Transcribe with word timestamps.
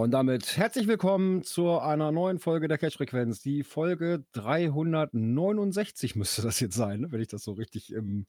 Und 0.00 0.12
damit 0.12 0.56
herzlich 0.56 0.88
willkommen 0.88 1.42
zu 1.42 1.78
einer 1.78 2.10
neuen 2.10 2.38
Folge 2.38 2.68
der 2.68 2.78
Cache-Frequenz. 2.78 3.42
Die 3.42 3.62
Folge 3.62 4.24
369 4.32 6.16
müsste 6.16 6.40
das 6.40 6.58
jetzt 6.58 6.74
sein, 6.74 7.00
ne? 7.00 7.12
wenn 7.12 7.20
ich 7.20 7.28
das 7.28 7.44
so 7.44 7.52
richtig 7.52 7.92
im, 7.92 8.26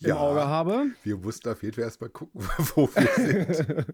im 0.00 0.16
Auge 0.16 0.48
habe. 0.48 0.86
Wir 1.04 1.16
mussten 1.16 1.48
auf 1.48 1.62
jeden 1.62 1.76
Fall 1.76 1.84
erstmal 1.84 2.10
gucken, 2.10 2.40
wo 2.74 2.88
wir 2.88 3.54
sind. 3.54 3.86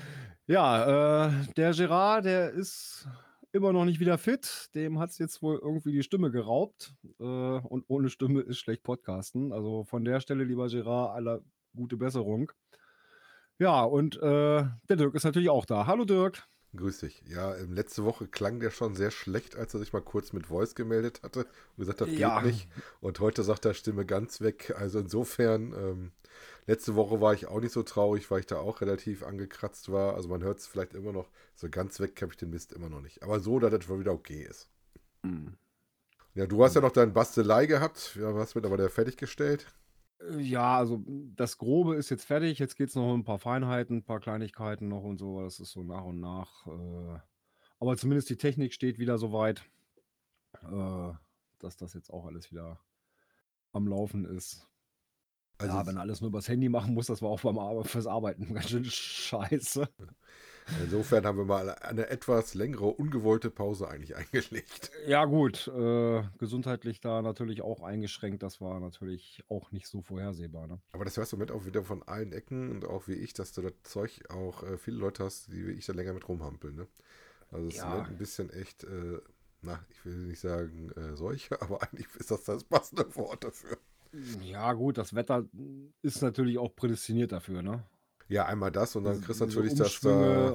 ja, 0.46 1.26
äh, 1.26 1.32
der 1.54 1.72
Gerard, 1.72 2.24
der 2.24 2.52
ist 2.52 3.06
immer 3.52 3.74
noch 3.74 3.84
nicht 3.84 4.00
wieder 4.00 4.16
fit. 4.16 4.70
Dem 4.74 4.98
hat 4.98 5.10
es 5.10 5.18
jetzt 5.18 5.42
wohl 5.42 5.58
irgendwie 5.62 5.92
die 5.92 6.02
Stimme 6.02 6.30
geraubt. 6.30 6.94
Äh, 7.20 7.24
und 7.24 7.84
ohne 7.88 8.08
Stimme 8.08 8.40
ist 8.40 8.56
schlecht 8.58 8.82
Podcasten. 8.82 9.52
Also 9.52 9.84
von 9.84 10.02
der 10.02 10.20
Stelle, 10.20 10.44
lieber 10.44 10.68
Gerard, 10.68 11.14
aller 11.14 11.42
gute 11.74 11.98
Besserung. 11.98 12.52
Ja, 13.58 13.82
und 13.84 14.16
äh, 14.16 14.64
der 14.88 14.96
Dirk 14.96 15.14
ist 15.14 15.24
natürlich 15.24 15.48
auch 15.48 15.64
da. 15.64 15.86
Hallo 15.86 16.04
Dirk. 16.04 16.46
Grüß 16.74 16.98
dich. 17.00 17.22
Ja, 17.26 17.56
ähm, 17.56 17.72
letzte 17.72 18.04
Woche 18.04 18.28
klang 18.28 18.60
der 18.60 18.70
schon 18.70 18.94
sehr 18.94 19.10
schlecht, 19.10 19.56
als 19.56 19.72
er 19.72 19.80
sich 19.80 19.94
mal 19.94 20.02
kurz 20.02 20.34
mit 20.34 20.46
Voice 20.48 20.74
gemeldet 20.74 21.22
hatte 21.22 21.40
und 21.76 21.78
gesagt 21.78 22.02
hat, 22.02 22.08
Ja. 22.08 22.40
geht 22.40 22.52
nicht. 22.52 22.68
Und 23.00 23.18
heute 23.20 23.42
sagt 23.44 23.64
er 23.64 23.72
Stimme 23.72 24.04
ganz 24.04 24.42
weg. 24.42 24.74
Also 24.76 24.98
insofern, 24.98 25.72
ähm, 25.72 26.12
letzte 26.66 26.94
Woche 26.94 27.22
war 27.22 27.32
ich 27.32 27.46
auch 27.46 27.60
nicht 27.60 27.72
so 27.72 27.82
traurig, 27.82 28.30
weil 28.30 28.40
ich 28.40 28.46
da 28.46 28.58
auch 28.58 28.82
relativ 28.82 29.22
angekratzt 29.22 29.90
war. 29.90 30.14
Also 30.16 30.28
man 30.28 30.42
hört 30.42 30.58
es 30.58 30.66
vielleicht 30.66 30.92
immer 30.92 31.12
noch. 31.12 31.30
So 31.54 31.70
ganz 31.70 31.98
weg 31.98 32.20
habe 32.20 32.32
ich 32.32 32.36
den 32.36 32.50
Mist 32.50 32.74
immer 32.74 32.90
noch 32.90 33.00
nicht. 33.00 33.22
Aber 33.22 33.40
so, 33.40 33.58
dass 33.58 33.70
das 33.70 33.84
schon 33.84 34.00
wieder 34.00 34.12
okay 34.12 34.42
ist. 34.42 34.68
Ja, 36.34 36.46
du 36.46 36.62
hast 36.62 36.74
ja 36.74 36.82
noch 36.82 36.92
deine 36.92 37.12
Bastelei 37.12 37.64
gehabt. 37.64 38.16
Ja, 38.20 38.34
was 38.34 38.54
wird 38.54 38.66
aber 38.66 38.76
der 38.76 38.90
fertiggestellt? 38.90 39.66
Äh, 40.20 40.40
Ja, 40.40 40.76
also 40.78 41.02
das 41.36 41.58
Grobe 41.58 41.96
ist 41.96 42.10
jetzt 42.10 42.24
fertig. 42.24 42.58
Jetzt 42.58 42.76
geht 42.76 42.88
es 42.88 42.94
noch 42.94 43.12
um 43.12 43.20
ein 43.20 43.24
paar 43.24 43.38
Feinheiten, 43.38 43.98
ein 43.98 44.04
paar 44.04 44.20
Kleinigkeiten 44.20 44.88
noch 44.88 45.02
und 45.02 45.18
so. 45.18 45.42
Das 45.42 45.60
ist 45.60 45.72
so 45.72 45.82
nach 45.82 46.04
und 46.04 46.20
nach. 46.20 46.66
Äh, 46.66 47.20
aber 47.80 47.96
zumindest 47.96 48.30
die 48.30 48.36
Technik 48.36 48.72
steht 48.72 48.98
wieder 48.98 49.18
so 49.18 49.32
weit, 49.32 49.64
äh, 50.62 51.12
dass 51.58 51.76
das 51.76 51.94
jetzt 51.94 52.10
auch 52.12 52.26
alles 52.26 52.50
wieder 52.50 52.80
am 53.72 53.86
Laufen 53.88 54.24
ist. 54.24 54.68
Also, 55.58 55.74
ja, 55.74 55.86
wenn 55.86 55.96
er 55.96 56.02
alles 56.02 56.20
nur 56.20 56.28
übers 56.28 56.48
Handy 56.48 56.68
machen 56.68 56.94
muss, 56.94 57.06
das 57.06 57.22
war 57.22 57.30
auch 57.30 57.40
beim 57.40 57.58
Ar 57.58 57.84
fürs 57.84 58.06
Arbeiten 58.06 58.54
ganz 58.54 58.70
schön 58.70 58.84
scheiße. 58.84 59.88
Insofern 60.82 61.24
haben 61.26 61.38
wir 61.38 61.44
mal 61.44 61.70
eine 61.70 62.08
etwas 62.08 62.54
längere, 62.54 62.86
ungewollte 62.86 63.50
Pause 63.50 63.88
eigentlich 63.88 64.16
eingelegt. 64.16 64.90
Ja, 65.06 65.24
gut, 65.24 65.68
äh, 65.68 66.22
gesundheitlich 66.38 67.00
da 67.00 67.22
natürlich 67.22 67.62
auch 67.62 67.82
eingeschränkt. 67.82 68.42
Das 68.42 68.60
war 68.60 68.80
natürlich 68.80 69.44
auch 69.48 69.72
nicht 69.72 69.86
so 69.86 70.02
vorhersehbar. 70.02 70.66
Ne? 70.66 70.80
Aber 70.92 71.04
das 71.04 71.16
hörst 71.16 71.32
du 71.32 71.36
mit 71.36 71.50
auch 71.50 71.64
wieder 71.66 71.82
von 71.82 72.02
allen 72.02 72.32
Ecken 72.32 72.70
und 72.70 72.84
auch 72.84 73.08
wie 73.08 73.14
ich, 73.14 73.32
dass 73.32 73.52
du 73.52 73.62
das 73.62 73.72
Zeug 73.84 74.22
auch 74.30 74.62
äh, 74.62 74.76
viele 74.78 74.96
Leute 74.98 75.24
hast, 75.24 75.48
die 75.48 75.66
wie 75.66 75.72
ich 75.72 75.86
da 75.86 75.92
länger 75.92 76.12
mit 76.12 76.28
rumhampeln. 76.28 76.76
Ne? 76.76 76.86
Also 77.50 77.68
es 77.68 77.76
Ja. 77.76 77.92
wird 77.94 78.08
ein 78.08 78.18
bisschen 78.18 78.50
echt, 78.50 78.84
äh, 78.84 79.18
na, 79.62 79.84
ich 79.90 80.04
will 80.04 80.14
nicht 80.26 80.40
sagen 80.40 80.90
äh, 80.92 81.16
Seuche, 81.16 81.60
aber 81.62 81.82
eigentlich 81.82 82.08
ist 82.16 82.30
das 82.30 82.44
das 82.44 82.64
passende 82.64 83.14
Wort 83.16 83.44
dafür. 83.44 83.78
Ja, 84.42 84.72
gut, 84.72 84.96
das 84.98 85.14
Wetter 85.14 85.44
ist 86.00 86.22
natürlich 86.22 86.58
auch 86.58 86.74
prädestiniert 86.74 87.32
dafür, 87.32 87.62
ne? 87.62 87.84
Ja, 88.28 88.46
einmal 88.46 88.70
das 88.72 88.96
und 88.96 89.04
dann 89.04 89.20
kriegst 89.20 89.40
du 89.40 89.46
natürlich 89.46 89.74
das 89.74 90.00
da. 90.00 90.54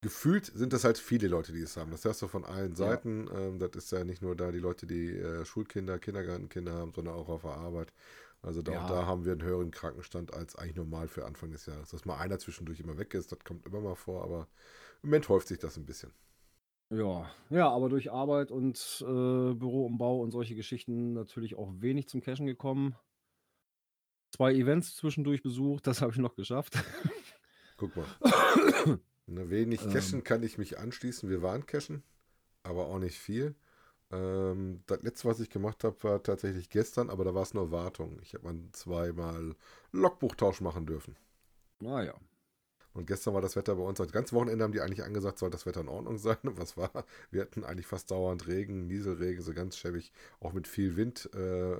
Gefühlt 0.00 0.46
sind 0.46 0.72
das 0.72 0.84
halt 0.84 0.96
viele 0.98 1.26
Leute, 1.28 1.52
die 1.52 1.60
es 1.60 1.76
haben. 1.76 1.90
Das 1.90 2.04
hörst 2.04 2.22
du 2.22 2.28
von 2.28 2.44
allen 2.44 2.74
Ja. 2.76 2.76
Seiten. 2.76 3.28
Ähm, 3.34 3.58
das 3.58 3.70
ist 3.74 3.90
ja 3.92 4.04
nicht 4.04 4.22
nur 4.22 4.36
da 4.36 4.52
die 4.52 4.58
Leute, 4.60 4.86
die 4.86 5.10
äh, 5.16 5.44
Schulkinder, 5.44 5.98
Kindergartenkinder 5.98 6.72
haben, 6.72 6.92
sondern 6.94 7.14
auch 7.14 7.28
auf 7.28 7.42
der 7.42 7.52
Arbeit. 7.52 7.92
Also 8.42 8.62
da, 8.62 8.72
Ja. 8.72 8.86
da 8.86 9.06
haben 9.06 9.24
wir 9.24 9.32
einen 9.32 9.42
höheren 9.42 9.70
Krankenstand 9.72 10.32
als 10.32 10.54
eigentlich 10.56 10.76
normal 10.76 11.08
für 11.08 11.24
Anfang 11.26 11.50
des 11.50 11.66
Jahres. 11.66 11.90
Dass 11.90 12.04
mal 12.04 12.16
einer 12.18 12.38
zwischendurch 12.38 12.78
immer 12.80 12.96
weg 12.98 13.14
ist, 13.14 13.32
das 13.32 13.40
kommt 13.44 13.66
immer 13.66 13.80
mal 13.80 13.96
vor, 13.96 14.22
aber 14.22 14.48
im 15.02 15.10
Moment 15.10 15.28
häuft 15.28 15.48
sich 15.48 15.58
das 15.58 15.76
ein 15.76 15.86
bisschen. 15.86 16.12
ja, 16.90 17.30
ja, 17.50 17.68
aber 17.70 17.88
durch 17.88 18.10
Arbeit 18.10 18.50
und 18.50 18.78
äh, 19.02 19.54
Büroumbau 19.54 20.20
und 20.20 20.30
solche 20.30 20.54
Geschichten 20.54 21.12
natürlich 21.12 21.54
auch 21.56 21.70
wenig 21.80 22.08
zum 22.08 22.20
Cashen 22.22 22.46
gekommen. 22.46 22.94
Zwei 24.30 24.52
Events 24.54 24.96
zwischendurch 24.96 25.42
besucht, 25.42 25.86
das 25.86 26.02
habe 26.02 26.12
ich 26.12 26.18
noch 26.18 26.34
geschafft. 26.36 26.74
Guck 27.76 27.96
mal. 27.96 28.06
Ne, 29.30 29.50
wenig 29.50 29.82
Ähm. 29.82 29.90
cashen 29.92 30.24
kann 30.24 30.42
ich 30.42 30.56
mich 30.56 30.78
anschließen. 30.78 31.28
Wir 31.28 31.42
waren 31.42 31.66
cashen, 31.66 32.02
aber 32.62 32.86
auch 32.86 32.98
nicht 32.98 33.18
viel. 33.18 33.54
Ähm, 34.10 34.80
das 34.86 35.02
letzte, 35.02 35.28
was 35.28 35.40
ich 35.40 35.50
gemacht 35.50 35.84
habe, 35.84 36.02
war 36.02 36.22
tatsächlich 36.22 36.70
gestern, 36.70 37.10
aber 37.10 37.24
da 37.24 37.34
war 37.34 37.42
es 37.42 37.52
nur 37.52 37.70
Wartung. 37.70 38.18
Ich 38.22 38.32
habe 38.32 38.44
mal 38.44 38.58
zweimal 38.72 39.54
Logbuchtausch 39.92 40.62
machen 40.62 40.86
dürfen. 40.86 41.14
Naja. 41.80 42.14
Und 42.98 43.06
gestern 43.06 43.32
war 43.32 43.40
das 43.40 43.54
Wetter 43.54 43.76
bei 43.76 43.82
uns, 43.82 43.98
das 43.98 44.10
ganze 44.10 44.34
Wochenende 44.34 44.64
haben 44.64 44.72
die 44.72 44.80
eigentlich 44.80 45.04
angesagt, 45.04 45.38
soll 45.38 45.50
das 45.50 45.66
Wetter 45.66 45.82
in 45.82 45.88
Ordnung 45.88 46.18
sein. 46.18 46.36
Was 46.42 46.76
war? 46.76 46.90
Wir 47.30 47.42
hatten 47.42 47.62
eigentlich 47.62 47.86
fast 47.86 48.10
dauernd 48.10 48.48
Regen, 48.48 48.88
Nieselregen, 48.88 49.40
so 49.40 49.54
ganz 49.54 49.76
schäbig, 49.76 50.10
auch 50.40 50.52
mit 50.52 50.66
viel 50.66 50.96
Wind. 50.96 51.30
Äh, 51.32 51.76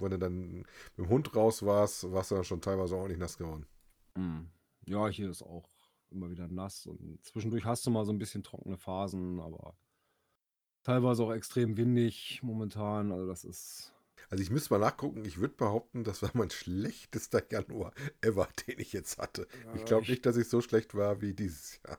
wenn 0.00 0.10
du 0.10 0.18
dann 0.18 0.56
mit 0.58 0.66
dem 0.98 1.08
Hund 1.08 1.36
raus 1.36 1.64
warst, 1.64 2.10
warst 2.10 2.32
du 2.32 2.34
dann 2.34 2.42
schon 2.42 2.60
teilweise 2.60 2.96
auch 2.96 3.06
nicht 3.06 3.20
nass 3.20 3.38
geworden. 3.38 3.64
Hm. 4.16 4.48
Ja, 4.86 5.06
hier 5.06 5.30
ist 5.30 5.44
auch 5.44 5.70
immer 6.10 6.30
wieder 6.30 6.48
nass 6.48 6.84
und 6.86 7.24
zwischendurch 7.24 7.64
hast 7.64 7.86
du 7.86 7.92
mal 7.92 8.04
so 8.04 8.12
ein 8.12 8.18
bisschen 8.18 8.42
trockene 8.42 8.76
Phasen, 8.76 9.38
aber 9.38 9.76
teilweise 10.82 11.22
auch 11.22 11.32
extrem 11.32 11.76
windig 11.76 12.40
momentan. 12.42 13.12
Also 13.12 13.28
das 13.28 13.44
ist. 13.44 13.92
Also 14.30 14.42
ich 14.42 14.50
müsste 14.50 14.72
mal 14.74 14.78
nachgucken, 14.80 15.24
ich 15.24 15.38
würde 15.38 15.54
behaupten, 15.54 16.04
das 16.04 16.22
war 16.22 16.30
mein 16.34 16.50
schlechtester 16.50 17.42
Januar 17.50 17.92
ever, 18.20 18.48
den 18.66 18.78
ich 18.80 18.92
jetzt 18.92 19.18
hatte. 19.18 19.46
ich 19.74 19.84
glaube 19.84 20.02
ich- 20.04 20.08
nicht, 20.10 20.26
dass 20.26 20.36
ich 20.36 20.48
so 20.48 20.60
schlecht 20.60 20.94
war 20.94 21.20
wie 21.20 21.32
dieses 21.34 21.80
Jahr. 21.86 21.98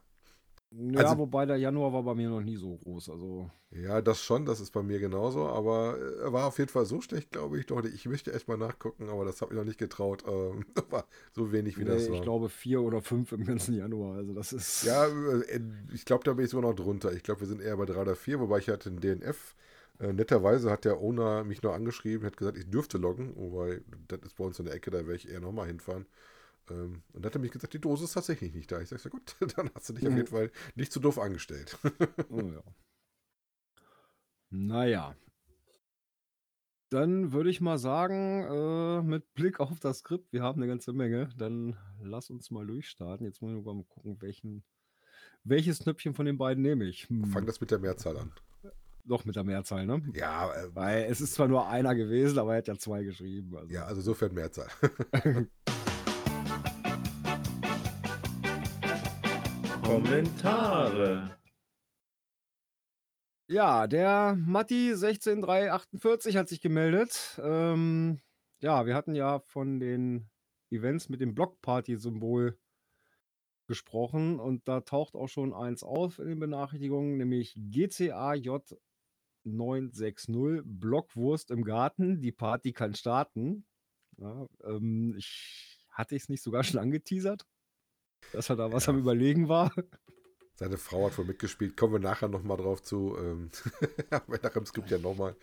Ja, 0.71 0.99
Also- 0.99 1.17
wobei 1.19 1.45
der 1.45 1.55
Januar 1.55 1.93
war 1.93 2.03
bei 2.03 2.13
mir 2.13 2.29
noch 2.29 2.41
nie 2.41 2.57
so 2.57 2.75
groß. 2.75 3.09
Also 3.09 3.49
Ja, 3.71 4.01
das 4.01 4.21
schon, 4.21 4.45
das 4.45 4.59
ist 4.59 4.71
bei 4.71 4.83
mir 4.83 4.99
genauso, 4.99 5.47
aber 5.47 5.97
äh, 5.97 6.23
er 6.23 6.33
war 6.33 6.45
auf 6.47 6.57
jeden 6.59 6.69
Fall 6.69 6.85
so 6.85 6.99
schlecht, 6.99 7.31
glaube 7.31 7.57
ich, 7.57 7.65
doch. 7.67 7.81
Ich 7.85 8.05
möchte 8.05 8.33
echt 8.33 8.49
mal 8.49 8.57
nachgucken, 8.57 9.07
aber 9.07 9.23
das 9.23 9.41
habe 9.41 9.53
ich 9.53 9.57
noch 9.57 9.63
nicht 9.63 9.79
getraut. 9.79 10.25
Ähm, 10.27 10.65
war 10.89 11.07
so 11.31 11.53
wenig 11.53 11.77
wie 11.77 11.83
nee, 11.85 11.89
das 11.91 12.09
war. 12.09 12.15
ich 12.17 12.21
glaube 12.21 12.49
vier 12.49 12.81
oder 12.81 13.01
fünf 13.01 13.31
im 13.31 13.45
ganzen 13.45 13.75
Januar. 13.75 14.17
Also 14.17 14.33
das 14.33 14.51
ist. 14.51 14.83
Ja, 14.83 15.05
äh, 15.07 15.61
ich 15.93 16.03
glaube, 16.03 16.25
da 16.25 16.33
bin 16.33 16.43
ich 16.43 16.51
sogar 16.51 16.69
noch 16.69 16.75
drunter. 16.75 17.13
Ich 17.13 17.23
glaube, 17.23 17.39
wir 17.41 17.47
sind 17.47 17.61
eher 17.61 17.77
bei 17.77 17.85
3 17.85 18.01
oder 18.01 18.17
4, 18.17 18.41
wobei 18.41 18.57
ich 18.59 18.67
hatte 18.67 18.89
einen 18.89 18.99
DNF. 18.99 19.55
Äh, 19.99 20.13
netterweise 20.13 20.69
hat 20.71 20.85
der 20.85 20.99
Owner 20.99 21.43
mich 21.43 21.63
noch 21.63 21.73
angeschrieben, 21.73 22.25
hat 22.25 22.37
gesagt, 22.37 22.57
ich 22.57 22.69
dürfte 22.69 22.97
loggen, 22.97 23.35
wobei 23.35 23.81
das 24.07 24.21
ist 24.21 24.35
bei 24.37 24.43
uns 24.43 24.59
in 24.59 24.65
der 24.65 24.75
Ecke, 24.75 24.91
da 24.91 24.99
werde 24.99 25.15
ich 25.15 25.29
eher 25.29 25.39
nochmal 25.39 25.67
hinfahren. 25.67 26.05
Ähm, 26.69 27.03
und 27.13 27.23
dann 27.23 27.25
hat 27.25 27.35
er 27.35 27.41
mich 27.41 27.51
gesagt, 27.51 27.73
die 27.73 27.81
Dose 27.81 28.05
ist 28.05 28.13
tatsächlich 28.13 28.53
nicht 28.53 28.71
da. 28.71 28.81
Ich 28.81 28.89
sage, 28.89 29.09
gut, 29.09 29.35
dann 29.57 29.71
hast 29.75 29.89
du 29.89 29.93
dich 29.93 30.07
auf 30.07 30.13
Mhm. 30.13 30.17
jeden 30.17 30.29
Fall 30.29 30.51
nicht 30.75 30.93
so 30.93 30.99
doof 30.99 31.19
angestellt. 31.19 31.77
Oh, 32.29 32.49
ja. 32.51 32.61
Naja. 34.51 35.15
Dann 36.89 37.33
würde 37.33 37.49
ich 37.49 37.59
mal 37.59 37.77
sagen, 37.77 38.43
äh, 38.49 39.01
mit 39.01 39.33
Blick 39.33 39.59
auf 39.59 39.79
das 39.79 39.99
Skript, 39.99 40.31
wir 40.31 40.41
haben 40.41 40.61
eine 40.61 40.69
ganze 40.71 40.93
Menge, 40.93 41.29
dann 41.37 41.75
lass 42.01 42.29
uns 42.29 42.49
mal 42.49 42.65
durchstarten. 42.65 43.25
Jetzt 43.25 43.41
muss 43.41 43.51
ich 43.57 43.65
mal 43.65 43.83
gucken, 43.83 44.21
welchen, 44.21 44.63
welches 45.43 45.79
Knöpfchen 45.79 46.13
von 46.13 46.25
den 46.25 46.37
beiden 46.37 46.63
nehme 46.63 46.85
ich. 46.85 47.09
Hm, 47.09 47.25
Fang 47.25 47.45
das 47.45 47.59
mit 47.61 47.71
der 47.71 47.79
Mehrzahl 47.79 48.17
an. 48.17 48.31
Doch 49.07 49.25
mit 49.25 49.35
der 49.35 49.43
Mehrzahl, 49.43 49.85
ne? 49.85 50.01
Ja, 50.13 50.53
äh, 50.53 50.75
Weil 50.75 51.03
es 51.09 51.21
ist 51.21 51.33
zwar 51.33 51.47
nur 51.47 51.67
einer 51.67 51.95
gewesen, 51.95 52.39
aber 52.39 52.53
er 52.53 52.57
hat 52.59 52.67
ja 52.67 52.77
zwei 52.77 53.03
geschrieben. 53.03 53.55
Also. 53.55 53.73
ja, 53.73 53.85
also 53.85 54.01
insofern 54.01 54.33
Mehrzahl. 54.33 54.67
Kommentare. 59.81 61.37
Ja, 63.49 63.87
der 63.87 64.35
Matti 64.35 64.93
16348 64.93 66.35
hat 66.35 66.49
sich 66.49 66.59
gemeldet. 66.59 67.39
Ähm, 67.41 68.19
ja, 68.61 68.85
wir 68.85 68.93
hatten 68.93 69.15
ja 69.15 69.39
von 69.39 69.79
den 69.79 70.29
Events 70.69 71.07
mit 71.07 71.21
dem 71.21 71.33
Blockparty-Symbol 71.33 72.57
gesprochen 73.67 74.39
und 74.39 74.67
da 74.67 74.81
taucht 74.81 75.15
auch 75.15 75.27
schon 75.27 75.53
eins 75.53 75.83
auf 75.83 76.19
in 76.19 76.27
den 76.27 76.39
Benachrichtigungen, 76.39 77.17
nämlich 77.17 77.53
GCAJ 77.55 78.59
960 79.55 80.61
Blockwurst 80.65 81.51
im 81.51 81.63
Garten. 81.63 82.21
Die 82.21 82.31
Party 82.31 82.73
kann 82.73 82.93
starten. 82.95 83.65
Ja, 84.17 84.47
ähm, 84.63 85.15
ich 85.17 85.77
hatte 85.89 86.15
ich 86.15 86.23
es 86.23 86.29
nicht 86.29 86.43
sogar 86.43 86.63
schon 86.63 86.79
angeteasert, 86.79 87.45
dass 88.33 88.49
er 88.49 88.55
da 88.55 88.71
was 88.71 88.85
Ja. 88.85 88.93
am 88.93 88.99
Überlegen 88.99 89.47
war? 89.47 89.71
Seine 90.55 90.77
Frau 90.77 91.05
hat 91.05 91.17
wohl 91.19 91.25
mitgespielt. 91.25 91.77
Kommen 91.77 91.93
wir 91.93 91.99
nachher 91.99 92.27
nochmal 92.29 92.57
drauf 92.57 92.81
zu. 92.81 93.15
Ähm, 93.19 93.51
nachher 94.27 94.57
im 94.57 94.65
Skript 94.65 94.89
ja 94.89 94.97
nochmal. 94.97 95.35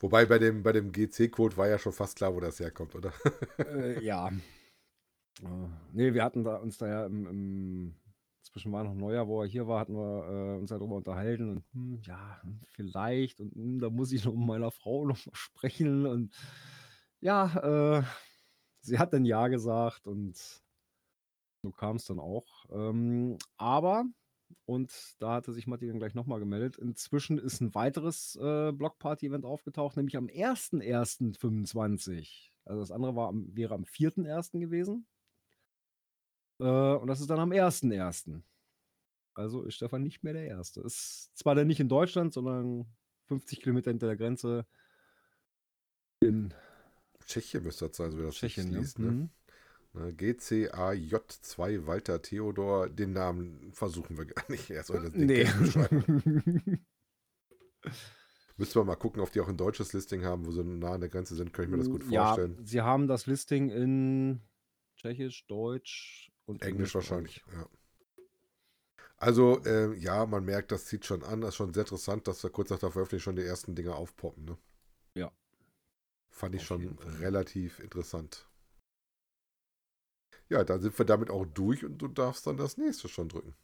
Wobei 0.00 0.24
bei 0.24 0.38
dem, 0.38 0.62
bei 0.62 0.72
dem 0.72 0.92
GC-Code 0.92 1.58
war 1.58 1.68
ja 1.68 1.78
schon 1.78 1.92
fast 1.92 2.16
klar, 2.16 2.34
wo 2.34 2.40
das 2.40 2.58
herkommt, 2.58 2.94
oder? 2.94 3.12
äh, 3.58 4.02
ja. 4.02 4.28
Äh, 4.28 5.68
nee, 5.92 6.14
wir 6.14 6.24
hatten 6.24 6.42
da 6.44 6.56
uns 6.56 6.78
da 6.78 6.88
ja 6.88 7.06
im, 7.06 7.26
im 7.26 7.94
zwischen 8.52 8.72
war 8.72 8.84
noch 8.84 8.94
Neujahr, 8.94 9.28
wo 9.28 9.42
er 9.42 9.48
hier 9.48 9.66
war, 9.66 9.80
hatten 9.80 9.94
wir 9.94 10.56
äh, 10.56 10.58
uns 10.58 10.70
darüber 10.70 10.96
unterhalten 10.96 11.50
und 11.50 11.64
hm, 11.72 12.00
ja, 12.02 12.40
hm, 12.42 12.60
vielleicht 12.68 13.40
und 13.40 13.54
hm, 13.54 13.80
da 13.80 13.90
muss 13.90 14.12
ich 14.12 14.24
noch 14.24 14.34
mit 14.34 14.46
meiner 14.46 14.70
Frau 14.70 15.06
noch 15.06 15.24
mal 15.26 15.34
sprechen 15.34 16.06
und 16.06 16.34
ja, 17.20 17.98
äh, 17.98 18.02
sie 18.80 18.98
hat 18.98 19.12
dann 19.12 19.24
ja 19.24 19.48
gesagt 19.48 20.06
und 20.06 20.62
so 21.62 21.70
kam 21.70 21.96
es 21.96 22.06
dann 22.06 22.18
auch. 22.18 22.46
Ähm, 22.70 23.38
aber, 23.56 24.04
und 24.66 24.92
da 25.20 25.34
hatte 25.34 25.52
sich 25.52 25.66
Matti 25.66 25.86
dann 25.86 25.98
gleich 25.98 26.14
nochmal 26.14 26.40
gemeldet, 26.40 26.76
inzwischen 26.76 27.38
ist 27.38 27.60
ein 27.60 27.74
weiteres 27.74 28.36
äh, 28.36 28.72
Blockparty-Event 28.72 29.44
aufgetaucht, 29.44 29.96
nämlich 29.96 30.16
am 30.16 30.26
1.1.25. 30.26 32.50
Also 32.64 32.80
das 32.80 32.90
andere 32.90 33.16
war 33.16 33.28
am, 33.28 33.56
wäre 33.56 33.74
am 33.74 33.84
4.1. 33.84 34.60
gewesen. 34.60 35.06
Äh, 36.62 36.96
und 36.96 37.08
das 37.08 37.20
ist 37.20 37.28
dann 37.28 37.40
am 37.40 37.50
1.1. 37.50 38.40
Also 39.34 39.62
ist 39.62 39.74
Stefan 39.74 40.02
nicht 40.02 40.22
mehr 40.22 40.34
der 40.34 40.46
Erste. 40.46 40.80
Ist 40.82 41.30
zwar 41.34 41.54
dann 41.54 41.66
nicht 41.66 41.80
in 41.80 41.88
Deutschland, 41.88 42.32
sondern 42.32 42.86
50 43.28 43.60
Kilometer 43.62 43.90
hinter 43.90 44.06
der 44.06 44.16
Grenze 44.16 44.66
in 46.22 46.54
Tschechien 47.26 47.62
müsste 47.64 47.88
das 47.88 47.96
sein, 47.96 48.10
so 48.10 48.18
wie 48.18 48.22
das 48.22 48.34
Tschechien. 48.36 48.66
sich 48.66 48.74
Ja. 48.74 48.80
liest, 48.80 48.98
ne? 48.98 49.10
Mhm. 49.10 49.30
Ne, 49.94 50.12
GCAJ2 50.12 51.86
Walter 51.86 52.22
Theodor, 52.22 52.88
den 52.88 53.12
Namen 53.12 53.72
versuchen 53.74 54.16
wir 54.16 54.24
gar 54.24 54.50
nicht. 54.50 54.70
Er 54.70 54.84
soll 54.84 55.02
das 55.02 55.12
den 55.12 55.26
Nee. 55.26 55.44
Müssen 58.56 58.74
wir 58.74 58.84
mal 58.84 58.96
gucken, 58.96 59.20
ob 59.20 59.30
die 59.32 59.40
auch 59.40 59.48
ein 59.48 59.56
deutsches 59.56 59.92
Listing 59.92 60.24
haben, 60.24 60.46
wo 60.46 60.52
sie 60.52 60.62
nah 60.64 60.92
an 60.92 61.00
der 61.00 61.10
Grenze 61.10 61.34
sind, 61.34 61.52
kann 61.52 61.64
ich 61.66 61.70
mir 61.70 61.78
das 61.78 61.90
gut 61.90 62.08
ja, 62.10 62.26
vorstellen. 62.26 62.58
sie 62.64 62.80
haben 62.80 63.06
das 63.08 63.26
Listing 63.26 63.70
in 63.70 64.40
Tschechisch, 64.96 65.46
Deutsch 65.46 66.31
und 66.46 66.62
Englisch 66.62 66.94
wahrscheinlich, 66.94 67.42
ich. 67.46 67.54
ja. 67.54 67.66
Also, 69.22 69.64
ähm, 69.66 69.94
ja, 70.00 70.26
man 70.26 70.44
merkt, 70.44 70.72
das 70.72 70.86
zieht 70.86 71.06
schon 71.06 71.22
an. 71.22 71.42
Das 71.42 71.50
ist 71.50 71.54
schon 71.54 71.72
sehr 71.72 71.84
interessant, 71.84 72.26
dass 72.26 72.40
da 72.40 72.48
kurz 72.48 72.70
nach 72.70 72.80
der 72.80 72.90
Veröffentlichung 72.90 73.34
schon 73.34 73.36
die 73.36 73.46
ersten 73.46 73.76
Dinge 73.76 73.94
aufpoppen. 73.94 74.44
Ne? 74.44 74.58
Ja. 75.14 75.30
Fand 76.28 76.56
ich 76.56 76.62
Auf 76.62 76.66
schon 76.66 76.98
relativ 77.20 77.78
interessant. 77.78 78.48
Ja, 80.48 80.64
dann 80.64 80.80
sind 80.80 80.98
wir 80.98 81.06
damit 81.06 81.30
auch 81.30 81.46
durch 81.46 81.84
und 81.84 81.98
du 81.98 82.08
darfst 82.08 82.48
dann 82.48 82.56
das 82.56 82.76
nächste 82.76 83.08
schon 83.08 83.28
drücken. 83.28 83.54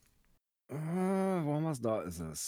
Äh, 0.68 0.76
wo 0.76 1.54
haben 1.54 1.64
wir 1.64 1.72
es? 1.72 1.80
Da 1.80 2.02
ist 2.02 2.20
es. 2.20 2.46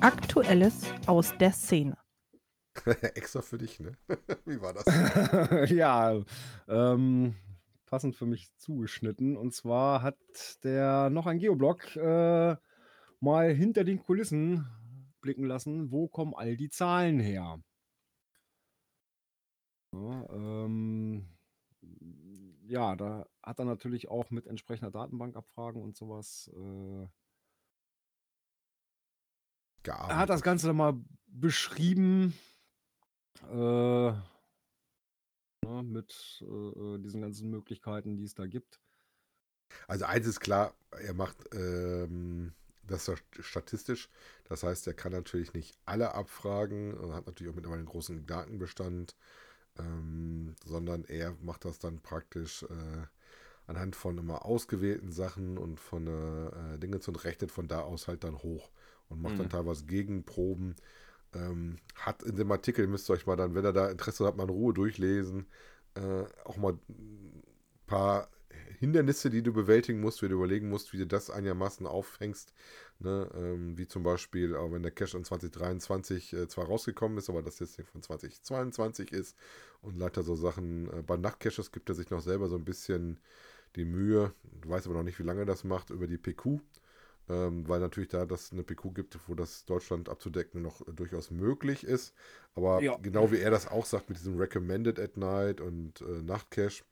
Aktuelles 0.00 0.82
aus 1.06 1.32
der 1.38 1.52
Szene. 1.52 1.96
Extra 3.14 3.42
für 3.42 3.58
dich, 3.58 3.80
ne? 3.80 3.92
Wie 4.44 4.60
war 4.60 4.74
das? 4.74 4.84
ja, 5.70 6.22
ähm, 6.68 7.34
passend 7.86 8.16
für 8.16 8.26
mich 8.26 8.54
zugeschnitten. 8.56 9.36
Und 9.36 9.54
zwar 9.54 10.02
hat 10.02 10.18
der 10.64 11.10
noch 11.10 11.26
ein 11.26 11.38
Geoblog 11.38 11.96
äh, 11.96 12.56
mal 13.20 13.52
hinter 13.52 13.84
den 13.84 14.00
Kulissen 14.00 14.66
blicken 15.20 15.44
lassen, 15.44 15.90
wo 15.90 16.08
kommen 16.08 16.34
all 16.34 16.56
die 16.56 16.68
Zahlen 16.68 17.20
her. 17.20 17.62
Ja, 19.92 20.26
ähm, 20.30 21.28
ja, 22.66 22.96
da 22.96 23.26
hat 23.42 23.58
er 23.58 23.64
natürlich 23.64 24.08
auch 24.08 24.30
mit 24.30 24.46
entsprechender 24.46 24.90
Datenbankabfragen 24.90 25.82
und 25.82 25.96
sowas 25.96 26.50
äh, 26.54 27.06
er 29.86 30.16
hat 30.16 30.30
das. 30.30 30.42
Ganze 30.42 30.72
mal 30.72 30.94
beschrieben 31.26 32.34
äh, 33.42 34.12
ne, 35.62 35.82
mit 35.82 36.42
äh, 36.42 36.44
äh, 36.94 36.98
diesen 36.98 37.20
ganzen 37.22 37.50
Möglichkeiten, 37.50 38.16
die 38.16 38.24
es 38.24 38.34
da 38.34 38.46
gibt. 38.46 38.80
Also 39.88 40.04
eins 40.04 40.26
ist 40.26 40.40
klar, 40.40 40.74
er 40.90 41.14
macht 41.14 41.36
ähm, 41.54 42.52
das 42.86 43.04
sta- 43.04 43.16
statistisch. 43.40 44.08
Das 44.48 44.62
heißt, 44.62 44.86
er 44.86 44.94
kann 44.94 45.12
natürlich 45.12 45.54
nicht 45.54 45.76
alle 45.86 46.14
abfragen 46.14 46.94
und 46.94 47.14
hat 47.14 47.26
natürlich 47.26 47.50
auch 47.52 47.56
mittlerweile 47.56 47.80
einen 47.80 47.88
großen 47.88 48.26
Datenbestand, 48.26 49.16
ähm, 49.78 50.56
sondern 50.66 51.04
er 51.06 51.36
macht 51.42 51.64
das 51.64 51.78
dann 51.78 52.00
praktisch 52.00 52.64
äh, 52.64 53.06
anhand 53.66 53.96
von 53.96 54.18
immer 54.18 54.44
ausgewählten 54.46 55.12
Sachen 55.12 55.58
und 55.58 55.80
von 55.80 56.06
äh, 56.08 56.78
Dinge 56.78 57.00
und 57.06 57.24
rechnet 57.24 57.52
von 57.52 57.68
da 57.68 57.80
aus 57.82 58.08
halt 58.08 58.24
dann 58.24 58.38
hoch 58.42 58.70
und 59.08 59.22
macht 59.22 59.38
dann 59.40 59.48
Mhm. 59.48 59.50
teilweise 59.50 59.86
Gegenproben. 59.86 60.76
Ähm, 61.34 61.76
hat 61.96 62.22
in 62.22 62.36
dem 62.36 62.50
Artikel, 62.52 62.86
müsst 62.86 63.08
ihr 63.10 63.14
euch 63.14 63.26
mal 63.26 63.36
dann, 63.36 63.54
wenn 63.54 63.64
ihr 63.64 63.72
da 63.72 63.90
Interesse 63.90 64.24
habt, 64.24 64.36
mal 64.36 64.44
in 64.44 64.50
Ruhe 64.50 64.74
durchlesen, 64.74 65.46
äh, 65.94 66.24
auch 66.44 66.56
mal 66.56 66.74
ein 66.88 67.42
paar 67.86 68.28
Hindernisse, 68.78 69.30
die 69.30 69.42
du 69.42 69.52
bewältigen 69.52 70.00
musst, 70.00 70.22
wie 70.22 70.28
du 70.28 70.34
überlegen 70.34 70.68
musst, 70.68 70.92
wie 70.92 70.98
du 70.98 71.06
das 71.06 71.30
einigermaßen 71.30 71.86
auffängst. 71.86 72.52
Ne? 72.98 73.28
Ähm, 73.34 73.78
wie 73.78 73.88
zum 73.88 74.02
Beispiel, 74.02 74.54
auch 74.54 74.70
wenn 74.72 74.82
der 74.82 74.92
Cache 74.92 75.16
in 75.16 75.24
2023 75.24 76.32
äh, 76.32 76.48
zwar 76.48 76.66
rausgekommen 76.66 77.18
ist, 77.18 77.28
aber 77.28 77.42
das 77.42 77.58
jetzt 77.58 77.80
von 77.90 78.02
2022 78.02 79.12
ist 79.12 79.36
und 79.80 79.98
leider 79.98 80.22
so 80.22 80.34
Sachen, 80.34 80.90
äh, 80.90 81.02
bei 81.02 81.16
Nachtcaches 81.16 81.72
gibt 81.72 81.88
er 81.88 81.94
sich 81.94 82.10
noch 82.10 82.20
selber 82.20 82.48
so 82.48 82.56
ein 82.56 82.64
bisschen 82.64 83.18
die 83.76 83.84
Mühe, 83.84 84.32
du 84.60 84.68
weißt 84.68 84.86
aber 84.86 84.96
noch 84.96 85.02
nicht, 85.02 85.18
wie 85.18 85.24
lange 85.24 85.46
das 85.46 85.64
macht, 85.64 85.90
über 85.90 86.06
die 86.06 86.18
PQ. 86.18 86.60
Ähm, 87.28 87.66
weil 87.68 87.80
natürlich 87.80 88.10
da 88.10 88.26
das 88.26 88.52
eine 88.52 88.62
PQ 88.64 88.94
gibt, 88.94 89.18
wo 89.28 89.34
das 89.34 89.64
Deutschland 89.64 90.08
abzudecken 90.10 90.60
noch 90.62 90.82
durchaus 90.94 91.30
möglich 91.30 91.84
ist. 91.84 92.14
Aber 92.54 92.82
Ja. 92.82 92.96
genau 92.98 93.32
wie 93.32 93.38
er 93.38 93.50
das 93.50 93.66
auch 93.66 93.86
sagt 93.86 94.08
mit 94.10 94.18
diesem 94.18 94.36
Recommended 94.38 94.98
at 94.98 95.16
Night 95.16 95.60
und 95.60 96.00
äh, 96.02 96.22
Nachtcache, 96.22 96.84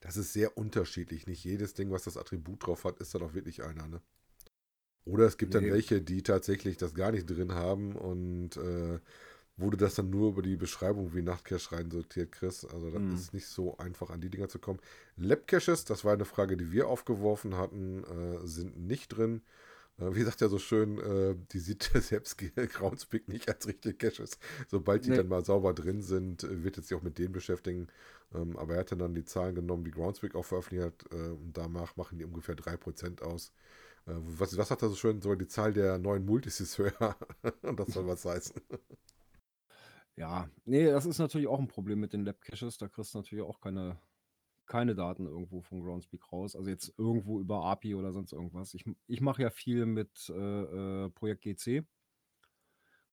das 0.00 0.16
ist 0.16 0.32
sehr 0.32 0.56
unterschiedlich. 0.56 1.26
Nicht 1.26 1.44
jedes 1.44 1.74
Ding, 1.74 1.90
was 1.90 2.04
das 2.04 2.16
Attribut 2.16 2.66
drauf 2.66 2.84
hat, 2.84 2.98
ist 3.00 3.14
dann 3.14 3.22
auch 3.22 3.34
wirklich 3.34 3.62
einer. 3.64 3.88
Ne? 3.88 4.00
Oder 5.04 5.26
es 5.26 5.38
gibt 5.38 5.54
dann 5.54 5.64
Nee. 5.64 5.70
welche, 5.70 6.02
die 6.02 6.22
tatsächlich 6.22 6.76
das 6.76 6.94
gar 6.94 7.12
nicht 7.12 7.26
drin 7.26 7.52
haben 7.52 7.94
und 7.96 8.56
äh, 8.56 8.98
du 9.58 9.76
das 9.76 9.94
dann 9.94 10.10
nur 10.10 10.30
über 10.30 10.42
die 10.42 10.56
Beschreibung 10.56 11.14
wie 11.14 11.22
Nachtcache 11.22 11.74
reinsortiert 11.76 12.32
kriegst. 12.32 12.70
Also 12.72 12.90
das 12.90 13.00
Mhm. 13.00 13.14
ist 13.14 13.32
nicht 13.34 13.46
so 13.46 13.76
einfach 13.78 14.10
an 14.10 14.20
die 14.20 14.28
Dinger 14.30 14.48
zu 14.48 14.58
kommen. 14.58 14.80
Labcaches, 15.16 15.84
das 15.86 16.04
war 16.04 16.12
eine 16.12 16.24
Frage, 16.26 16.56
die 16.56 16.72
wir 16.72 16.88
aufgeworfen 16.88 17.56
hatten, 17.56 18.04
äh, 18.04 18.46
sind 18.46 18.78
nicht 18.78 19.08
drin. 19.08 19.42
Äh, 19.98 20.14
wie 20.14 20.22
sagt 20.24 20.42
er 20.42 20.50
so 20.50 20.58
schön, 20.58 20.98
äh, 20.98 21.34
die 21.52 21.58
sieht 21.58 21.84
selbst 21.94 22.36
Groundspeak 22.56 23.28
nicht 23.28 23.48
als 23.48 23.66
richtige 23.66 23.94
Caches. 23.94 24.38
Sobald 24.68 25.06
die 25.06 25.10
Nee. 25.10 25.16
dann 25.16 25.28
mal 25.28 25.42
sauber 25.44 25.72
drin 25.72 26.02
sind, 26.02 26.44
äh, 26.44 26.62
wird 26.62 26.76
es 26.76 26.88
sich 26.88 26.96
auch 26.98 27.02
mit 27.02 27.18
denen 27.18 27.32
beschäftigen. 27.32 27.86
Ähm, 28.34 28.58
aber 28.58 28.74
er 28.74 28.80
hat 28.80 28.92
dann 28.92 29.14
die 29.14 29.24
Zahlen 29.24 29.54
genommen, 29.54 29.84
die 29.84 29.90
Groundspeak 29.92 30.34
auch 30.34 30.44
veröffentlicht 30.44 30.84
hat. 30.84 31.12
Äh, 31.12 31.30
und 31.30 31.52
danach 31.56 31.96
machen 31.96 32.18
die 32.18 32.24
ungefähr 32.26 32.56
3% 32.56 33.22
aus. 33.22 33.52
Äh, 34.06 34.12
was, 34.16 34.54
was 34.58 34.68
sagt 34.68 34.82
er 34.82 34.90
so 34.90 34.96
schön? 34.96 35.22
Soll 35.22 35.38
die 35.38 35.48
Zahl 35.48 35.72
der 35.72 35.96
neuen 35.98 36.26
Multis 36.26 36.60
ist 36.60 36.76
höher. 36.78 37.16
und 37.62 37.80
das 37.80 37.88
soll 37.94 38.06
was 38.06 38.24
heißen. 38.26 38.60
Ja, 40.16 40.48
nee, 40.64 40.86
das 40.86 41.04
ist 41.06 41.18
natürlich 41.18 41.46
auch 41.46 41.58
ein 41.58 41.68
Problem 41.68 42.00
mit 42.00 42.12
den 42.12 42.24
Lab-Caches. 42.24 42.78
Da 42.78 42.88
kriegst 42.88 43.14
du 43.14 43.18
natürlich 43.18 43.44
auch 43.44 43.60
keine, 43.60 43.98
keine 44.66 44.94
Daten 44.94 45.26
irgendwo 45.26 45.60
von 45.60 45.82
Groundspeak 45.82 46.32
raus. 46.32 46.56
Also 46.56 46.70
jetzt 46.70 46.94
irgendwo 46.98 47.38
über 47.40 47.64
API 47.64 47.94
oder 47.94 48.12
sonst 48.12 48.32
irgendwas. 48.32 48.74
Ich, 48.74 48.84
ich 49.06 49.20
mache 49.20 49.42
ja 49.42 49.50
viel 49.50 49.84
mit 49.86 50.30
äh, 50.30 51.04
äh, 51.04 51.10
Projekt 51.10 51.42
GC. 51.42 51.84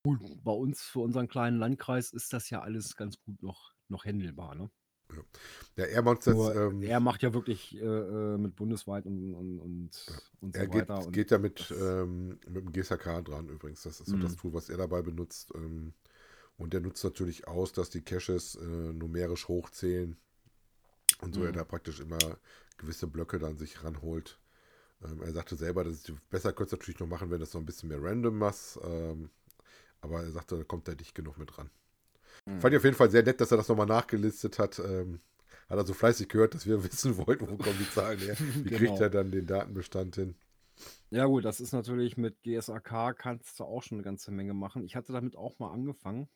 Gut, 0.06 0.20
bei 0.44 0.52
uns, 0.52 0.82
für 0.82 1.00
unseren 1.00 1.28
kleinen 1.28 1.58
Landkreis, 1.58 2.12
ist 2.12 2.34
das 2.34 2.50
ja 2.50 2.62
alles 2.62 2.96
ganz 2.96 3.22
gut 3.22 3.42
noch, 3.42 3.74
noch 3.88 4.06
handelbar. 4.06 4.56
Ne? 4.56 4.70
Ja, 5.78 5.86
er 5.86 6.02
macht 6.02 6.26
Nur, 6.28 6.56
ähm, 6.56 6.82
er 6.82 7.00
macht 7.00 7.22
ja 7.22 7.34
wirklich 7.34 7.76
äh, 7.76 7.86
äh, 7.86 8.38
mit 8.38 8.56
bundesweit 8.56 9.06
und, 9.06 9.34
und, 9.34 9.60
und, 9.60 9.92
und 10.42 10.54
so 10.54 10.60
er 10.60 10.68
geht, 10.68 10.90
weiter. 10.90 11.12
Geht 11.12 11.32
ja 11.32 11.38
mit, 11.38 11.60
das- 11.60 11.72
ähm, 11.72 12.40
mit 12.48 12.66
dem 12.66 12.72
GSHK 12.72 13.22
dran 13.24 13.50
übrigens. 13.50 13.84
Das 13.84 14.00
ist 14.00 14.10
so 14.10 14.18
das 14.18 14.34
Mhm. 14.34 14.38
Tool, 14.38 14.54
was 14.54 14.70
er 14.70 14.78
dabei 14.78 15.02
benutzt. 15.02 15.52
Ähm, 15.56 15.94
und 16.58 16.74
der 16.74 16.82
nutzt 16.82 17.04
natürlich 17.04 17.48
aus, 17.48 17.74
dass 17.74 17.90
die 17.90 18.02
Caches 18.04 18.56
äh, 18.56 18.66
numerisch 18.66 19.48
hochzählen. 19.48 20.18
Und 21.22 21.36
so 21.36 21.44
er 21.44 21.52
Mhm. 21.52 21.54
da 21.54 21.64
praktisch 21.64 22.00
immer 22.00 22.38
gewisse 22.78 23.08
Blöcke 23.08 23.40
dann 23.40 23.58
sich 23.58 23.84
ranholt. 23.84 24.40
Ähm, 25.04 25.22
er 25.24 25.34
sagte 25.34 25.56
selber, 25.58 25.84
dass 25.84 25.96
es 26.10 26.14
besser 26.30 26.54
könnte 26.54 26.76
es 26.76 26.80
natürlich 26.82 27.00
noch 27.00 27.08
machen, 27.08 27.32
wenn 27.32 27.40
das 27.42 27.52
so 27.52 27.60
ein 27.60 27.66
bisschen 27.66 27.90
mehr 27.90 28.02
random 28.04 28.38
machst. 28.38 28.80
Ähm, 28.84 29.30
aber 30.02 30.24
er 30.24 30.32
sagte, 30.32 30.58
da 30.58 30.64
kommt 30.66 30.88
er 30.90 30.96
nicht 30.96 31.16
genug 31.16 31.38
mit 31.40 31.58
ran. 31.58 31.72
Mhm. 32.48 32.60
Fand 32.60 32.74
ich 32.74 32.78
auf 32.80 32.84
jeden 32.86 32.98
Fall 32.98 33.12
sehr 33.12 33.24
nett, 33.24 33.42
dass 33.42 33.52
er 33.52 33.58
das 33.58 33.70
nochmal 33.70 33.88
nachgelistet 33.88 34.60
hat. 34.60 34.80
Ähm, 34.80 35.22
hat 35.70 35.78
er 35.80 35.86
so 35.88 35.94
fleißig 35.94 36.30
gehört, 36.30 36.56
dass 36.56 36.68
wir 36.68 36.84
wissen 36.86 37.18
wollten, 37.18 37.50
wo 37.50 37.58
kommen 37.58 37.80
die 37.80 37.90
Zahlen 37.90 38.22
her. 38.22 38.38
Wie 38.64 38.72
kriegt 38.72 39.00
Genau. 39.00 39.02
er 39.02 39.10
dann 39.10 39.32
den 39.32 39.48
Datenbestand 39.48 40.16
hin? 40.16 40.36
Ja 41.10 41.26
gut, 41.26 41.46
das 41.46 41.60
ist 41.62 41.72
natürlich 41.74 42.18
mit 42.18 42.42
GSAK 42.44 43.14
kannst 43.14 43.60
du 43.60 43.64
auch 43.64 43.82
schon 43.84 43.98
eine 43.98 44.04
ganze 44.04 44.32
Menge 44.32 44.54
machen. 44.54 44.84
Ich 44.84 44.96
hatte 44.96 45.14
damit 45.14 45.36
auch 45.36 45.60
mal 45.60 45.72
angefangen. 45.72 46.28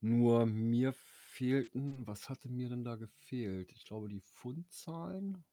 Nur 0.00 0.46
mir 0.46 0.92
fehlten, 0.94 2.06
was 2.06 2.28
hatte 2.28 2.48
mir 2.48 2.68
denn 2.70 2.84
da 2.84 2.96
gefehlt? 2.96 3.70
Ich 3.72 3.84
glaube, 3.84 4.08
die 4.08 4.20
Fundzahlen. 4.20 5.44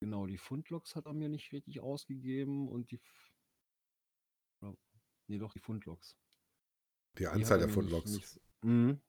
Genau, 0.00 0.26
die 0.26 0.38
Fundloks 0.38 0.94
hat 0.96 1.06
er 1.06 1.12
mir 1.14 1.28
nicht 1.28 1.52
richtig 1.52 1.80
ausgegeben 1.80 2.68
und 2.68 2.90
die. 2.90 2.96
F- 2.96 3.32
oder- 4.60 4.76
Nee, 5.28 5.38
doch, 5.38 5.52
die 5.52 5.60
Fundloks. 5.60 6.16
Die 7.16 7.20
Die 7.22 7.26
Anzahl 7.26 7.60
hat 7.60 7.68
der 7.68 7.74
er 7.74 7.76
mir 7.76 7.82
nicht- 7.82 7.92
Fundloks. 8.02 8.10
nicht- 8.12 8.40
Mhm. 8.62 9.00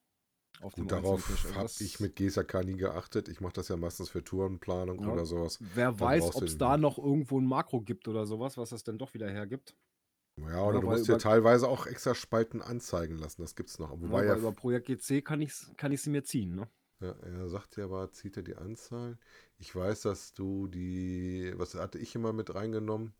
Gut, 0.62 0.90
darauf 0.92 1.28
habe 1.54 1.70
ich 1.82 2.00
mit 2.00 2.16
GSAK 2.16 2.64
nie 2.64 2.78
geachtet. 2.78 3.28
Ich 3.28 3.42
mache 3.42 3.54
das 3.54 3.68
ja 3.68 3.76
meistens 3.76 4.10
für 4.10 4.24
Tourenplanung 4.24 5.02
Ja. 5.04 5.12
oder 5.12 5.26
sowas. 5.26 5.58
Wer 5.60 5.88
Dann 5.92 6.00
weiß, 6.00 6.34
ob 6.36 6.44
es 6.44 6.58
da 6.58 6.78
noch 6.78 6.98
irgendwo 6.98 7.40
ein 7.42 7.46
Makro 7.46 7.82
gibt 7.82 8.08
oder 8.08 8.26
sowas, 8.26 8.56
was 8.56 8.70
das 8.70 8.84
denn 8.86 8.98
doch 8.98 9.14
wieder 9.14 9.30
hergibt. 9.30 9.76
Ja, 10.38 10.64
oder 10.64 10.76
Ja, 10.76 10.82
du 10.82 10.88
musst 10.88 11.08
dir 11.08 11.18
teilweise 11.18 11.68
auch 11.68 11.86
extra 11.88 12.14
Spalten 12.16 12.62
anzeigen 12.62 13.18
lassen. 13.18 13.42
Das 13.42 13.56
gibt's 13.56 13.80
noch. 13.80 13.92
Ja, 14.02 14.02
Wobei 14.02 14.26
weil 14.28 14.28
ja, 14.28 14.36
über 14.38 14.52
Projekt 14.52 14.88
GC 14.88 15.22
kann 15.24 15.42
ich, 15.42 15.54
kann 15.78 15.92
ich 15.92 16.02
sie 16.02 16.10
mir 16.10 16.24
ziehen. 16.24 16.56
Ne? 16.56 16.70
ja, 17.02 17.12
er 17.12 17.50
sagt 17.50 17.78
ja 17.78 17.86
aber, 17.86 18.12
zieht 18.12 18.38
er 18.38 18.44
die 18.44 18.56
Anzahl. 18.56 19.18
Ich 19.58 19.76
weiß, 19.76 20.02
dass 20.02 20.34
du 20.34 20.68
die, 20.68 21.54
was 21.58 21.76
hatte 21.76 22.00
ich 22.00 22.16
immer 22.16 22.34
mit 22.34 22.54
reingenommen? 22.56 23.14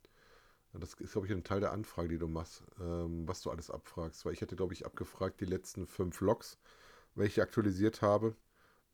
Das 0.74 0.94
ist, 0.96 1.14
glaube 1.14 1.28
ich, 1.28 1.34
ein 1.34 1.44
Teil 1.44 1.62
der 1.62 1.72
Anfrage, 1.72 2.10
die 2.10 2.18
du 2.18 2.28
machst, 2.28 2.64
ähm, 2.82 3.28
was 3.28 3.42
du 3.42 3.50
alles 3.52 3.72
abfragst. 3.72 4.26
Weil 4.26 4.34
ich 4.34 4.42
hatte, 4.42 4.56
glaube 4.58 4.74
ich, 4.74 4.86
abgefragt 4.86 5.40
die 5.42 5.46
letzten 5.46 5.88
fünf 5.88 6.20
Logs, 6.22 6.60
welche 7.16 7.42
ich 7.42 7.44
aktualisiert 7.44 8.02
habe. 8.02 8.36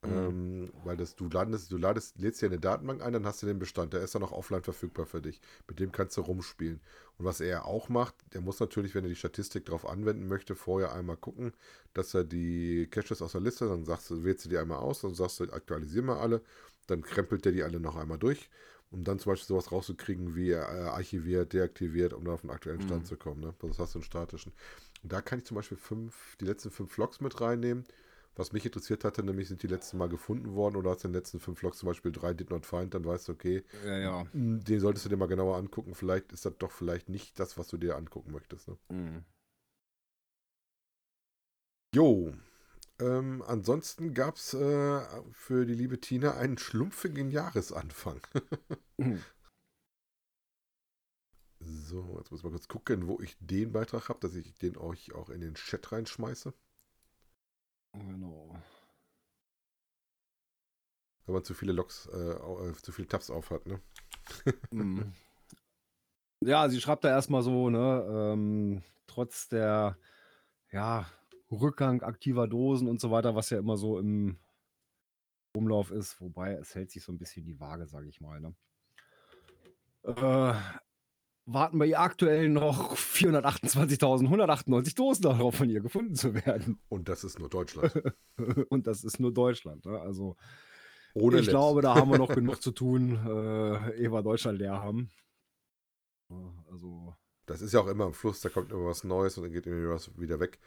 Mhm. 0.04 0.34
Ähm, 0.66 0.72
weil 0.82 0.96
das, 0.96 1.14
du 1.14 1.28
landest, 1.28 1.70
du 1.70 1.76
ladest, 1.76 2.18
lädst 2.18 2.42
dir 2.42 2.46
eine 2.46 2.58
Datenbank 2.58 3.02
ein, 3.02 3.12
dann 3.12 3.24
hast 3.26 3.42
du 3.42 3.46
den 3.46 3.58
Bestand, 3.60 3.92
der 3.92 4.00
ist 4.02 4.14
dann 4.14 4.22
auch 4.24 4.32
offline 4.32 4.62
verfügbar 4.62 5.06
für 5.06 5.22
dich. 5.22 5.40
Mit 5.68 5.78
dem 5.78 5.92
kannst 5.92 6.16
du 6.16 6.22
rumspielen. 6.22 6.80
Und 7.18 7.24
was 7.24 7.40
er 7.40 7.66
auch 7.66 7.88
macht, 7.88 8.14
der 8.34 8.40
muss 8.40 8.58
natürlich, 8.58 8.94
wenn 8.94 9.04
er 9.04 9.10
die 9.10 9.16
Statistik 9.16 9.64
darauf 9.66 9.86
anwenden 9.86 10.26
möchte, 10.26 10.56
vorher 10.56 10.92
einmal 10.92 11.16
gucken, 11.16 11.52
dass 11.94 12.14
er 12.14 12.24
die 12.24 12.88
Caches 12.90 13.22
aus 13.22 13.32
der 13.32 13.40
Liste, 13.42 13.68
dann 13.68 13.84
sagst 13.84 14.10
du, 14.10 14.24
wählst 14.24 14.44
du 14.44 14.48
die 14.48 14.58
einmal 14.58 14.78
aus, 14.78 15.02
dann 15.02 15.14
sagst 15.14 15.38
du, 15.40 15.44
aktualisier 15.44 16.02
mal 16.02 16.18
alle, 16.18 16.42
dann 16.88 17.02
krempelt 17.02 17.44
der 17.44 17.52
die 17.52 17.62
alle 17.62 17.78
noch 17.78 17.94
einmal 17.96 18.18
durch, 18.18 18.50
um 18.90 19.04
dann 19.04 19.18
zum 19.20 19.32
Beispiel 19.32 19.46
sowas 19.48 19.70
rauszukriegen 19.72 20.34
wie 20.34 20.50
äh, 20.50 20.56
archiviert, 20.58 21.52
deaktiviert, 21.52 22.12
um 22.12 22.24
dann 22.24 22.34
auf 22.34 22.40
den 22.42 22.50
aktuellen 22.50 22.80
Stand 22.82 23.04
Mhm. 23.04 23.06
zu 23.06 23.16
kommen. 23.16 23.40
Ne? 23.40 23.54
Das 23.60 23.78
hast 23.78 23.94
du 23.94 23.98
einen 24.00 24.04
statischen. 24.04 24.52
Und 25.02 25.12
da 25.12 25.20
kann 25.22 25.38
ich 25.38 25.44
zum 25.46 25.54
Beispiel 25.56 25.78
fünf, 25.78 26.36
die 26.40 26.44
letzten 26.44 26.70
fünf 26.70 26.96
Logs 26.96 27.20
mit 27.20 27.40
reinnehmen. 27.40 27.84
Was 28.34 28.52
mich 28.52 28.64
interessiert 28.64 29.04
hatte, 29.04 29.22
nämlich 29.22 29.48
sind 29.48 29.62
die 29.62 29.66
letzten 29.68 29.98
Mal 29.98 30.08
gefunden 30.08 30.54
worden 30.54 30.76
oder 30.76 30.90
hast 30.90 31.04
du 31.04 31.08
in 31.08 31.12
den 31.12 31.20
letzten 31.20 31.38
fünf 31.40 31.60
Logs 31.62 31.78
zum 31.78 31.88
Beispiel 31.88 32.12
drei 32.12 32.32
Did 32.34 32.50
Not 32.50 32.64
Find, 32.66 32.94
dann 32.94 33.04
weißt 33.04 33.28
du, 33.28 33.32
okay, 33.32 33.62
Ja, 33.84 33.98
ja. 33.98 34.26
den 34.32 34.80
solltest 34.80 35.04
du 35.04 35.10
dir 35.10 35.16
mal 35.16 35.26
genauer 35.26 35.56
angucken. 35.56 35.94
Vielleicht 35.94 36.32
ist 36.32 36.44
das 36.46 36.56
doch 36.58 36.70
vielleicht 36.72 37.08
nicht 37.08 37.38
das, 37.38 37.58
was 37.58 37.68
du 37.68 37.76
dir 37.76 37.96
angucken 37.96 38.32
möchtest. 38.32 38.68
Ne? 38.68 38.76
Mhm. 38.90 39.24
Jo. 41.94 42.32
Ähm, 43.00 43.42
ansonsten 43.46 44.14
gab 44.14 44.36
es 44.36 44.54
äh, 44.54 45.00
für 45.32 45.66
die 45.66 45.74
liebe 45.74 46.00
Tina 46.00 46.36
einen 46.36 46.58
schlumpfigen 46.58 47.30
Jahresanfang. 47.30 48.20
Mhm. 48.98 49.24
So, 51.60 52.18
jetzt 52.18 52.30
muss 52.30 52.40
ich 52.40 52.44
mal 52.44 52.50
kurz 52.50 52.68
gucken, 52.68 53.06
wo 53.08 53.18
ich 53.20 53.36
den 53.40 53.72
Beitrag 53.72 54.08
habe, 54.10 54.20
dass 54.20 54.34
ich 54.34 54.52
den 54.58 54.76
euch 54.76 55.12
auch 55.14 55.30
in 55.30 55.40
den 55.40 55.54
Chat 55.54 55.90
reinschmeiße. 55.90 56.52
Genau. 57.92 58.56
Wenn 61.26 61.34
man 61.34 61.44
zu 61.44 61.54
viele 61.54 61.72
Logs, 61.72 62.06
äh, 62.06 62.16
äh, 62.18 62.72
zu 62.74 62.92
viele 62.92 63.08
Tabs 63.08 63.30
auf 63.30 63.50
hat, 63.50 63.66
ne? 63.66 63.80
Mhm. 64.70 65.12
Ja, 66.44 66.68
sie 66.68 66.80
schreibt 66.80 67.04
da 67.04 67.08
erstmal 67.08 67.42
so, 67.42 67.70
ne, 67.70 68.04
ähm, 68.08 68.82
trotz 69.06 69.48
der, 69.48 69.96
ja, 70.72 71.06
Rückgang 71.50 72.02
aktiver 72.02 72.48
Dosen 72.48 72.88
und 72.88 73.00
so 73.00 73.10
weiter, 73.10 73.36
was 73.36 73.50
ja 73.50 73.58
immer 73.58 73.76
so 73.76 73.98
im 73.98 74.38
Umlauf 75.54 75.90
ist, 75.90 76.20
wobei 76.20 76.54
es 76.54 76.74
hält 76.74 76.90
sich 76.90 77.04
so 77.04 77.12
ein 77.12 77.18
bisschen 77.18 77.44
die 77.44 77.60
Waage, 77.60 77.86
sage 77.86 78.08
ich 78.08 78.20
mal, 78.20 78.40
ne. 78.40 78.54
Äh, 80.04 80.54
warten 81.46 81.78
bei 81.78 81.86
ihr 81.86 82.00
aktuell 82.00 82.48
noch 82.48 82.96
428.198 82.96 84.94
Dosen 84.96 85.22
darauf, 85.22 85.56
von 85.56 85.68
ihr 85.68 85.80
gefunden 85.80 86.14
zu 86.14 86.34
werden. 86.34 86.80
Und 86.88 87.08
das 87.08 87.24
ist 87.24 87.38
nur 87.38 87.48
Deutschland. 87.48 87.92
Und 88.70 88.86
das 88.86 89.04
ist 89.04 89.18
nur 89.20 89.32
Deutschland, 89.32 89.84
ne? 89.84 89.98
Also, 90.00 90.36
Ohne 91.14 91.36
ich 91.38 91.46
Netz. 91.46 91.50
glaube, 91.50 91.82
da 91.82 91.94
haben 91.94 92.10
wir 92.10 92.18
noch 92.18 92.28
genug 92.34 92.62
zu 92.62 92.70
tun, 92.72 93.16
äh, 93.26 93.96
ehe 94.00 94.12
wir 94.12 94.22
Deutschland 94.22 94.58
leer 94.58 94.80
haben. 94.82 95.10
Also, 96.70 97.14
Das 97.46 97.60
ist 97.60 97.72
ja 97.72 97.80
auch 97.80 97.88
immer 97.88 98.04
am 98.06 98.14
Fluss, 98.14 98.40
da 98.40 98.48
kommt 98.48 98.70
immer 98.72 98.86
was 98.86 99.04
Neues 99.04 99.36
und 99.36 99.44
dann 99.44 99.52
geht 99.52 99.66
immer 99.66 99.90
was 99.94 100.18
wieder 100.18 100.40
weg. 100.40 100.58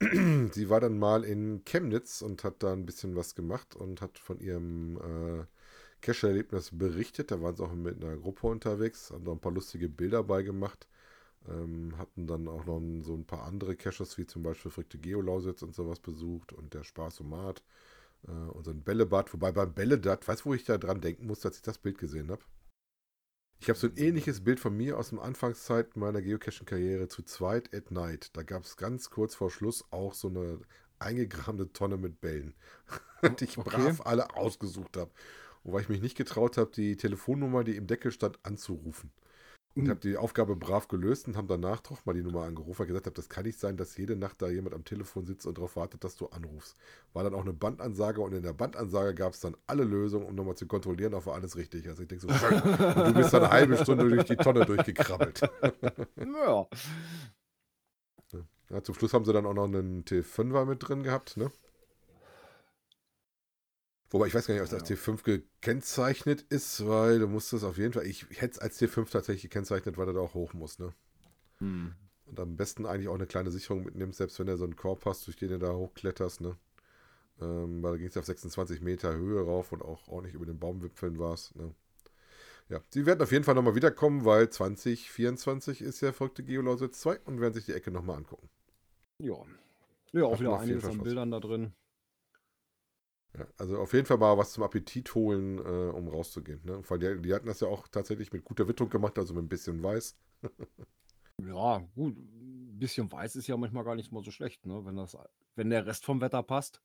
Sie 0.52 0.70
war 0.70 0.80
dann 0.80 0.98
mal 0.98 1.24
in 1.24 1.64
Chemnitz 1.64 2.22
und 2.22 2.44
hat 2.44 2.62
da 2.62 2.72
ein 2.72 2.86
bisschen 2.86 3.16
was 3.16 3.34
gemacht 3.34 3.74
und 3.74 4.00
hat 4.00 4.18
von 4.18 4.38
ihrem 4.38 4.96
äh, 4.98 5.44
Cache-Erlebnis 6.02 6.70
berichtet. 6.72 7.30
Da 7.30 7.40
waren 7.42 7.56
sie 7.56 7.62
auch 7.64 7.72
mit 7.74 8.02
einer 8.02 8.16
Gruppe 8.16 8.46
unterwegs, 8.48 9.10
haben 9.10 9.24
da 9.24 9.32
ein 9.32 9.40
paar 9.40 9.52
lustige 9.52 9.88
Bilder 9.88 10.22
bei 10.24 10.42
gemacht. 10.42 10.88
Ähm, 11.48 11.96
hatten 11.98 12.26
dann 12.26 12.48
auch 12.48 12.66
noch 12.66 12.80
so 13.02 13.14
ein 13.14 13.26
paar 13.26 13.44
andere 13.44 13.76
Caches, 13.76 14.18
wie 14.18 14.26
zum 14.26 14.42
Beispiel 14.42 14.70
Frikte 14.70 14.98
Geolausitz 14.98 15.62
und 15.62 15.74
sowas 15.74 16.00
besucht 16.00 16.52
und 16.52 16.74
der 16.74 16.84
Spaßomat 16.84 17.62
äh, 18.28 18.30
und 18.32 18.64
so 18.64 18.70
ein 18.72 18.82
Bällebad. 18.82 19.32
Wobei 19.34 19.52
beim 19.52 19.74
Bällebad, 19.74 20.26
weißt 20.28 20.42
du, 20.42 20.50
wo 20.50 20.54
ich 20.54 20.64
da 20.64 20.78
dran 20.78 21.00
denken 21.02 21.26
muss, 21.26 21.46
als 21.46 21.56
ich 21.56 21.62
das 21.62 21.78
Bild 21.78 21.98
gesehen 21.98 22.30
habe? 22.30 22.42
Ich 23.60 23.68
habe 23.68 23.78
so 23.78 23.86
ein 23.88 23.96
ähnliches 23.96 24.42
Bild 24.44 24.60
von 24.60 24.76
mir 24.76 24.98
aus 24.98 25.08
dem 25.10 25.18
Anfangszeit 25.18 25.96
meiner 25.96 26.22
Geocaching-Karriere 26.22 27.08
zu 27.08 27.22
zweit 27.22 27.74
at 27.74 27.90
night. 27.90 28.30
Da 28.36 28.42
gab 28.42 28.64
es 28.64 28.76
ganz 28.76 29.10
kurz 29.10 29.34
vor 29.34 29.50
Schluss 29.50 29.84
auch 29.90 30.14
so 30.14 30.28
eine 30.28 30.60
eingegrabene 31.00 31.72
Tonne 31.72 31.96
mit 31.96 32.20
Bällen, 32.20 32.54
die 33.40 33.44
ich 33.44 33.58
Okay. 33.58 33.62
brav 33.62 34.00
alle 34.06 34.34
ausgesucht 34.36 34.96
habe. 34.96 35.10
Und 35.62 35.72
weil 35.72 35.82
ich 35.82 35.88
mich 35.88 36.00
nicht 36.02 36.16
getraut 36.16 36.56
habe, 36.56 36.70
die 36.74 36.96
Telefonnummer, 36.96 37.64
die 37.64 37.76
im 37.76 37.86
Deckel 37.86 38.12
stand, 38.12 38.38
anzurufen. 38.44 39.10
Und 39.74 39.84
Mhm. 39.84 39.90
habe 39.90 40.00
die 40.00 40.16
Aufgabe 40.16 40.56
brav 40.56 40.88
gelöst 40.88 41.28
und 41.28 41.36
habe 41.36 41.46
danach 41.46 41.80
doch 41.80 42.04
mal 42.04 42.12
die 42.14 42.22
Nummer 42.22 42.42
angerufen 42.44 42.82
und 42.82 42.88
gesagt 42.88 43.06
habe, 43.06 43.14
das 43.14 43.28
kann 43.28 43.44
nicht 43.44 43.60
sein, 43.60 43.76
dass 43.76 43.96
jede 43.96 44.16
Nacht 44.16 44.42
da 44.42 44.48
jemand 44.48 44.74
am 44.74 44.84
Telefon 44.84 45.26
sitzt 45.26 45.46
und 45.46 45.58
darauf 45.58 45.76
wartet, 45.76 46.02
dass 46.04 46.16
du 46.16 46.26
anrufst. 46.26 46.76
War 47.12 47.22
dann 47.22 47.34
auch 47.34 47.42
eine 47.42 47.52
Bandansage 47.52 48.20
und 48.20 48.32
in 48.34 48.42
der 48.42 48.54
Bandansage 48.54 49.14
gab 49.14 49.34
es 49.34 49.40
dann 49.40 49.56
alle 49.66 49.84
Lösungen, 49.84 50.26
um 50.26 50.34
nochmal 50.34 50.56
zu 50.56 50.66
kontrollieren, 50.66 51.14
ob 51.14 51.26
war 51.26 51.34
alles 51.34 51.56
richtig. 51.56 51.88
Also 51.88 52.02
ich 52.02 52.08
denke 52.08 52.22
so, 52.22 52.28
du 52.28 53.14
bist 53.14 53.32
dann 53.32 53.44
eine 53.44 53.50
halbe 53.52 53.76
Stunde 53.76 54.08
durch 54.08 54.24
die 54.24 54.36
Tonne 54.36 54.64
durchgekrabbelt. 54.64 55.42
ja. 56.16 56.66
Ja, 58.70 58.82
zum 58.82 58.94
Schluss 58.94 59.14
haben 59.14 59.24
sie 59.24 59.32
dann 59.32 59.46
auch 59.46 59.54
noch 59.54 59.64
einen 59.64 60.04
T5er 60.04 60.66
mit 60.66 60.86
drin 60.86 61.02
gehabt, 61.02 61.36
ne? 61.36 61.50
Wobei 64.10 64.26
ich 64.26 64.34
weiß 64.34 64.46
gar 64.46 64.54
nicht, 64.54 64.62
ob 64.62 64.70
das 64.70 64.88
Ja. 64.88 64.96
T5 64.96 65.22
gekennzeichnet 65.22 66.42
ist, 66.48 66.86
weil 66.86 67.18
du 67.18 67.28
musstest 67.28 67.64
auf 67.64 67.76
jeden 67.76 67.92
Fall, 67.92 68.06
ich 68.06 68.26
hätte 68.30 68.52
es 68.52 68.58
als 68.58 68.80
T5 68.80 69.10
tatsächlich 69.10 69.42
gekennzeichnet, 69.42 69.98
weil 69.98 70.08
er 70.08 70.14
da 70.14 70.20
auch 70.20 70.34
hoch 70.34 70.54
muss, 70.54 70.78
ne? 70.78 70.94
Hm. 71.58 71.94
Und 72.26 72.40
am 72.40 72.56
besten 72.56 72.86
eigentlich 72.86 73.08
auch 73.08 73.14
eine 73.14 73.26
kleine 73.26 73.50
Sicherung 73.50 73.84
mitnimmst, 73.84 74.18
selbst 74.18 74.38
wenn 74.38 74.46
du 74.46 74.56
so 74.56 74.64
einen 74.64 74.76
Korb 74.76 75.04
hast, 75.04 75.26
durch 75.26 75.36
den 75.36 75.50
du 75.50 75.58
da 75.58 75.72
hochkletterst, 75.72 76.40
ne? 76.40 76.56
Ähm, 77.40 77.82
weil 77.82 77.92
da 77.92 77.98
ging 77.98 78.08
es 78.08 78.16
auf 78.16 78.24
26 78.24 78.80
Meter 78.80 79.14
Höhe 79.14 79.42
rauf 79.42 79.72
und 79.72 79.82
auch 79.82 80.08
ordentlich 80.08 80.34
über 80.34 80.46
den 80.46 80.58
Baumwipfeln 80.58 81.18
warst, 81.18 81.54
ne? 81.56 81.74
Ja, 82.70 82.82
sie 82.90 83.06
werden 83.06 83.22
auf 83.22 83.32
jeden 83.32 83.44
Fall 83.44 83.54
nochmal 83.54 83.74
wiederkommen, 83.74 84.24
weil 84.24 84.50
2024 84.50 85.80
ist 85.80 86.00
ja 86.02 86.12
verrückte 86.12 86.44
Geolausitz 86.44 87.00
2 87.00 87.18
und 87.20 87.40
werden 87.40 87.54
sich 87.54 87.64
die 87.64 87.72
Ecke 87.72 87.90
nochmal 87.90 88.16
angucken. 88.16 88.48
Ja. 89.18 89.36
Ja, 90.12 90.24
auch 90.24 90.32
Macht 90.32 90.40
wieder 90.40 90.58
einiges 90.58 90.84
an. 90.84 91.02
Bildern 91.02 91.30
da 91.30 91.40
drin. 91.40 91.72
Ja, 93.36 93.46
also 93.58 93.78
auf 93.78 93.92
jeden 93.92 94.06
Fall 94.06 94.18
mal 94.18 94.38
was 94.38 94.52
zum 94.52 94.62
Appetit 94.64 95.14
holen, 95.14 95.58
äh, 95.58 95.90
um 95.92 96.08
rauszugehen. 96.08 96.60
Ne? 96.64 96.82
Weil 96.88 96.98
die, 96.98 97.22
die 97.22 97.34
hatten 97.34 97.46
das 97.46 97.60
ja 97.60 97.68
auch 97.68 97.86
tatsächlich 97.88 98.32
mit 98.32 98.44
guter 98.44 98.66
Witterung 98.68 98.90
gemacht, 98.90 99.18
also 99.18 99.34
mit 99.34 99.44
ein 99.44 99.48
bisschen 99.48 99.82
Weiß. 99.82 100.16
Ja, 101.46 101.78
gut. 101.94 102.16
Ein 102.16 102.78
bisschen 102.80 103.10
weiß 103.12 103.36
ist 103.36 103.46
ja 103.46 103.56
manchmal 103.56 103.84
gar 103.84 103.94
nicht 103.94 104.10
mal 104.10 104.24
so 104.24 104.32
schlecht, 104.32 104.66
ne? 104.66 104.84
Wenn 104.84 104.96
das, 104.96 105.16
wenn 105.54 105.70
der 105.70 105.86
Rest 105.86 106.04
vom 106.04 106.20
Wetter 106.20 106.42
passt. 106.42 106.82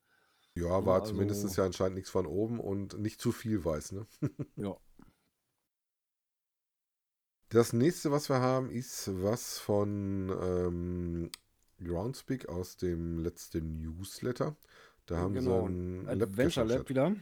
Ja, 0.56 0.86
war 0.86 1.02
also- 1.02 1.12
zumindest 1.14 1.58
ja 1.58 1.66
anscheinend 1.66 1.96
nichts 1.96 2.12
von 2.12 2.28
oben 2.28 2.60
und 2.60 3.00
nicht 3.00 3.20
zu 3.20 3.32
viel 3.32 3.66
Weiß. 3.66 3.94
Ne? 3.94 4.06
Ja. 4.56 4.78
Das 7.50 7.74
nächste, 7.74 8.12
was 8.12 8.30
wir 8.30 8.40
haben, 8.42 8.70
ist 8.72 9.10
was 9.22 9.60
von 9.60 10.30
ähm, 10.42 11.32
Groundspeak 11.84 12.50
aus 12.50 12.78
dem 12.78 13.20
letzten 13.20 13.80
Newsletter. 13.80 14.56
Da 15.06 15.18
haben 15.18 15.34
genau. 15.34 15.68
sie 15.68 15.74
ein 15.74 16.22
Adventure 16.22 16.66
Lab 16.66 16.78
Lab 16.80 16.90
wieder. 16.90 17.16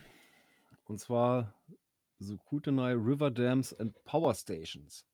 Und 0.85 0.99
zwar 0.99 1.53
The 2.19 2.37
Kootenai 2.37 2.93
River 2.93 3.31
Dams 3.31 3.73
and 3.73 4.03
Power 4.03 4.33
Stations. 4.35 5.05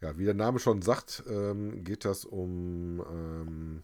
Ja, 0.00 0.16
wie 0.16 0.24
der 0.24 0.34
Name 0.34 0.58
schon 0.58 0.80
sagt, 0.82 1.24
ähm, 1.28 1.84
geht 1.84 2.04
das 2.04 2.24
um 2.24 3.00
ähm, 3.00 3.82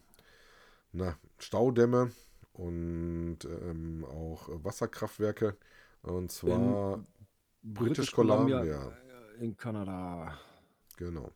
na, 0.91 1.17
Staudämme 1.37 2.11
und 2.53 3.39
ähm, 3.45 4.03
auch 4.05 4.47
Wasserkraftwerke. 4.49 5.57
Und 6.01 6.31
zwar 6.31 7.05
British 7.61 8.11
Columbia. 8.11 8.63
äh, 8.63 9.43
in 9.43 9.57
Kanada. 9.57 10.39
Genau. 10.95 11.31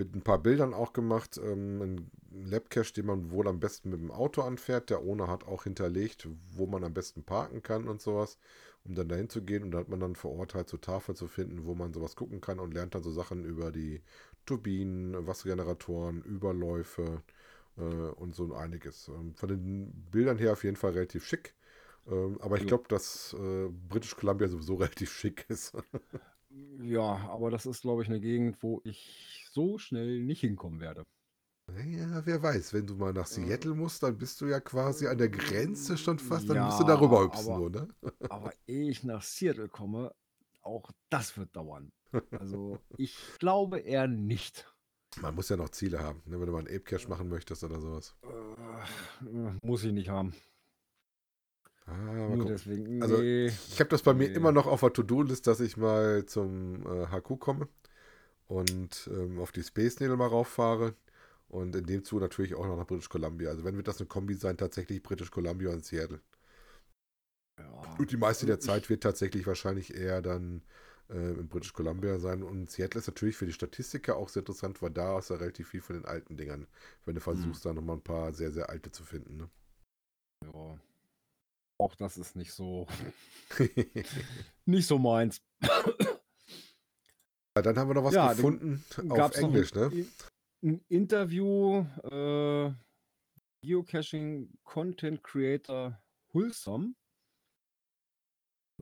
Mit 0.00 0.16
ein 0.16 0.22
paar 0.22 0.38
Bildern 0.38 0.72
auch 0.72 0.94
gemacht. 0.94 1.38
Ähm, 1.44 1.82
ein 1.82 2.10
Labcache, 2.30 2.94
den 2.94 3.04
man 3.06 3.30
wohl 3.30 3.46
am 3.46 3.60
besten 3.60 3.90
mit 3.90 4.00
dem 4.00 4.10
Auto 4.10 4.40
anfährt. 4.40 4.88
Der 4.88 5.00
Owner 5.00 5.28
hat 5.28 5.44
auch 5.44 5.64
hinterlegt, 5.64 6.26
wo 6.56 6.66
man 6.66 6.84
am 6.84 6.94
besten 6.94 7.22
parken 7.22 7.62
kann 7.62 7.86
und 7.86 8.00
sowas, 8.00 8.38
um 8.84 8.94
dann 8.94 9.08
dahin 9.08 9.28
zu 9.28 9.42
gehen. 9.42 9.62
Und 9.62 9.72
da 9.72 9.78
hat 9.78 9.90
man 9.90 10.00
dann 10.00 10.16
vor 10.16 10.32
Ort 10.32 10.54
halt 10.54 10.70
so 10.70 10.78
Tafel 10.78 11.14
zu 11.14 11.28
finden, 11.28 11.66
wo 11.66 11.74
man 11.74 11.92
sowas 11.92 12.16
gucken 12.16 12.40
kann 12.40 12.58
und 12.60 12.72
lernt 12.72 12.94
dann 12.94 13.02
so 13.02 13.10
Sachen 13.10 13.44
über 13.44 13.70
die 13.70 14.00
Turbinen, 14.46 15.26
Wassergeneratoren, 15.26 16.22
Überläufe 16.22 17.22
äh, 17.76 17.82
und 17.82 18.34
so 18.34 18.54
einiges. 18.54 19.08
Ähm, 19.08 19.34
von 19.34 19.50
den 19.50 19.92
Bildern 20.10 20.38
her 20.38 20.52
auf 20.52 20.64
jeden 20.64 20.76
Fall 20.76 20.92
relativ 20.92 21.26
schick. 21.26 21.54
Ähm, 22.10 22.38
aber 22.40 22.56
ich 22.56 22.66
glaube, 22.66 22.84
dass 22.88 23.36
äh, 23.38 23.68
British 23.68 24.16
Columbia 24.16 24.48
sowieso 24.48 24.74
relativ 24.76 25.12
schick 25.12 25.44
ist. 25.50 25.76
Ja, 26.82 27.28
aber 27.30 27.50
das 27.50 27.66
ist, 27.66 27.82
glaube 27.82 28.02
ich, 28.02 28.08
eine 28.08 28.20
Gegend, 28.20 28.62
wo 28.62 28.80
ich 28.84 29.46
so 29.52 29.78
schnell 29.78 30.22
nicht 30.24 30.40
hinkommen 30.40 30.80
werde. 30.80 31.04
Ja, 31.86 32.26
wer 32.26 32.42
weiß, 32.42 32.72
wenn 32.72 32.86
du 32.86 32.96
mal 32.96 33.12
nach 33.12 33.26
Seattle 33.26 33.74
musst, 33.74 34.02
dann 34.02 34.18
bist 34.18 34.40
du 34.40 34.46
ja 34.46 34.58
quasi 34.60 35.06
an 35.06 35.18
der 35.18 35.28
Grenze 35.28 35.96
schon 35.96 36.18
fast, 36.18 36.48
dann 36.48 36.56
Ja, 36.56 36.64
musst 36.64 36.80
du 36.80 36.84
darüber 36.84 37.24
hüpfen, 37.24 37.52
aber- 37.52 37.58
nur, 37.58 37.70
ne? 37.70 37.88
Aber 38.28 38.52
ehe 38.66 38.90
ich 38.90 39.04
nach 39.04 39.22
Seattle 39.22 39.68
komme, 39.68 40.12
auch 40.62 40.90
das 41.10 41.36
wird 41.38 41.54
dauern. 41.54 41.92
Also 42.32 42.78
ich 42.96 43.16
glaube 43.38 43.78
eher 43.78 44.08
nicht. 44.08 44.66
Man 45.20 45.34
muss 45.34 45.48
ja 45.48 45.56
noch 45.56 45.68
Ziele 45.70 46.00
haben, 46.00 46.22
ne? 46.26 46.38
wenn 46.40 46.46
du 46.46 46.52
mal 46.52 46.58
einen 46.58 46.68
Ape 46.68 46.80
Cache 46.80 47.08
machen 47.08 47.28
möchtest 47.28 47.62
oder 47.64 47.80
sowas. 47.80 48.16
Äh, 48.24 49.52
muss 49.62 49.84
ich 49.84 49.92
nicht 49.92 50.08
haben. 50.08 50.34
Ah, 51.86 52.36
Nur 52.36 52.46
deswegen. 52.46 53.02
Also, 53.02 53.18
nee. 53.18 53.46
Ich 53.48 53.80
habe 53.80 53.90
das 53.90 54.02
bei 54.02 54.14
mir 54.14 54.28
Nee. 54.28 54.34
immer 54.34 54.52
noch 54.52 54.66
auf 54.66 54.80
der 54.80 54.92
To-Do-List, 54.92 55.46
dass 55.46 55.60
ich 55.60 55.76
mal 55.76 56.24
zum 56.26 56.86
äh, 56.86 57.06
HQ 57.08 57.38
komme 57.40 57.68
und 58.48 59.08
ähm, 59.12 59.40
auf 59.40 59.52
die 59.52 59.62
Space 59.62 60.00
Needle 60.00 60.16
mal 60.16 60.28
rauffahre. 60.28 60.94
Und 61.48 61.74
in 61.74 61.84
dem 61.86 62.04
Zuge 62.04 62.22
natürlich 62.22 62.54
auch 62.54 62.66
noch 62.66 62.76
nach 62.76 62.86
British 62.86 63.08
Columbia. 63.08 63.50
Also 63.50 63.64
wenn 63.64 63.76
wird 63.76 63.88
das 63.88 63.98
eine 64.00 64.06
Kombi 64.08 64.34
sein, 64.34 64.56
tatsächlich 64.56 65.02
British 65.02 65.30
Columbia 65.32 65.70
und 65.72 65.84
Seattle. 65.84 66.20
Ja. 67.58 67.96
Und 67.98 68.10
die 68.10 68.16
meiste 68.16 68.46
der 68.46 68.60
Zeit 68.60 68.88
wird 68.88 69.02
tatsächlich 69.02 69.46
wahrscheinlich 69.46 69.94
eher 69.94 70.22
dann 70.22 70.62
äh, 71.10 71.32
in 71.32 71.48
British 71.48 71.72
Columbia 71.72 72.18
sein. 72.18 72.42
Und 72.42 72.70
Seattle 72.70 73.00
ist 73.00 73.06
natürlich 73.08 73.36
für 73.36 73.46
die 73.46 73.52
Statistiker 73.52 74.16
auch 74.16 74.28
sehr 74.28 74.40
interessant, 74.42 74.80
weil 74.82 74.90
da 74.90 75.18
ist 75.18 75.30
ja 75.30 75.36
relativ 75.36 75.68
viel 75.68 75.80
von 75.82 75.96
den 75.96 76.04
alten 76.06 76.36
Dingern. 76.36 76.66
Wenn 77.04 77.14
du 77.16 77.20
versuchst, 77.20 77.64
da 77.64 77.72
nochmal 77.72 77.96
ein 77.96 78.02
paar 78.02 78.32
sehr, 78.32 78.52
sehr 78.52 78.70
alte 78.70 78.90
zu 78.92 79.04
finden. 79.04 79.36
Ne? 79.36 79.50
Ja. 80.44 80.78
Auch 81.80 81.94
das 81.94 82.18
ist 82.18 82.36
nicht 82.36 82.52
so, 82.52 82.86
nicht 84.66 84.86
so 84.86 84.98
meins. 84.98 85.40
Ja, 87.56 87.62
dann 87.62 87.78
haben 87.78 87.88
wir 87.88 87.94
noch 87.94 88.04
was 88.04 88.14
Ja, 88.14 88.34
gefunden 88.34 88.84
auf 89.08 89.34
Englisch, 89.34 89.74
ein, 89.74 89.90
ne? 89.90 90.06
Ein 90.62 90.84
Interview, 90.88 91.86
äh, 92.04 92.70
Geocaching 93.64 94.52
Content 94.62 95.24
Creator 95.24 95.98
Wholesome. 96.32 96.94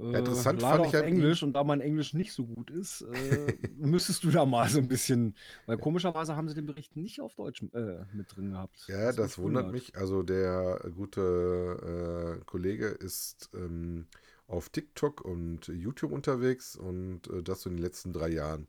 Äh, 0.00 0.18
interessant 0.18 0.62
leider 0.62 0.84
fand 0.84 0.86
ich 0.86 1.00
ihm- 1.00 1.06
Englisch 1.06 1.42
und 1.42 1.52
da 1.54 1.64
mein 1.64 1.80
Englisch 1.80 2.14
nicht 2.14 2.32
so 2.32 2.46
gut 2.46 2.70
ist, 2.70 3.02
äh, 3.02 3.56
müsstest 3.78 4.22
du 4.24 4.30
da 4.30 4.44
mal 4.46 4.68
so 4.68 4.78
ein 4.78 4.88
bisschen, 4.88 5.34
weil 5.66 5.78
komischerweise 5.78 6.36
haben 6.36 6.48
sie 6.48 6.54
den 6.54 6.66
Bericht 6.66 6.96
nicht 6.96 7.20
auf 7.20 7.34
Deutsch 7.34 7.62
äh, 7.72 8.04
mit 8.12 8.34
drin 8.36 8.50
gehabt. 8.52 8.84
Ja, 8.88 9.12
das 9.12 9.36
mich 9.36 9.38
wundert 9.38 9.66
wundert. 9.66 9.72
mich. 9.72 9.96
Also 9.96 10.22
der 10.22 10.80
gute 10.94 12.40
äh, 12.40 12.44
Kollege 12.44 12.86
ist 12.86 13.50
ähm, 13.54 14.06
auf 14.46 14.68
TikTok 14.70 15.20
und 15.22 15.66
YouTube 15.68 16.12
unterwegs 16.12 16.76
und 16.76 17.28
äh, 17.30 17.42
das 17.42 17.62
so 17.62 17.70
in 17.70 17.76
den 17.76 17.82
letzten 17.82 18.12
drei 18.12 18.28
Jahren. 18.28 18.66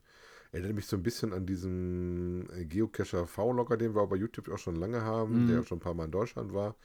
Erinnert 0.51 0.73
mich 0.73 0.87
so 0.87 0.95
ein 0.97 1.03
bisschen 1.03 1.31
an 1.31 1.45
diesen 1.45 2.49
äh, 2.51 2.65
Geocacher 2.65 3.27
V-Logger, 3.27 3.77
den 3.77 3.93
wir 3.93 4.01
auch 4.01 4.09
bei 4.09 4.15
YouTube 4.15 4.49
auch 4.49 4.57
schon 4.57 4.75
lange 4.75 5.01
haben, 5.03 5.45
der 5.45 5.57
Mhm. 5.57 5.61
auch 5.61 5.67
schon 5.67 5.77
ein 5.77 5.81
paar 5.81 5.93
Mal 5.93 6.05
in 6.05 6.11
Deutschland 6.11 6.53
war. 6.53 6.75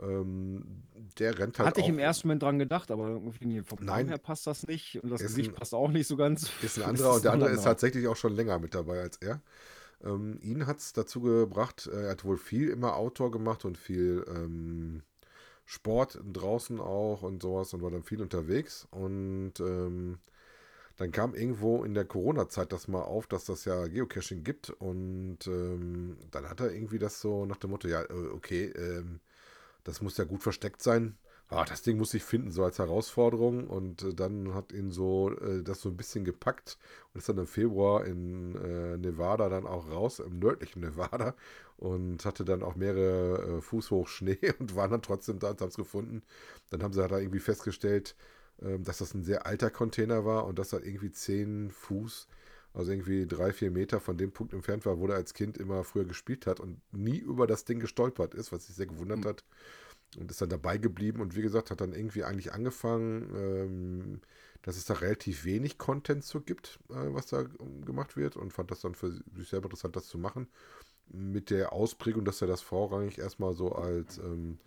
Ähm, 0.00 0.82
der 1.18 1.38
rennt 1.38 1.58
halt 1.58 1.68
Hatte 1.68 1.80
ich 1.80 1.88
im 1.88 1.98
ersten 1.98 2.28
Moment 2.28 2.42
dran 2.42 2.58
gedacht, 2.58 2.90
aber 2.90 3.08
irgendwie 3.08 3.62
vom 3.62 3.78
Nein. 3.84 4.08
Her 4.08 4.18
passt 4.18 4.46
das 4.46 4.66
nicht 4.66 5.02
und 5.02 5.10
das 5.10 5.22
Gesicht 5.22 5.50
ein- 5.50 5.54
passt 5.54 5.74
auch 5.74 5.90
nicht 5.90 6.06
so 6.06 6.16
ganz. 6.16 6.50
Ist 6.62 6.78
ein 6.78 6.84
anderer 6.90 7.14
und 7.14 7.24
der 7.24 7.32
andere 7.32 7.50
ist 7.50 7.62
tatsächlich 7.64 8.08
auch 8.08 8.16
schon 8.16 8.34
länger 8.34 8.58
mit 8.58 8.74
dabei 8.74 9.00
als 9.00 9.18
er. 9.18 9.40
Ähm, 10.04 10.38
ihn 10.42 10.66
hat 10.66 10.78
es 10.78 10.92
dazu 10.92 11.20
gebracht, 11.20 11.88
äh, 11.92 12.04
er 12.04 12.10
hat 12.12 12.24
wohl 12.24 12.36
viel 12.38 12.68
immer 12.70 12.96
Outdoor 12.96 13.30
gemacht 13.30 13.64
und 13.64 13.78
viel 13.78 14.24
ähm, 14.28 15.02
Sport 15.66 16.20
draußen 16.32 16.80
auch 16.80 17.22
und 17.22 17.42
sowas 17.42 17.74
und 17.74 17.82
war 17.82 17.90
dann 17.90 18.02
viel 18.04 18.22
unterwegs. 18.22 18.86
Und 18.90 19.54
ähm, 19.60 20.18
dann 20.96 21.10
kam 21.12 21.34
irgendwo 21.34 21.84
in 21.84 21.94
der 21.94 22.04
Corona-Zeit 22.04 22.72
das 22.72 22.88
mal 22.88 23.02
auf, 23.02 23.26
dass 23.26 23.44
das 23.46 23.64
ja 23.64 23.86
Geocaching 23.88 24.44
gibt. 24.44 24.70
Und 24.70 25.38
ähm, 25.46 26.16
dann 26.30 26.48
hat 26.48 26.60
er 26.60 26.72
irgendwie 26.72 26.98
das 26.98 27.20
so 27.20 27.46
nach 27.46 27.56
dem 27.56 27.70
Motto, 27.70 27.88
ja, 27.88 28.02
äh, 28.02 28.28
okay, 28.32 28.66
ähm, 28.76 29.20
das 29.84 30.02
muss 30.02 30.16
ja 30.16 30.24
gut 30.24 30.42
versteckt 30.42 30.82
sein. 30.82 31.16
Ah, 31.48 31.64
das 31.64 31.82
Ding 31.82 31.98
muss 31.98 32.14
ich 32.14 32.24
finden, 32.24 32.50
so 32.50 32.64
als 32.64 32.78
Herausforderung. 32.78 33.68
Und 33.68 34.02
äh, 34.02 34.14
dann 34.14 34.54
hat 34.54 34.72
ihn 34.72 34.90
so 34.90 35.30
äh, 35.30 35.62
das 35.62 35.82
so 35.82 35.90
ein 35.90 35.96
bisschen 35.96 36.24
gepackt 36.24 36.78
und 37.12 37.18
ist 37.18 37.28
dann 37.28 37.38
im 37.38 37.46
Februar 37.46 38.04
in 38.06 38.56
äh, 38.56 38.96
Nevada 38.96 39.48
dann 39.48 39.66
auch 39.66 39.90
raus, 39.90 40.20
im 40.20 40.38
nördlichen 40.38 40.80
Nevada. 40.84 41.34
Und 41.76 42.24
hatte 42.24 42.44
dann 42.44 42.62
auch 42.62 42.76
mehrere 42.76 43.58
äh, 43.58 43.60
Fuß 43.60 43.90
hoch 43.90 44.08
Schnee 44.08 44.38
und 44.58 44.74
waren 44.74 44.90
dann 44.90 45.02
trotzdem 45.02 45.38
da 45.38 45.50
und 45.50 45.60
haben 45.60 45.68
es 45.68 45.76
gefunden. 45.76 46.22
Dann 46.70 46.82
haben 46.82 46.92
sie 46.94 47.00
halt 47.00 47.12
da 47.12 47.18
irgendwie 47.18 47.40
festgestellt, 47.40 48.16
ähm, 48.62 48.84
dass 48.84 48.98
das 48.98 49.14
ein 49.14 49.24
sehr 49.24 49.46
alter 49.46 49.70
Container 49.70 50.24
war 50.24 50.46
und 50.46 50.58
dass 50.58 50.72
er 50.72 50.84
irgendwie 50.84 51.10
10 51.12 51.70
Fuß, 51.70 52.28
also 52.74 52.92
irgendwie 52.92 53.26
drei, 53.26 53.52
vier 53.52 53.70
Meter 53.72 54.00
von 54.00 54.18
dem 54.18 54.32
Punkt 54.32 54.54
entfernt 54.54 54.86
war, 54.86 54.98
wo 55.00 55.06
er 55.08 55.16
als 55.16 55.34
Kind 55.34 55.58
immer 55.58 55.84
früher 55.84 56.06
gespielt 56.06 56.46
hat 56.46 56.60
und 56.60 56.80
nie 56.92 57.18
über 57.18 57.46
das 57.46 57.64
Ding 57.66 57.80
gestolpert 57.80 58.34
ist, 58.34 58.52
was 58.52 58.66
sich 58.66 58.76
sehr 58.76 58.86
gewundert 58.86 59.24
Mhm. 59.24 59.26
hat. 59.26 59.44
Und 60.18 60.30
ist 60.30 60.40
dann 60.40 60.48
dabei 60.48 60.78
geblieben 60.78 61.20
und 61.20 61.36
wie 61.36 61.42
gesagt, 61.42 61.70
hat 61.70 61.80
dann 61.80 61.92
irgendwie 61.92 62.24
eigentlich 62.24 62.52
angefangen, 62.52 63.30
ähm, 63.36 64.20
dass 64.62 64.76
es 64.76 64.84
da 64.84 64.94
relativ 64.94 65.44
wenig 65.44 65.78
Content 65.78 66.24
zu 66.24 66.40
gibt, 66.40 66.78
äh, 66.90 66.94
was 67.14 67.26
da 67.26 67.40
ähm, 67.42 67.84
gemacht 67.84 68.16
wird 68.16 68.36
und 68.36 68.52
fand 68.52 68.70
das 68.70 68.80
dann 68.80 68.94
für 68.94 69.12
sich 69.12 69.48
selber 69.48 69.66
interessant, 69.66 69.96
das 69.96 70.06
zu 70.08 70.18
machen. 70.18 70.48
Mit 71.08 71.50
der 71.50 71.72
Ausprägung, 71.72 72.24
dass 72.24 72.42
er 72.42 72.48
das 72.48 72.62
vorrangig 72.62 73.18
erstmal 73.18 73.54
so 73.54 73.72
als 73.72 74.18
ähm, 74.18 74.58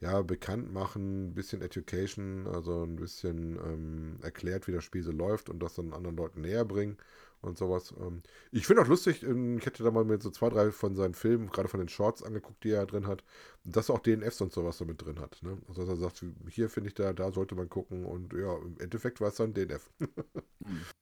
ja, 0.00 0.22
bekannt 0.22 0.72
machen, 0.72 1.28
ein 1.28 1.34
bisschen 1.34 1.62
Education, 1.62 2.46
also 2.48 2.84
ein 2.84 2.96
bisschen 2.96 3.56
ähm, 3.58 4.18
erklärt, 4.22 4.66
wie 4.68 4.72
das 4.72 4.84
Spiel 4.84 5.02
so 5.02 5.12
läuft 5.12 5.50
und 5.50 5.60
das 5.62 5.74
dann 5.74 5.92
anderen 5.92 6.16
Leuten 6.16 6.42
näher 6.42 6.64
bringen 6.64 6.98
und 7.44 7.58
sowas. 7.58 7.94
Ähm, 8.00 8.22
ich 8.50 8.66
finde 8.66 8.82
auch 8.82 8.86
lustig, 8.86 9.22
ähm, 9.22 9.58
ich 9.58 9.66
hätte 9.66 9.82
da 9.82 9.90
mal 9.90 10.04
mit 10.04 10.22
so 10.22 10.30
zwei, 10.30 10.48
drei 10.48 10.70
von 10.70 10.96
seinen 10.96 11.14
Filmen, 11.14 11.50
gerade 11.50 11.68
von 11.68 11.80
den 11.80 11.88
Shorts 11.88 12.22
angeguckt, 12.22 12.64
die 12.64 12.70
er 12.70 12.86
drin 12.86 13.06
hat, 13.06 13.24
dass 13.64 13.88
er 13.88 13.96
auch 13.96 14.00
DNFs 14.00 14.40
und 14.40 14.52
sowas 14.52 14.78
damit 14.78 15.02
drin 15.02 15.20
hat. 15.20 15.42
Ne? 15.42 15.58
Also 15.68 15.82
dass 15.82 15.90
er 15.90 15.96
sagt, 15.96 16.24
hier 16.48 16.68
finde 16.70 16.88
ich 16.88 16.94
da, 16.94 17.12
da 17.12 17.32
sollte 17.32 17.54
man 17.54 17.68
gucken 17.68 18.04
und 18.04 18.32
ja, 18.32 18.56
im 18.56 18.78
Endeffekt 18.80 19.20
war 19.20 19.28
es 19.28 19.36
dann 19.36 19.54
DNF. 19.54 19.90
Mhm. 19.98 20.82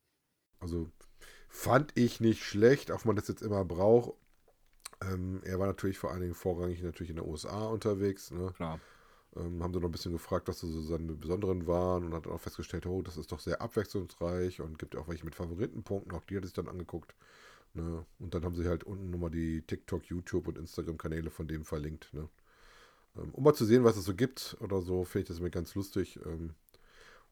Also 0.63 0.93
fand 1.49 1.91
ich 1.97 2.21
nicht 2.21 2.45
schlecht, 2.45 2.93
auch 2.93 3.01
wenn 3.01 3.09
man 3.09 3.17
das 3.17 3.27
jetzt 3.27 3.43
immer 3.43 3.65
braucht. 3.65 4.13
Ähm, 5.03 5.41
er 5.45 5.59
war 5.59 5.67
natürlich 5.67 5.99
vor 5.99 6.13
allen 6.13 6.21
Dingen 6.21 6.35
vorrangig 6.35 6.81
natürlich 6.85 7.11
in 7.11 7.17
den 7.17 7.27
USA 7.27 7.67
unterwegs. 7.67 8.31
Ne? 8.31 8.53
Klar. 8.55 8.79
Ähm, 9.37 9.63
haben 9.63 9.73
sie 9.73 9.81
noch 9.81 9.89
ein 9.89 9.93
bisschen 9.93 10.13
gefragt, 10.13 10.49
was 10.49 10.61
so 10.61 10.81
seine 10.83 11.15
besonderen 11.15 11.67
waren 11.67 12.05
und 12.05 12.15
hat 12.15 12.27
auch 12.27 12.41
festgestellt, 12.41 12.87
oh, 12.87 13.03
das 13.03 13.17
ist 13.17 13.33
doch 13.33 13.41
sehr 13.41 13.63
abwechslungsreich 13.63 14.61
und 14.61 14.79
gibt 14.79 14.97
auch 14.97 15.09
welche 15.09 15.25
mit 15.25 15.35
Favoritenpunkten, 15.35 16.13
auch 16.13 16.25
die 16.25 16.37
hat 16.37 16.45
sich 16.45 16.53
dann 16.53 16.69
angeguckt. 16.69 17.15
Ne? 17.75 18.05
Und 18.19 18.35
dann 18.35 18.45
haben 18.45 18.55
sie 18.55 18.69
halt 18.69 18.85
unten 18.85 19.11
nochmal 19.11 19.31
die 19.31 19.63
TikTok, 19.63 20.05
YouTube 20.05 20.49
und 20.49 20.59
Instagram-Kanäle 20.59 21.31
von 21.31 21.49
dem 21.49 21.65
verlinkt. 21.65 22.13
Ne? 22.13 22.29
Ähm, 23.17 23.31
um 23.33 23.45
mal 23.45 23.55
zu 23.55 23.65
sehen, 23.65 23.85
was 23.85 23.97
es 23.97 24.05
so 24.05 24.15
gibt 24.15 24.57
oder 24.61 24.83
so, 24.83 25.05
finde 25.05 25.23
ich 25.23 25.29
das 25.29 25.41
mir 25.41 25.51
ganz 25.51 25.75
lustig. 25.75 26.21
Ähm, 26.27 26.55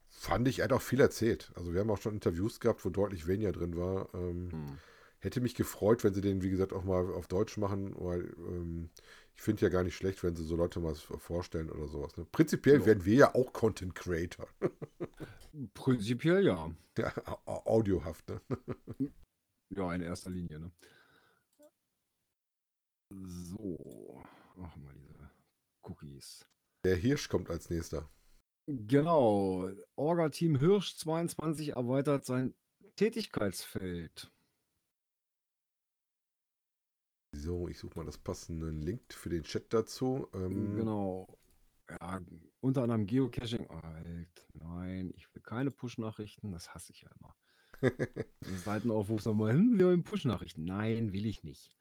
fand 0.08 0.48
ich, 0.48 0.60
er 0.60 0.64
hat 0.64 0.72
auch 0.72 0.82
viel 0.82 1.00
erzählt. 1.00 1.52
Also 1.54 1.74
wir 1.74 1.80
haben 1.80 1.90
auch 1.90 2.00
schon 2.00 2.14
Interviews 2.14 2.60
gehabt, 2.60 2.84
wo 2.84 2.90
deutlich 2.90 3.26
weniger 3.26 3.52
drin 3.52 3.76
war. 3.76 4.08
Ähm, 4.14 4.50
Hm. 4.52 4.78
Hätte 5.22 5.42
mich 5.42 5.54
gefreut, 5.54 6.02
wenn 6.02 6.14
sie 6.14 6.22
den, 6.22 6.42
wie 6.42 6.48
gesagt, 6.48 6.72
auch 6.72 6.82
mal 6.82 7.12
auf 7.12 7.28
Deutsch 7.28 7.58
machen, 7.58 7.94
weil 7.98 8.32
ähm, 8.48 8.88
ich 9.36 9.42
finde 9.42 9.62
ja 9.62 9.68
gar 9.70 9.84
nicht 9.84 9.96
schlecht, 9.96 10.22
wenn 10.22 10.36
sie 10.36 10.44
so 10.44 10.56
Leute 10.56 10.80
mal 10.80 10.94
vorstellen 10.94 11.70
oder 11.70 11.88
sowas. 11.88 12.16
Ne? 12.16 12.26
Prinzipiell 12.30 12.80
Ja. 12.80 12.86
werden 12.86 13.04
wir 13.04 13.14
ja 13.14 13.34
auch 13.34 13.52
Content 13.52 13.94
Creator. 13.94 14.46
Prinzipiell 15.74 16.44
ja. 16.44 16.70
ja, 16.98 17.12
au- 17.46 17.62
audiohaft, 17.66 18.28
ne? 18.28 18.40
Ja, 19.72 19.94
in 19.94 20.00
erster 20.00 20.30
Linie, 20.30 20.58
ne? 20.58 20.72
So, 23.12 24.22
machen 24.56 24.82
wir 24.84 24.92
diese 24.94 25.30
Cookies. 25.82 26.46
Der 26.84 26.96
Hirsch 26.96 27.28
kommt 27.28 27.50
als 27.50 27.70
nächster. 27.70 28.08
Genau, 28.66 29.70
Orga-Team 29.96 30.56
Hirsch 30.58 30.96
22 30.96 31.70
erweitert 31.70 32.24
sein 32.24 32.54
Tätigkeitsfeld. 32.96 34.30
So, 37.32 37.68
ich 37.68 37.78
suche 37.78 37.98
mal 37.98 38.04
das 38.04 38.18
passende 38.18 38.70
Link 38.70 39.12
für 39.12 39.28
den 39.28 39.44
Chat 39.44 39.72
dazu. 39.72 40.28
Ähm, 40.34 40.76
Genau. 40.76 41.26
Ja, 41.88 42.20
unter 42.60 42.82
anderem 42.82 43.06
Geocaching. 43.06 43.68
Alt, 43.68 44.46
nein, 44.54 45.12
ich 45.16 45.32
will 45.34 45.42
keine 45.42 45.70
Push-Nachrichten, 45.70 46.52
das 46.52 46.72
hasse 46.72 46.92
ich 46.92 47.02
ja 47.02 47.10
immer. 47.18 47.34
Seitenaufruf 48.64 49.24
nochmal 49.24 49.52
hin, 49.52 49.78
wir 49.78 49.86
wollen 49.86 50.04
Push-Nachrichten. 50.04 50.64
Nein, 50.64 51.12
will 51.12 51.26
ich 51.26 51.42
nicht. 51.42 51.76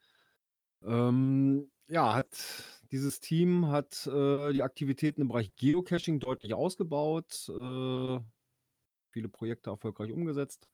Ähm, 0.82 1.70
ja, 1.88 2.16
hat 2.16 2.64
dieses 2.92 3.20
Team 3.20 3.68
hat 3.68 4.08
äh, 4.08 4.54
die 4.54 4.64
Aktivitäten 4.64 5.22
im 5.22 5.28
Bereich 5.28 5.56
Geocaching 5.56 6.20
deutlich 6.20 6.54
ausgebaut, 6.54 7.50
äh, 7.50 8.20
viele 9.10 9.30
Projekte 9.30 9.70
erfolgreich 9.70 10.12
umgesetzt. 10.12 10.70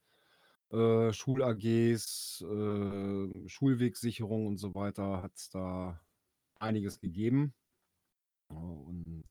Äh, 0.72 1.12
Schul-AGs, 1.12 2.42
äh, 2.42 3.48
Schulwegsicherung 3.48 4.46
und 4.46 4.58
so 4.58 4.74
weiter 4.74 5.22
hat 5.22 5.32
es 5.36 5.50
da 5.50 6.00
einiges 6.60 7.00
gegeben. 7.00 7.54
Und 8.48 9.24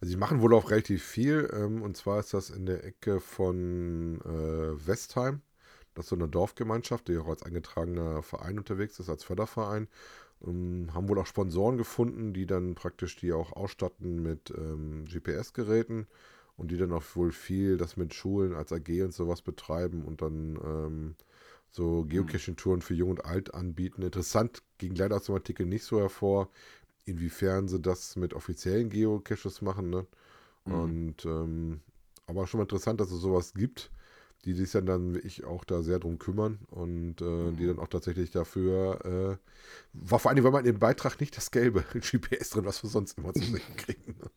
Also 0.00 0.10
sie 0.12 0.16
machen 0.16 0.40
wohl 0.40 0.54
auch 0.54 0.70
relativ 0.70 1.04
viel. 1.04 1.50
Ähm, 1.52 1.82
und 1.82 1.96
zwar 1.96 2.20
ist 2.20 2.34
das 2.34 2.50
in 2.50 2.66
der 2.66 2.84
Ecke 2.84 3.20
von 3.20 4.20
äh, 4.24 4.86
Westheim. 4.86 5.42
Das 5.94 6.06
ist 6.06 6.10
so 6.10 6.16
eine 6.16 6.28
Dorfgemeinschaft, 6.28 7.08
die 7.08 7.18
auch 7.18 7.28
als 7.28 7.42
eingetragener 7.42 8.22
Verein 8.22 8.58
unterwegs 8.58 8.98
ist, 9.00 9.08
als 9.08 9.24
Förderverein. 9.24 9.88
Ähm, 10.46 10.90
haben 10.94 11.08
wohl 11.08 11.18
auch 11.18 11.26
Sponsoren 11.26 11.78
gefunden, 11.78 12.32
die 12.34 12.46
dann 12.46 12.74
praktisch 12.74 13.16
die 13.16 13.32
auch 13.32 13.52
ausstatten 13.54 14.22
mit 14.22 14.52
ähm, 14.56 15.04
GPS-Geräten 15.06 16.06
und 16.60 16.70
die 16.72 16.78
dann 16.78 16.92
auch 16.92 17.04
wohl 17.16 17.32
viel 17.32 17.78
das 17.78 17.96
mit 17.98 18.14
Schulen 18.14 18.54
als 18.54 18.72
AG 18.72 19.02
und 19.04 19.14
sowas 19.14 19.42
betreiben 19.42 20.04
und 20.04 20.22
dann 20.22 20.58
ähm, 20.64 21.16
so 21.70 22.04
Geocaching-Touren 22.06 22.82
für 22.82 22.94
Jung 22.94 23.10
und 23.10 23.24
Alt 23.24 23.54
anbieten. 23.54 24.02
Interessant 24.02 24.62
ging 24.78 24.94
leider 24.96 25.16
aus 25.16 25.26
dem 25.26 25.36
Artikel 25.36 25.66
nicht 25.66 25.84
so 25.84 26.00
hervor, 26.00 26.50
inwiefern 27.06 27.68
sie 27.68 27.80
das 27.80 28.16
mit 28.16 28.34
offiziellen 28.34 28.90
Geocaches 28.90 29.62
machen. 29.62 29.90
Ne? 29.90 30.06
Mhm. 30.66 30.94
Und 30.94 31.24
ähm, 31.26 31.80
aber 32.26 32.46
schon 32.46 32.58
mal 32.58 32.64
interessant, 32.64 33.00
dass 33.00 33.10
es 33.10 33.20
sowas 33.20 33.54
gibt, 33.54 33.90
die 34.44 34.54
sich 34.54 34.70
dann, 34.72 34.86
dann 34.86 35.14
wirklich 35.14 35.44
auch 35.44 35.64
da 35.64 35.82
sehr 35.82 35.98
drum 36.00 36.18
kümmern 36.18 36.60
und 36.70 37.20
äh, 37.22 37.52
die 37.52 37.66
Mhm. 37.66 37.68
dann 37.68 37.78
auch 37.78 37.88
tatsächlich 37.88 38.30
dafür 38.30 39.38
äh, 39.38 39.38
war 39.94 40.18
vor 40.20 40.30
allem, 40.32 40.44
weil 40.44 40.52
man 40.52 40.64
in 40.66 40.74
dem 40.74 40.80
Beitrag 40.80 41.20
nicht 41.20 41.36
das 41.36 41.50
gelbe 41.50 41.84
GPS 41.94 42.50
drin, 42.52 42.64
was 42.66 42.82
wir 42.82 42.90
sonst 42.90 43.18
immer 43.18 43.34
zu 43.34 43.46
sehen 43.46 43.62
kriegen. 43.76 44.16
Ne? 44.20 44.30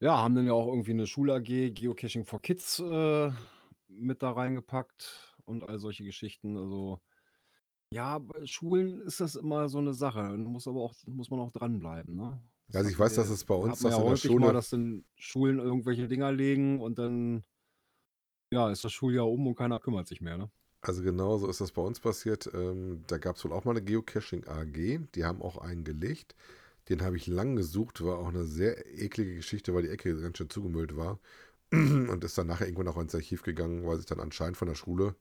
Ja, 0.00 0.18
haben 0.18 0.34
dann 0.34 0.46
ja 0.46 0.52
auch 0.52 0.68
irgendwie 0.68 0.90
eine 0.90 1.06
Schul-AG, 1.06 1.72
Geocaching 1.74 2.24
for 2.24 2.40
Kids, 2.40 2.80
äh, 2.80 3.30
mit 3.88 4.22
da 4.22 4.32
reingepackt 4.32 5.36
und 5.44 5.64
all 5.64 5.78
solche 5.78 6.04
Geschichten. 6.04 6.56
Also, 6.56 7.00
ja, 7.90 8.18
bei 8.18 8.44
Schulen 8.46 9.00
ist 9.02 9.20
das 9.20 9.36
immer 9.36 9.68
so 9.68 9.78
eine 9.78 9.94
Sache. 9.94 10.36
Muss 10.36 10.68
aber 10.68 10.80
auch, 10.80 10.94
muss 11.06 11.30
man 11.30 11.40
auch 11.40 11.52
dranbleiben, 11.52 12.14
ne? 12.14 12.42
Das 12.68 12.76
Also 12.76 12.90
ich 12.90 12.98
hatten 12.98 13.04
weiß, 13.04 13.14
dass 13.14 13.30
wir, 13.30 13.34
es 13.34 13.44
bei 13.44 13.54
uns 13.54 13.78
hat 13.78 13.82
man 13.82 13.92
das 13.92 13.98
ja 13.98 14.04
in 14.04 14.10
der 14.10 14.10
häufig 14.12 14.36
mal, 14.38 14.48
Schule, 14.48 14.52
dass 14.52 14.70
dann 14.70 15.04
Schulen 15.16 15.58
irgendwelche 15.60 16.08
Dinger 16.08 16.32
legen 16.32 16.80
und 16.80 16.98
dann, 16.98 17.44
ja, 18.52 18.70
ist 18.70 18.84
das 18.84 18.92
Schuljahr 18.92 19.28
um 19.30 19.46
und 19.46 19.54
keiner 19.54 19.80
kümmert 19.80 20.08
sich 20.08 20.20
mehr, 20.20 20.36
ne? 20.36 20.50
also 20.80 21.02
genau 21.02 21.36
so 21.38 21.48
ist 21.48 21.60
das 21.60 21.72
bei 21.72 21.82
uns 21.82 22.00
passiert. 22.00 22.48
Ähm, 22.54 23.02
da 23.06 23.18
gab 23.18 23.36
es 23.36 23.44
wohl 23.44 23.52
auch 23.52 23.64
mal 23.64 23.72
eine 23.72 23.82
Geocaching 23.82 24.46
AG, 24.46 25.00
die 25.14 25.24
haben 25.24 25.42
auch 25.42 25.58
einen 25.58 25.84
gelegt. 25.84 26.34
Den 26.88 27.02
habe 27.02 27.16
ich 27.16 27.26
lang 27.26 27.56
gesucht, 27.56 28.04
war 28.04 28.18
auch 28.18 28.28
eine 28.28 28.44
sehr 28.44 28.86
eklige 28.98 29.34
Geschichte, 29.36 29.74
weil 29.74 29.82
die 29.82 29.88
Ecke 29.90 30.20
ganz 30.20 30.38
schön 30.38 30.50
zugemüllt 30.50 30.96
war. 30.96 31.18
Und 31.72 32.22
ist 32.24 32.38
dann 32.38 32.46
nachher 32.46 32.66
irgendwann 32.66 32.88
auch 32.88 32.98
ins 32.98 33.14
Archiv 33.14 33.42
gegangen, 33.42 33.86
weil 33.86 33.96
sich 33.98 34.06
dann 34.06 34.20
anscheinend 34.20 34.56
von 34.56 34.68
der 34.68 34.74
Schule 34.76 35.16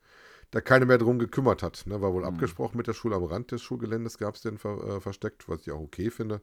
da 0.51 0.61
keiner 0.61 0.85
mehr 0.87 0.97
drum 0.99 1.19
gekümmert 1.19 1.63
hat. 1.63 1.83
Ne? 1.87 2.01
War 2.01 2.13
wohl 2.13 2.25
Hm. 2.25 2.49
abgesprochen 2.49 2.77
mit 2.77 2.87
der 2.87 2.93
Schule 2.93 3.15
am 3.17 3.23
Rand 3.25 3.51
des 3.51 3.61
Schulgeländes, 3.63 4.17
gab 4.19 4.35
es 4.35 4.41
den 4.41 4.57
ver 4.59 4.97
äh, 4.97 5.01
versteckt, 5.01 5.49
was 5.49 5.61
ich 5.61 5.71
auch 5.71 5.81
okay 5.81 6.11
finde. 6.11 6.41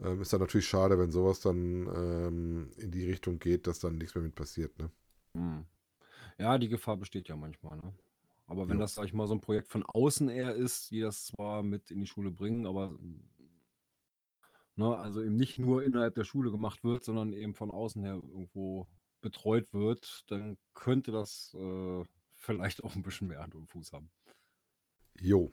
Ähm, 0.00 0.22
ist 0.22 0.32
dann 0.32 0.40
natürlich 0.40 0.68
schade, 0.68 0.98
wenn 0.98 1.12
sowas 1.12 1.40
dann 1.40 1.88
ähm, 1.94 2.70
in 2.78 2.90
die 2.92 3.06
Richtung 3.06 3.38
geht, 3.40 3.66
dass 3.68 3.80
dann 3.80 3.98
nichts 3.98 4.14
mehr 4.16 4.24
mit 4.24 4.34
passiert. 4.36 4.78
Ne? 4.78 4.90
Hm. 5.34 5.66
Ja, 6.38 6.58
die 6.58 6.68
Gefahr 6.68 6.96
besteht 6.96 7.28
ja 7.28 7.36
manchmal, 7.36 7.78
ne? 7.78 7.94
Aber 8.46 8.68
wenn 8.68 8.78
Jo. 8.78 8.80
das, 8.80 8.94
sag 8.94 9.06
ich 9.06 9.14
mal, 9.14 9.26
so 9.28 9.34
ein 9.34 9.40
Projekt 9.42 9.68
von 9.68 9.84
außen 9.84 10.28
eher 10.28 10.54
ist, 10.54 10.90
die 10.92 11.00
das 11.00 11.26
zwar 11.26 11.62
mit 11.62 11.90
in 11.90 12.00
die 12.00 12.06
Schule 12.08 12.30
bringen, 12.30 12.66
aber 12.66 12.98
ne, 14.80 14.96
also 14.98 15.22
eben 15.22 15.36
nicht 15.36 15.58
nur 15.58 15.82
innerhalb 15.84 16.14
der 16.14 16.24
Schule 16.24 16.50
gemacht 16.50 16.82
wird, 16.84 17.04
sondern 17.04 17.32
eben 17.32 17.54
von 17.54 17.70
außen 17.70 18.02
her 18.02 18.14
irgendwo 18.14 18.88
betreut 19.20 19.72
wird, 19.74 20.24
dann 20.30 20.56
könnte 20.74 21.12
das 21.12 21.54
äh, 21.54 22.04
vielleicht 22.34 22.82
auch 22.84 22.96
ein 22.96 23.02
bisschen 23.02 23.28
mehr 23.28 23.40
Hand 23.42 23.54
und 23.54 23.68
Fuß 23.68 23.92
haben. 23.92 24.10
Jo. 25.20 25.52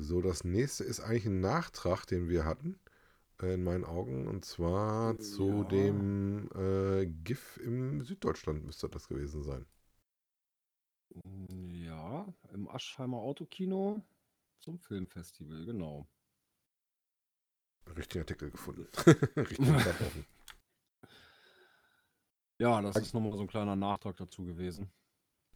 So, 0.00 0.20
das 0.22 0.44
nächste 0.44 0.84
ist 0.84 1.00
eigentlich 1.00 1.26
ein 1.26 1.40
Nachtrag, 1.40 2.04
den 2.06 2.28
wir 2.28 2.44
hatten, 2.44 2.80
äh, 3.40 3.54
in 3.54 3.64
meinen 3.64 3.84
Augen. 3.84 4.26
Und 4.28 4.44
zwar 4.44 5.18
zu 5.18 5.62
Ja. 5.62 5.64
dem 5.64 6.48
äh, 6.54 7.06
GIF 7.06 7.58
im 7.58 8.02
Süddeutschland 8.02 8.64
müsste 8.64 8.88
das 8.88 9.08
gewesen 9.08 9.42
sein. 9.42 9.66
Mm, 11.24 11.70
Ja, 11.84 12.26
im 12.52 12.68
Aschheimer 12.68 13.18
Autokino 13.18 14.02
zum 14.60 14.78
Filmfestival, 14.78 15.64
genau. 15.66 16.06
Richtigen 17.96 18.22
Artikel 18.22 18.50
gefunden. 18.50 18.86
Richtigen. 19.36 19.76
Ja, 22.60 22.82
das 22.82 22.96
ist 22.96 23.14
nochmal 23.14 23.32
so 23.34 23.40
ein 23.40 23.46
kleiner 23.46 23.76
Nachtrag 23.76 24.16
dazu 24.16 24.44
gewesen. 24.44 24.90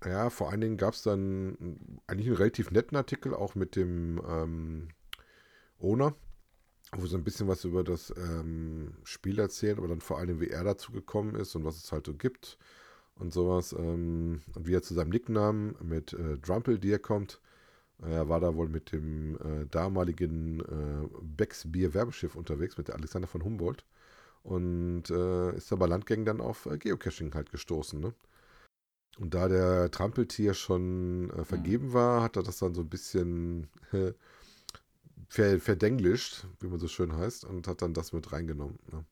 Ja, 0.05 0.31
vor 0.31 0.51
allen 0.51 0.61
Dingen 0.61 0.77
gab 0.77 0.95
es 0.95 1.03
dann 1.03 1.99
eigentlich 2.07 2.29
einen 2.29 2.37
relativ 2.37 2.71
netten 2.71 2.97
Artikel, 2.97 3.35
auch 3.35 3.55
mit 3.55 3.77
dem 3.77 4.21
ähm, 4.27 4.89
Owner, 5.81 6.15
wo 6.93 7.07
so 7.07 7.17
ein 7.17 7.25
bisschen 7.25 7.49
was 7.49 7.65
über 7.65 7.85
das 7.85 8.13
ähm, 8.17 8.95
Spiel 9.05 9.39
erzählt, 9.39 9.79
aber 9.79 9.89
dann 9.89 10.01
vor 10.01 10.19
allem, 10.19 10.41
wie 10.41 10.49
er 10.49 10.65
dazu 10.65 10.93
gekommen 10.93 11.35
ist 11.35 11.55
und 11.55 11.65
was 11.65 11.77
es 11.77 11.93
halt 11.93 12.07
so 12.07 12.15
gibt 12.15 12.59
und 13.17 13.33
sowas. 13.33 13.73
Ähm, 13.73 14.43
und 14.55 14.67
wie 14.67 14.75
er 14.75 14.83
zu 14.83 14.95
seinem 14.95 15.11
Nicknamen 15.11 15.77
mit 15.83 16.13
äh, 16.13 16.39
Drumpel, 16.39 16.79
die 16.79 16.93
er 16.93 16.99
kommt. 16.99 17.41
Er 18.03 18.29
war 18.29 18.41
da 18.41 18.55
wohl 18.57 18.69
mit 18.69 18.93
dem 18.93 19.37
äh, 19.37 19.67
damaligen 19.71 20.61
äh, 20.61 21.09
Becks 21.23 21.71
Bier 21.71 21.95
Werbeschiff 21.95 22.35
unterwegs, 22.35 22.77
mit 22.77 22.89
der 22.89 22.97
Alexander 22.97 23.29
von 23.29 23.45
Humboldt. 23.45 23.85
Und 24.43 25.09
äh, 25.11 25.57
ist 25.57 25.71
da 25.71 25.77
bei 25.77 25.87
Landgängen 25.87 26.27
dann 26.27 26.41
auf 26.41 26.67
äh, 26.67 26.79
Geocaching 26.79 27.33
halt 27.35 27.53
gestoßen, 27.53 28.01
ne? 28.01 28.13
Und 29.19 29.35
da 29.35 29.49
der 29.49 29.91
Trampeltier 29.91 30.55
schon 30.55 31.31
äh, 31.31 31.45
vergeben 31.45 31.93
war, 31.93 32.23
hat 32.23 32.37
er 32.37 32.43
das 32.43 32.59
dann 32.59 32.75
so 32.75 32.81
ein 32.81 32.89
bisschen 32.89 33.69
äh, 33.93 34.13
ver 35.29 35.61
verdenglischt, 35.61 36.47
wie 36.61 36.69
man 36.69 36.79
so 36.79 36.89
schön 36.89 37.15
heißt, 37.15 37.45
und 37.45 37.69
hat 37.69 37.83
dann 37.83 37.95
das 37.95 38.13
mit 38.13 38.33
reingenommen. 38.33 38.79
Ne? 38.91 39.05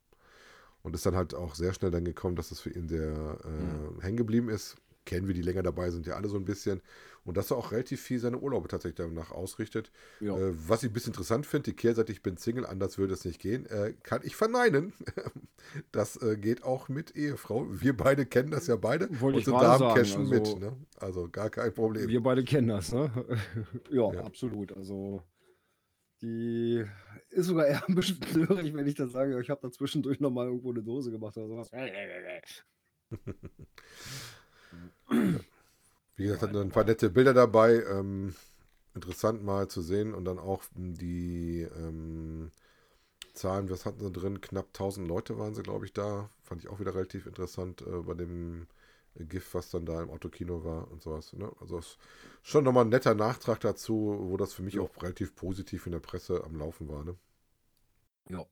Und 0.83 0.95
ist 0.95 1.05
dann 1.05 1.17
halt 1.17 1.35
auch 1.35 1.55
sehr 1.55 1.75
schnell 1.75 1.91
dann 1.91 2.05
gekommen, 2.05 2.37
dass 2.37 2.49
das 2.49 2.61
für 2.61 2.71
ihn 2.71 2.89
sehr 2.89 3.39
äh, 3.45 4.03
hängen 4.03 4.17
geblieben 4.17 4.49
ist. 4.49 4.77
Kennen 5.05 5.27
wir, 5.27 5.35
die 5.35 5.43
länger 5.43 5.63
dabei 5.63 5.91
sind, 5.91 6.07
ja 6.07 6.15
alle 6.15 6.29
so 6.29 6.37
ein 6.37 6.45
bisschen. 6.45 6.81
Und 7.25 7.37
dass 7.37 7.51
er 7.51 7.59
auch 7.59 7.73
relativ 7.73 8.01
viel 8.01 8.19
seine 8.19 8.39
Urlaube 8.39 8.69
tatsächlich 8.69 8.97
danach 8.97 9.31
ausrichtet. 9.31 9.93
Ja. 10.21 10.37
Äh, 10.37 10.53
was 10.69 10.83
ich 10.83 10.91
ein 10.91 10.93
bisschen 10.93 11.13
interessant 11.13 11.45
finde, 11.47 11.71
die 11.71 11.77
Kehrseite, 11.77 12.13
ich 12.13 12.23
bin 12.23 12.37
Single, 12.39 12.65
anders 12.65 12.97
würde 12.99 13.13
es 13.15 13.25
nicht 13.25 13.41
gehen, 13.41 13.67
äh, 13.67 13.95
kann 14.03 14.23
ich 14.25 14.37
verneinen. 14.37 14.93
das 15.93 16.17
äh, 16.23 16.37
geht 16.37 16.63
auch 16.65 16.89
mit 16.89 17.15
Ehefrau. 17.17 17.67
Wir 17.69 17.97
beide 17.97 18.25
kennen 18.27 18.51
das 18.51 18.67
ja 18.69 18.77
beide. 18.77 19.09
Wollte 19.21 19.39
Unsere 19.39 19.57
gerade 19.59 19.67
Damen 19.67 19.79
sagen, 19.79 19.95
cashen 20.01 20.21
also- 20.33 20.55
mit. 20.57 20.61
Ne? 20.61 20.77
Also 20.97 21.29
gar 21.29 21.51
kein 21.51 21.75
Problem. 21.75 22.09
Wir 22.09 22.23
beide 22.23 22.43
kennen 22.43 22.69
das, 22.69 22.93
ne? 22.93 23.11
ja, 23.91 24.13
Ja. 24.13 24.25
absolut. 24.25 24.75
Also 24.77 25.23
die 26.23 26.85
ist 27.31 27.47
sogar 27.47 27.67
eher 27.67 27.87
ein 27.89 27.95
bisschen 27.95 28.19
blörig, 28.19 28.75
wenn 28.75 28.87
ich 28.87 28.95
dann 28.95 29.09
sage, 29.11 29.41
ich 29.41 29.51
habe 29.51 29.61
da 29.63 29.71
zwischendurch 29.71 30.21
nochmal 30.21 30.47
irgendwo 30.47 30.71
eine 30.71 30.83
Dose 30.83 31.11
gemacht 31.11 31.37
oder 31.37 31.49
sowas. 31.49 31.71
Wie 36.21 36.25
gesagt, 36.25 36.43
hatten 36.43 36.57
ein 36.59 36.69
paar 36.71 36.85
nette 36.85 37.11
Bilder 37.11 37.33
dabei. 37.35 37.83
Ähm, 37.85 38.35
interessant 38.95 39.43
mal 39.45 39.69
zu 39.69 39.83
sehen. 39.83 40.15
Und 40.15 40.25
dann 40.27 40.39
auch 40.39 40.63
die 40.75 41.63
ähm, 41.77 42.51
Zahlen, 43.35 43.71
was 43.71 43.87
hatten 43.87 44.01
sie 44.01 44.13
drin? 44.13 44.41
Knapp 44.41 44.73
1000 44.73 45.09
Leute 45.09 45.39
waren 45.39 45.55
sie, 45.55 45.63
glaube 45.63 45.87
ich, 45.87 45.93
da. 45.93 46.29
Fand 46.43 46.63
ich 46.63 46.69
auch 46.69 46.81
wieder 46.81 46.95
relativ 46.95 47.27
interessant 47.27 47.83
äh, 47.83 48.03
bei 48.03 48.15
dem 48.15 48.67
GIF, 49.17 49.55
was 49.55 49.71
dann 49.71 49.87
da 49.87 50.03
im 50.03 50.11
Autokino 50.11 50.65
war 50.65 50.91
und 50.91 51.03
sowas. 51.03 51.33
Ne? 51.33 51.51
Also 51.61 51.79
es 51.79 51.87
ist 51.87 51.99
schon 52.43 52.65
nochmal 52.65 52.85
ein 52.85 52.91
netter 52.91 53.15
Nachtrag 53.15 53.61
dazu, 53.61 54.19
wo 54.21 54.37
das 54.37 54.53
für 54.53 54.63
mich 54.63 54.75
Ja. 54.75 54.83
auch 54.83 54.91
relativ 55.03 55.35
positiv 55.37 55.87
in 55.87 55.93
der 55.93 56.01
Presse 56.01 56.45
am 56.45 56.57
Laufen 56.57 56.89
war. 56.89 57.05
Ne? 57.05 57.17
Ja. 58.31 58.47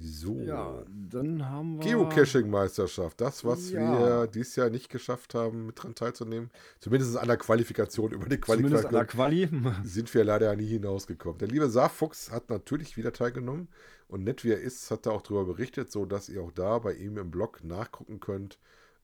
So. 0.00 0.34
ja, 0.40 0.82
dann 1.10 1.48
haben 1.48 1.78
wir. 1.82 1.90
Geocaching-Meisterschaft, 1.90 3.20
das, 3.20 3.44
was 3.44 3.70
Ja. 3.70 3.80
wir 3.80 4.26
dieses 4.26 4.56
Jahr 4.56 4.70
nicht 4.70 4.88
geschafft 4.88 5.34
haben, 5.34 5.66
mit 5.66 5.82
dran 5.82 5.94
teilzunehmen. 5.94 6.50
Zumindest 6.78 7.16
an 7.16 7.28
der 7.28 7.36
Qualifikation. 7.36 8.12
Über 8.12 8.24
die 8.24 8.30
der 8.30 8.40
Qualifikation 8.40 9.06
Quali. 9.06 9.48
sind 9.84 10.12
wir 10.14 10.24
leider 10.24 10.54
nie 10.56 10.66
hinausgekommen. 10.66 11.38
Der 11.38 11.48
liebe 11.48 11.68
Saarfuchs 11.68 12.30
hat 12.30 12.50
natürlich 12.50 12.96
wieder 12.96 13.12
teilgenommen 13.12 13.68
und 14.08 14.24
nett 14.24 14.44
wie 14.44 14.50
er 14.52 14.60
ist, 14.60 14.90
hat 14.90 15.06
er 15.06 15.12
auch 15.12 15.22
darüber 15.22 15.44
berichtet, 15.44 15.90
so 15.92 16.04
dass 16.04 16.28
ihr 16.28 16.42
auch 16.42 16.52
da 16.52 16.78
bei 16.78 16.94
ihm 16.94 17.16
im 17.18 17.30
Blog 17.30 17.62
nachgucken 17.62 18.20
könnt, 18.20 18.58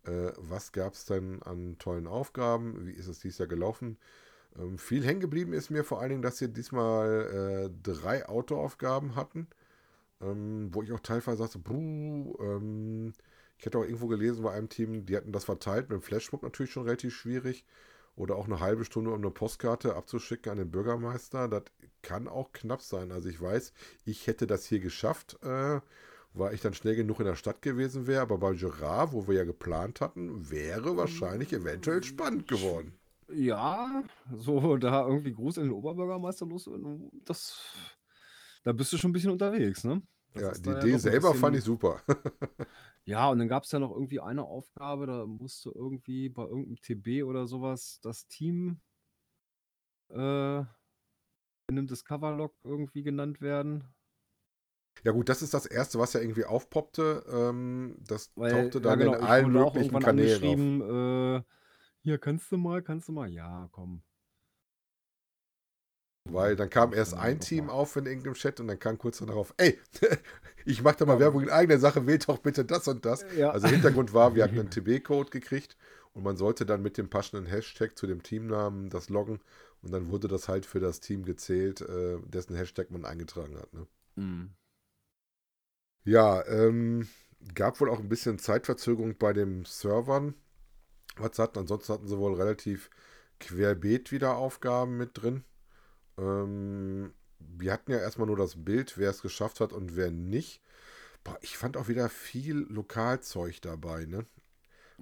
äh, 0.04 0.32
was 0.36 0.72
gab 0.72 0.94
es 0.94 1.04
denn 1.04 1.42
an 1.42 1.76
tollen 1.78 2.06
Aufgaben, 2.06 2.86
wie 2.86 2.92
ist 2.92 3.06
es 3.08 3.20
dieses 3.20 3.38
Jahr 3.38 3.48
gelaufen. 3.48 3.98
Ähm, 4.58 4.78
viel 4.78 5.04
hängen 5.04 5.20
geblieben 5.20 5.52
ist 5.52 5.70
mir 5.70 5.84
vor 5.84 6.00
allen 6.00 6.10
Dingen, 6.10 6.22
dass 6.22 6.40
wir 6.40 6.48
diesmal 6.48 7.68
äh, 7.68 7.70
drei 7.82 8.28
Autoaufgaben 8.28 9.14
hatten. 9.16 9.46
Ähm, 10.20 10.68
wo 10.72 10.82
ich 10.82 10.92
auch 10.92 11.00
teilweise 11.00 11.38
sagte, 11.38 11.58
buh, 11.58 12.36
ähm, 12.40 13.12
ich 13.58 13.66
hätte 13.66 13.78
auch 13.78 13.84
irgendwo 13.84 14.06
gelesen 14.06 14.42
bei 14.42 14.52
einem 14.52 14.68
Team, 14.68 15.06
die 15.06 15.16
hatten 15.16 15.32
das 15.32 15.44
verteilt 15.44 15.88
mit 15.88 15.98
dem 15.98 16.02
Flashmob 16.02 16.42
natürlich 16.42 16.72
schon 16.72 16.84
relativ 16.84 17.14
schwierig. 17.14 17.64
Oder 18.16 18.36
auch 18.36 18.46
eine 18.46 18.60
halbe 18.60 18.86
Stunde, 18.86 19.10
um 19.10 19.18
eine 19.18 19.30
Postkarte 19.30 19.94
abzuschicken 19.94 20.50
an 20.50 20.56
den 20.58 20.70
Bürgermeister. 20.70 21.48
Das 21.48 21.64
kann 22.00 22.28
auch 22.28 22.52
knapp 22.52 22.80
sein. 22.80 23.12
Also 23.12 23.28
ich 23.28 23.40
weiß, 23.40 23.74
ich 24.06 24.26
hätte 24.26 24.46
das 24.46 24.64
hier 24.64 24.80
geschafft, 24.80 25.38
äh, 25.42 25.80
weil 26.32 26.54
ich 26.54 26.62
dann 26.62 26.72
schnell 26.72 26.96
genug 26.96 27.20
in 27.20 27.26
der 27.26 27.34
Stadt 27.34 27.60
gewesen 27.60 28.06
wäre. 28.06 28.22
Aber 28.22 28.38
bei 28.38 28.54
Gerard, 28.54 29.12
wo 29.12 29.28
wir 29.28 29.34
ja 29.34 29.44
geplant 29.44 30.00
hatten, 30.00 30.50
wäre 30.50 30.96
wahrscheinlich 30.96 31.52
eventuell 31.52 32.02
spannend 32.02 32.48
geworden. 32.48 32.94
Ja, 33.28 34.02
so 34.34 34.76
da 34.78 35.06
irgendwie 35.06 35.34
Gruß 35.34 35.58
an 35.58 35.64
den 35.64 35.72
Oberbürgermeister 35.72 36.46
los, 36.46 36.70
das, 37.24 37.58
da 38.66 38.72
bist 38.72 38.92
du 38.92 38.98
schon 38.98 39.10
ein 39.10 39.12
bisschen 39.14 39.30
unterwegs, 39.30 39.84
ne? 39.84 40.02
Das 40.34 40.50
Ja, 40.50 40.54
die 40.58 40.70
ja 40.70 40.72
Idee 40.72 40.96
ein 40.96 40.98
selber 40.98 41.34
fand 41.34 41.56
bisschen. 41.56 41.56
ich 41.56 41.64
super. 41.64 42.02
Ja, 43.04 43.30
und 43.30 43.38
dann 43.38 43.48
gab 43.48 43.62
es 43.64 43.72
ja 43.72 43.78
noch 43.78 43.92
irgendwie 43.92 44.20
eine 44.20 44.42
Aufgabe, 44.44 45.06
da 45.06 45.24
musste 45.26 45.70
irgendwie 45.70 46.28
bei 46.28 46.42
irgendeinem 46.44 46.80
TB 46.80 47.22
oder 47.22 47.46
sowas 47.46 48.00
das 48.02 48.26
Team 48.26 48.80
äh, 50.10 50.58
in 50.58 50.66
einem 51.68 51.86
Discover-Log 51.86 52.56
irgendwie 52.64 53.04
genannt 53.04 53.40
werden. 53.40 53.84
Ja 55.04 55.12
gut, 55.12 55.28
das 55.28 55.40
ist 55.42 55.54
das 55.54 55.64
Erste, 55.66 55.98
was 55.98 56.12
ja 56.12 56.20
irgendwie 56.20 56.44
aufpoppte. 56.44 57.24
Ähm, 57.30 57.96
das 58.00 58.30
Weil, 58.34 58.48
tauchte 58.48 58.80
ja 58.82 58.94
dann 58.94 58.96
genau, 58.96 59.14
in 59.14 59.22
allen 59.22 59.50
möglichen 59.52 59.98
Kanälen 59.98 60.44
auf. 60.44 60.70
äh, 60.80 61.42
hier 62.02 62.18
kannst 62.18 62.52
du 62.52 62.56
mal, 62.58 62.82
kannst 62.82 63.08
du 63.08 63.12
mal, 63.12 63.28
ja, 63.30 63.68
komm. 63.72 64.02
Weil 66.32 66.56
dann 66.56 66.70
kam 66.70 66.92
erst 66.92 67.14
ein 67.14 67.40
Team 67.40 67.70
auf 67.70 67.96
in 67.96 68.06
irgendeinem 68.06 68.34
Chat 68.34 68.60
und 68.60 68.68
dann 68.68 68.78
kam 68.78 68.98
kurz 68.98 69.18
darauf, 69.18 69.54
ey, 69.56 69.78
ich 70.64 70.82
mache 70.82 70.96
da 70.98 71.06
mal 71.06 71.20
Werbung 71.20 71.42
in 71.42 71.50
eigener 71.50 71.78
Sache, 71.78 72.06
wählt 72.06 72.28
doch 72.28 72.38
bitte 72.38 72.64
das 72.64 72.88
und 72.88 73.04
das. 73.04 73.24
ja. 73.36 73.50
Also 73.50 73.68
Hintergrund 73.68 74.12
war, 74.12 74.34
wir 74.34 74.44
hatten 74.44 74.58
einen 74.58 74.70
TB-Code 74.70 75.30
gekriegt 75.30 75.76
und 76.12 76.22
man 76.22 76.36
sollte 76.36 76.66
dann 76.66 76.82
mit 76.82 76.98
dem 76.98 77.08
passenden 77.08 77.46
Hashtag 77.46 77.96
zu 77.96 78.06
dem 78.06 78.22
Teamnamen 78.22 78.90
das 78.90 79.08
loggen 79.08 79.40
und 79.82 79.92
dann 79.92 80.10
wurde 80.10 80.28
das 80.28 80.48
halt 80.48 80.66
für 80.66 80.80
das 80.80 81.00
Team 81.00 81.24
gezählt, 81.24 81.80
äh, 81.82 82.18
dessen 82.24 82.56
Hashtag 82.56 82.90
man 82.90 83.04
eingetragen 83.04 83.56
hat. 83.56 83.72
Ne? 83.72 83.86
Mhm. 84.16 84.50
Ja, 86.04 86.46
ähm, 86.46 87.08
gab 87.54 87.80
wohl 87.80 87.90
auch 87.90 87.98
ein 87.98 88.08
bisschen 88.08 88.38
Zeitverzögerung 88.38 89.16
bei 89.18 89.32
den 89.32 89.64
Servern. 89.64 90.34
Was 91.16 91.38
hatten, 91.38 91.58
ansonsten 91.58 91.92
hatten 91.92 92.08
sie 92.08 92.18
wohl 92.18 92.34
relativ 92.34 92.90
querbeet 93.40 94.12
wieder 94.12 94.36
Aufgaben 94.36 94.96
mit 94.96 95.10
drin. 95.14 95.44
Ähm, 96.18 97.12
wir 97.38 97.72
hatten 97.72 97.92
ja 97.92 97.98
erstmal 97.98 98.26
nur 98.26 98.36
das 98.36 98.64
Bild, 98.64 98.98
wer 98.98 99.10
es 99.10 99.22
geschafft 99.22 99.60
hat 99.60 99.72
und 99.72 99.96
wer 99.96 100.10
nicht. 100.10 100.62
Boah, 101.24 101.38
ich 101.42 101.58
fand 101.58 101.76
auch 101.76 101.88
wieder 101.88 102.08
viel 102.08 102.58
Lokalzeug 102.70 103.60
dabei, 103.62 104.06
ne? 104.06 104.26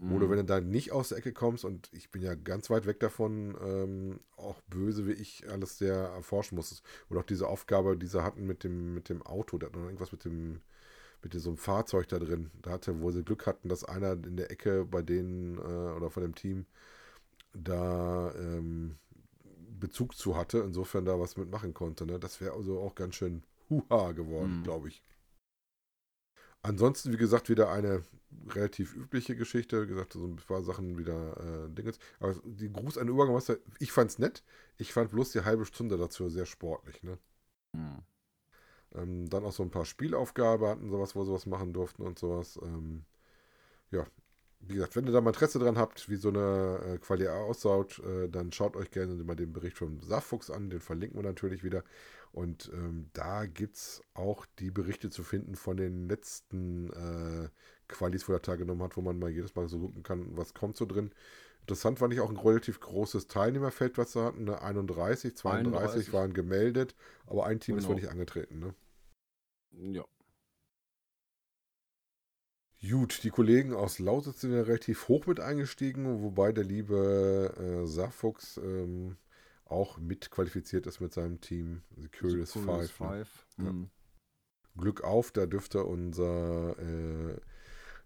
Wo 0.07 0.18
du, 0.18 0.29
wenn 0.31 0.37
Mhm. 0.37 0.38
du 0.38 0.44
da 0.44 0.61
nicht 0.61 0.92
aus 0.92 1.11
der 1.11 1.18
Ecke 1.18 1.33
kommst, 1.33 1.64
und 1.64 1.88
ich 1.92 2.11
bin 2.11 2.22
ja 2.22 2.35
ganz 2.35 2.70
weit 2.70 2.87
weg 2.87 3.00
davon, 3.00 3.57
ähm, 3.62 4.20
auch 4.37 4.61
böse 4.68 5.07
wie 5.07 5.12
ich 5.12 5.48
alles 5.50 5.79
sehr 5.79 5.94
erforschen 5.96 6.57
musstest. 6.57 6.85
Oder 7.11 7.20
auch 7.20 7.24
diese 7.24 7.48
Aufgabe, 7.48 7.96
die 7.96 8.07
sie 8.07 8.22
hatten 8.22 8.46
mit 8.46 8.64
dem, 8.64 8.94
mit 8.94 9.09
dem 9.09 9.22
Auto, 9.22 9.59
da 9.59 9.66
hat 9.68 9.74
noch 9.77 9.85
irgendwas 9.85 10.12
mit 10.12 10.24
dem, 10.27 10.61
mit 11.22 11.35
diesem 11.35 11.57
Fahrzeug 11.59 12.09
da 12.09 12.18
drin. 12.18 12.50
Da 12.62 12.72
hatte, 12.72 13.00
wo 13.03 13.11
sie 13.12 13.24
Glück 13.24 13.46
hatten, 13.46 13.68
dass 13.68 13.85
einer 13.85 14.12
in 14.12 14.37
der 14.37 14.50
Ecke 14.50 14.85
bei 14.87 15.03
denen 15.03 15.59
äh, 15.59 15.62
oder 15.62 16.11
von 16.11 16.22
dem 16.24 16.35
Team 16.35 16.66
da 17.55 18.33
ähm, 18.37 18.96
Bezug 19.85 20.16
zu 20.16 20.37
hatte, 20.37 20.59
insofern 20.59 21.05
da 21.05 21.18
was 21.20 21.37
mitmachen 21.37 21.75
konnte. 21.75 22.07
Ne? 22.07 22.18
Das 22.18 22.40
wäre 22.40 22.55
also 22.55 22.81
auch 22.81 22.94
ganz 22.94 23.14
schön 23.16 23.42
Huha 23.68 24.12
geworden, 24.12 24.61
Mhm. 24.61 24.62
glaube 24.64 24.88
ich. 24.88 25.03
Ansonsten, 26.62 27.12
wie 27.12 27.18
gesagt, 27.18 27.51
wieder 27.51 27.70
eine 27.70 28.03
relativ 28.49 28.94
übliche 28.97 29.37
Geschichte. 29.37 29.83
Wie 29.83 29.87
gesagt, 29.87 30.14
so 30.14 30.25
ein 30.27 30.37
paar 30.37 30.62
Sachen 30.62 30.97
wieder 30.97 31.37
äh, 31.66 31.68
Dinges. 31.70 31.99
Aber 32.20 32.35
die 32.44 32.73
Gruß 32.73 32.97
an 32.97 33.07
den 33.07 33.14
Obermeister, 33.14 33.59
ich 33.79 33.92
fand's 33.92 34.18
nett. 34.18 34.42
Ich 34.79 34.92
fand 34.94 35.11
bloß 35.11 35.33
die 35.33 35.44
halbe 35.44 35.66
Stunde 35.66 35.99
dazu 35.99 36.29
sehr 36.31 36.47
sportlich. 36.47 37.03
Ne? 37.03 37.18
Mhm. 37.77 37.99
Ähm, 38.94 39.29
dann 39.29 39.44
auch 39.44 39.53
so 39.53 39.62
ein 39.62 39.70
paar 39.70 39.85
Spielaufgaben 39.85 40.66
hatten 40.66 40.88
sowas, 40.88 41.14
wo 41.14 41.25
sie 41.25 41.33
was 41.33 41.44
machen 41.47 41.75
durften 41.75 42.03
und 42.03 42.18
sowas. 42.18 42.59
Ähm, 42.62 43.05
ja, 43.90 44.07
wie 44.68 44.74
gesagt, 44.74 44.96
wenn 44.96 45.07
ihr 45.07 45.12
da 45.12 45.20
mal 45.20 45.31
Interesse 45.31 45.59
dran 45.59 45.79
habt, 45.79 46.09
wie 46.09 46.16
so 46.16 46.29
eine 46.29 46.81
äh, 46.94 46.98
Quali 46.98 47.29
ausschaut, 47.29 47.98
äh, 48.00 48.29
dann 48.29 48.53
schaut 48.53 48.77
euch 48.77 48.90
gerne 48.90 49.14
mal 49.24 49.37
den 49.37 49.53
Bericht 49.53 49.77
vom 49.79 50.00
Saarfuchs 50.00 50.50
an. 50.50 50.70
Den 50.70 50.81
verlinken 50.81 51.18
wir 51.18 51.22
natürlich 51.29 51.64
wieder. 51.64 51.85
Und 52.33 52.70
ähm, 52.74 53.11
da 53.12 53.46
gibt 53.46 53.77
es 53.77 54.03
auch 54.14 54.44
die 54.59 54.70
Berichte 54.70 55.09
zu 55.11 55.22
finden 55.22 55.55
von 55.55 55.77
den 55.77 56.09
letzten 56.09 56.90
äh, 56.90 57.48
Qualis, 57.88 58.29
wo 58.29 58.33
er 58.33 58.42
teilgenommen 58.42 58.83
hat, 58.83 58.96
wo 58.96 59.03
man 59.03 59.18
mal 59.18 59.31
jedes 59.31 59.55
Mal 59.55 59.68
so 59.68 59.79
gucken 59.79 60.03
kann, 60.03 60.37
was 60.37 60.53
kommt 60.55 60.77
so 60.77 60.85
drin. 60.87 61.12
Interessant 61.61 61.98
fand 61.98 62.12
ich 62.12 62.20
auch 62.20 62.31
ein 62.31 62.37
relativ 62.37 62.81
großes 62.81 63.27
Teilnehmerfeld, 63.29 63.96
was 63.98 64.12
sie 64.12 64.22
hatten. 64.24 64.44
Ne? 64.44 64.61
31, 64.61 65.37
32 65.37 65.77
31. 65.77 66.12
waren 66.12 66.35
gemeldet, 66.35 66.94
aber 67.27 67.46
ein 67.46 67.61
Team 67.61 67.79
ist 67.79 67.85
wohl 67.87 67.94
Genau. 67.94 68.03
nicht 68.03 68.11
angetreten. 68.11 68.59
Ne? 68.59 68.74
Ja. 69.94 70.05
Gut, 72.90 73.23
die 73.25 73.31
Kollegen 73.31 73.73
aus 73.73 73.99
Lausitz 73.99 74.40
sind 74.40 74.53
ja 74.53 74.62
relativ 74.62 75.09
hoch 75.09 75.27
mit 75.27 75.40
eingestiegen, 75.40 76.23
wobei 76.23 76.53
der 76.53 76.64
liebe 76.64 77.55
äh, 77.57 77.87
Saarfuchs 77.87 78.59
ähm, 78.59 79.16
auch 79.64 79.99
mitqualifiziert 79.99 80.87
ist 80.87 81.01
mit 81.01 81.12
seinem 81.12 81.40
Team. 81.40 81.83
The 81.97 82.09
Curious 82.09 82.53
The 82.53 82.61
Curious 82.61 82.90
Five. 82.90 83.01
Ne? 83.01 83.09
Five. 83.09 83.47
Ja. 83.59 83.73
Mhm. 83.73 83.90
Glück 84.77 85.05
auf, 85.05 85.31
da 85.31 85.47
dürfte 85.47 85.85
unser 85.85 86.77
äh, 86.79 87.40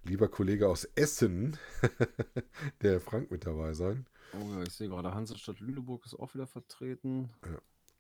lieber 0.05 0.29
Kollege 0.29 0.69
aus 0.69 0.85
Essen, 0.95 1.57
der 2.83 3.01
Frank, 3.01 3.31
mit 3.31 3.47
dabei 3.47 3.73
sein. 3.73 4.07
Oh 4.35 4.53
ja, 4.53 4.63
ich 4.63 4.75
sehe 4.75 4.89
gerade, 4.89 5.15
Hansestadt 5.15 5.61
Lüneburg 5.61 6.05
ist 6.05 6.15
auch 6.15 6.35
wieder 6.35 6.47
vertreten. 6.47 7.31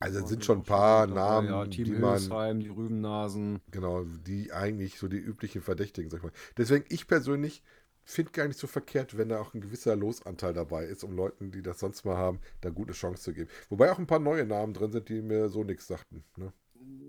Also 0.00 0.20
es 0.20 0.28
sind 0.28 0.44
schon 0.44 0.58
ein 0.60 0.64
paar 0.64 1.06
wieder 1.06 1.16
dabei. 1.16 1.42
Namen, 1.42 1.48
Ja, 1.48 1.66
Team 1.66 1.84
die 1.84 1.94
man, 1.94 2.60
die 2.60 2.68
Rübennasen. 2.68 3.60
genau, 3.70 4.04
die 4.04 4.52
eigentlich 4.52 4.98
so 4.98 5.08
die 5.08 5.16
üblichen 5.18 5.62
Verdächtigen, 5.62 6.10
sag 6.10 6.18
ich 6.18 6.24
mal. 6.24 6.32
Deswegen, 6.56 6.84
ich 6.88 7.06
persönlich 7.06 7.62
finde 8.04 8.32
gar 8.32 8.46
nicht 8.48 8.58
so 8.58 8.66
verkehrt, 8.66 9.18
wenn 9.18 9.28
da 9.28 9.38
auch 9.40 9.52
ein 9.54 9.60
gewisser 9.60 9.94
Losanteil 9.96 10.54
dabei 10.54 10.84
ist, 10.86 11.04
um 11.04 11.14
Leuten, 11.14 11.50
die 11.52 11.62
das 11.62 11.78
sonst 11.80 12.04
mal 12.04 12.16
haben, 12.16 12.40
da 12.62 12.70
gute 12.70 12.92
Chance 12.94 13.22
zu 13.22 13.34
geben. 13.34 13.50
Wobei 13.68 13.92
auch 13.92 13.98
ein 13.98 14.06
paar 14.06 14.18
neue 14.20 14.46
Namen 14.46 14.72
drin 14.74 14.92
sind, 14.92 15.08
die 15.10 15.20
mir 15.22 15.48
so 15.50 15.64
nichts 15.64 15.86
sagten. 15.86 16.24
Ne? 16.36 16.52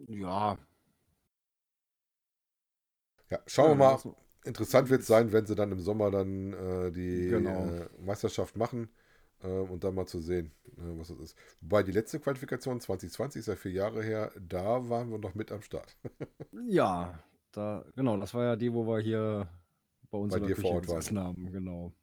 Ja. 0.07 0.57
Ja, 3.29 3.39
schauen 3.47 3.77
wir 3.79 3.85
ja, 3.85 3.97
mal. 3.97 4.15
Interessant 4.45 4.89
wird 4.89 5.01
es 5.01 5.07
sein, 5.07 5.31
wenn 5.31 5.45
sie 5.45 5.55
dann 5.55 5.71
im 5.71 5.79
Sommer 5.81 6.11
dann 6.11 6.53
äh, 6.53 6.91
die 6.91 7.29
Genau. 7.29 7.65
äh, 7.67 7.89
Meisterschaft 7.99 8.55
machen 8.57 8.85
äh, 8.85 8.98
und 9.47 9.83
dann 9.83 9.95
mal 9.95 10.05
zu 10.05 10.19
sehen, 10.19 10.51
äh, 10.77 10.97
was 10.97 11.09
das 11.09 11.19
ist. 11.19 11.37
Wobei 11.61 11.83
die 11.83 11.91
letzte 11.91 12.19
Qualifikation 12.19 12.79
2020 12.79 13.39
ist 13.39 13.47
ja 13.47 13.55
vier 13.55 13.71
Jahre 13.71 14.03
her, 14.03 14.31
da 14.39 14.89
waren 14.89 15.11
wir 15.11 15.17
noch 15.17 15.35
mit 15.35 15.51
am 15.51 15.61
Start. 15.61 15.97
Ja, 16.67 17.23
da, 17.51 17.85
genau, 17.95 18.17
das 18.17 18.33
war 18.33 18.43
ja 18.43 18.55
die, 18.55 18.71
wo 18.73 18.85
wir 18.85 18.99
hier 18.99 19.49
bei 20.11 20.17
uns 20.17 20.33
Bei 20.37 20.45
in 20.45 20.55
vor 20.55 20.75
Ort 20.75 20.87
waren. 20.87 21.19
haben, 21.19 21.51
genau. 21.51 21.93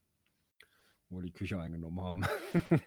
Wo 1.09 1.18
wir 1.18 1.25
die 1.25 1.33
Küche 1.33 1.61
eingenommen 1.61 2.01
haben. 2.01 2.25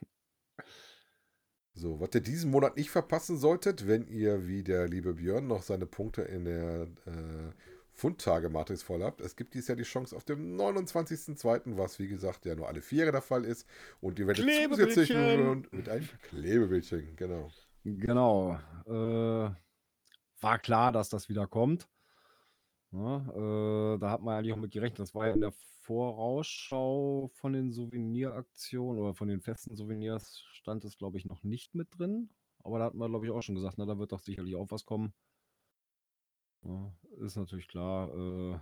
So, 1.80 1.98
was 2.02 2.10
ihr 2.14 2.20
diesen 2.20 2.52
Monat 2.52 2.76
nicht 2.76 2.90
verpassen 2.90 3.38
solltet, 3.38 3.88
wenn 3.88 4.06
ihr 4.06 4.48
wie 4.48 4.64
der 4.64 4.90
liebe 4.90 5.14
Björn 5.14 5.48
noch 5.48 5.62
seine 5.62 5.86
Punkte 5.86 6.24
in 6.24 6.44
der 6.44 6.88
äh, 7.06 7.54
Fundtage-Matrix 8.00 8.82
voll 8.82 9.04
habt. 9.04 9.22
Es 9.22 9.36
gibt 9.36 9.54
dieses 9.54 9.68
Jahr 9.68 9.76
die 9.76 9.84
Chance 9.84 10.16
auf 10.16 10.24
dem 10.24 10.58
29.02., 10.58 11.78
was 11.78 12.00
wie 12.00 12.08
gesagt 12.08 12.46
ja 12.46 12.56
nur 12.56 12.68
alle 12.68 12.82
vier 12.82 13.00
Jahre 13.00 13.12
der 13.12 13.22
Fall 13.22 13.44
ist. 13.44 13.68
Und 14.00 14.18
ihr 14.20 14.28
werdet 14.28 14.46
zusätzlich 14.70 15.10
mit 15.10 15.90
einem 15.90 16.08
Klebebildchen, 16.24 17.16
genau. 17.16 17.52
Genau. 17.84 18.58
Äh, 18.86 19.52
war 20.42 20.60
klar, 20.60 20.92
dass 20.92 21.10
das 21.10 21.30
wieder 21.30 21.48
kommt. 21.48 21.88
Ja, 22.92 23.18
äh, 23.18 24.00
da 24.00 24.10
hat 24.10 24.22
man 24.22 24.38
eigentlich 24.38 24.54
auch 24.54 24.58
mit 24.58 24.72
gerechnet. 24.72 25.00
Das 25.00 25.14
war 25.14 25.28
ja 25.28 25.34
in 25.34 25.42
der 25.42 25.54
Vorausschau 25.82 27.30
von 27.34 27.54
den 27.54 27.72
Souveniraktionen 27.72 29.02
oder 29.02 29.14
von 29.14 29.28
den 29.28 29.42
festen 29.42 29.76
Souvenirs 29.76 30.44
stand 30.54 30.86
es, 30.86 30.98
glaube 30.98 31.18
ich, 31.18 31.26
noch 31.26 31.44
nicht 31.44 31.76
mit 31.76 31.88
drin. 31.98 32.30
Aber 32.64 32.80
da 32.80 32.86
hatten 32.86 32.98
wir, 32.98 33.10
glaube 33.10 33.26
ich, 33.26 33.32
auch 33.32 33.42
schon 33.42 33.56
gesagt, 33.56 33.78
na, 33.78 33.86
da 33.86 34.00
wird 34.00 34.12
doch 34.12 34.20
sicherlich 34.20 34.56
auch 34.56 34.72
was 34.72 34.86
kommen. 34.86 35.14
Ja, 36.64 36.94
ist 37.20 37.36
natürlich 37.36 37.68
klar. 37.68 38.10
Äh, 38.14 38.60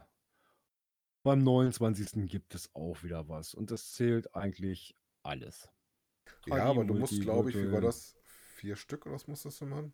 beim 1.24 1.44
29. 1.44 2.28
gibt 2.28 2.56
es 2.56 2.74
auch 2.74 3.04
wieder 3.04 3.28
was. 3.28 3.54
Und 3.54 3.72
das 3.72 3.92
zählt 3.94 4.34
eigentlich 4.36 4.96
alles. 5.24 5.70
Ja, 6.46 6.66
aber 6.66 6.84
du 6.84 6.96
musst, 6.96 7.22
glaube 7.22 7.52
ich, 7.52 7.62
wie 7.62 7.72
war 7.72 7.82
das? 7.82 8.16
Vier 8.56 8.76
Stück 8.76 9.06
oder 9.06 9.14
was 9.16 9.28
musstest 9.28 9.62
du 9.62 9.66
machen? 9.68 9.94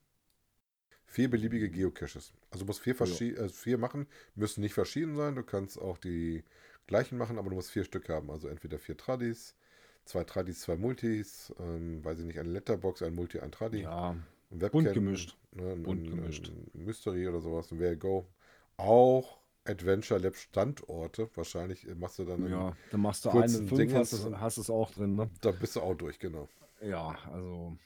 Vier 1.05 1.29
beliebige 1.29 1.69
Geocaches. 1.69 2.33
Also 2.51 2.65
du 2.65 2.67
musst 2.67 2.81
vier, 2.81 2.93
Ja. 2.99 3.05
verschi- 3.05 3.35
äh, 3.37 3.47
vier 3.49 3.77
machen, 3.77 4.05
müssen 4.35 4.59
nicht 4.61 4.73
verschieden 4.73 5.15
sein. 5.15 5.35
Du 5.35 5.43
kannst 5.43 5.79
auch 5.79 5.97
die 5.97 6.43
gleichen 6.87 7.17
machen, 7.17 7.37
aber 7.37 7.49
du 7.49 7.55
musst 7.55 7.71
vier 7.71 7.83
Stück 7.85 8.09
haben. 8.09 8.29
Also 8.31 8.47
entweder 8.49 8.79
vier 8.79 8.97
Tradis, 8.97 9.55
zwei 10.05 10.23
Tradis, 10.25 10.59
zwei 10.61 10.75
Multis, 10.75 11.53
ähm, 11.59 12.03
weiß 12.03 12.19
ich 12.19 12.25
nicht, 12.25 12.39
eine 12.39 12.49
Letterbox, 12.49 13.01
ein 13.01 13.15
Multi, 13.15 13.39
ein 13.39 13.51
Tradi, 13.51 13.89
Ja, 13.89 14.15
Webcam, 14.61 14.93
gemischt. 14.93 15.37
Ne, 15.51 15.71
ein, 15.73 15.83
bunt 15.83 16.09
gemischt. 16.09 16.51
Mystery 16.73 17.27
oder 17.27 17.41
sowas, 17.41 17.71
ein 17.71 17.79
Where 17.79 17.97
Go. 17.97 18.27
auch 18.77 19.39
Adventure 19.65 20.19
Lab 20.19 20.35
Standorte. 20.35 21.29
Wahrscheinlich 21.35 21.87
machst 21.95 22.19
du 22.19 22.25
dann 22.25 22.41
einen- 22.43 22.51
Ja, 22.51 22.75
dann 22.91 23.01
machst 23.01 23.23
du 23.25 23.29
eine 23.29 23.47
5, 23.47 23.69
Dingens 23.71 23.93
hast, 23.93 24.13
es- 24.13 24.25
und- 24.25 24.39
hast 24.41 24.57
es 24.57 24.69
auch 24.69 24.91
drin, 24.91 25.15
ne? 25.15 25.29
da 25.41 25.51
bist 25.51 25.75
du 25.75 25.81
auch 25.81 25.95
durch, 25.95 26.19
genau. 26.19 26.49
Ja, 26.81 27.17
also. 27.31 27.77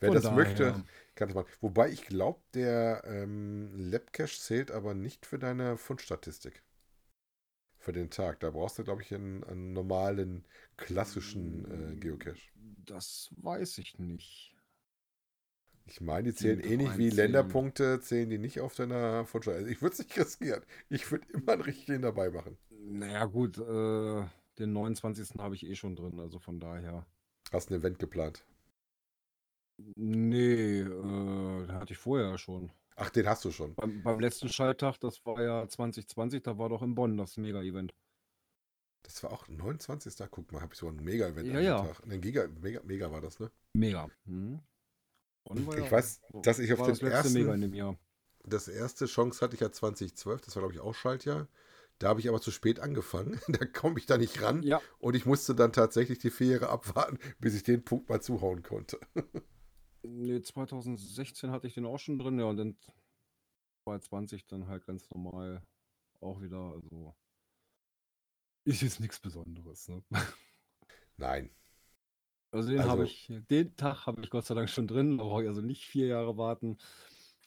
Wer 0.00 0.10
das 0.12 0.22
daher- 0.24 0.36
möchte, 0.36 0.84
kann 1.14 1.28
das 1.28 1.34
machen. 1.34 1.48
Wobei 1.60 1.90
ich 1.90 2.02
glaube, 2.06 2.40
der 2.54 3.02
ähm, 3.06 3.70
Labcache 3.74 4.38
zählt 4.38 4.70
aber 4.70 4.94
nicht 4.94 5.24
für 5.26 5.38
deine 5.38 5.76
Fundstatistik. 5.78 6.62
Für 7.78 7.92
den 7.92 8.10
Tag. 8.10 8.40
Da 8.40 8.50
brauchst 8.50 8.78
du, 8.78 8.84
glaube 8.84 9.02
ich, 9.02 9.14
einen, 9.14 9.44
einen 9.44 9.72
normalen, 9.72 10.44
klassischen 10.76 11.92
äh, 11.92 11.96
Geocache. 11.96 12.36
Das 12.84 13.30
weiß 13.36 13.78
ich 13.78 13.98
nicht. 13.98 14.55
Ich 15.88 16.00
meine, 16.00 16.24
die 16.24 16.34
zählen 16.34 16.60
ähnlich 16.60 16.88
wie 16.98 17.06
einzählen. 17.06 17.32
Länderpunkte, 17.32 18.00
zählen 18.00 18.28
die 18.28 18.38
nicht 18.38 18.60
auf 18.60 18.74
deiner 18.74 19.24
Fundstatistik. 19.24 19.66
Also 19.66 19.72
ich 19.72 19.82
würde 19.82 19.92
es 19.92 19.98
nicht 20.00 20.18
riskieren. 20.18 20.62
Ich 20.88 21.10
würde 21.10 21.26
immer 21.32 21.52
einen 21.52 21.62
richtigen 21.62 22.02
dabei 22.02 22.30
machen. 22.30 22.58
Naja, 22.70 23.24
gut, 23.26 23.58
äh, 23.58 24.24
den 24.58 24.72
29. 24.72 25.38
habe 25.38 25.54
ich 25.54 25.64
eh 25.66 25.74
schon 25.74 25.96
drin, 25.96 26.18
also 26.18 26.38
von 26.38 26.60
daher. 26.60 27.06
Hast 27.52 27.70
ein 27.70 27.74
Event 27.74 27.98
geplant. 27.98 28.44
Nee, 29.78 30.80
äh, 30.80 31.68
hatte 31.68 31.92
ich 31.92 31.98
vorher 31.98 32.30
ja 32.30 32.38
schon. 32.38 32.70
Ach, 32.96 33.10
den 33.10 33.28
hast 33.28 33.44
du 33.44 33.50
schon. 33.50 33.74
Beim, 33.74 34.02
beim 34.02 34.20
letzten 34.20 34.48
Schalttag, 34.48 34.98
das 34.98 35.24
war 35.26 35.40
ja 35.42 35.68
2020, 35.68 36.42
da 36.42 36.56
war 36.58 36.70
doch 36.70 36.82
in 36.82 36.94
Bonn 36.94 37.16
das 37.18 37.36
Mega-Event. 37.36 37.94
Das 39.02 39.22
war 39.22 39.32
auch 39.32 39.46
29. 39.46 40.14
Guck 40.30 40.50
mal, 40.50 40.62
habe 40.62 40.72
ich 40.72 40.80
so 40.80 40.88
ein 40.88 40.96
Mega-Event 40.96 41.46
Ja, 41.48 41.54
dem 41.54 41.64
ja. 41.64 41.82
Tag. 41.82 42.02
Ein 42.10 42.20
Giga, 42.20 42.48
Mega, 42.60 42.80
Mega 42.82 43.12
war 43.12 43.20
das, 43.20 43.38
ne? 43.38 43.50
Mega. 43.74 44.08
Mhm. 44.24 44.60
War 45.48 45.78
Ich 45.78 45.90
weiß, 45.90 46.20
dass 46.42 46.58
ich 46.58 46.72
auf 46.72 46.82
den 46.82 46.96
das 46.96 47.00
ersten-. 47.00 47.76
Das 48.44 48.68
erste 48.68 49.06
Chance 49.06 49.40
hatte 49.40 49.54
ich 49.54 49.60
ja 49.60 49.72
2012, 49.72 50.40
das 50.40 50.54
war 50.54 50.62
glaube 50.62 50.74
ich 50.74 50.80
auch 50.80 50.94
Schaltjahr. 50.94 51.48
Da 51.98 52.08
habe 52.08 52.20
ich 52.20 52.28
aber 52.28 52.40
zu 52.40 52.50
spät 52.50 52.78
angefangen. 52.78 53.40
Da 53.48 53.64
komme 53.64 53.98
ich 53.98 54.06
da 54.06 54.18
nicht 54.18 54.42
ran. 54.42 54.62
Ja, 54.62 54.80
Und 54.98 55.16
ich 55.16 55.24
musste 55.24 55.54
dann 55.54 55.72
tatsächlich 55.72 56.18
die 56.18 56.30
vier 56.30 56.52
Jahre 56.52 56.68
abwarten, 56.68 57.18
bis 57.38 57.54
ich 57.54 57.62
den 57.62 57.84
Punkt 57.84 58.08
mal 58.08 58.20
zuhauen 58.20 58.62
konnte. 58.62 59.00
nee, 60.02 60.40
2016 60.40 61.50
hatte 61.50 61.66
ich 61.66 61.74
den 61.74 61.86
auch 61.86 61.98
schon 61.98 62.18
drin, 62.18 62.38
ja, 62.38 62.44
und 62.44 62.56
dann 62.58 62.76
2020 63.84 64.46
dann 64.46 64.68
halt 64.68 64.86
ganz 64.86 65.08
normal 65.10 65.62
auch 66.20 66.40
wieder, 66.40 66.74
also 66.74 67.14
ist 68.64 68.82
jetzt 68.82 69.00
nichts 69.00 69.20
Besonderes, 69.20 69.88
ne? 69.88 70.02
Nein. 71.16 71.50
Also 72.52 72.68
den 72.70 72.78
Also- 72.78 72.90
habe 72.90 73.04
ich, 73.04 73.30
den 73.50 73.76
Tag 73.76 74.06
habe 74.06 74.20
ich 74.22 74.30
Gott 74.30 74.44
sei 74.46 74.54
Dank 74.54 74.68
schon 74.70 74.86
drin, 74.86 75.18
da 75.18 75.24
brauche 75.24 75.42
ich 75.42 75.48
also 75.48 75.60
nicht 75.60 75.84
vier 75.84 76.06
Jahre 76.06 76.36
warten. 76.36 76.78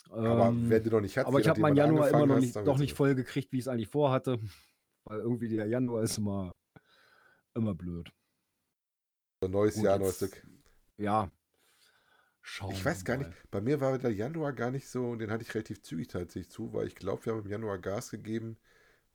Aber 0.09 0.47
Ähm, 0.47 0.69
wenn 0.69 0.83
du 0.83 0.89
noch 0.89 1.01
nicht 1.01 1.17
hast, 1.17 1.25
aber 1.27 1.37
je 1.37 1.43
ich 1.43 1.49
habe 1.49 1.61
nachdem, 1.61 1.75
meinen 1.75 1.77
wann 1.77 1.95
du 1.95 2.01
Januar 2.01 2.07
immer 2.09 2.17
angefangen 2.17 2.27
noch 2.29 2.35
hast, 2.35 2.41
nicht, 2.41 2.55
dann 2.55 2.65
doch 2.65 2.71
wird's 2.73 2.81
nicht 2.81 2.93
voll 2.95 3.15
gekriegt, 3.15 3.51
wie 3.51 3.57
ich 3.57 3.63
es 3.63 3.67
eigentlich 3.67 3.87
vorhatte. 3.89 4.39
Weil 5.05 5.19
irgendwie 5.19 5.47
der 5.49 5.67
Januar 5.67 6.03
ist 6.03 6.17
immer, 6.17 6.51
immer 7.55 7.73
blöd. 7.75 8.11
so 9.41 9.47
ein 9.47 9.51
neues 9.51 9.75
Gut, 9.75 9.83
Jahr, 9.85 9.95
jetzt- 9.95 10.03
neues 10.21 10.31
Glück. 10.31 10.47
Ja. 10.97 11.31
Schauen 12.41 12.71
Ich 12.71 12.83
weiß 12.83 12.99
wir 13.01 13.03
gar 13.05 13.17
mal. 13.17 13.27
nicht, 13.27 13.51
bei 13.51 13.61
mir 13.61 13.79
war 13.81 13.97
der 13.97 14.11
Januar 14.13 14.53
gar 14.53 14.71
nicht 14.71 14.87
so, 14.89 15.15
den 15.15 15.29
hatte 15.31 15.43
ich 15.43 15.53
relativ 15.53 15.81
zügig 15.81 16.07
tatsächlich 16.07 16.49
zu, 16.49 16.73
weil 16.73 16.87
ich 16.87 16.95
glaube, 16.95 17.25
wir 17.25 17.33
haben 17.33 17.41
im 17.45 17.49
Januar 17.49 17.77
Gas 17.77 18.09
gegeben, 18.11 18.57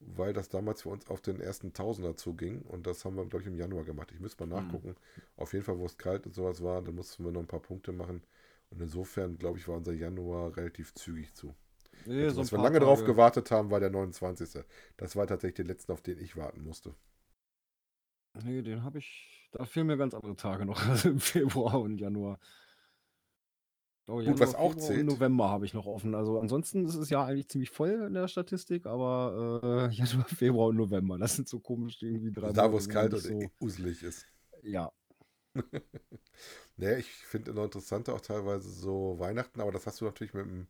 weil 0.00 0.32
das 0.32 0.48
damals 0.48 0.82
für 0.82 0.90
uns 0.90 1.06
auf 1.08 1.20
den 1.20 1.40
ersten 1.40 1.72
Tausender 1.72 2.16
zuging 2.16 2.62
und 2.62 2.86
das 2.86 3.04
haben 3.04 3.16
wir, 3.16 3.24
glaube 3.26 3.42
ich, 3.42 3.46
im 3.48 3.56
Januar 3.56 3.84
gemacht. 3.84 4.10
Ich 4.12 4.20
müsste 4.20 4.44
mal 4.46 4.58
Hm. 4.58 4.64
nachgucken. 4.66 4.96
Auf 5.36 5.52
jeden 5.52 5.64
Fall, 5.64 5.78
wo 5.78 5.86
es 5.86 5.96
kalt 5.98 6.26
und 6.26 6.34
sowas 6.34 6.62
war, 6.62 6.82
dann 6.82 6.94
mussten 6.94 7.24
wir 7.24 7.32
noch 7.32 7.40
ein 7.40 7.46
paar 7.46 7.60
Punkte 7.62 7.92
machen 7.92 8.22
und 8.70 8.80
insofern, 8.82 9.38
glaube 9.38 9.58
ich, 9.58 9.66
war 9.68 9.76
unser 9.76 9.92
Januar 9.92 10.56
relativ 10.56 10.94
zügig 10.94 11.34
zu. 11.34 11.54
Nee, 12.06 12.24
Also, 12.24 12.36
so 12.36 12.40
was 12.42 12.52
wir 12.52 12.58
lange 12.58 12.80
drauf 12.80 13.00
Tage- 13.00 13.12
gewartet 13.12 13.50
haben, 13.50 13.70
war 13.70 13.80
der 13.80 13.90
29. 13.90 14.64
Das 14.96 15.16
war 15.16 15.26
tatsächlich 15.26 15.56
der 15.56 15.66
letzte, 15.66 15.92
auf 15.92 16.02
den 16.02 16.18
ich 16.18 16.36
warten 16.36 16.62
musste. 16.62 16.94
Nee, 18.42 18.62
den 18.62 18.82
habe 18.82 18.98
ich. 18.98 19.48
Da 19.52 19.64
fehlen 19.64 19.86
mir 19.86 19.96
ganz 19.96 20.12
andere 20.14 20.34
Tage 20.36 20.66
noch, 20.66 20.84
also 20.88 21.08
im 21.08 21.20
Februar 21.20 21.80
und 21.80 21.98
Januar. 21.98 22.38
Oh, 24.06 24.22
Gut, 24.22 24.38
was 24.38 24.54
auch 24.54 24.72
Februar 24.72 24.86
zählt- 24.86 25.06
November 25.06 25.48
habe 25.48 25.64
ich 25.64 25.72
noch 25.72 25.86
offen. 25.86 26.14
Also 26.14 26.38
ansonsten 26.38 26.84
ist 26.84 26.94
es 26.96 27.08
ja 27.08 27.24
eigentlich 27.24 27.48
ziemlich 27.48 27.70
voll 27.70 28.04
in 28.06 28.12
der 28.14 28.28
Statistik, 28.28 28.84
aber 28.86 29.88
äh, 29.90 29.94
Januar, 29.94 30.26
Februar 30.28 30.68
und 30.68 30.76
November, 30.76 31.16
das 31.18 31.36
sind 31.36 31.48
so 31.48 31.58
komisch 31.60 32.02
irgendwie 32.02 32.30
drei 32.32 32.52
da, 32.52 32.70
wo 32.70 32.76
es 32.76 32.88
kalt 32.88 33.12
nicht 33.12 33.30
und 33.30 33.40
so. 33.42 33.48
uselig 33.60 34.02
ist. 34.02 34.26
Ja, 34.62 34.92
Naja, 36.76 36.98
ich 36.98 37.08
finde 37.10 37.52
immer 37.52 37.64
interessanter 37.64 38.14
auch 38.14 38.20
teilweise 38.20 38.68
so 38.68 39.16
Weihnachten, 39.18 39.60
aber 39.60 39.70
das 39.72 39.86
hast 39.86 40.00
du 40.00 40.04
natürlich 40.04 40.34
mit 40.34 40.44
dem, 40.44 40.66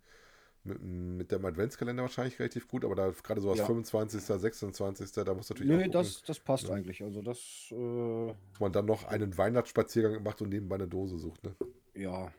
mit, 0.63 0.79
dem- 0.79 1.17
mit 1.17 1.33
dem 1.33 1.45
Adventskalender 1.45 2.03
wahrscheinlich 2.03 2.39
relativ 2.39 2.69
gut, 2.69 2.85
aber 2.85 2.95
da 2.95 3.11
gerade 3.11 3.41
so 3.41 3.51
als 3.51 3.61
Ja. 3.61 3.67
25., 3.67 4.21
26., 4.23 5.11
da 5.25 5.35
musst 5.35 5.51
du 5.51 5.55
natürlich 5.55 5.73
auch 5.73 5.77
nee, 5.79 5.89
das, 5.89 6.23
das 6.23 6.39
passt 6.41 6.69
Ja. 6.69 6.75
eigentlich. 6.75 7.03
Also 7.03 7.23
das, 7.23 7.39
äh, 7.73 8.27
dass 8.51 8.61
man 8.61 8.73
dann 8.73 8.85
noch 8.87 9.05
einen 9.05 9.37
Weihnachtsspaziergang 9.37 10.23
macht 10.23 10.43
und 10.43 10.51
nebenbei 10.51 10.77
eine 10.77 10.87
Dose 10.89 11.19
sucht. 11.19 11.43
Ne? 11.43 11.57
ja. 11.95 12.31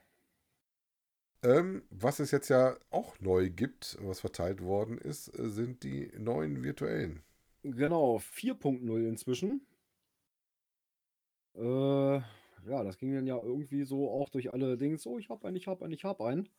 Ähm, 1.45 1.84
was 1.91 2.19
es 2.19 2.31
jetzt 2.31 2.49
ja 2.49 2.75
auch 2.89 3.19
neu 3.19 3.51
gibt, 3.51 3.99
was 4.01 4.19
verteilt 4.19 4.63
worden 4.63 4.97
ist, 4.97 5.27
äh, 5.38 5.47
sind 5.47 5.84
die 5.84 6.12
neuen 6.17 6.63
virtuellen. 6.63 7.21
Genau, 7.62 8.17
4.0 8.17 9.08
inzwischen. 9.08 9.65
Äh, 11.55 12.15
ja, 12.15 12.84
das 12.84 12.97
ging 12.97 13.13
dann 13.13 13.27
ja 13.27 13.38
irgendwie 13.38 13.84
so 13.84 14.10
auch 14.10 14.29
durch 14.29 14.53
alle 14.53 14.75
Dings. 14.75 15.05
Oh, 15.05 15.19
ich 15.19 15.29
hab 15.29 15.45
einen, 15.45 15.55
ich 15.55 15.67
hab 15.67 15.84
einen, 15.84 15.93
ich 15.93 16.03
hab 16.03 16.19
einen. 16.19 16.49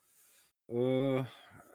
Äh, 0.68 1.24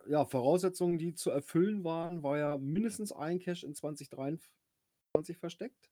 ja, 0.08 0.26
Voraussetzungen, 0.26 0.97
die 0.97 1.13
zu 1.13 1.32
erfüllen 1.32 1.84
waren, 1.84 2.24
war 2.24 2.38
ja 2.38 2.58
mindestens 2.58 3.12
ein 3.12 3.39
Cache 3.39 3.65
in 3.65 3.76
2023 3.76 5.38
versteckt. 5.38 5.89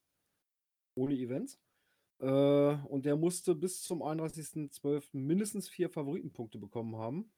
Ohne 0.96 1.16
Events. 1.16 1.60
Äh, 2.20 2.26
und 2.26 3.06
der 3.06 3.16
musste 3.16 3.56
bis 3.56 3.82
zum 3.84 4.02
31.12. 4.02 5.10
mindestens 5.14 5.70
vier 5.70 5.90
Favoritenpunkte 5.90 6.58
bekommen 6.58 6.98
haben. 6.98 7.32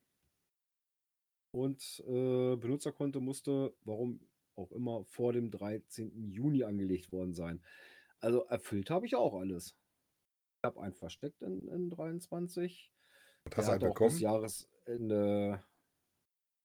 Und 1.54 2.04
äh, 2.08 2.56
Benutzerkonto 2.56 3.20
musste, 3.20 3.74
warum 3.84 4.22
auch 4.56 4.72
immer, 4.72 5.04
vor 5.06 5.34
dem 5.34 5.52
13. 5.52 6.32
Juni 6.32 6.64
angelegt 6.64 7.12
worden 7.12 7.34
sein. 7.34 7.62
Also 8.20 8.44
erfüllt 8.46 8.90
habe 8.90 9.06
ich 9.06 9.16
auch 9.16 9.34
alles. 9.34 9.76
Ich 10.58 10.68
habe 10.68 10.82
einen 10.82 10.94
versteckt 10.94 11.42
in, 11.42 11.68
in 11.68 11.90
23. 11.90 12.92
Und 13.46 13.58
hast 13.58 13.66
Der 13.66 13.74
einen 13.74 13.84
hat 13.84 13.90
auch 13.90 13.94
bekommen? 13.94 14.12
bis 14.12 14.22
Jahresende 14.22 15.64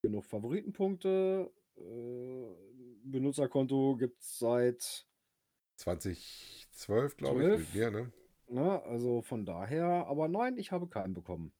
genug 0.02 0.24
Favoritenpunkte. 0.26 1.50
Äh, 1.76 2.54
Benutzerkonto 3.04 3.96
gibt 3.96 4.20
es 4.20 4.38
seit, 4.38 5.06
2012, 5.76 7.16
glaube 7.16 7.40
ich, 7.40 7.46
12? 7.46 7.60
mit 7.60 7.74
mir, 7.74 7.90
ne? 7.90 8.12
ne, 8.48 8.82
also 8.84 9.22
von 9.22 9.44
daher, 9.44 10.06
aber 10.06 10.28
nein, 10.28 10.56
ich 10.56 10.72
habe 10.72 10.88
keinen 10.88 11.14
bekommen. 11.14 11.52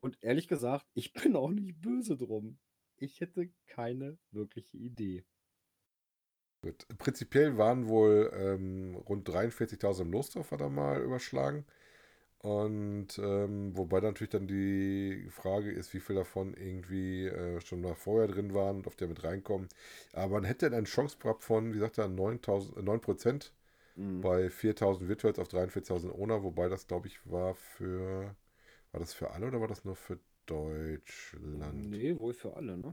Und 0.00 0.18
ehrlich 0.22 0.48
gesagt, 0.48 0.86
ich 0.94 1.12
bin 1.12 1.36
auch 1.36 1.50
nicht 1.50 1.80
böse 1.80 2.16
drum. 2.16 2.58
Ich 2.96 3.20
hätte 3.20 3.50
keine 3.66 4.18
wirkliche 4.30 4.76
Idee. 4.76 5.24
Gut. 6.62 6.86
Prinzipiell 6.98 7.56
waren 7.56 7.88
wohl 7.88 8.32
ähm, 8.34 8.96
rund 8.96 9.28
43.000 9.28 10.02
im 10.02 10.12
Losdorf 10.12 10.50
hat 10.50 10.60
er 10.60 10.70
mal 10.70 11.00
überschlagen. 11.00 11.64
Und 12.40 13.18
ähm, 13.18 13.76
wobei 13.76 14.00
dann 14.00 14.10
natürlich 14.12 14.30
dann 14.30 14.46
die 14.46 15.26
Frage 15.30 15.72
ist, 15.72 15.92
wie 15.94 16.00
viel 16.00 16.16
davon 16.16 16.54
irgendwie 16.54 17.26
äh, 17.26 17.60
schon 17.60 17.80
mal 17.80 17.94
vorher 17.96 18.28
drin 18.28 18.54
waren 18.54 18.76
und 18.78 18.86
auf 18.86 18.94
der 18.96 19.08
mit 19.08 19.24
reinkommen. 19.24 19.68
Aber 20.12 20.34
man 20.34 20.44
hätte 20.44 20.66
eine 20.66 20.84
Chance 20.84 21.18
gehabt 21.20 21.42
von, 21.44 21.74
wie 21.74 21.78
sagt 21.80 21.98
er, 21.98 22.08
9%, 22.08 22.76
äh, 22.78 22.82
9% 22.82 23.52
Mhm. 23.96 24.22
bei 24.22 24.50
4.000 24.50 25.08
Virtuals 25.08 25.38
auf 25.40 25.48
43.000 25.48 26.12
Ona, 26.14 26.42
wobei 26.44 26.68
das, 26.68 26.86
glaube 26.86 27.08
ich, 27.08 27.18
war 27.30 27.54
für, 27.54 28.34
war 28.92 29.00
das 29.00 29.14
für 29.14 29.32
alle 29.32 29.48
oder 29.48 29.60
war 29.60 29.68
das 29.68 29.84
nur 29.84 29.96
für 29.96 30.18
Deutschland? 30.46 31.88
Nee, 31.90 32.18
wohl 32.18 32.34
für 32.34 32.56
alle, 32.56 32.76
ne? 32.76 32.92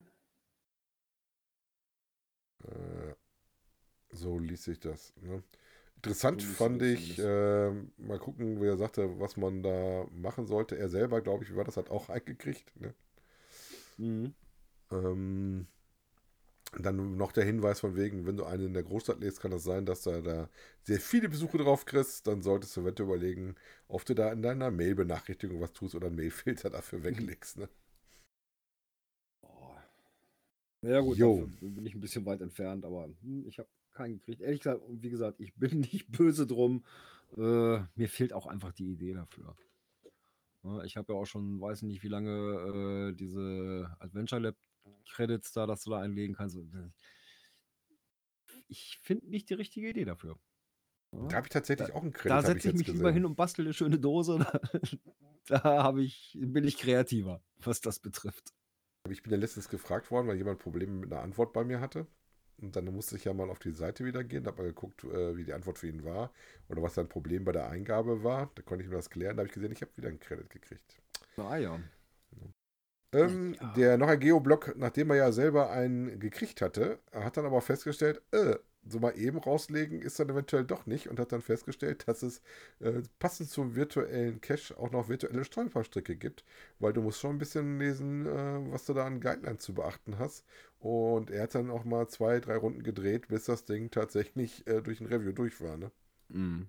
Äh, 2.64 3.16
so 4.12 4.40
ließ 4.40 4.64
sich 4.66 4.80
das. 4.80 5.14
Ne? 5.22 5.44
Interessant 5.98 6.42
fand 6.44 6.82
ich, 6.84 7.18
äh, 7.20 7.72
mal 7.98 8.20
gucken, 8.20 8.62
wie 8.62 8.68
er 8.68 8.78
sagte, 8.78 9.20
was 9.20 9.36
man 9.38 9.62
da 9.64 10.06
machen 10.12 10.46
sollte. 10.46 10.78
Er 10.78 10.88
selber, 10.90 11.22
glaube 11.22 11.44
ich, 11.44 11.56
war 11.56 11.64
das, 11.64 11.78
hat 11.78 11.90
auch 11.90 12.10
eingekriegt. 12.10 12.72
Ne? 12.80 12.94
Mhm. 13.98 14.34
Ähm, 14.92 15.68
dann 16.80 17.16
noch 17.18 17.32
der 17.32 17.44
Hinweis 17.46 17.80
von 17.80 17.96
wegen, 17.96 18.26
wenn 18.28 18.38
du 18.38 18.44
einen 18.46 18.68
in 18.68 18.74
der 18.74 18.84
Großstadt 18.84 19.20
lädst, 19.22 19.40
kann 19.42 19.52
das 19.52 19.64
sein, 19.64 19.86
dass 19.86 20.02
da, 20.02 20.22
da 20.22 20.50
sehr 20.84 21.00
viele 21.00 21.30
Besuche 21.30 21.58
drauf 21.58 21.86
kriegst. 21.86 22.28
Dann 22.28 22.42
solltest 22.44 22.76
du 22.76 22.82
eventuell 22.82 23.08
überlegen, 23.10 23.56
ob 23.88 24.06
du 24.06 24.14
da 24.14 24.32
in 24.32 24.42
deiner 24.42 24.72
Mail-Benachrichtigung 24.72 25.62
was 25.62 25.72
tust 25.74 25.96
oder 25.96 26.08
einen 26.08 26.16
Mailfilter 26.18 26.70
dafür 26.72 27.04
weglegst. 27.04 27.58
Ne? 27.60 27.70
Ja 30.82 31.00
gut, 31.02 31.18
Jo. 31.18 31.50
bin 31.60 31.86
ich 31.86 31.96
ein 31.96 32.02
bisschen 32.02 32.26
weit 32.26 32.42
entfernt, 32.42 32.86
aber 32.86 33.06
hm, 33.22 33.46
ich 33.48 33.58
habe 33.60 33.70
keinen 33.96 34.20
gekriegt. 34.20 34.42
Ehrlich 34.42 34.62
gesagt, 34.62 34.82
wie 34.88 35.10
gesagt, 35.10 35.40
ich 35.40 35.56
bin 35.56 35.80
nicht 35.92 36.12
böse 36.12 36.46
drum. 36.46 36.86
Äh, 37.38 37.80
mir 37.96 38.10
fehlt 38.10 38.34
auch 38.34 38.48
einfach 38.48 38.72
die 38.72 38.92
Idee 38.92 39.14
dafür. 39.14 39.56
Ja, 40.64 40.84
ich 40.84 40.98
habe 40.98 41.14
ja 41.14 41.20
auch 41.20 41.26
schon, 41.26 41.62
weiß 41.62 41.84
nicht 41.84 42.04
wie 42.04 42.08
lange, 42.08 43.12
äh, 43.12 43.16
diese 43.16 43.96
Adventure 44.00 44.42
Lab 44.42 44.56
Credits 45.10 45.52
da, 45.52 45.66
dass 45.66 45.84
du 45.84 45.92
da 45.92 46.00
einlegen 46.00 46.36
kannst. 46.36 46.58
Ich 48.68 49.00
finde 49.02 49.30
nicht 49.30 49.50
die 49.50 49.54
richtige 49.54 49.90
Idee 49.90 50.06
dafür. 50.06 50.38
Da 51.12 51.38
habe 51.38 51.48
ich 51.48 51.54
tatsächlich 51.54 51.94
auch 51.94 52.02
einen 52.02 52.14
Credit. 52.14 52.32
Da 52.32 52.42
setze 52.42 52.58
ich, 52.58 52.64
jetzt 52.66 52.78
mich 52.78 52.88
lieber 52.88 53.00
gesehen. 53.00 53.14
hin 53.14 53.26
und 53.26 53.36
bastel 53.36 53.66
eine 53.66 53.74
schöne 53.74 54.00
Dose. 54.00 54.46
Da, 55.48 55.60
da 55.60 55.84
habe 55.84 56.02
ich, 56.02 56.36
bin 56.42 56.64
ich 56.64 56.76
kreativer, 56.76 57.40
was 57.60 57.80
das 57.80 58.00
betrifft. 58.00 58.56
Ich 59.12 59.22
bin 59.22 59.32
ja 59.32 59.38
letztens 59.38 59.70
gefragt 59.70 60.10
worden, 60.10 60.28
weil 60.28 60.38
jemand 60.38 60.58
Probleme 60.58 60.94
mit 60.94 61.14
einer 61.14 61.22
Antwort 61.22 61.54
bei 61.54 61.64
mir 61.64 61.80
hatte. 61.80 62.08
Und 62.62 62.76
dann 62.76 62.86
musste 62.86 63.18
ich 63.18 63.26
ja 63.26 63.34
mal 63.34 63.50
auf 63.50 63.60
die 63.60 63.72
Seite 63.72 64.06
wieder 64.06 64.24
gehen, 64.24 64.44
da 64.44 64.52
habe 64.52 64.64
mal 64.64 64.68
geguckt, 64.70 65.04
äh, 65.04 65.36
wie 65.36 65.44
die 65.44 65.54
Antwort 65.54 65.78
für 65.78 65.88
ihn 65.88 66.04
war 66.04 66.32
oder 66.70 66.82
was 66.82 66.96
sein 66.96 67.10
Problem 67.10 67.44
bei 67.44 67.52
der 67.52 67.70
Eingabe 67.70 68.24
war. 68.24 68.52
Da 68.56 68.62
konnte 68.62 68.84
ich 68.84 68.90
mir 68.90 68.96
das 68.96 69.10
klären. 69.10 69.36
Da 69.36 69.42
habe 69.42 69.48
ich 69.48 69.54
gesehen, 69.54 69.72
ich 69.72 69.82
habe 69.82 69.96
wieder 69.98 70.10
einen 70.10 70.20
Credit 70.20 70.50
gekriegt. 70.50 71.02
Ah 71.38 71.58
ja. 71.58 71.80
Ähm, 73.14 73.56
Ja. 73.60 73.74
Der 73.74 73.98
noch 73.98 74.08
ein 74.08 74.20
Geoblock, 74.20 74.76
nachdem 74.78 75.10
er 75.12 75.18
ja 75.18 75.32
selber 75.32 75.70
einen 75.70 76.20
gekriegt 76.20 76.62
hatte, 76.62 77.00
hat 77.12 77.38
dann 77.38 77.46
aber 77.46 77.62
festgestellt, 77.62 78.22
äh, 78.32 78.56
so 78.88 79.00
mal 79.00 79.18
eben 79.18 79.38
rauslegen 79.38 80.02
ist 80.02 80.20
dann 80.20 80.30
eventuell 80.30 80.64
doch 80.66 80.86
nicht 80.86 81.10
und 81.10 81.20
hat 81.20 81.32
dann 81.32 81.42
festgestellt, 81.42 82.08
dass 82.08 82.24
es 82.24 82.42
äh, 82.80 83.02
passend 83.20 83.50
zum 83.50 83.76
virtuellen 83.76 84.42
Cache 84.42 84.78
auch 84.78 84.92
noch 84.92 85.10
virtuelle 85.10 85.44
Stolperstricke 85.44 86.16
gibt, 86.16 86.44
weil 86.80 86.94
du 86.94 87.02
musst 87.02 87.20
schon 87.20 87.36
ein 87.36 87.40
bisschen 87.40 87.80
lesen, 87.80 88.26
äh, 88.26 88.72
was 88.72 88.86
du 88.86 88.94
da 88.94 89.06
an 89.06 89.22
Guidelines 89.22 89.64
zu 89.64 89.74
beachten 89.74 90.20
hast. 90.20 90.46
Und 90.80 91.32
er 91.32 91.44
hat 91.44 91.56
dann 91.56 91.72
auch 91.72 91.84
mal 91.86 92.08
zwei, 92.08 92.40
drei 92.40 92.58
Runden 92.58 92.84
gedreht, 92.84 93.28
bis 93.28 93.46
das 93.46 93.66
Ding 93.66 93.90
tatsächlich 93.92 94.66
äh, 94.68 94.82
durch 94.82 95.02
ein 95.02 95.08
Review 95.08 95.32
durch 95.32 95.60
war. 95.62 95.78
Ne? 95.78 95.92
Mhm. 96.30 96.68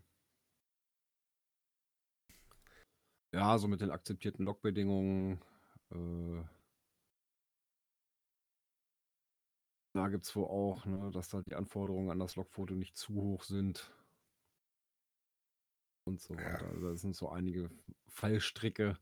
Ja, 3.35 3.59
so 3.59 3.69
mit 3.69 3.81
den 3.81 3.91
akzeptierten 3.91 4.45
Logbedingungen. 4.47 5.41
Äh, 5.93 6.43
da 9.97 10.09
gibt 10.09 10.25
es 10.25 10.37
wohl 10.37 10.45
auch, 10.45 10.85
ne, 10.87 11.11
dass 11.13 11.29
da 11.31 11.43
die 11.43 11.55
Anforderungen 11.55 12.11
an 12.11 12.19
das 12.19 12.37
Logfoto 12.37 12.75
nicht 12.75 12.97
zu 12.97 13.15
hoch 13.15 13.43
sind. 13.45 13.91
Und 16.05 16.21
so 16.21 16.35
Ja. 16.35 16.45
weiter. 16.45 16.69
Also 16.69 16.91
das 16.93 17.01
sind 17.01 17.17
so 17.17 17.29
einige 17.31 17.71
Fallstricke. 18.09 18.99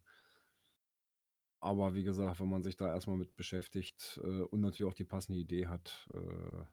Aber 1.61 1.95
wie 1.95 2.05
gesagt, 2.05 2.41
wenn 2.41 2.49
man 2.51 2.63
sich 2.63 2.77
da 2.77 2.93
erstmal 2.93 3.17
mit 3.17 3.37
beschäftigt 3.37 4.21
äh, 4.23 4.43
und 4.43 4.61
natürlich 4.61 4.91
auch 4.91 4.95
die 4.95 5.05
passende 5.05 5.39
Idee 5.39 5.67
hat, 5.67 6.09
äh, 6.15 6.65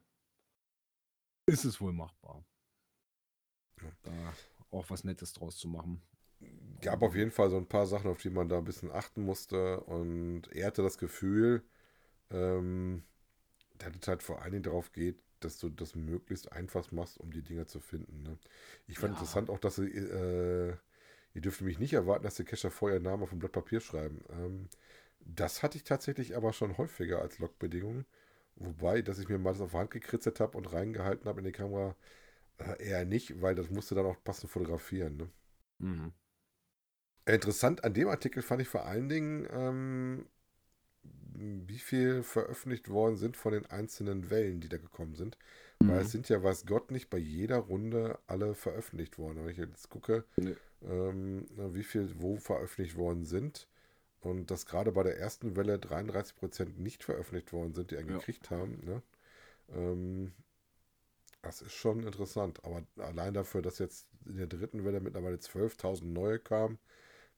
ist 1.46 1.64
es 1.64 1.80
wohl 1.80 1.92
machbar. 1.92 2.44
Ja. 3.82 3.90
Da 4.02 4.34
auch 4.70 4.88
was 4.90 5.04
Nettes 5.04 5.32
draus 5.32 5.56
zu 5.56 5.68
machen. 5.68 6.02
gab 6.80 7.02
auf 7.02 7.14
jeden 7.14 7.30
Fall 7.30 7.50
so 7.50 7.56
ein 7.56 7.68
paar 7.68 7.86
Sachen, 7.86 8.10
auf 8.10 8.20
die 8.20 8.30
man 8.30 8.48
da 8.48 8.58
ein 8.58 8.64
bisschen 8.64 8.90
achten 8.90 9.22
musste. 9.24 9.80
Und 9.80 10.48
er 10.52 10.66
hatte 10.66 10.82
das 10.82 10.98
Gefühl, 10.98 11.62
ähm, 12.30 13.04
dass 13.90 14.02
es 14.02 14.08
halt 14.08 14.22
vor 14.22 14.42
allen 14.42 14.52
Dingen 14.52 14.64
darauf 14.64 14.92
geht, 14.92 15.22
dass 15.40 15.58
du 15.58 15.68
das 15.70 15.94
möglichst 15.94 16.52
einfach 16.52 16.90
machst, 16.92 17.18
um 17.18 17.32
die 17.32 17.42
Dinge 17.42 17.66
zu 17.66 17.80
finden. 17.80 18.22
Ne? 18.22 18.38
Ich 18.86 18.98
fand 18.98 19.12
Ja. 19.12 19.18
interessant 19.18 19.50
auch, 19.50 19.58
dass 19.58 19.76
sie, 19.76 19.86
äh, 19.88 20.76
ihr 21.34 21.40
dürft 21.40 21.60
nämlich 21.60 21.78
nicht 21.78 21.92
erwarten, 21.94 22.24
dass 22.24 22.36
die 22.36 22.44
Cacher 22.44 22.70
vorher 22.70 22.98
ihren 22.98 23.04
Namen 23.04 23.22
auf 23.22 23.32
ein 23.32 23.38
Blatt 23.38 23.52
Papier 23.52 23.80
schreiben. 23.80 24.22
Ähm, 24.30 24.68
das 25.20 25.62
hatte 25.62 25.76
ich 25.78 25.84
tatsächlich 25.84 26.36
aber 26.36 26.52
schon 26.52 26.78
häufiger 26.78 27.20
als 27.20 27.38
Logbedingung. 27.38 28.04
Wobei, 28.56 29.02
dass 29.02 29.18
ich 29.18 29.28
mir 29.28 29.38
mal 29.38 29.52
das 29.52 29.60
auf 29.62 29.70
die 29.72 29.76
Hand 29.78 29.90
gekritzelt 29.90 30.40
habe 30.40 30.58
und 30.58 30.72
reingehalten 30.72 31.26
habe 31.28 31.40
in 31.40 31.46
die 31.46 31.52
Kamera, 31.52 31.96
äh, 32.58 32.82
eher 32.88 33.04
nicht, 33.06 33.40
weil 33.42 33.54
das 33.54 33.70
musste 33.70 33.94
dann 33.94 34.06
auch 34.06 34.22
passend 34.24 34.50
fotografieren. 34.52 35.16
Ne? 35.16 35.30
Mhm. 35.78 36.12
Interessant 37.24 37.84
an 37.84 37.94
dem 37.94 38.08
Artikel 38.08 38.42
fand 38.42 38.62
ich 38.62 38.68
vor 38.68 38.84
allen 38.84 39.08
Dingen, 39.08 39.46
ähm, 39.52 40.26
wie 41.34 41.78
viel 41.78 42.22
veröffentlicht 42.22 42.88
worden 42.88 43.16
sind 43.16 43.36
von 43.36 43.52
den 43.52 43.66
einzelnen 43.66 44.30
Wellen, 44.30 44.60
die 44.60 44.68
da 44.68 44.76
gekommen 44.78 45.14
sind. 45.14 45.38
Weil 45.86 45.98
Mhm. 45.98 46.02
es 46.02 46.12
sind 46.12 46.28
ja, 46.28 46.42
weiß 46.42 46.66
Gott, 46.66 46.90
nicht 46.90 47.10
bei 47.10 47.18
jeder 47.18 47.58
Runde 47.58 48.18
alle 48.26 48.54
veröffentlicht 48.54 49.18
worden. 49.18 49.38
Wenn 49.44 49.50
ich 49.50 49.58
jetzt 49.58 49.88
gucke, 49.90 50.24
Nee. 50.36 50.56
ähm, 50.82 51.46
wie 51.56 51.84
viel 51.84 52.10
wo 52.18 52.36
veröffentlicht 52.38 52.96
worden 52.96 53.24
sind 53.24 53.68
und 54.22 54.50
dass 54.50 54.66
gerade 54.66 54.92
bei 54.92 55.02
der 55.04 55.18
ersten 55.18 55.56
Welle 55.56 55.78
33% 55.78 56.78
nicht 56.80 57.04
veröffentlicht 57.04 57.52
worden 57.52 57.74
sind, 57.74 57.90
die 57.90 57.98
einen 57.98 58.08
Ja. 58.08 58.18
gekriegt 58.18 58.50
haben. 58.50 58.80
Ne? 58.84 59.02
Ähm, 59.74 60.32
das 61.42 61.62
ist 61.62 61.72
schon 61.74 62.04
interessant. 62.04 62.64
Aber 62.64 62.82
allein 62.98 63.34
dafür, 63.34 63.62
dass 63.62 63.78
jetzt 63.78 64.06
in 64.26 64.36
der 64.36 64.46
dritten 64.46 64.84
Welle 64.84 65.00
mittlerweile 65.00 65.38
12.000 65.38 66.12
neue 66.12 66.38
kamen, 66.38 66.78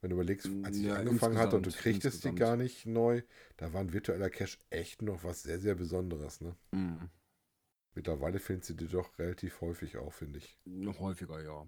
wenn 0.04 0.10
du 0.10 0.16
überlegst, 0.16 0.50
als 0.64 0.76
ich 0.76 0.84
Ja, 0.84 0.96
angefangen 0.96 1.38
hatte 1.38 1.56
und 1.56 1.62
du 1.64 1.70
insgesamt, 1.70 1.82
kriegtest 2.02 2.24
die 2.24 2.34
gar 2.34 2.56
nicht 2.56 2.84
neu, 2.84 3.22
da 3.56 3.72
war 3.72 3.80
ein 3.80 3.94
virtueller 3.94 4.28
Cache 4.28 4.58
echt 4.68 5.00
noch 5.00 5.24
was 5.24 5.42
sehr, 5.42 5.58
sehr 5.58 5.74
Besonderes. 5.74 6.42
Ne? 6.42 6.54
Mhm. 6.72 7.08
Mittlerweile 7.94 8.38
findest 8.38 8.68
du 8.68 8.74
die 8.74 8.86
doch 8.86 9.18
relativ 9.18 9.62
häufig 9.62 9.96
auch, 9.96 10.12
finde 10.12 10.40
ich. 10.40 10.58
Noch 10.66 10.98
häufiger, 11.00 11.42
ja. 11.42 11.66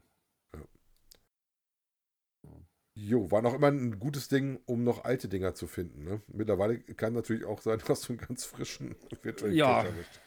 Jo, 2.95 3.31
war 3.31 3.41
noch 3.41 3.55
immer 3.55 3.69
ein 3.69 3.99
gutes 3.99 4.29
Ding, 4.29 4.61
um 4.67 4.85
noch 4.85 5.05
alte 5.05 5.29
Dinger 5.29 5.55
zu 5.55 5.67
finden. 5.67 6.05
Ne? 6.05 6.21
Mittlerweile 6.27 6.79
kann 6.79 7.15
natürlich 7.15 7.47
auch 7.47 7.63
sein, 7.63 7.79
dass 7.87 8.03
du 8.03 8.13
einen 8.13 8.19
ganz 8.19 8.45
frischen 8.45 8.97
virtuellen 9.23 9.55
Ja. 9.55 9.83
Cache 9.83 9.89
erwischt. 9.95 10.21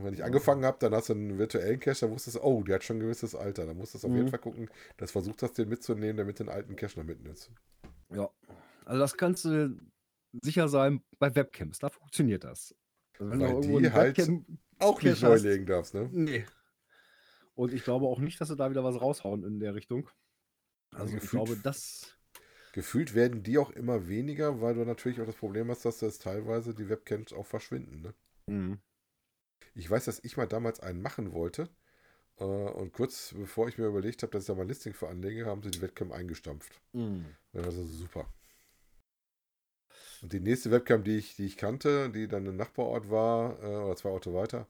Wenn 0.00 0.14
ich 0.14 0.24
angefangen 0.24 0.64
habe, 0.64 0.78
dann 0.80 0.94
hast 0.94 1.10
du 1.10 1.12
einen 1.12 1.38
virtuellen 1.38 1.78
Cache, 1.78 2.00
dann 2.00 2.12
wusstest 2.12 2.36
du, 2.36 2.40
oh, 2.42 2.62
der 2.62 2.76
hat 2.76 2.84
schon 2.84 2.96
ein 2.96 3.00
gewisses 3.00 3.34
Alter. 3.34 3.66
Dann 3.66 3.76
musst 3.76 3.92
du 3.94 3.98
auf 3.98 4.04
jeden 4.04 4.24
Mhm. 4.24 4.28
Fall 4.30 4.38
gucken, 4.38 4.70
dass 4.96 5.10
du 5.10 5.12
versucht 5.12 5.42
hast, 5.42 5.58
den 5.58 5.68
mitzunehmen, 5.68 6.16
damit 6.16 6.38
du 6.40 6.44
den 6.44 6.50
alten 6.52 6.76
Cache 6.76 6.98
noch 6.98 7.06
mitnimmst. 7.06 7.50
Ja. 8.10 8.30
Also 8.86 9.00
das 9.00 9.16
kannst 9.16 9.44
du 9.44 9.78
sicher 10.40 10.68
sein 10.68 11.02
bei 11.18 11.34
Webcams. 11.34 11.78
Da 11.78 11.90
funktioniert 11.90 12.44
das. 12.44 12.74
Also 13.18 13.30
wenn 13.30 13.38
du 13.38 13.44
Weil 13.44 13.52
irgendwo 13.54 13.80
die 13.80 13.92
halt 13.92 14.18
Auch 14.78 15.00
nicht 15.02 15.22
neu 15.22 15.36
legen 15.36 15.66
darfst, 15.66 15.94
ne? 15.94 16.08
Nee. 16.10 16.46
Und 17.54 17.72
ich 17.74 17.84
glaube 17.84 18.06
auch 18.06 18.18
nicht, 18.18 18.40
dass 18.40 18.48
sie 18.48 18.56
da 18.56 18.70
wieder 18.70 18.82
was 18.82 19.00
raushauen 19.00 19.44
in 19.44 19.60
der 19.60 19.74
Richtung. 19.74 20.08
Also 20.92 21.14
ich 21.14 21.20
gefühlt- 21.20 21.44
glaube, 21.44 21.60
das. 21.62 22.16
Gefühlt 22.72 23.14
werden 23.14 23.42
die 23.42 23.58
auch 23.58 23.70
immer 23.70 24.08
weniger, 24.08 24.62
weil 24.62 24.74
du 24.74 24.86
natürlich 24.86 25.20
auch 25.20 25.26
das 25.26 25.36
Problem 25.36 25.68
hast, 25.70 25.84
dass 25.84 25.98
das 25.98 26.18
teilweise 26.18 26.74
die 26.74 26.88
Webcams 26.88 27.34
auch 27.34 27.46
verschwinden, 27.46 28.00
ne? 28.00 28.14
Mhm. 28.46 28.78
Ich 29.74 29.90
weiß, 29.90 30.04
dass 30.06 30.20
ich 30.24 30.36
mal 30.36 30.46
damals 30.46 30.80
einen 30.80 31.02
machen 31.02 31.32
wollte. 31.32 31.68
Äh, 32.38 32.44
und 32.44 32.92
kurz 32.94 33.34
bevor 33.36 33.68
ich 33.68 33.78
mir 33.78 33.86
überlegt 33.86 34.22
habe, 34.22 34.32
dass 34.32 34.44
ich 34.44 34.48
da 34.48 34.54
mal 34.54 34.66
Listing 34.68 34.94
für 34.94 35.08
anlege, 35.08 35.46
haben 35.46 35.62
sie 35.62 35.70
die 35.72 35.82
Webcam 35.82 36.12
eingestampft. 36.12 36.80
Ja, 37.54 37.62
das 37.62 37.76
ist 37.76 37.98
super. 37.98 38.26
Und 40.22 40.32
die 40.32 40.40
nächste 40.40 40.70
Webcam, 40.70 41.04
die 41.04 41.16
ich, 41.18 41.36
die 41.36 41.46
ich 41.46 41.56
kannte, 41.56 42.10
die 42.10 42.28
dann 42.28 42.46
im 42.46 42.56
Nachbarort 42.56 43.10
war, 43.10 43.62
äh, 43.62 43.66
oder 43.66 43.96
zwei 43.96 44.10
Orte 44.10 44.32
weiter, 44.34 44.66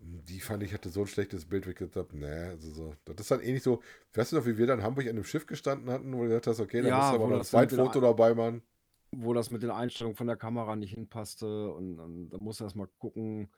die 0.00 0.40
fand 0.40 0.62
ich, 0.64 0.74
hatte 0.74 0.90
so 0.90 1.02
ein 1.02 1.06
schlechtes 1.08 1.46
Bild, 1.46 1.66
wo 1.66 1.70
ich 1.70 1.76
gesagt 1.76 1.96
habe, 1.96 2.16
nee, 2.18 2.26
also 2.26 2.70
so. 2.72 2.94
Das 3.06 3.16
ist 3.20 3.30
dann 3.30 3.40
ähnlich 3.42 3.62
so, 3.62 3.82
weißt 4.14 4.32
du 4.32 4.36
noch, 4.36 4.46
wie 4.46 4.58
wir 4.58 4.66
dann 4.66 4.80
in 4.80 4.84
Hamburg 4.84 5.08
an 5.08 5.16
dem 5.16 5.24
Schiff 5.24 5.46
gestanden 5.46 5.90
hatten, 5.90 6.12
wo 6.14 6.22
du 6.22 6.28
gesagt 6.28 6.48
hast, 6.48 6.60
okay, 6.60 6.82
da 6.82 6.90
Ja, 6.90 6.92
musst 6.92 7.12
du 7.12 7.16
aber 7.16 7.28
noch 7.28 7.36
ein 7.38 7.42
Zweitfoto 7.44 8.00
dabei 8.00 8.34
machen. 8.34 8.62
Wo 9.10 9.32
das 9.32 9.50
mit 9.50 9.62
den 9.62 9.70
Einstellungen 9.70 10.16
von 10.16 10.26
der 10.26 10.36
Kamera 10.36 10.76
nicht 10.76 10.92
hinpasste. 10.94 11.72
Und, 11.72 11.98
und 11.98 12.30
da 12.30 12.38
musst 12.38 12.60
du 12.60 12.64
erst 12.64 12.76
mal 12.76 12.88
gucken. 12.98 13.48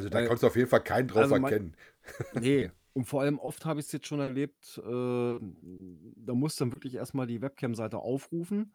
Also 0.00 0.08
da 0.08 0.18
Weil- 0.18 0.26
konntest 0.26 0.42
du 0.42 0.46
auf 0.48 0.56
jeden 0.56 0.68
Fall 0.68 0.82
keinen 0.82 1.08
drauf 1.08 1.22
Also 1.22 1.38
mein- 1.38 1.44
erkennen. 1.52 1.76
Nee. 2.34 2.70
Und 2.92 3.04
vor 3.04 3.20
allem 3.20 3.38
oft 3.38 3.64
habe 3.66 3.78
ich 3.80 3.86
es 3.86 3.92
jetzt 3.92 4.06
schon 4.08 4.18
erlebt, 4.20 4.78
äh, 4.78 4.82
da 4.82 6.34
musst 6.34 6.58
du 6.58 6.64
dann 6.64 6.72
wirklich 6.74 6.94
erstmal 6.94 7.26
die 7.28 7.40
Webcam-Seite 7.40 7.98
aufrufen, 7.98 8.74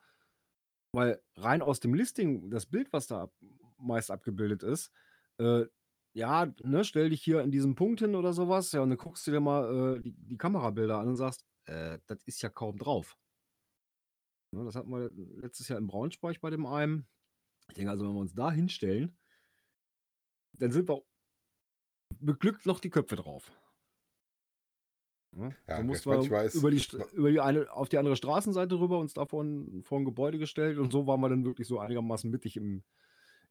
weil 0.94 1.22
rein 1.36 1.62
aus 1.62 1.82
dem 1.82 1.94
Listing, 1.94 2.50
das 2.50 2.66
Bild, 2.66 2.94
was 2.94 3.08
da 3.08 3.30
meist 3.78 4.12
abgebildet 4.12 4.64
ist, 4.64 4.92
äh, 5.38 5.66
ja, 6.14 6.46
ne, 6.64 6.86
stell 6.86 7.10
dich 7.10 7.22
hier 7.22 7.42
in 7.42 7.52
diesem 7.52 7.76
Punkt 7.76 8.00
hin 8.00 8.16
oder 8.16 8.32
sowas, 8.32 8.72
ja, 8.72 8.80
und 8.82 8.90
dann 8.90 8.98
guckst 8.98 9.28
du 9.28 9.32
dir 9.32 9.42
mal 9.42 9.98
äh, 9.98 10.02
die, 10.02 10.14
die 10.14 10.38
Kamerabilder 10.38 10.98
an 10.98 11.10
und 11.10 11.18
sagst, 11.18 11.46
äh, 11.66 12.00
das 12.06 12.24
ist 12.24 12.42
ja 12.42 12.48
kaum 12.50 12.78
drauf. 12.78 13.18
Ne, 14.52 14.64
das 14.64 14.76
hatten 14.76 14.92
wir 14.92 15.12
letztes 15.42 15.68
Jahr 15.68 15.78
in 15.80 15.88
Braunschweig 15.88 16.40
bei 16.40 16.52
dem 16.52 16.66
einen. 16.66 17.06
Ich 17.68 17.74
denke 17.74 17.92
also, 17.92 18.06
wenn 18.08 18.14
wir 18.14 18.22
uns 18.22 18.34
da 18.34 18.50
hinstellen, 18.50 19.18
dann 20.54 20.72
sind 20.72 20.88
wir 20.88 21.02
beglückt 22.20 22.66
noch 22.66 22.80
die 22.80 22.90
Köpfe 22.90 23.16
drauf. 23.16 23.52
Ne? 25.32 25.56
Ja, 25.68 25.78
da 25.78 25.84
mussten 25.84 26.10
manchmal 26.10 26.46
wir 26.46 26.54
über 26.54 26.72
die, 26.72 26.82
über 27.14 27.32
die 27.32 27.42
eine, 27.42 27.72
auf 27.72 27.90
die 27.90 27.98
andere 27.98 28.16
Straßenseite 28.16 28.80
rüber 28.80 29.00
uns 29.00 29.14
da 29.14 29.26
vor 29.26 29.44
ein, 29.44 29.84
vor 29.84 30.00
ein 30.00 30.06
Gebäude 30.06 30.38
gestellt 30.38 30.78
und 30.78 30.92
so 30.92 31.08
waren 31.08 31.20
wir 31.20 31.30
dann 31.30 31.46
wirklich 31.46 31.68
so 31.68 31.80
einigermaßen 31.80 32.30
mittig 32.30 32.56
im, 32.56 32.84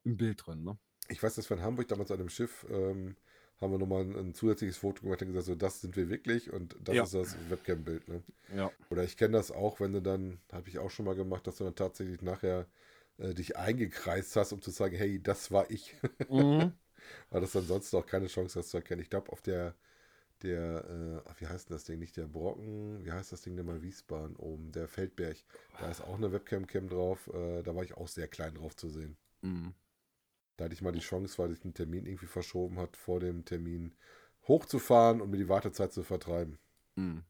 im 0.03 0.17
Bild 0.17 0.47
drin. 0.47 0.65
Ne? 0.65 0.79
Ich 1.09 1.23
weiß, 1.23 1.35
dass 1.35 1.51
wir 1.51 1.59
in 1.59 1.63
Hamburg 1.63 1.89
damals 1.89 2.11
an 2.11 2.19
dem 2.19 2.31
Schiff 2.31 2.67
ähm, 2.71 3.17
haben 3.61 3.73
wir 3.73 3.79
nochmal 3.79 4.03
ein, 4.03 4.17
ein 4.17 4.35
zusätzliches 4.35 4.79
Foto 4.79 5.03
gemacht 5.03 5.21
und 5.21 5.29
gesagt, 5.29 5.47
so 5.47 5.55
das 5.55 5.83
sind 5.83 5.97
wir 5.97 6.09
wirklich 6.09 6.51
und 6.53 6.77
das 6.83 6.95
Ja. 6.95 7.03
ist 7.03 7.15
das 7.15 7.37
Webcam-Bild. 7.51 8.09
Ne? 8.09 8.23
Ja. 8.57 8.71
Oder 8.91 9.05
ich 9.05 9.19
kenne 9.19 9.37
das 9.37 9.51
auch, 9.51 9.81
wenn 9.81 9.93
du 9.93 10.01
dann, 10.01 10.41
habe 10.53 10.69
ich 10.71 10.79
auch 10.79 10.91
schon 10.91 11.05
mal 11.05 11.15
gemacht, 11.15 11.47
dass 11.47 11.57
du 11.57 11.65
dann 11.65 11.75
tatsächlich 11.75 12.23
nachher 12.23 12.67
äh, 13.19 13.35
dich 13.35 13.57
eingekreist 13.59 14.37
hast, 14.37 14.53
um 14.53 14.63
zu 14.63 14.71
sagen, 14.71 14.97
hey, 14.97 15.23
das 15.23 15.51
war 15.51 15.71
ich. 15.71 15.95
Mhm. 16.31 16.73
Weil 17.31 17.41
das 17.41 17.53
dann 17.53 17.67
sonst 17.67 17.95
auch 17.95 18.07
keine 18.07 18.27
Chance 18.29 18.59
hast 18.59 18.71
zu 18.71 18.79
erkennen. 18.79 19.03
Ich 19.03 19.11
glaube, 19.11 19.33
auf 19.33 19.43
der, 19.43 19.75
der, 20.43 21.23
äh, 21.27 21.41
wie 21.41 21.47
heißt 21.49 21.71
denn 21.71 21.77
das 21.77 21.85
Ding? 21.85 21.99
Nicht 22.01 22.17
der 22.17 22.27
Brocken, 22.27 23.05
wie 23.05 23.13
heißt 23.13 23.33
das 23.33 23.43
Ding 23.43 23.57
denn 23.57 23.67
mal 23.67 23.83
Wiesbaden 23.83 24.37
oben? 24.37 24.73
Der 24.73 24.89
Feldberg. 24.89 25.39
Da 25.79 25.91
ist 25.91 26.03
auch 26.03 26.17
eine 26.17 26.33
Webcam-Cam 26.33 26.89
drauf. 26.89 27.29
Äh, 27.35 27.63
da 27.63 27.75
war 27.77 27.85
ich 27.85 27.97
auch 27.97 28.09
sehr 28.09 28.29
klein 28.29 28.55
drauf 28.55 28.77
zu 28.77 28.89
sehen. 28.91 29.17
Mhm. 29.43 29.75
Da 30.57 30.65
hatte 30.65 30.75
ich 30.75 30.83
mal 30.83 30.91
die 30.93 30.99
Chance, 30.99 31.39
weil 31.39 31.51
sich 31.51 31.65
ein 31.65 31.75
Termin 31.75 32.07
irgendwie 32.07 32.27
verschoben 32.27 32.79
hat, 32.81 32.97
vor 32.97 33.21
dem 33.21 33.45
Termin 33.45 33.95
hochzufahren 34.49 35.21
und 35.21 35.31
mir 35.31 35.37
die 35.39 35.49
Wartezeit 35.49 35.93
zu 35.93 36.03
vertreiben. 36.03 36.59
Hm. 36.97 37.25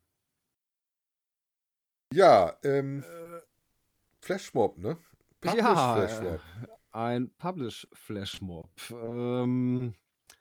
Ja, 2.13 2.57
ähm, 2.63 3.03
Äh, 3.03 3.41
Flashmob, 4.21 4.79
ne? 4.79 4.97
Publish 5.41 5.59
ja, 5.59 5.95
Flashmob. 5.95 6.41
Ein 6.95 7.31
Publish 7.39 7.87
Flashmob. 7.93 8.71
Ähm, 8.91 9.95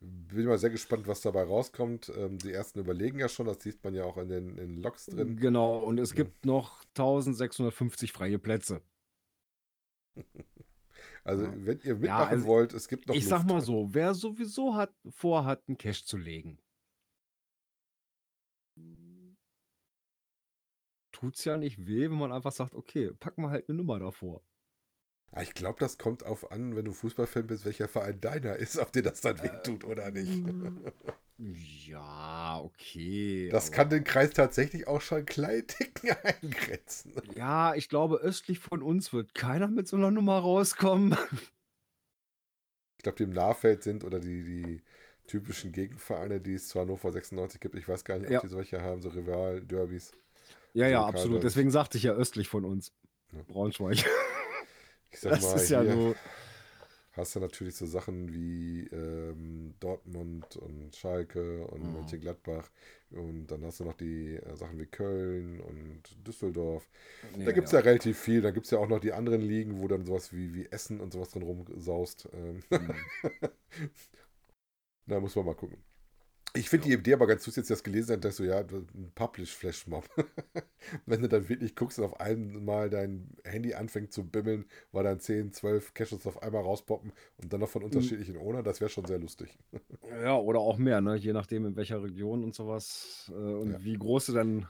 Bin 0.00 0.46
mal 0.46 0.58
sehr 0.58 0.70
gespannt, 0.70 1.06
was 1.08 1.22
dabei 1.22 1.44
rauskommt. 1.44 2.12
Ähm, 2.16 2.38
die 2.38 2.52
ersten 2.52 2.78
überlegen 2.80 3.18
ja 3.18 3.28
schon, 3.28 3.46
das 3.46 3.62
sieht 3.62 3.82
man 3.82 3.94
ja 3.94 4.04
auch 4.04 4.18
in 4.18 4.28
den, 4.28 4.58
in 4.58 4.82
Logs 4.82 5.08
drin. 5.08 5.36
Genau, 5.36 5.78
und 5.78 5.98
es 5.98 6.10
Ja. 6.10 6.16
gibt 6.16 6.44
noch 6.44 6.84
1650 6.94 8.12
freie 8.12 8.38
Plätze. 8.38 8.82
Also, 11.24 11.44
Ja. 11.44 11.52
wenn 11.66 11.80
ihr 11.80 11.94
mitmachen 11.94 12.06
Ja, 12.06 12.26
also 12.26 12.46
wollt, 12.46 12.72
es 12.74 12.88
gibt 12.88 13.06
noch 13.08 13.14
ich 13.14 13.26
sag 13.26 13.38
Luft. 13.38 13.48
mal 13.48 13.60
so, 13.62 13.92
wer 13.94 14.14
sowieso 14.14 14.74
hat, 14.74 14.94
vorhat, 15.10 15.62
einen 15.68 15.78
Cache 15.78 16.04
zu 16.04 16.16
legen, 16.16 16.58
tut's 21.12 21.44
ja 21.44 21.56
nicht 21.56 21.86
weh, 21.86 22.10
wenn 22.10 22.18
man 22.18 22.32
einfach 22.32 22.52
sagt, 22.52 22.74
okay, 22.74 23.10
pack 23.18 23.38
mal 23.38 23.50
halt 23.50 23.68
eine 23.68 23.78
Nummer 23.78 23.98
davor. 23.98 24.42
Ah, 25.32 25.42
Ich 25.42 25.52
glaube, 25.54 25.78
das 25.80 25.98
kommt 25.98 26.24
auf 26.24 26.50
an, 26.52 26.76
wenn 26.76 26.84
du 26.84 26.92
Fußballfan 26.92 27.46
bist, 27.46 27.64
welcher 27.64 27.88
Verein 27.88 28.20
deiner 28.20 28.56
ist, 28.56 28.78
ob 28.78 28.92
dir 28.92 29.02
das 29.02 29.20
dann 29.20 29.42
wehtut 29.42 29.84
oder 29.84 30.10
nicht. 30.10 30.42
Ja, 31.38 32.60
okay. 32.62 33.48
Das 33.50 33.66
aber- 33.68 33.76
kann 33.76 33.90
den 33.90 34.04
Kreis 34.04 34.30
tatsächlich 34.30 34.86
auch 34.86 35.00
schon 35.00 35.26
klein 35.26 35.64
Ticken 35.66 36.10
eingrenzen. 36.22 37.12
Ja, 37.34 37.74
ich 37.74 37.88
glaube, 37.88 38.16
östlich 38.18 38.58
von 38.60 38.82
uns 38.82 39.12
wird 39.12 39.34
keiner 39.34 39.68
mit 39.68 39.88
so 39.88 39.96
einer 39.96 40.10
Nummer 40.10 40.38
rauskommen. 40.38 41.16
Ich 42.98 43.02
glaube, 43.04 43.16
die 43.18 43.24
im 43.24 43.34
Nahfeld 43.34 43.82
sind 43.82 44.02
oder 44.02 44.18
die, 44.18 44.42
die 44.42 44.82
typischen 45.26 45.72
Gegenvereine, 45.72 46.40
die 46.40 46.54
es 46.54 46.68
zu 46.68 46.80
Hannover 46.80 47.12
96 47.12 47.60
gibt. 47.60 47.74
Ich 47.74 47.86
weiß 47.86 48.02
gar 48.02 48.16
nicht, 48.18 48.28
ob 48.28 48.32
Ja. 48.32 48.40
die 48.40 48.48
solche 48.48 48.80
haben, 48.80 49.02
so 49.02 49.10
Rival-Derbys. 49.10 50.12
Ja, 50.72 50.86
So 50.86 50.90
ja, 50.90 51.04
absolut. 51.04 51.42
Deswegen 51.44 51.70
sagte 51.70 51.98
ich 51.98 52.04
ja 52.04 52.12
östlich 52.14 52.48
von 52.48 52.64
uns. 52.64 52.92
Ja. 53.30 53.42
Braunschweig. 53.46 54.06
Ich 55.10 55.20
sag 55.20 55.32
Das 55.32 55.42
mal, 55.42 55.54
ist 55.56 55.68
ja 55.68 55.84
so. 55.84 56.14
Hast 57.16 57.36
du 57.36 57.40
natürlich 57.40 57.76
so 57.76 57.86
Sachen 57.86 58.32
wie 58.34 58.86
ähm, 58.92 59.74
Dortmund 59.80 60.56
und 60.56 60.94
Schalke 60.96 61.66
und 61.68 61.90
Mhm. 61.90 61.92
Mönchengladbach. 61.92 62.70
Und 63.10 63.46
dann 63.48 63.64
hast 63.64 63.80
du 63.80 63.84
noch 63.84 63.94
die 63.94 64.36
äh, 64.36 64.56
Sachen 64.56 64.78
wie 64.80 64.86
Köln 64.86 65.60
und 65.60 66.02
Düsseldorf. 66.26 66.88
Ja, 67.36 67.38
Da 67.44 67.52
gibt 67.52 67.68
es 67.68 67.72
ja. 67.72 67.80
relativ 67.80 68.18
viel. 68.18 68.42
Da 68.42 68.50
gibt 68.50 68.66
es 68.66 68.72
ja 68.72 68.78
auch 68.78 68.88
noch 68.88 69.00
die 69.00 69.12
anderen 69.12 69.42
Ligen, 69.42 69.80
wo 69.80 69.88
dann 69.88 70.06
sowas 70.06 70.32
wie, 70.32 70.54
wie 70.54 70.66
Essen 70.70 71.00
und 71.00 71.12
sowas 71.12 71.30
drin 71.30 71.42
rumsaust. 71.42 72.28
Ähm, 72.34 72.62
Mhm. 72.70 73.04
da 75.06 75.20
muss 75.20 75.34
man 75.36 75.46
mal 75.46 75.54
gucken. 75.54 75.82
Ich 76.56 76.70
finde 76.70 76.86
die 76.86 76.92
Idee 76.94 77.14
aber 77.14 77.26
ganz 77.26 77.42
süß, 77.44 77.56
jetzt 77.56 77.70
das 77.70 77.82
gelesen 77.82 78.12
hat, 78.12 78.24
dass 78.24 78.36
so, 78.36 78.44
ja, 78.44 78.60
ein 78.60 79.10
Publish-Flash-Mob. 79.16 80.08
Wenn 81.06 81.22
du 81.22 81.28
dann 81.28 81.48
wirklich 81.48 81.74
guckst 81.74 81.98
und 81.98 82.04
auf 82.04 82.20
einmal 82.20 82.90
dein 82.90 83.28
Handy 83.44 83.74
anfängt 83.74 84.12
zu 84.12 84.24
bimmeln, 84.24 84.66
weil 84.92 85.02
dann 85.02 85.18
10, 85.18 85.52
12 85.52 85.94
Caches 85.94 86.24
auf 86.26 86.42
einmal 86.42 86.62
rauspoppen 86.62 87.12
und 87.38 87.52
dann 87.52 87.58
noch 87.58 87.68
von 87.68 87.82
unterschiedlichen 87.82 88.36
Owner, 88.36 88.62
das 88.62 88.80
wäre 88.80 88.88
schon 88.90 89.06
sehr 89.06 89.18
lustig. 89.18 89.58
Ja, 90.22 90.36
oder 90.36 90.60
auch 90.60 90.76
mehr, 90.78 91.00
ne? 91.00 91.16
Je 91.16 91.32
nachdem, 91.32 91.64
in 91.66 91.76
welcher 91.76 92.02
Region 92.02 92.44
und 92.44 92.54
sowas. 92.54 93.30
Äh, 93.30 93.34
und 93.34 93.72
Ja. 93.72 93.82
wie 93.82 93.94
groß 93.94 94.26
du 94.26 94.32
dann 94.34 94.68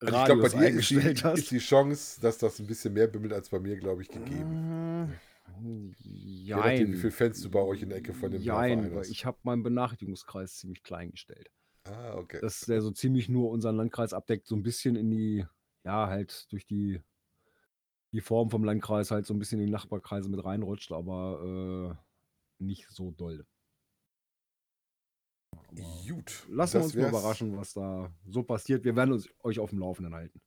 Also 0.00 0.16
ich 0.16 0.24
glaube, 0.26 0.42
bei 0.42 0.48
dir 0.48 0.68
ist 0.78 0.90
die, 0.90 1.00
hast. 1.00 1.38
ist 1.38 1.50
die 1.50 1.58
Chance, 1.58 2.20
dass 2.20 2.38
das 2.38 2.58
ein 2.60 2.66
bisschen 2.66 2.92
mehr 2.92 3.08
bimmelt 3.08 3.32
als 3.32 3.48
bei 3.48 3.58
mir, 3.58 3.76
glaube 3.76 4.02
ich, 4.02 4.08
gegeben. 4.08 5.10
Mm, 5.58 5.90
Je 5.98 6.54
nachdem, 6.54 6.92
wie 6.92 6.96
viele 6.96 7.10
Fans 7.10 7.40
du 7.42 7.50
bei 7.50 7.60
euch 7.60 7.82
in 7.82 7.88
der 7.88 7.98
Ecke 7.98 8.14
von 8.14 8.30
dem 8.30 8.42
Jein, 8.42 8.94
weil 8.94 9.06
ich 9.06 9.24
habe 9.24 9.38
meinen 9.42 9.62
Benachrichtigungskreis 9.62 10.56
ziemlich 10.56 10.82
klein 10.82 11.10
gestellt. 11.10 11.50
Ah, 11.84 12.16
okay. 12.16 12.40
Dass 12.40 12.60
der 12.60 12.82
so 12.82 12.90
ziemlich 12.90 13.28
nur 13.28 13.50
unseren 13.50 13.76
Landkreis 13.76 14.12
abdeckt, 14.12 14.46
so 14.46 14.54
ein 14.54 14.62
bisschen 14.62 14.96
in 14.96 15.10
die, 15.10 15.46
ja, 15.84 16.06
halt 16.08 16.50
durch 16.52 16.66
die, 16.66 17.00
die 18.12 18.20
Form 18.20 18.50
vom 18.50 18.64
Landkreis 18.64 19.10
halt 19.10 19.26
so 19.26 19.34
ein 19.34 19.38
bisschen 19.38 19.60
in 19.60 19.66
die 19.66 19.72
Nachbarkreise 19.72 20.28
mit 20.28 20.44
reinrutscht, 20.44 20.92
aber 20.92 21.96
äh, 22.60 22.62
nicht 22.62 22.88
so 22.90 23.10
doll. 23.10 23.46
Aber 25.52 25.66
Gut. 25.74 26.46
lassen 26.50 26.78
wir 26.78 26.84
uns 26.84 26.94
mal 26.94 27.08
überraschen, 27.08 27.56
was 27.56 27.72
da 27.72 28.12
so 28.26 28.42
passiert. 28.42 28.84
Wir 28.84 28.96
werden 28.96 29.12
uns 29.12 29.28
euch 29.42 29.58
auf 29.58 29.70
dem 29.70 29.78
Laufenden 29.78 30.14
halten. 30.14 30.40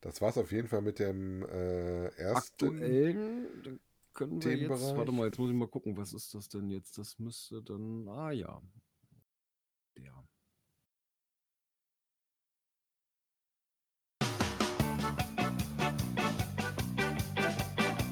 Das 0.00 0.20
war's 0.20 0.38
auf 0.38 0.50
jeden 0.50 0.66
Fall 0.66 0.82
mit 0.82 0.98
dem 0.98 1.42
äh, 1.44 2.06
ersten. 2.16 2.66
Aktuellen 2.66 3.80
können 4.14 4.42
wir 4.42 4.56
jetzt, 4.56 4.96
warte 4.96 5.12
mal, 5.12 5.26
jetzt 5.26 5.38
muss 5.38 5.50
ich 5.50 5.56
mal 5.56 5.68
gucken, 5.68 5.96
was 5.96 6.12
ist 6.12 6.34
das 6.34 6.48
denn 6.48 6.70
jetzt? 6.70 6.98
Das 6.98 7.18
müsste 7.18 7.62
dann, 7.62 8.08
ah 8.08 8.30
ja. 8.30 8.60
Der. 9.96 10.24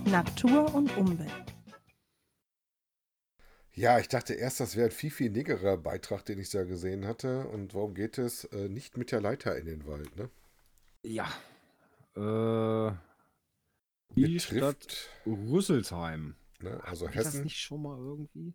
Natur 0.06 0.74
und 0.74 0.96
Umwelt. 0.96 1.54
Ja, 3.74 4.00
ich 4.00 4.08
dachte 4.08 4.34
erst, 4.34 4.58
das 4.58 4.74
wäre 4.74 4.88
ein 4.88 4.92
viel, 4.92 5.10
viel 5.10 5.30
niggerer 5.30 5.76
Beitrag, 5.76 6.24
den 6.24 6.40
ich 6.40 6.50
da 6.50 6.64
gesehen 6.64 7.06
hatte. 7.06 7.46
Und 7.46 7.74
worum 7.74 7.94
geht 7.94 8.18
es? 8.18 8.44
Äh, 8.44 8.68
nicht 8.68 8.96
mit 8.96 9.12
der 9.12 9.20
Leiter 9.20 9.56
in 9.56 9.66
den 9.66 9.86
Wald, 9.86 10.16
ne? 10.16 10.30
Ja. 11.04 11.28
Äh, 12.16 12.92
die 14.16 14.40
Stadt 14.40 15.08
Rüsselsheim. 15.26 16.36
ne, 16.60 16.82
also 16.84 17.06
Hab 17.06 17.14
ich 17.14 17.22
das 17.22 17.34
Hessen. 17.34 17.44
nicht 17.44 17.58
schon 17.60 17.82
mal 17.82 17.98
irgendwie? 17.98 18.54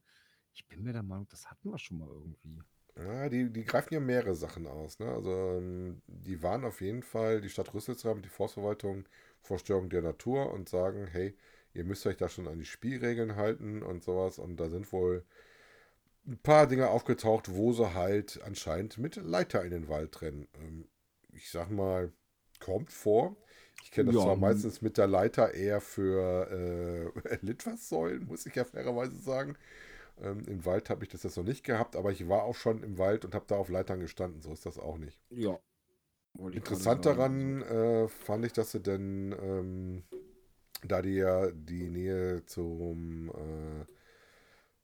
Ich 0.53 0.67
bin 0.67 0.83
mir 0.83 0.93
der 0.93 1.03
Meinung, 1.03 1.27
das 1.29 1.49
hatten 1.49 1.69
wir 1.71 1.79
schon 1.79 1.97
mal 1.99 2.07
irgendwie. 2.09 2.63
Ja, 2.95 3.27
die, 3.29 3.51
die 3.51 3.63
greifen 3.65 3.93
ja 3.93 3.99
mehrere 3.99 4.35
Sachen 4.35 4.67
aus. 4.67 4.99
Ne? 4.99 5.07
Also 5.11 5.31
ähm, 5.57 6.01
die 6.07 6.43
waren 6.43 6.63
auf 6.63 6.81
jeden 6.81 7.01
Fall, 7.03 7.41
die 7.41 7.49
Stadt 7.49 7.73
Rüsselsheim, 7.73 8.21
die 8.21 8.29
Forstverwaltung, 8.29 9.05
vor 9.41 9.57
Störung 9.59 9.89
der 9.89 10.01
Natur 10.03 10.51
und 10.53 10.69
sagen, 10.69 11.07
hey, 11.07 11.35
ihr 11.73 11.85
müsst 11.85 12.05
euch 12.05 12.17
da 12.17 12.29
schon 12.29 12.47
an 12.47 12.59
die 12.59 12.65
Spielregeln 12.65 13.35
halten 13.35 13.81
und 13.81 14.03
sowas. 14.03 14.37
Und 14.37 14.57
da 14.57 14.69
sind 14.69 14.91
wohl 14.93 15.25
ein 16.27 16.37
paar 16.37 16.67
Dinge 16.67 16.89
aufgetaucht, 16.89 17.51
wo 17.53 17.73
sie 17.73 17.93
halt 17.93 18.41
anscheinend 18.43 18.97
mit 18.97 19.15
Leiter 19.17 19.63
in 19.63 19.71
den 19.71 19.87
Wald 19.89 20.21
rennen. 20.21 20.47
Ähm, 20.55 20.87
ich 21.33 21.49
sag 21.51 21.69
mal, 21.71 22.11
kommt 22.59 22.91
vor. 22.91 23.35
Ich 23.83 23.91
kenne 23.91 24.11
das 24.11 24.15
Ja, 24.15 24.23
zwar 24.23 24.37
meistens 24.37 24.81
mit 24.81 24.97
der 24.97 25.07
Leiter 25.07 25.53
eher 25.53 25.81
für 25.81 26.49
äh, 26.49 27.37
Litfaßsäulen, 27.41 28.25
muss 28.25 28.45
ich 28.45 28.55
ja 28.55 28.63
fairerweise 28.63 29.17
sagen. 29.17 29.57
Ähm, 30.21 30.43
Im 30.47 30.65
Wald 30.65 30.89
habe 30.89 31.03
ich 31.03 31.09
das 31.09 31.23
jetzt 31.23 31.35
noch 31.35 31.43
nicht 31.43 31.65
gehabt, 31.65 31.97
aber 31.97 32.11
ich 32.11 32.29
war 32.29 32.43
auch 32.43 32.55
schon 32.55 32.81
im 32.81 32.97
Wald 32.97 33.25
und 33.25 33.35
habe 33.35 33.45
da 33.47 33.57
auf 33.57 33.67
Leitern 33.69 33.99
gestanden. 33.99 34.41
So 34.41 34.53
ist 34.53 34.65
das 34.65 34.79
auch 34.79 34.97
nicht. 34.97 35.19
Ja. 35.29 35.59
Interessant 36.51 37.05
daran 37.05 37.61
äh, 37.63 38.07
fand 38.07 38.45
ich, 38.45 38.53
dass 38.53 38.71
sie 38.71 38.79
denn, 38.79 39.35
ähm, 39.41 40.03
da 40.87 41.01
die 41.01 41.15
ja 41.15 41.51
die 41.51 41.89
Nähe 41.89 42.45
zum, 42.45 43.29
äh, 43.29 43.85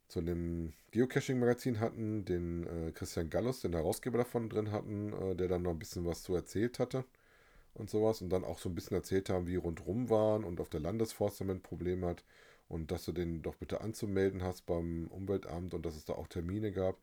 zu 0.10 0.22
dem 0.22 0.74
Geocaching-Magazin 0.92 1.80
hatten, 1.80 2.26
den 2.26 2.68
äh, 2.68 2.92
Christian 2.92 3.30
Gallus, 3.30 3.62
den 3.62 3.74
Herausgeber 3.74 4.18
davon 4.18 4.50
drin 4.50 4.72
hatten, 4.72 5.14
äh, 5.14 5.36
der 5.36 5.48
dann 5.48 5.62
noch 5.62 5.72
ein 5.72 5.80
bisschen 5.80 6.06
was 6.06 6.24
zu 6.24 6.36
erzählt 6.36 6.80
hatte 6.80 7.06
und 7.74 7.90
sowas 7.90 8.22
und 8.22 8.30
dann 8.30 8.44
auch 8.44 8.60
so 8.60 8.70
ein 8.70 8.76
bisschen 8.76 8.98
erzählt 8.98 9.30
haben, 9.30 9.48
wie 9.48 9.56
rundrum 9.56 10.10
waren 10.10 10.44
und 10.44 10.60
auf 10.62 10.70
der 10.70 10.80
Landesforst 10.82 11.42
damit 11.42 11.58
ein 11.58 11.62
Problem 11.62 12.06
hat 12.06 12.24
und 12.68 12.92
dass 12.92 13.06
du 13.06 13.12
den 13.12 13.42
doch 13.42 13.56
bitte 13.56 13.82
anzumelden 13.82 14.44
hast 14.44 14.66
beim 14.66 15.08
Umweltamt 15.08 15.74
und 15.74 15.86
dass 15.86 15.96
es 15.96 16.06
da 16.06 16.14
auch 16.14 16.28
Termine 16.28 16.72
gab. 16.72 16.98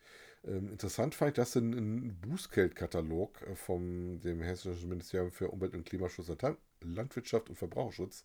Ähm, 0.44 0.68
interessant 0.70 1.14
fand 1.14 1.30
ich, 1.30 1.34
dass 1.36 1.52
sie 1.52 1.60
einen 1.60 2.16
Bußgeldkatalog 2.20 3.42
äh, 3.42 3.54
vom 3.56 4.20
dem 4.20 4.40
Hessischen 4.42 4.88
Ministerium 4.88 5.30
für 5.32 5.48
Umwelt- 5.48 5.74
und 5.74 5.84
Klimaschutz, 5.84 6.28
Land- 6.28 6.58
Landwirtschaft 6.82 7.48
und 7.50 7.56
Verbraucherschutz 7.56 8.24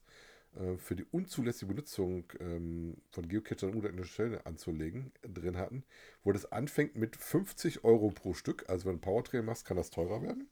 äh, 0.55 0.77
für 0.77 0.95
die 0.95 1.05
unzulässige 1.11 1.67
Benutzung 1.73 2.25
ähm, 2.39 2.97
von 3.11 3.27
Geocachern 3.27 3.73
ungeeigneten 3.73 4.05
Stellen 4.05 4.39
anzulegen 4.45 5.11
drin 5.23 5.57
hatten, 5.57 5.83
wo 6.23 6.31
das 6.31 6.51
anfängt 6.51 6.95
mit 6.95 7.15
50 7.15 7.83
Euro 7.83 8.09
pro 8.09 8.33
Stück. 8.33 8.69
Also 8.69 8.85
wenn 8.85 8.93
du 8.93 8.97
ein 8.99 9.01
Powertrail 9.01 9.41
machst, 9.43 9.65
kann 9.65 9.77
das 9.77 9.89
teurer 9.89 10.21
werden. 10.21 10.47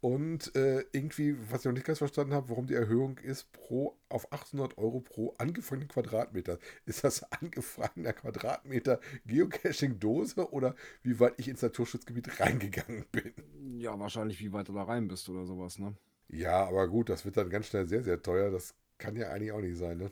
Und 0.00 0.54
äh, 0.54 0.84
irgendwie, 0.92 1.36
was 1.50 1.60
ich 1.60 1.64
noch 1.66 1.72
nicht 1.72 1.86
ganz 1.86 1.98
verstanden 1.98 2.32
habe, 2.32 2.50
warum 2.50 2.66
die 2.66 2.74
Erhöhung 2.74 3.18
ist, 3.18 3.50
pro 3.52 3.98
auf 4.08 4.32
800 4.32 4.78
Euro 4.78 5.00
pro 5.00 5.34
angefangenen 5.38 5.88
Quadratmeter. 5.88 6.58
Ist 6.86 7.02
das 7.04 7.24
angefangener 7.32 8.12
Quadratmeter 8.12 9.00
Geocaching-Dose 9.26 10.52
oder 10.52 10.76
wie 11.02 11.18
weit 11.18 11.34
ich 11.38 11.48
ins 11.48 11.62
Naturschutzgebiet 11.62 12.38
reingegangen 12.40 13.06
bin? 13.10 13.32
Ja, 13.80 13.98
wahrscheinlich, 13.98 14.40
wie 14.40 14.52
weit 14.52 14.68
du 14.68 14.72
da 14.72 14.84
rein 14.84 15.08
bist 15.08 15.28
oder 15.28 15.44
sowas, 15.46 15.78
ne? 15.78 15.96
Ja, 16.28 16.66
aber 16.66 16.88
gut, 16.88 17.08
das 17.10 17.24
wird 17.24 17.36
dann 17.36 17.50
ganz 17.50 17.66
schnell 17.66 17.86
sehr, 17.86 18.02
sehr 18.02 18.22
teuer. 18.22 18.50
Das 18.50 18.74
kann 18.98 19.16
ja 19.16 19.30
eigentlich 19.30 19.52
auch 19.52 19.60
nicht 19.60 19.76
sein, 19.78 19.98
ne? 19.98 20.10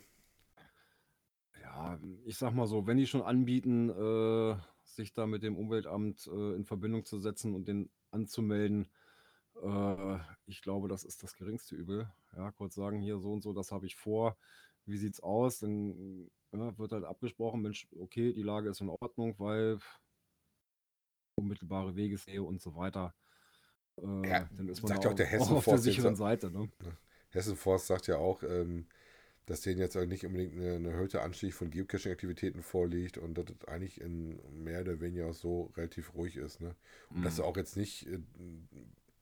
Ja, 1.63 1.99
ich 2.25 2.37
sag 2.39 2.55
mal 2.55 2.67
so, 2.67 2.87
wenn 2.87 2.97
die 2.97 3.07
schon 3.07 3.23
anbieten, 3.23 3.91
äh, 3.91 4.57
sich 4.85 5.13
da 5.13 5.27
mit 5.27 5.43
dem 5.43 5.57
Umweltamt 5.57 6.27
äh, 6.27 6.55
in 6.55 6.65
Verbindung 6.65 7.05
zu 7.05 7.19
setzen 7.19 7.55
und 7.55 7.69
den 7.69 7.91
anzumelden, 8.11 8.89
äh, 9.63 10.19
ich 10.47 10.63
glaube, 10.63 10.89
das 10.89 11.05
ist 11.05 11.23
das 11.23 11.35
geringste 11.37 11.75
Übel. 11.77 12.11
Ja, 12.37 12.51
kurz 12.53 12.75
sagen, 12.75 13.01
hier 13.01 13.19
so 13.19 13.33
und 13.33 13.43
so, 13.43 13.53
das 13.53 13.73
habe 13.73 13.87
ich 13.87 13.97
vor. 13.97 14.37
Wie 14.87 14.97
sieht's 14.99 15.21
aus? 15.21 15.61
Dann 15.61 16.31
ja, 16.53 16.79
wird 16.79 16.93
halt 16.93 17.05
abgesprochen, 17.05 17.63
Mensch, 17.63 17.89
okay, 18.01 18.33
die 18.33 18.43
Lage 18.43 18.71
ist 18.71 18.81
in 18.81 18.89
Ordnung, 18.89 19.35
weil 19.39 19.79
unmittelbare 21.35 21.97
Wegesnähe 21.97 22.43
und 22.43 22.61
so 22.61 22.75
weiter. 22.77 23.15
Äh, 23.99 24.03
Ja, 24.25 24.47
dann 24.51 24.69
ist 24.69 24.83
man 24.83 24.93
sagt 24.93 25.07
auch 25.07 25.15
der 25.15 25.27
auch 25.37 25.51
auf 25.51 25.67
der 25.69 25.79
sicheren. 25.79 26.17
Seite, 26.17 26.51
ne? 26.51 26.71
Hessenforst 27.31 27.87
sagt 27.87 28.07
ja 28.07 28.17
auch, 28.19 28.43
ähm, 28.43 28.87
dass 29.47 29.63
denen 29.63 29.81
jetzt 29.81 29.97
nicht 29.97 30.27
unbedingt 30.27 30.55
eine, 30.55 30.75
eine 30.77 30.91
erhöhte 30.91 31.23
Anstieg 31.23 31.55
von 31.55 31.71
Geocaching-Aktivitäten 31.71 32.63
vorliegt 32.63 33.19
und 33.19 33.37
dass 33.39 33.47
es 33.51 33.69
eigentlich 33.69 34.01
in 34.01 34.41
mehr 34.65 34.83
oder 34.83 35.01
weniger 35.01 35.33
so 35.35 35.73
relativ 35.77 36.15
ruhig 36.15 36.37
ist. 36.37 36.61
Ne? 36.61 36.77
Und 37.17 37.25
dass 37.25 37.39
Mhm. 37.39 37.45
auch 37.45 37.57
jetzt 37.57 37.77
nicht 37.77 38.07
äh, 38.09 38.19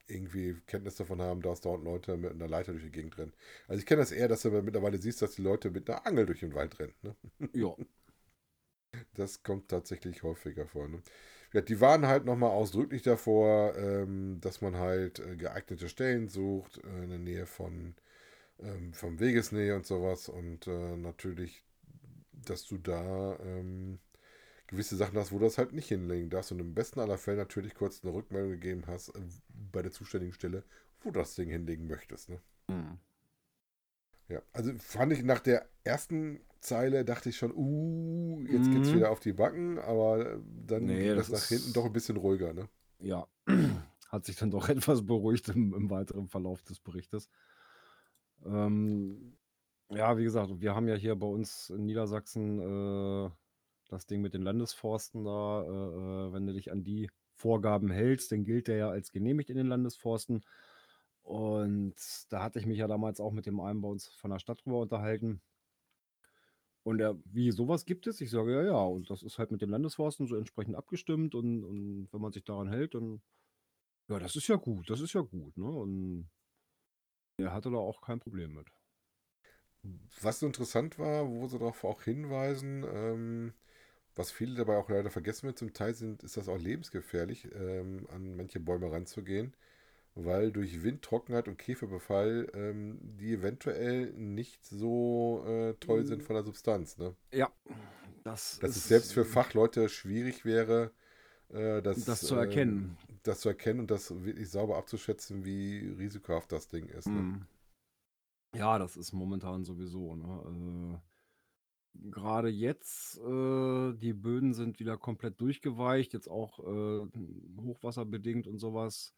irgendwie 0.07 0.55
Kenntnis 0.67 0.95
davon 0.95 1.21
haben, 1.21 1.41
dass 1.41 1.61
dort 1.61 1.83
Leute 1.83 2.17
mit 2.17 2.31
einer 2.33 2.47
Leiter 2.47 2.71
durch 2.73 2.83
die 2.83 2.91
Gegend 2.91 3.17
rennen. 3.17 3.33
Also 3.67 3.79
ich 3.79 3.85
kenne 3.85 4.01
das 4.01 4.11
eher, 4.11 4.27
dass 4.27 4.43
du 4.43 4.51
mittlerweile 4.51 4.97
siehst, 4.99 5.21
dass 5.21 5.35
die 5.35 5.41
Leute 5.41 5.71
mit 5.71 5.89
einer 5.89 6.05
Angel 6.05 6.25
durch 6.25 6.41
den 6.41 6.53
Wald 6.53 6.79
rennen. 6.79 6.93
Ne? 7.03 7.15
Ja, 7.53 7.75
Das 9.15 9.43
kommt 9.43 9.69
tatsächlich 9.69 10.23
häufiger 10.23 10.67
vor. 10.67 10.87
Ne? 10.87 11.01
Ja, 11.53 11.61
die 11.61 11.79
waren 11.81 12.07
halt 12.07 12.25
nochmal 12.25 12.51
ausdrücklich 12.51 13.01
davor, 13.03 13.75
ähm, 13.77 14.39
dass 14.41 14.61
man 14.61 14.75
halt 14.77 15.19
äh, 15.19 15.35
geeignete 15.35 15.89
Stellen 15.89 16.27
sucht, 16.29 16.79
äh, 16.83 17.03
in 17.03 17.09
der 17.09 17.19
Nähe 17.19 17.45
von 17.45 17.95
ähm, 18.61 18.93
vom 18.93 19.19
Wegesnähe 19.19 19.75
und 19.75 19.85
sowas. 19.85 20.29
Und 20.29 20.67
äh, 20.67 20.97
natürlich, 20.97 21.63
dass 22.33 22.65
du 22.67 22.77
da 22.79 23.37
ähm, 23.41 23.99
gewisse 24.67 24.95
Sachen 24.97 25.17
hast, 25.19 25.31
wo 25.33 25.39
du 25.39 25.45
das 25.45 25.57
halt 25.57 25.73
nicht 25.73 25.89
hinlegen 25.89 26.29
darfst. 26.29 26.51
Und 26.51 26.59
im 26.59 26.73
besten 26.75 26.99
aller 27.01 27.17
Fälle 27.17 27.37
natürlich 27.37 27.75
kurz 27.75 28.03
eine 28.03 28.13
Rückmeldung 28.13 28.51
gegeben 28.51 28.83
hast 28.87 29.09
äh, 29.09 29.21
bei 29.71 29.81
der 29.81 29.91
zuständigen 29.91 30.33
Stelle, 30.33 30.63
wo 31.01 31.11
du 31.11 31.19
das 31.19 31.35
Ding 31.35 31.49
hinlegen 31.49 31.87
möchtest. 31.87 32.29
Ne? 32.29 32.41
Mhm. 32.69 32.99
Ja, 34.27 34.41
also 34.53 34.73
fand 34.79 35.13
ich 35.13 35.23
nach 35.23 35.39
der 35.39 35.67
ersten 35.83 36.39
Zeile 36.59 37.05
dachte 37.05 37.29
ich 37.29 37.37
schon, 37.37 37.53
uh, 37.55 38.41
jetzt 38.47 38.71
geht's 38.71 38.91
Mhm. 38.91 38.93
wieder 38.93 39.11
auf 39.11 39.19
die 39.19 39.33
Backen, 39.33 39.77
aber 39.79 40.39
dann 40.65 40.97
Nee, 40.97 41.13
ging 41.13 41.15
das 41.15 41.29
das 41.29 41.31
nach 41.31 41.45
hinten 41.47 41.73
doch 41.73 41.85
ein 41.85 41.93
bisschen 41.93 42.17
ruhiger, 42.17 42.53
ne? 42.53 42.67
ja, 42.99 43.27
hat 44.09 44.25
sich 44.25 44.35
dann 44.37 44.51
doch 44.51 44.69
etwas 44.69 45.05
beruhigt 45.05 45.49
im, 45.49 45.73
im 45.73 45.89
weiteren 45.89 46.27
Verlauf 46.27 46.63
des 46.63 46.79
Berichtes. 46.79 47.29
Ähm, 48.45 49.37
ja, 49.89 50.17
wie 50.17 50.23
gesagt, 50.23 50.59
wir 50.61 50.75
haben 50.75 50.87
ja 50.87 50.95
hier 50.95 51.15
bei 51.15 51.27
uns 51.27 51.69
in 51.69 51.85
Niedersachsen 51.85 52.59
äh, 53.27 53.29
das 53.89 54.05
Ding 54.07 54.21
mit 54.21 54.33
den 54.33 54.41
Landesforsten 54.41 55.23
da. 55.25 55.63
Äh, 55.63 56.29
äh, 56.29 56.33
wenn 56.33 56.45
du 56.47 56.53
dich 56.53 56.71
an 56.71 56.83
die 56.83 57.09
Vorgaben 57.35 57.91
hältst, 57.91 58.31
dann 58.31 58.45
gilt 58.45 58.67
der 58.67 58.77
ja 58.77 58.89
als 58.89 59.11
genehmigt 59.11 59.49
in 59.49 59.57
den 59.57 59.67
Landesforsten. 59.67 60.43
Und 61.21 61.95
da 62.29 62.43
hatte 62.43 62.59
ich 62.59 62.65
mich 62.65 62.77
ja 62.77 62.87
damals 62.87 63.19
auch 63.19 63.31
mit 63.31 63.45
dem 63.45 63.59
einen 63.59 63.81
bei 63.81 63.87
uns 63.87 64.07
von 64.07 64.31
der 64.31 64.39
Stadt 64.39 64.63
drüber 64.63 64.79
unterhalten. 64.79 65.41
Und 66.83 66.99
er, 66.99 67.17
wie, 67.25 67.49
sowas 67.51 67.85
gibt 67.85 68.05
es? 68.05 68.21
Ich 68.21 68.29
sage, 68.29 68.53
ja, 68.53 68.63
ja. 68.63 68.83
Und 68.83 69.09
das 69.09 69.23
ist 69.23 69.39
halt 69.39 69.51
mit 69.51 69.61
den 69.61 69.69
Landesforsten 69.69 70.27
so 70.27 70.35
entsprechend 70.35 70.75
abgestimmt. 70.75 71.33
Und, 71.33 71.63
und 71.63 72.07
wenn 72.11 72.21
man 72.21 72.31
sich 72.31 72.43
daran 72.43 72.67
hält, 72.67 72.93
dann, 72.93 73.21
ja, 74.07 74.19
das 74.19 74.35
ist 74.35 74.47
ja 74.47 74.55
gut, 74.55 74.87
das 74.89 75.01
ist 75.01 75.13
ja 75.13 75.21
gut, 75.21 75.57
ne? 75.57 75.65
Und 75.65 76.29
er 77.37 77.53
hatte 77.53 77.71
da 77.71 77.77
auch 77.77 78.01
kein 78.01 78.19
Problem 78.19 78.53
mit. 78.53 78.67
Was 80.21 80.39
so 80.39 80.45
interessant 80.45 80.99
war, 80.99 81.27
wo 81.27 81.47
sie 81.47 81.57
darauf 81.57 81.83
auch 81.83 82.03
hinweisen, 82.03 82.85
ähm, 82.87 83.53
was 84.15 84.31
viele 84.31 84.55
dabei 84.55 84.77
auch 84.77 84.89
leider 84.89 85.09
vergessen 85.09 85.47
wird, 85.47 85.57
zum 85.57 85.73
Teil 85.73 85.93
sind, 85.93 86.23
ist 86.23 86.37
das 86.37 86.47
auch 86.47 86.57
lebensgefährlich, 86.57 87.49
ähm, 87.53 88.07
an 88.13 88.35
manche 88.35 88.59
Bäume 88.59 88.91
ranzugehen, 88.91 89.53
weil 90.15 90.51
durch 90.51 90.83
Wind, 90.83 91.01
Trockenheit 91.01 91.47
und 91.47 91.57
Käferbefall 91.57 92.49
ähm, 92.53 92.99
die 93.01 93.33
eventuell 93.33 94.13
nicht 94.13 94.65
so 94.65 95.43
äh, 95.45 95.73
toll 95.75 96.05
sind 96.05 96.23
von 96.23 96.35
der 96.35 96.43
Substanz. 96.43 96.97
Ne? 96.97 97.13
Ja, 97.33 97.51
das, 98.23 98.59
Dass 98.59 98.75
es 98.75 98.87
selbst 98.87 99.13
für 99.13 99.25
Fachleute 99.25 99.89
schwierig 99.89 100.45
wäre, 100.45 100.91
äh, 101.49 101.81
das, 101.81 102.05
das 102.05 102.21
zu 102.21 102.35
erkennen. 102.35 102.97
das 103.23 103.41
zu 103.41 103.49
erkennen 103.49 103.81
und 103.81 103.91
das 103.91 104.23
wirklich 104.23 104.49
sauber 104.49 104.77
abzuschätzen, 104.77 105.43
wie 105.43 105.93
risikohaft 105.97 106.51
das 106.51 106.69
Ding 106.69 106.87
ist. 106.87 107.07
Ne? 107.07 107.13
Mhm. 107.13 107.45
Ja, 108.55 108.79
das 108.79 108.95
ist 108.95 109.11
momentan 109.11 109.65
sowieso. 109.65 110.15
Ne? 110.15 111.01
Gerade 112.11 112.49
jetzt, 112.49 113.17
äh, 113.19 113.93
die 113.93 114.13
Böden 114.13 114.53
sind 114.53 114.79
wieder 114.79 114.97
komplett 114.97 115.39
durchgeweicht, 115.41 116.13
jetzt 116.13 116.29
auch 116.29 116.59
äh, 116.59 117.07
hochwasserbedingt 117.61 118.47
und 118.47 118.59
sowas. 118.59 119.13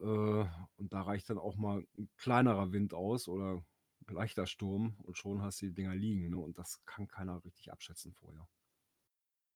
Äh, 0.00 0.04
und 0.04 0.92
da 0.92 1.02
reicht 1.02 1.30
dann 1.30 1.38
auch 1.38 1.56
mal 1.56 1.84
ein 1.98 2.08
kleinerer 2.16 2.72
Wind 2.72 2.94
aus 2.94 3.28
oder 3.28 3.62
ein 4.06 4.14
leichter 4.14 4.46
Sturm 4.46 4.96
und 5.02 5.16
schon 5.18 5.42
hast 5.42 5.60
du 5.62 5.66
die 5.66 5.74
Dinger 5.74 5.94
liegen. 5.94 6.30
Ne? 6.30 6.38
Und 6.38 6.58
das 6.58 6.80
kann 6.86 7.08
keiner 7.08 7.44
richtig 7.44 7.70
abschätzen 7.72 8.12
vorher. 8.12 8.48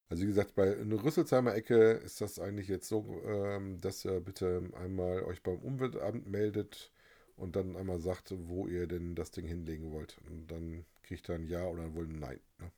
Also 0.09 0.25
wie 0.25 0.29
gesagt, 0.29 0.55
bei 0.55 0.79
einer 0.79 1.03
Rüsselsheimer 1.03 1.55
Ecke 1.55 1.93
ist 1.93 2.21
das 2.21 2.39
eigentlich 2.39 2.69
jetzt 2.69 2.87
so, 2.87 3.23
ähm, 3.25 3.81
dass 3.81 4.05
ihr 4.05 4.21
bitte 4.21 4.71
einmal 4.75 5.23
euch 5.23 5.43
beim 5.43 5.59
Umweltamt 5.59 6.27
meldet 6.27 6.92
und 7.43 7.57
dann 7.57 7.77
einmal 7.77 7.99
sagt, 7.99 8.33
wo 8.47 8.69
ihr 8.69 8.87
denn 8.87 9.17
das 9.17 9.33
Ding 9.33 9.47
hinlegen 9.47 9.91
wollt. 9.91 10.17
Und 10.31 10.51
dann 10.51 10.85
kriegt 11.03 11.29
ihr 11.29 11.35
ein 11.35 11.49
Ja 11.49 11.67
oder 11.67 11.93
wohl 11.95 12.05
ein 12.05 12.21
Nein. 12.21 12.41
Ne? 12.61 12.71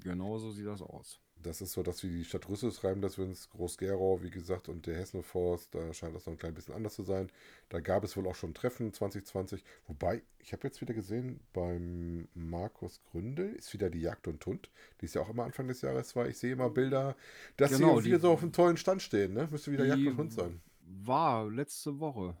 Genau 0.00 0.38
so 0.38 0.50
sieht 0.50 0.66
das 0.66 0.82
aus. 0.82 1.20
Das 1.42 1.62
ist 1.62 1.72
so, 1.72 1.82
dass 1.82 2.02
wir 2.02 2.10
die 2.10 2.24
Stadt 2.24 2.48
Rüsselsheim, 2.48 3.00
das 3.00 3.16
wir 3.16 3.24
ins 3.24 3.48
Groß-Gerau, 3.48 4.22
wie 4.22 4.30
gesagt, 4.30 4.68
und 4.68 4.86
der 4.86 4.96
Hessenforst, 4.96 5.74
da 5.74 5.94
scheint 5.94 6.14
das 6.14 6.26
noch 6.26 6.32
ein 6.34 6.38
klein 6.38 6.52
bisschen 6.52 6.74
anders 6.74 6.96
zu 6.96 7.04
sein. 7.04 7.30
Da 7.68 7.80
gab 7.80 8.02
es 8.02 8.16
wohl 8.16 8.26
auch 8.26 8.34
schon 8.34 8.54
Treffen 8.54 8.92
2020. 8.92 9.62
Wobei, 9.86 10.22
ich 10.40 10.52
habe 10.52 10.66
jetzt 10.66 10.80
wieder 10.80 10.94
gesehen, 10.94 11.40
beim 11.52 12.28
Markus 12.34 13.00
Gründel 13.10 13.54
ist 13.54 13.72
wieder 13.72 13.88
die 13.88 14.00
Jagd 14.00 14.26
und 14.28 14.44
Hund. 14.44 14.68
Die 15.00 15.06
ist 15.06 15.14
ja 15.14 15.22
auch 15.22 15.30
immer 15.30 15.44
Anfang 15.44 15.68
des 15.68 15.80
Jahres 15.80 16.14
war. 16.16 16.28
Ich 16.28 16.38
sehe 16.38 16.52
immer 16.52 16.70
Bilder, 16.70 17.16
dass 17.56 17.70
Genau, 17.70 18.00
sie 18.00 18.06
wieder 18.06 18.20
so 18.20 18.32
auf 18.32 18.42
einem 18.42 18.52
tollen 18.52 18.76
Stand 18.76 19.00
stehen. 19.00 19.32
Ne? 19.32 19.48
Müsste 19.50 19.70
wieder 19.72 19.86
Jagd 19.86 20.06
und 20.06 20.18
Hund 20.18 20.32
sein. 20.32 20.60
War 20.82 21.48
letzte 21.48 22.00
Woche. 22.00 22.36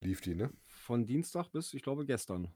Lief 0.00 0.20
die, 0.20 0.34
ne? 0.34 0.50
Von 0.66 1.06
Dienstag 1.06 1.48
bis, 1.52 1.74
ich 1.74 1.82
glaube, 1.82 2.06
gestern. 2.06 2.48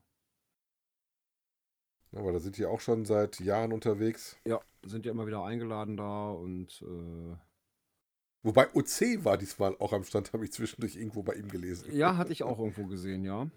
Aber 2.13 2.33
da 2.33 2.39
sind 2.39 2.57
die 2.57 2.65
auch 2.67 2.81
schon 2.81 3.05
seit 3.05 3.41
Jahren 3.41 3.73
unterwegs. 3.73 4.37
Ja, 4.47 4.61
sind 4.85 5.05
ja 5.05 5.13
immer 5.13 5.27
wieder 5.27 5.45
eingeladen 5.45 5.97
da 5.97 6.31
und 6.31 6.83
äh, 6.83 7.37
Wobei 8.45 8.69
OC 8.75 9.25
war 9.25 9.39
diesmal 9.39 9.75
auch 9.79 9.95
am 9.95 10.05
Stand, 10.05 10.33
habe 10.35 10.45
ich 10.45 10.53
zwischendurch 10.53 10.97
irgendwo 10.97 11.23
bei 11.23 11.35
ihm 11.35 11.49
gelesen. 11.49 11.95
Ja, 11.95 12.17
hatte 12.17 12.33
ich 12.33 12.43
auch 12.43 12.59
irgendwo 12.59 12.87
gesehen, 12.87 13.25
ja. 13.25 13.51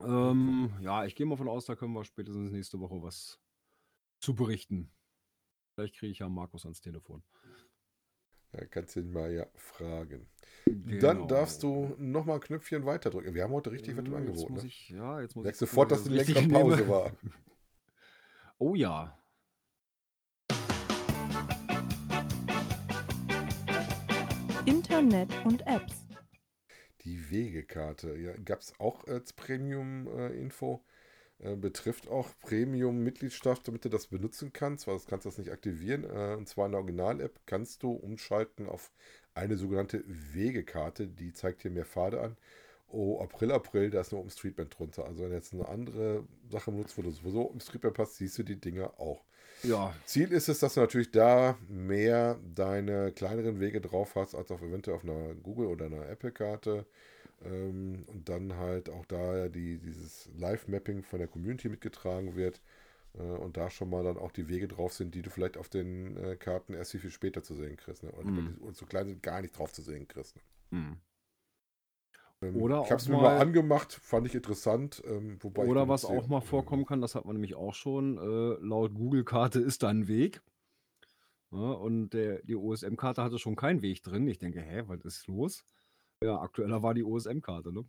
Ähm, 0.00 0.72
ja, 0.80 1.04
ich 1.04 1.14
gehe 1.14 1.24
mal 1.24 1.36
von 1.36 1.48
aus, 1.48 1.66
da 1.66 1.76
können 1.76 1.92
wir 1.92 2.04
spätestens 2.04 2.50
nächste 2.50 2.80
Woche 2.80 3.00
was 3.00 3.40
zu 4.18 4.34
berichten. 4.34 4.90
Vielleicht 5.74 5.94
kriege 5.94 6.10
ich 6.10 6.18
ja 6.18 6.28
Markus 6.28 6.64
ans 6.64 6.80
Telefon. 6.80 7.22
Ja, 8.52 8.64
kannst 8.66 8.96
du 8.96 9.00
ihn 9.00 9.12
mal 9.12 9.32
ja 9.32 9.46
fragen. 9.54 10.26
Genau. 10.66 11.00
Dann 11.00 11.28
darfst 11.28 11.62
du 11.62 11.94
nochmal 11.98 12.36
ein 12.36 12.40
Knöpfchen 12.42 12.84
weiterdrücken. 12.84 13.34
Wir 13.34 13.44
haben 13.44 13.52
heute 13.52 13.72
richtig 13.72 13.96
was 13.96 14.04
im 14.04 14.12
Äh, 14.14 14.18
Jetzt 14.18 14.28
Angebot. 14.28 14.50
muss 14.50 14.62
Ne? 14.62 14.68
ich, 14.68 14.88
ja, 14.90 15.20
jetzt 15.20 15.36
muss 15.36 15.44
Merkst 15.44 15.62
ich 15.62 15.68
sofort, 15.70 15.90
dass 15.90 16.06
eine 16.06 16.16
längere 16.16 16.48
Pause 16.48 16.76
nehme. 16.76 16.88
war. 16.88 17.12
Oh 18.58 18.76
ja. 18.76 19.18
Internet 24.64 25.30
und 25.44 25.66
Apps. 25.66 26.06
Die 27.02 27.30
Wegekarte. 27.30 28.16
Ja, 28.16 28.32
Gab 28.44 28.60
es 28.60 28.78
auch 28.78 29.04
als 29.06 29.32
Premium-Info. 29.32 30.84
Äh, 31.42 31.56
betrifft 31.56 32.08
auch 32.08 32.28
Premium-Mitgliedschaft, 32.42 33.66
damit 33.66 33.84
du 33.84 33.88
das 33.88 34.06
benutzen 34.06 34.52
kannst, 34.52 34.86
weil 34.86 34.96
du 34.96 35.04
kannst 35.08 35.26
das 35.26 35.38
nicht 35.38 35.50
aktivieren. 35.50 36.04
Äh, 36.04 36.36
und 36.36 36.48
zwar 36.48 36.66
in 36.66 36.72
der 36.72 36.80
Original-App 36.80 37.40
kannst 37.46 37.82
du 37.82 37.92
umschalten 37.92 38.68
auf 38.68 38.92
eine 39.34 39.56
sogenannte 39.56 40.04
Wegekarte. 40.06 41.08
Die 41.08 41.32
zeigt 41.32 41.64
dir 41.64 41.70
mehr 41.70 41.84
Pfade 41.84 42.20
an. 42.20 42.36
Oh, 42.88 43.20
April, 43.20 43.50
April, 43.50 43.90
da 43.90 44.02
ist 44.02 44.12
nur 44.12 44.20
OpenStreetMap 44.20 44.70
drunter. 44.70 45.06
Also 45.06 45.22
wenn 45.22 45.30
du 45.30 45.36
jetzt 45.36 45.52
eine 45.52 45.68
andere 45.68 46.24
Sache 46.50 46.70
benutzt, 46.70 46.96
wo 46.96 47.02
du 47.02 47.10
sowieso 47.10 47.46
OpenStreetMap 47.46 47.98
hast, 47.98 48.16
siehst 48.16 48.38
du 48.38 48.42
die 48.42 48.60
Dinger 48.60 49.00
auch. 49.00 49.24
Ja, 49.64 49.94
Ziel 50.04 50.32
ist 50.32 50.48
es, 50.48 50.58
dass 50.58 50.74
du 50.74 50.80
natürlich 50.80 51.10
da 51.10 51.56
mehr 51.68 52.38
deine 52.54 53.12
kleineren 53.12 53.60
Wege 53.60 53.80
drauf 53.80 54.14
hast, 54.14 54.34
als 54.34 54.50
auf 54.50 54.60
eventuell 54.60 54.96
auf 54.96 55.04
einer 55.04 55.34
Google- 55.36 55.68
oder 55.68 55.86
einer 55.86 56.08
Apple-Karte. 56.08 56.84
Ähm, 57.44 58.04
und 58.06 58.28
dann 58.28 58.56
halt 58.56 58.90
auch 58.90 59.06
da 59.06 59.48
die, 59.48 59.78
dieses 59.78 60.28
Live-Mapping 60.36 61.02
von 61.02 61.18
der 61.18 61.28
Community 61.28 61.68
mitgetragen 61.68 62.36
wird. 62.36 62.60
Äh, 63.14 63.22
und 63.22 63.56
da 63.56 63.70
schon 63.70 63.90
mal 63.90 64.04
dann 64.04 64.18
auch 64.18 64.32
die 64.32 64.48
Wege 64.48 64.68
drauf 64.68 64.92
sind, 64.92 65.14
die 65.14 65.22
du 65.22 65.30
vielleicht 65.30 65.56
auf 65.56 65.68
den 65.68 66.16
äh, 66.16 66.36
Karten 66.36 66.74
erst 66.74 66.92
viel, 66.92 67.00
viel 67.00 67.10
später 67.10 67.42
zu 67.42 67.54
sehen 67.54 67.76
kriegst. 67.76 68.02
Ne? 68.02 68.12
Oder 68.12 68.30
die 68.30 68.60
oder 68.60 68.74
zu 68.74 68.86
klein 68.86 69.08
sind, 69.08 69.22
gar 69.22 69.40
nicht 69.42 69.58
drauf 69.58 69.72
zu 69.72 69.82
sehen 69.82 70.08
kriegst. 70.08 70.36
Ne? 70.36 70.42
Ähm, 72.42 72.56
Oder 72.56 72.82
ich 72.84 72.90
habe 72.90 73.00
es 73.00 73.08
mir 73.08 73.16
mal 73.16 73.38
angemacht, 73.38 73.92
fand 73.92 74.26
ich 74.26 74.34
interessant. 74.34 75.02
Ähm, 75.06 75.36
wobei 75.40 75.64
Oder 75.64 75.88
was 75.88 76.04
auch 76.04 76.26
mal 76.28 76.40
vorkommen 76.40 76.86
kann, 76.86 77.00
das 77.00 77.14
hat 77.14 77.24
man 77.24 77.34
nämlich 77.34 77.54
auch 77.54 77.74
schon, 77.74 78.18
äh, 78.18 78.64
laut 78.64 78.94
Google-Karte 78.94 79.60
ist 79.60 79.82
da 79.82 79.88
ein 79.88 80.08
Weg. 80.08 80.42
Ja, 81.52 81.58
und 81.58 82.10
der, 82.10 82.42
die 82.42 82.56
OSM-Karte 82.56 83.22
hatte 83.22 83.38
schon 83.38 83.56
keinen 83.56 83.82
Weg 83.82 84.02
drin. 84.02 84.26
Ich 84.26 84.38
denke, 84.38 84.60
hä, 84.60 84.84
was 84.86 85.04
ist 85.04 85.26
los? 85.26 85.64
Ja, 86.22 86.40
aktueller 86.40 86.82
war 86.82 86.94
die 86.94 87.04
OSM-Karte, 87.04 87.72
ne? 87.72 87.84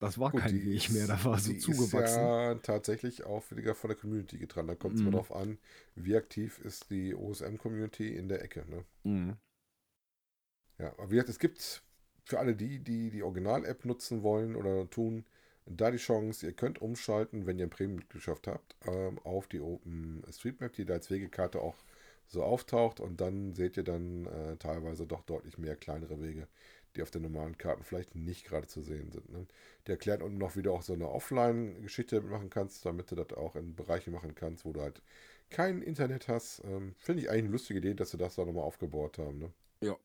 Das 0.00 0.18
war 0.18 0.30
Gut, 0.30 0.42
kein 0.42 0.64
Weg 0.64 0.90
mehr, 0.90 1.06
da 1.06 1.24
war 1.24 1.38
so 1.38 1.52
die 1.52 1.58
zugewachsen. 1.58 2.24
Ist 2.24 2.30
ja 2.30 2.54
tatsächlich 2.56 3.24
auch 3.24 3.44
wieder 3.52 3.74
von 3.74 3.88
der 3.88 3.96
Community 3.98 4.38
getragen. 4.38 4.68
Da 4.68 4.74
kommt 4.74 4.96
es 4.96 5.00
Mhm. 5.00 5.06
mal 5.06 5.12
drauf 5.12 5.32
an, 5.32 5.58
wie 5.94 6.16
aktiv 6.16 6.58
ist 6.58 6.90
die 6.90 7.14
OSM-Community 7.14 8.14
in 8.16 8.28
der 8.28 8.42
Ecke. 8.42 8.64
Ne? 8.68 8.84
Mhm. 9.04 9.36
Ja, 10.78 10.88
aber 10.98 11.10
wie 11.10 11.14
gesagt, 11.14 11.28
es 11.30 11.38
gibt 11.38 11.82
für 12.24 12.38
alle 12.38 12.54
die, 12.54 12.78
die 12.80 13.10
die 13.10 13.22
Original-App 13.22 13.84
nutzen 13.84 14.22
wollen 14.22 14.56
oder 14.56 14.88
tun, 14.90 15.24
da 15.66 15.90
die 15.90 15.96
Chance, 15.98 16.46
ihr 16.46 16.52
könnt 16.52 16.80
umschalten, 16.82 17.46
wenn 17.46 17.58
ihr 17.58 17.66
ein 17.66 17.70
Premium-Mitgliedschaft 17.70 18.46
habt, 18.48 18.76
ähm, 18.86 19.18
auf 19.24 19.46
die 19.48 19.60
OpenStreetMap, 19.60 20.72
die 20.74 20.84
da 20.84 20.94
als 20.94 21.10
Wegekarte 21.10 21.60
auch 21.60 21.76
so 22.26 22.42
auftaucht 22.42 23.00
und 23.00 23.20
dann 23.20 23.54
seht 23.54 23.76
ihr 23.76 23.84
dann 23.84 24.26
äh, 24.26 24.56
teilweise 24.56 25.06
doch 25.06 25.22
deutlich 25.22 25.58
mehr 25.58 25.76
kleinere 25.76 26.20
Wege, 26.20 26.48
die 26.96 27.02
auf 27.02 27.10
den 27.10 27.22
normalen 27.22 27.56
Karten 27.58 27.84
vielleicht 27.84 28.14
nicht 28.14 28.44
gerade 28.44 28.66
zu 28.66 28.82
sehen 28.82 29.10
sind. 29.10 29.30
Ne? 29.30 29.46
Der 29.86 29.94
erklärt 29.94 30.22
unten 30.22 30.38
noch, 30.38 30.56
wie 30.56 30.62
du 30.62 30.72
auch 30.72 30.82
so 30.82 30.92
eine 30.92 31.08
Offline-Geschichte 31.08 32.20
machen 32.20 32.50
kannst, 32.50 32.84
damit 32.84 33.10
du 33.10 33.14
das 33.14 33.32
auch 33.36 33.56
in 33.56 33.74
Bereichen 33.74 34.12
machen 34.12 34.34
kannst, 34.34 34.64
wo 34.64 34.72
du 34.72 34.80
halt 34.80 35.02
kein 35.50 35.82
Internet 35.82 36.28
hast. 36.28 36.62
Ähm, 36.64 36.94
Finde 36.98 37.22
ich 37.22 37.30
eigentlich 37.30 37.44
eine 37.44 37.52
lustige 37.52 37.78
Idee, 37.78 37.94
dass 37.94 38.10
sie 38.10 38.18
das 38.18 38.34
da 38.34 38.44
nochmal 38.44 38.64
aufgebaut 38.64 39.18
haben. 39.18 39.38
Ne? 39.38 39.52
Ja. 39.80 39.96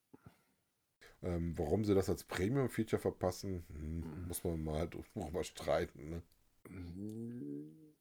Ähm, 1.24 1.54
warum 1.58 1.84
sie 1.84 1.96
das 1.96 2.10
als 2.10 2.24
Premium-Feature 2.24 3.02
verpassen, 3.02 3.66
hm, 3.70 4.28
muss 4.28 4.44
man 4.44 4.64
mal 4.64 4.90
drüber 5.16 5.44
streiten. 5.44 6.10
Ne? 6.10 6.22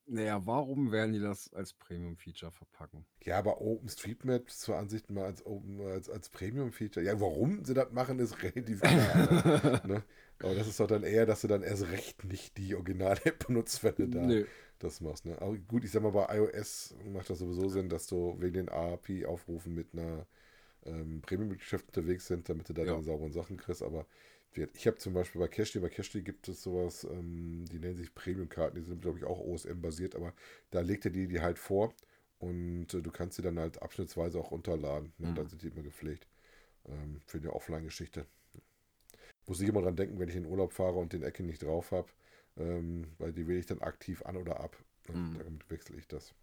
Naja, 0.06 0.44
warum 0.46 0.90
werden 0.90 1.12
die 1.12 1.20
das 1.20 1.52
als 1.54 1.72
Premium-Feature 1.74 2.50
verpacken? 2.50 3.06
Ja, 3.24 3.38
aber 3.38 3.60
OpenStreetMap 3.60 4.50
zur 4.50 4.76
Ansicht 4.76 5.10
mal 5.10 5.24
als, 5.24 5.44
Open, 5.44 5.80
als, 5.80 6.08
als 6.08 6.28
Premium-Feature. 6.30 7.04
Ja, 7.04 7.20
warum 7.20 7.64
sie 7.64 7.74
das 7.74 7.90
machen, 7.92 8.18
ist 8.20 8.42
relativ 8.42 8.84
klar. 8.86 9.26
ne? 9.84 10.04
Aber 10.40 10.54
das 10.54 10.68
ist 10.68 10.78
doch 10.80 10.86
dann 10.86 11.02
eher, 11.02 11.26
dass 11.26 11.40
du 11.40 11.48
dann 11.48 11.62
erst 11.62 11.88
recht 11.88 12.24
nicht 12.24 12.56
die 12.56 12.74
Original-App 12.74 13.46
benutzt, 13.46 13.82
wenn 13.82 13.94
du 13.96 14.08
da 14.08 14.38
Nee. 14.38 14.46
das 14.78 15.00
machst. 15.00 15.24
Ne? 15.24 15.40
Aber 15.40 15.56
gut, 15.56 15.84
ich 15.84 15.90
sag 15.90 16.02
mal, 16.02 16.12
bei 16.12 16.36
iOS 16.36 16.94
macht 17.04 17.30
das 17.30 17.38
sowieso 17.38 17.68
Sinn, 17.68 17.88
dass 17.88 18.06
du 18.06 18.36
wegen 18.40 18.54
den 18.54 18.68
API-Aufrufen 18.68 19.74
mit 19.74 19.92
einer 19.94 20.26
ähm, 20.86 21.22
Premium-Mitgliedschaft 21.22 21.86
unterwegs 21.88 22.26
sind, 22.28 22.48
damit 22.48 22.68
du 22.68 22.74
da 22.74 22.84
Ja. 22.84 22.92
deine 22.92 23.02
sauberen 23.04 23.32
Sachen 23.32 23.56
kriegst. 23.58 23.82
Aber 23.82 24.06
wir- 24.56 24.68
ich 24.74 24.86
habe 24.86 24.96
zum 24.98 25.14
Beispiel 25.14 25.40
bei 25.40 25.48
Cashly, 25.48 25.80
bei 25.80 25.88
Cashly 25.88 26.22
gibt 26.22 26.48
es 26.48 26.62
sowas, 26.62 27.04
ähm, 27.04 27.64
die 27.70 27.78
nennen 27.78 27.96
sich 27.96 28.14
Premium-Karten, 28.14 28.76
die 28.76 28.82
sind, 28.82 29.02
glaube 29.02 29.18
ich, 29.18 29.24
auch 29.24 29.40
OSM-basiert, 29.40 30.16
aber 30.16 30.32
da 30.70 30.80
legt 30.80 31.04
er 31.04 31.10
dir 31.10 31.28
die 31.28 31.40
halt 31.40 31.58
vor 31.58 31.94
und 32.38 32.92
äh, 32.94 33.02
du 33.02 33.10
kannst 33.10 33.36
sie 33.36 33.42
dann 33.42 33.58
halt 33.58 33.82
abschnittsweise 33.82 34.38
auch 34.40 34.50
runterladen. 34.50 35.12
Ne? 35.18 35.28
Mhm. 35.28 35.34
Da 35.34 35.44
sind 35.46 35.62
die 35.62 35.68
immer 35.68 35.82
gepflegt. 35.82 36.26
Ähm, 36.86 37.20
für 37.26 37.38
eine 37.38 37.52
Offline-Geschichte. 37.52 38.26
Muss 39.46 39.60
ich 39.60 39.68
immer 39.68 39.82
dran 39.82 39.96
denken, 39.96 40.18
wenn 40.18 40.28
ich 40.28 40.36
in 40.36 40.42
den 40.44 40.50
Urlaub 40.52 40.72
fahre 40.72 40.96
und 40.98 41.12
den 41.12 41.22
Ecke 41.22 41.42
nicht 41.42 41.62
drauf 41.62 41.92
habe, 41.92 42.08
ähm, 42.56 43.06
weil 43.18 43.32
die 43.32 43.46
wähle 43.46 43.58
ich 43.58 43.66
dann 43.66 43.80
aktiv 43.80 44.22
an 44.26 44.36
oder 44.36 44.60
ab. 44.60 44.76
Ne? 45.08 45.14
Mhm. 45.14 45.38
Damit 45.38 45.70
wechsle 45.70 45.96
ich 45.96 46.08
das. 46.08 46.34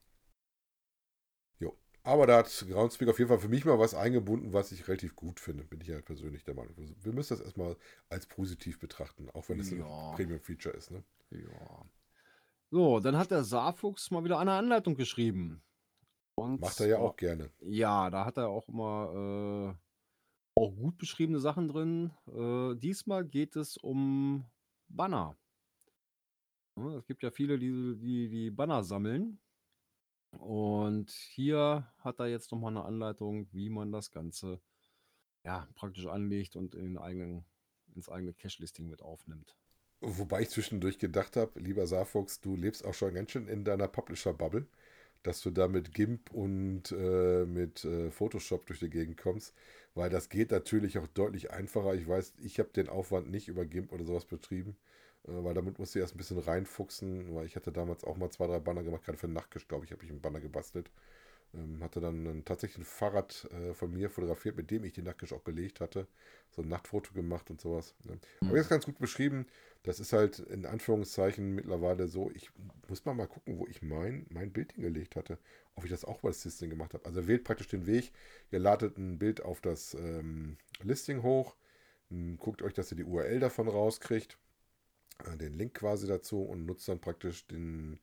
Aber 2.04 2.28
da 2.28 2.40
hat 2.40 2.66
Groundspeak 2.70 3.08
auf 3.10 3.18
jeden 3.18 3.30
Fall 3.30 3.40
für 3.40 3.48
mich 3.48 3.64
mal 3.64 3.80
was 3.80 3.96
eingebunden, 3.96 4.52
was 4.52 4.74
ich 4.74 4.88
relativ 4.88 5.16
gut 5.16 5.40
finde, 5.40 5.64
bin 5.64 5.80
ich 5.80 5.88
ja 5.88 6.02
persönlich 6.02 6.44
der 6.44 6.54
Meinung. 6.54 6.76
Wir 6.76 7.14
müssen 7.14 7.34
das 7.34 7.42
erstmal 7.42 7.78
als 8.10 8.26
positiv 8.26 8.80
betrachten, 8.80 9.30
auch 9.30 9.48
wenn 9.48 9.60
es 9.60 9.72
ein 9.72 9.80
Ja. 9.80 10.12
Premium-Feature 10.16 10.76
ist. 10.76 10.92
Ne? 10.92 11.04
Ja. 11.32 11.86
So, 12.72 13.00
dann 13.00 13.16
hat 13.18 13.32
der 13.32 13.44
Saarfuchs 13.44 14.12
mal 14.12 14.24
wieder 14.26 14.40
eine 14.40 14.52
Anleitung 14.54 14.96
geschrieben. 14.96 15.64
Und 16.36 16.60
Macht 16.60 16.80
er 16.80 16.88
ja 16.88 16.98
auch 16.98 17.16
gerne. 17.16 17.52
Ja, 17.62 18.10
da 18.10 18.26
hat 18.26 18.38
er 18.38 18.50
auch 18.50 18.68
immer 18.68 19.76
äh, 20.58 20.60
auch 20.60 20.76
gut 20.76 20.98
beschriebene 20.98 21.40
Sachen 21.40 21.68
drin. 21.68 22.12
Äh, 22.28 22.76
diesmal 22.80 23.24
geht 23.26 23.56
es 23.56 23.78
um 23.78 24.44
Banner. 24.90 25.38
Es 26.98 27.06
gibt 27.06 27.22
ja 27.22 27.30
viele, 27.30 27.60
die, 27.60 27.96
die, 28.00 28.30
die 28.30 28.52
Banner 28.52 28.84
sammeln. 28.84 29.40
Und 30.40 31.12
hier 31.12 31.88
hat 32.00 32.20
er 32.20 32.28
jetzt 32.28 32.52
nochmal 32.52 32.72
eine 32.72 32.86
Anleitung, 32.86 33.48
wie 33.52 33.70
man 33.70 33.92
das 33.92 34.12
Ganze 34.12 34.60
ja, 35.44 35.68
praktisch 35.76 36.08
anlegt 36.08 36.56
und 36.56 36.76
in 36.76 36.84
den 36.84 36.98
eigenen, 36.98 37.46
ins 37.96 38.10
eigene 38.10 38.34
Cache-Listing 38.34 38.90
mit 38.90 39.02
aufnimmt. 39.02 39.56
Wobei 40.02 40.42
ich 40.42 40.50
zwischendurch 40.50 41.00
gedacht 41.00 41.38
habe, 41.38 41.60
lieber 41.60 41.88
Saarfox, 41.88 42.42
du 42.42 42.56
lebst 42.56 42.84
auch 42.84 42.94
schon 42.94 43.14
ganz 43.14 43.32
schön 43.32 43.48
in 43.48 43.64
deiner 43.64 43.88
Publisher-Bubble, 43.88 44.68
dass 45.24 45.42
du 45.42 45.50
da 45.50 45.70
mit 45.70 45.94
GIMP 45.94 46.32
und 46.32 46.92
äh, 46.92 47.46
mit 47.46 47.86
äh, 47.86 48.12
Photoshop 48.12 48.66
durch 48.66 48.80
die 48.80 48.90
Gegend 48.90 49.18
kommst, 49.18 49.54
weil 49.96 50.10
das 50.10 50.28
geht 50.28 50.52
natürlich 50.52 50.98
auch 50.98 51.08
deutlich 51.08 51.52
einfacher. 51.52 51.94
Ich 51.96 52.08
weiß, 52.08 52.34
ich 52.40 52.60
habe 52.60 52.70
den 52.70 52.90
Aufwand 52.90 53.32
nicht 53.32 53.48
über 53.48 53.66
GIMP 53.66 53.94
oder 53.94 54.04
sowas 54.04 54.26
betrieben, 54.26 54.76
weil 55.26 55.54
damit 55.54 55.80
musst 55.80 55.96
du 55.96 56.00
erst 56.00 56.16
ein 56.16 56.18
bisschen 56.18 56.40
reinfuchsen, 56.40 57.34
weil 57.36 57.46
ich 57.46 57.56
hatte 57.56 57.72
damals 57.72 58.04
auch 58.04 58.18
mal 58.18 58.30
zwei, 58.30 58.48
drei 58.48 58.60
Banner 58.60 58.84
gemacht, 58.84 59.04
gerade 59.06 59.18
für 59.18 59.28
den 59.28 59.34
Nachttisch, 59.34 59.68
glaube 59.68 59.86
ich, 59.86 59.92
habe 59.92 60.04
ich 60.04 60.10
einen 60.12 60.22
Banner 60.22 60.40
gebastelt. 60.42 60.92
Ähm, 61.56 61.84
hatte 61.84 62.00
dann 62.02 62.26
ein, 62.26 62.46
tatsächlich 62.46 62.80
ein 62.80 62.86
Fahrrad 62.86 63.48
äh, 63.52 63.74
von 63.74 63.92
mir 63.94 64.10
fotografiert, 64.10 64.58
mit 64.58 64.72
dem 64.72 64.84
ich 64.84 64.94
den 64.94 65.06
Nachttisch 65.06 65.34
auch 65.34 65.44
gelegt 65.44 65.82
hatte. 65.82 66.08
So 66.52 66.62
ein 66.64 66.68
Nachtfoto 66.68 67.14
gemacht 67.14 67.50
und 67.52 67.62
sowas. 67.62 67.96
Ne? 68.04 68.20
Aber 68.48 68.58
jetzt 68.58 68.70
ganz 68.70 68.86
gut 68.86 68.98
beschrieben. 69.00 69.46
Das 69.84 70.00
ist 70.00 70.14
halt 70.14 70.40
in 70.40 70.66
Anführungszeichen 70.66 71.54
mittlerweile 71.54 72.08
so, 72.08 72.32
ich 72.34 72.50
muss 72.88 73.06
mal 73.06 73.14
mal 73.14 73.28
gucken, 73.28 73.60
wo 73.60 73.68
ich 73.68 73.82
mein, 73.82 74.26
mein 74.30 74.52
Bild 74.52 74.74
hingelegt 74.74 75.16
hatte. 75.16 75.38
Ob 75.76 75.84
ich 75.86 75.92
das 75.92 76.06
auch 76.06 76.22
bei 76.22 76.30
das 76.30 76.44
Listing 76.46 76.70
gemacht 76.70 76.94
habe. 76.94 77.06
Also 77.06 77.28
wählt 77.28 77.44
praktisch 77.44 77.68
den 77.68 77.86
Weg. 77.86 78.12
Ihr 78.52 78.60
ladet 78.60 78.98
ein 78.98 79.20
Bild 79.20 79.42
auf 79.44 79.62
das 79.62 79.94
ähm, 79.96 80.58
Listing 80.82 81.22
hoch. 81.24 81.56
m, 82.10 82.38
Guckt 82.38 82.62
euch, 82.64 82.74
dass 82.74 82.92
ihr 82.92 82.98
die 82.98 83.04
URL 83.06 83.40
davon 83.40 83.68
rauskriegt. 83.68 84.38
Äh, 85.20 85.38
den 85.38 85.54
Link 85.54 85.76
quasi 85.76 86.08
dazu 86.08 86.44
und 86.44 86.66
nutzt 86.66 86.88
dann 86.88 87.00
praktisch 87.00 87.48
den 87.48 88.00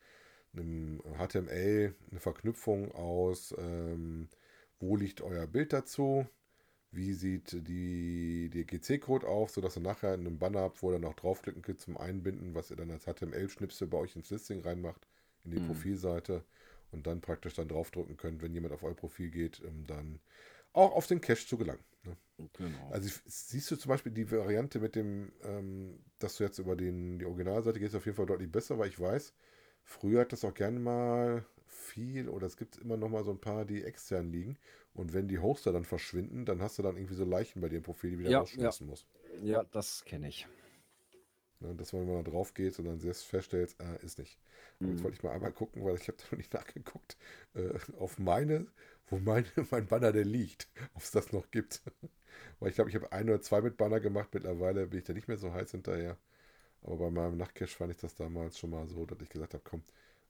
einem 0.54 1.02
HTML 1.18 1.94
eine 2.10 2.20
Verknüpfung 2.20 2.92
aus, 2.92 3.54
ähm, 3.58 4.28
wo 4.80 4.96
liegt 4.96 5.22
euer 5.22 5.46
Bild 5.46 5.72
dazu, 5.72 6.26
wie 6.92 7.14
sieht 7.14 7.52
die, 7.68 8.50
der 8.50 8.64
GC-Code 8.64 9.26
auf, 9.28 9.50
sodass 9.50 9.76
ihr 9.76 9.82
nachher 9.82 10.14
in 10.14 10.20
einem 10.22 10.38
Banner 10.38 10.60
habt, 10.62 10.82
wo 10.82 10.90
ihr 10.90 10.94
dann 11.00 11.04
auch 11.10 11.14
draufklicken 11.14 11.62
könnt 11.62 11.80
zum 11.80 11.96
Einbinden, 11.98 12.54
was 12.54 12.70
ihr 12.70 12.76
dann 12.76 12.90
als 12.90 13.06
HTML-Schnipsel 13.06 13.88
bei 13.88 13.98
euch 13.98 14.16
ins 14.16 14.30
Listing 14.30 14.62
reinmacht, 14.62 15.06
in 15.44 15.52
die 15.52 15.60
Mhm. 15.60 15.60
Profilseite 15.60 16.44
und 16.92 17.06
dann 17.06 17.20
praktisch 17.20 17.54
dann 17.54 17.68
draufdrücken 17.68 18.16
könnt, 18.16 18.42
wenn 18.42 18.54
jemand 18.54 18.74
auf 18.74 18.82
euer 18.84 18.94
Profil 18.96 19.30
geht, 19.30 19.60
um 19.60 19.86
dann 19.86 20.20
auch 20.72 20.92
auf 20.94 21.06
den 21.06 21.20
Cache 21.20 21.46
zu 21.46 21.58
gelangen. 21.58 21.84
Ne? 22.04 22.16
Genau. 22.52 22.92
Also 22.92 23.10
siehst 23.26 23.70
du 23.70 23.76
zum 23.76 23.90
Beispiel 23.90 24.12
die 24.12 24.30
Variante 24.30 24.80
mit 24.80 24.96
dem, 24.96 25.32
ähm, 25.42 26.00
dass 26.18 26.36
du 26.36 26.44
jetzt 26.44 26.58
über 26.58 26.76
den, 26.76 27.18
die 27.18 27.26
Originalseite 27.26 27.80
gehst, 27.80 27.94
auf 27.94 28.06
jeden 28.06 28.16
Fall 28.16 28.26
deutlich 28.26 28.50
besser, 28.52 28.78
weil 28.78 28.88
ich 28.88 29.00
weiß, 29.00 29.34
früher 29.84 30.22
hat 30.22 30.32
das 30.32 30.44
auch 30.44 30.54
gerne 30.54 30.80
mal 30.80 31.44
viel 31.66 32.28
oder 32.28 32.46
es 32.46 32.56
gibt 32.56 32.78
immer 32.78 32.96
noch 32.96 33.08
mal 33.08 33.24
so 33.24 33.30
ein 33.32 33.40
paar, 33.40 33.64
die 33.64 33.84
extern 33.84 34.30
liegen. 34.32 34.58
Und 34.94 35.12
wenn 35.14 35.28
die 35.28 35.38
Hoster 35.38 35.72
dann 35.72 35.84
verschwinden, 35.84 36.44
dann 36.46 36.62
hast 36.62 36.78
du 36.78 36.82
dann 36.82 36.96
irgendwie 36.96 37.14
so 37.14 37.24
Leichen 37.24 37.60
bei 37.62 37.68
dir 37.68 37.76
im 37.78 37.82
Profil, 37.82 38.10
die 38.10 38.18
wieder 38.18 38.32
Ja, 38.32 38.40
rausschmeißen 38.40 38.86
musst. 38.86 39.06
Ja, 39.42 39.64
das 39.64 40.04
kenne 40.04 40.28
ich. 40.28 40.46
Ne, 41.60 41.74
dass 41.74 41.92
man 41.92 42.06
mal 42.06 42.22
da 42.24 42.30
drauf 42.30 42.54
geht 42.54 42.78
und 42.78 42.86
dann 42.86 43.00
selbst 43.00 43.24
feststellt, 43.24 43.76
äh, 43.80 44.04
ist 44.04 44.18
nicht. 44.18 44.38
Aber 44.82 44.90
jetzt 44.92 45.02
Mhm. 45.02 45.04
wollte 45.04 45.16
ich 45.18 45.22
mal 45.22 45.32
einmal 45.32 45.52
gucken, 45.52 45.84
weil 45.84 45.96
ich 45.96 46.08
habe 46.08 46.16
da 46.18 46.24
noch 46.30 46.38
nicht 46.38 46.52
nachgeguckt, 46.54 47.16
äh, 47.54 47.78
auf 47.98 48.18
meine, 48.18 48.66
wo 49.08 49.18
mein, 49.18 49.44
mein 49.70 49.86
Banner 49.86 50.12
denn 50.12 50.28
liegt, 50.28 50.68
ob 50.94 51.02
es 51.02 51.10
das 51.10 51.32
noch 51.32 51.50
gibt. 51.50 51.82
weil 52.60 52.70
ich 52.70 52.76
glaube, 52.76 52.90
ich 52.90 52.96
habe 52.96 53.12
ein 53.12 53.28
oder 53.28 53.42
zwei 53.42 53.60
mit 53.62 53.76
Banner 53.76 54.00
gemacht, 54.00 54.30
mittlerweile 54.34 54.86
bin 54.86 55.00
ich 55.00 55.04
da 55.06 55.12
nicht 55.14 55.28
mehr 55.28 55.38
so 55.38 55.52
heiß 55.52 55.72
hinterher. 55.72 56.18
Aber 56.82 56.96
bei 56.98 57.10
meinem 57.10 57.38
Nachtcache 57.38 57.68
fand 57.76 57.92
ich 57.92 57.98
das 57.98 58.14
damals 58.16 58.58
schon 58.58 58.70
mal 58.70 58.88
so, 58.88 59.06
dass 59.06 59.20
ich 59.22 59.30
gesagt 59.30 59.54
habe, 59.54 59.64
komm, 59.64 59.82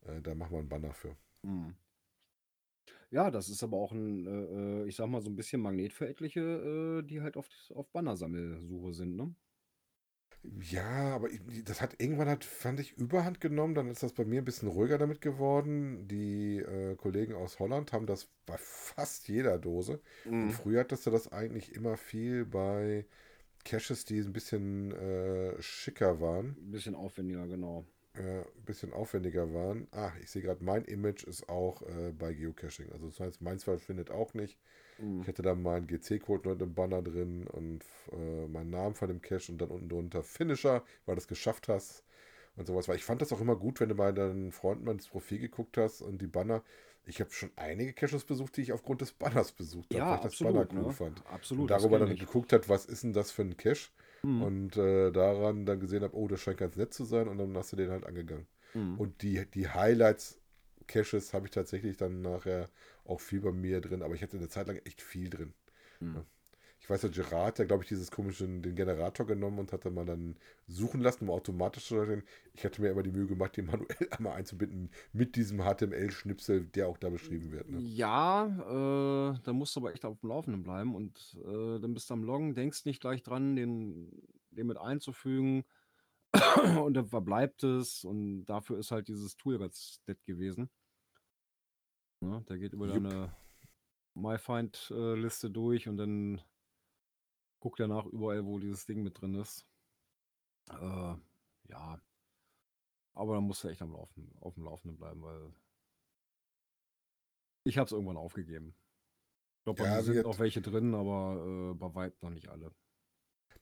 äh, 0.06 0.20
da 0.22 0.34
machen 0.34 0.52
wir 0.52 0.60
einen 0.60 0.68
Banner 0.70 0.94
für. 0.94 1.16
Mhm. 1.44 1.74
Ja, 3.10 3.30
das 3.30 3.48
ist 3.48 3.62
aber 3.62 3.76
auch 3.78 3.92
ein, 3.92 4.26
äh, 4.26 4.82
äh, 4.84 4.88
ich 4.88 4.96
sag 4.96 5.08
mal, 5.08 5.20
so 5.20 5.30
ein 5.30 5.36
bisschen 5.36 5.60
Magnet 5.60 5.92
für 5.92 6.08
etliche, 6.08 6.40
äh, 7.00 7.02
die 7.02 7.20
halt 7.22 7.36
auf, 7.36 7.48
auf 7.74 7.88
Bannersammelsuche 7.90 8.92
sind, 8.94 9.16
ne? 9.16 9.34
Ja, 10.42 11.14
aber 11.14 11.28
das 11.66 11.82
hat 11.82 12.00
irgendwann 12.00 12.28
hat, 12.28 12.44
fand 12.44 12.80
ich, 12.80 12.96
Überhand 12.96 13.40
genommen. 13.40 13.74
Dann 13.74 13.88
ist 13.90 14.02
das 14.02 14.12
bei 14.14 14.24
mir 14.24 14.40
ein 14.40 14.44
bisschen 14.44 14.68
ruhiger 14.68 14.96
damit 14.98 15.20
geworden. 15.20 16.08
Die 16.08 16.58
äh, 16.58 16.96
Kollegen 16.96 17.34
aus 17.34 17.58
Holland 17.58 17.92
haben 17.92 18.06
das 18.06 18.28
bei 18.46 18.56
fast 18.58 19.28
jeder 19.28 19.58
Dose. 19.58 20.00
Mhm. 20.24 20.50
früher 20.50 20.80
hattest 20.80 21.06
du 21.06 21.10
das 21.10 21.30
eigentlich 21.30 21.74
immer 21.74 21.96
viel 21.96 22.46
bei 22.46 23.04
Caches, 23.64 24.06
die 24.06 24.18
ein 24.20 24.32
bisschen 24.32 24.92
äh, 24.92 25.60
schicker 25.60 26.20
waren, 26.20 26.56
Ein 26.58 26.70
bisschen 26.70 26.94
aufwendiger, 26.94 27.46
genau. 27.46 27.84
äh, 28.14 28.40
ein 28.40 28.64
bisschen 28.64 28.92
aufwendiger 28.94 29.52
waren. 29.52 29.88
Ah, 29.92 30.12
ich 30.22 30.30
sehe 30.30 30.42
gerade, 30.42 30.64
mein 30.64 30.84
Image 30.86 31.24
ist 31.24 31.48
auch 31.50 31.82
äh, 31.82 32.12
bei 32.12 32.32
Geocaching. 32.32 32.90
Also 32.92 33.08
das 33.08 33.20
heißt, 33.20 33.42
meins 33.42 33.64
findet 33.64 34.10
auch 34.10 34.32
nicht. 34.32 34.58
Mhm. 35.00 35.20
Ich 35.22 35.28
hätte 35.28 35.42
da 35.42 35.54
meinen 35.54 35.86
GC-Code 35.86 36.48
noch 36.50 36.60
im 36.60 36.74
Banner 36.74 37.02
drin 37.02 37.46
und 37.48 37.80
äh, 38.12 38.46
meinen 38.48 38.70
Namen 38.70 38.94
von 38.94 39.08
dem 39.08 39.20
Cache 39.22 39.52
und 39.52 39.58
dann 39.60 39.70
unten 39.70 39.88
drunter 39.88 40.22
Finisher, 40.22 40.82
weil 41.06 41.16
du 41.16 41.20
es 41.20 41.28
geschafft 41.28 41.68
hast 41.68 42.04
und 42.56 42.66
sowas. 42.66 42.88
Weil 42.88 42.96
ich 42.96 43.04
fand 43.04 43.22
das 43.22 43.32
auch 43.32 43.40
immer 43.40 43.56
gut, 43.56 43.80
wenn 43.80 43.88
du 43.88 43.94
bei 43.94 44.12
deinen 44.12 44.52
Freunden 44.52 44.84
mal 44.84 44.92
ins 44.92 45.08
Profil 45.08 45.38
geguckt 45.38 45.76
hast 45.76 46.02
und 46.02 46.20
die 46.20 46.26
Banner. 46.26 46.62
Ich 47.06 47.20
habe 47.20 47.30
schon 47.32 47.50
einige 47.56 47.92
Caches 47.94 48.24
besucht, 48.24 48.56
die 48.56 48.62
ich 48.62 48.72
aufgrund 48.72 49.00
des 49.00 49.12
Banners 49.12 49.52
besucht 49.52 49.94
habe, 49.94 49.98
Ja, 49.98 50.06
weil 50.06 50.16
ich 50.16 50.20
das 50.20 50.36
Banner 50.36 50.66
absolut, 50.66 50.74
cool 50.76 50.86
ne? 50.86 50.92
fand. 50.92 51.24
Absolut. 51.26 51.62
Und 51.62 51.70
darüber 51.70 51.98
dann 51.98 52.12
ich. 52.12 52.20
geguckt 52.20 52.52
hat, 52.52 52.68
was 52.68 52.86
ist 52.86 53.02
denn 53.04 53.12
das 53.12 53.30
für 53.30 53.42
ein 53.42 53.56
Cache? 53.56 53.90
Mhm. 54.22 54.42
Und 54.42 54.76
äh, 54.76 55.10
daran 55.12 55.66
dann 55.66 55.80
gesehen 55.80 56.02
habe, 56.02 56.16
oh, 56.16 56.28
das 56.28 56.40
scheint 56.40 56.58
ganz 56.58 56.76
nett 56.76 56.92
zu 56.94 57.04
sein 57.04 57.28
und 57.28 57.38
dann 57.38 57.56
hast 57.56 57.72
du 57.72 57.76
den 57.76 57.90
halt 57.90 58.04
angegangen. 58.06 58.46
Mhm. 58.74 58.98
Und 58.98 59.22
die, 59.22 59.44
die 59.50 59.68
Highlights-Caches 60.90 61.34
habe 61.34 61.46
ich 61.46 61.52
tatsächlich 61.52 61.96
dann 61.96 62.22
nachher 62.22 62.68
auch 63.04 63.20
viel 63.20 63.40
bei 63.40 63.52
mir 63.52 63.80
drin, 63.80 64.02
aber 64.02 64.14
ich 64.14 64.22
hatte 64.22 64.36
eine 64.36 64.48
Zeit 64.48 64.68
lang 64.68 64.78
echt 64.84 65.00
viel 65.00 65.30
drin. 65.30 65.52
Mhm. 66.00 66.24
Ich 66.82 66.88
weiß, 66.88 67.02
der 67.02 67.10
Gerard, 67.10 67.58
der 67.58 67.66
glaube 67.66 67.82
ich 67.82 67.90
dieses 67.90 68.10
komische, 68.10 68.48
den 68.48 68.74
Generator 68.74 69.26
genommen 69.26 69.58
und 69.58 69.70
hatte 69.70 69.90
mal 69.90 70.06
dann 70.06 70.36
suchen 70.66 71.02
lassen, 71.02 71.24
um 71.24 71.30
automatisch 71.30 71.86
zu 71.86 72.02
stellen. 72.02 72.22
Ich 72.54 72.64
hatte 72.64 72.80
mir 72.80 72.88
immer 72.88 73.02
die 73.02 73.12
Mühe 73.12 73.26
gemacht, 73.26 73.54
den 73.56 73.66
manuell 73.66 74.08
einmal 74.12 74.32
einzubinden 74.32 74.90
mit 75.12 75.36
diesem 75.36 75.60
HTML-Schnipsel, 75.60 76.64
der 76.64 76.88
auch 76.88 76.96
da 76.96 77.10
beschrieben 77.10 77.52
wird. 77.52 77.68
Ne? 77.68 77.80
Ja, 77.80 78.46
äh, 78.46 79.38
da 79.44 79.52
musst 79.52 79.76
du 79.76 79.80
aber 79.80 79.92
echt 79.92 80.06
auf 80.06 80.20
dem 80.20 80.30
Laufenden 80.30 80.62
bleiben 80.62 80.94
und 80.94 81.36
äh, 81.44 81.78
dann 81.80 81.92
bist 81.92 82.08
du 82.08 82.14
am 82.14 82.24
Loggen, 82.24 82.54
denkst 82.54 82.86
nicht 82.86 83.02
gleich 83.02 83.22
dran, 83.22 83.56
den, 83.56 84.10
den 84.50 84.66
mit 84.66 84.78
einzufügen 84.78 85.64
und 86.82 86.94
dann 86.94 87.06
verbleibt 87.06 87.62
es 87.62 88.04
und 88.04 88.46
dafür 88.46 88.78
ist 88.78 88.90
halt 88.90 89.08
dieses 89.08 89.36
Tool 89.36 89.58
ganz 89.58 90.00
nett 90.06 90.24
gewesen. 90.24 90.70
Ne, 92.20 92.42
der 92.48 92.58
geht 92.58 92.72
über 92.72 92.86
Jupp. 92.86 93.04
deine 93.04 93.34
MyFind-Liste 94.14 95.50
durch 95.50 95.88
und 95.88 95.96
dann 95.98 96.40
guckt 97.60 97.80
er 97.80 97.88
nach 97.88 98.04
überall, 98.06 98.44
wo 98.44 98.58
dieses 98.58 98.84
Ding 98.86 99.02
mit 99.02 99.20
drin 99.20 99.34
ist. 99.34 99.66
Äh, 100.70 101.14
ja, 101.68 102.00
aber 103.14 103.34
dann 103.36 103.44
musst 103.44 103.62
du 103.62 103.68
echt 103.68 103.82
am 103.82 103.92
Laufen, 103.92 104.32
auf 104.40 104.54
dem 104.54 104.64
Laufenden 104.64 104.96
bleiben, 104.98 105.22
weil 105.22 105.52
ich 107.64 107.78
habe 107.78 107.86
es 107.86 107.92
irgendwann 107.92 108.16
aufgegeben. 108.16 108.74
Ich 109.60 109.64
glaube, 109.64 109.78
bei 109.78 109.86
Ja, 109.86 109.90
mir 109.90 110.02
sind 110.02 110.22
noch 110.22 110.38
welche 110.38 110.62
drin, 110.62 110.94
aber 110.94 111.72
äh, 111.72 111.74
bei 111.74 111.94
Weitem 111.94 112.18
noch 112.22 112.30
nicht 112.30 112.48
alle. 112.50 112.72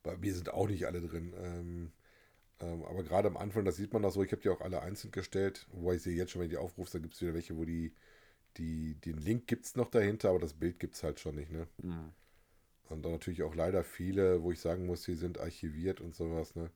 Bei 0.02 0.16
mir 0.16 0.34
sind 0.34 0.50
auch 0.52 0.66
nicht 0.68 0.86
alle 0.86 1.00
drin. 1.00 1.34
Ähm, 1.36 1.92
ähm, 2.60 2.84
aber 2.84 3.02
gerade 3.04 3.28
am 3.28 3.36
Anfang, 3.36 3.64
das 3.64 3.76
sieht 3.76 3.92
man 3.92 4.04
auch 4.04 4.12
so, 4.12 4.22
ich 4.24 4.32
habe 4.32 4.42
die 4.42 4.48
auch 4.50 4.60
alle 4.62 4.82
einzeln 4.82 5.10
gestellt. 5.12 5.66
Wobei 5.72 5.96
ich 5.96 6.02
sehe 6.02 6.16
jetzt 6.16 6.32
schon, 6.32 6.40
wenn 6.40 6.48
ich 6.48 6.52
die 6.54 6.58
aufrufe, 6.58 6.92
da 6.92 6.98
gibt 7.00 7.14
es 7.14 7.22
wieder 7.22 7.34
welche, 7.34 7.56
wo 7.56 7.64
die, 7.64 7.94
die, 8.56 8.94
den 8.94 9.18
Link 9.18 9.46
gibt 9.46 9.66
es 9.66 9.76
noch 9.76 9.90
dahinter, 9.90 10.30
aber 10.30 10.40
das 10.40 10.54
Bild 10.54 10.78
gibt 10.78 10.94
es 10.94 11.02
halt 11.02 11.20
schon 11.20 11.36
nicht. 11.36 11.50
Ne? 11.50 11.68
Mhm. 11.82 12.12
Und 12.88 13.04
dann 13.04 13.12
natürlich 13.12 13.42
auch 13.42 13.54
leider 13.54 13.84
viele, 13.84 14.42
wo 14.42 14.50
ich 14.50 14.60
sagen 14.60 14.86
muss, 14.86 15.02
die 15.02 15.14
sind 15.14 15.38
archiviert 15.38 16.00
und 16.00 16.14
sowas. 16.14 16.54
Ne? 16.54 16.70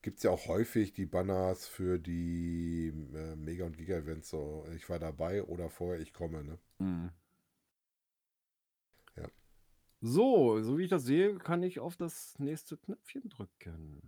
Gibt 0.00 0.18
es 0.18 0.22
ja 0.22 0.30
auch 0.30 0.46
häufig 0.46 0.94
die 0.94 1.06
Banners 1.06 1.66
für 1.66 1.98
die 1.98 2.92
äh, 3.14 3.36
Mega- 3.36 3.66
und 3.66 3.76
Giga-Events. 3.76 4.30
So, 4.30 4.66
ich 4.74 4.88
war 4.88 4.98
dabei 4.98 5.42
oder 5.44 5.68
vorher, 5.68 6.00
ich 6.00 6.12
komme. 6.12 6.42
Ne? 6.42 6.58
Mhm. 6.78 7.10
Ja. 9.16 9.28
So, 10.00 10.62
so 10.62 10.78
wie 10.78 10.84
ich 10.84 10.90
das 10.90 11.04
sehe, 11.04 11.36
kann 11.36 11.62
ich 11.62 11.80
auf 11.80 11.96
das 11.96 12.38
nächste 12.38 12.76
Knöpfchen 12.76 13.28
drücken. 13.28 14.00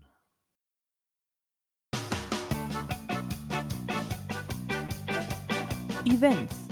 Events. 6.06 6.69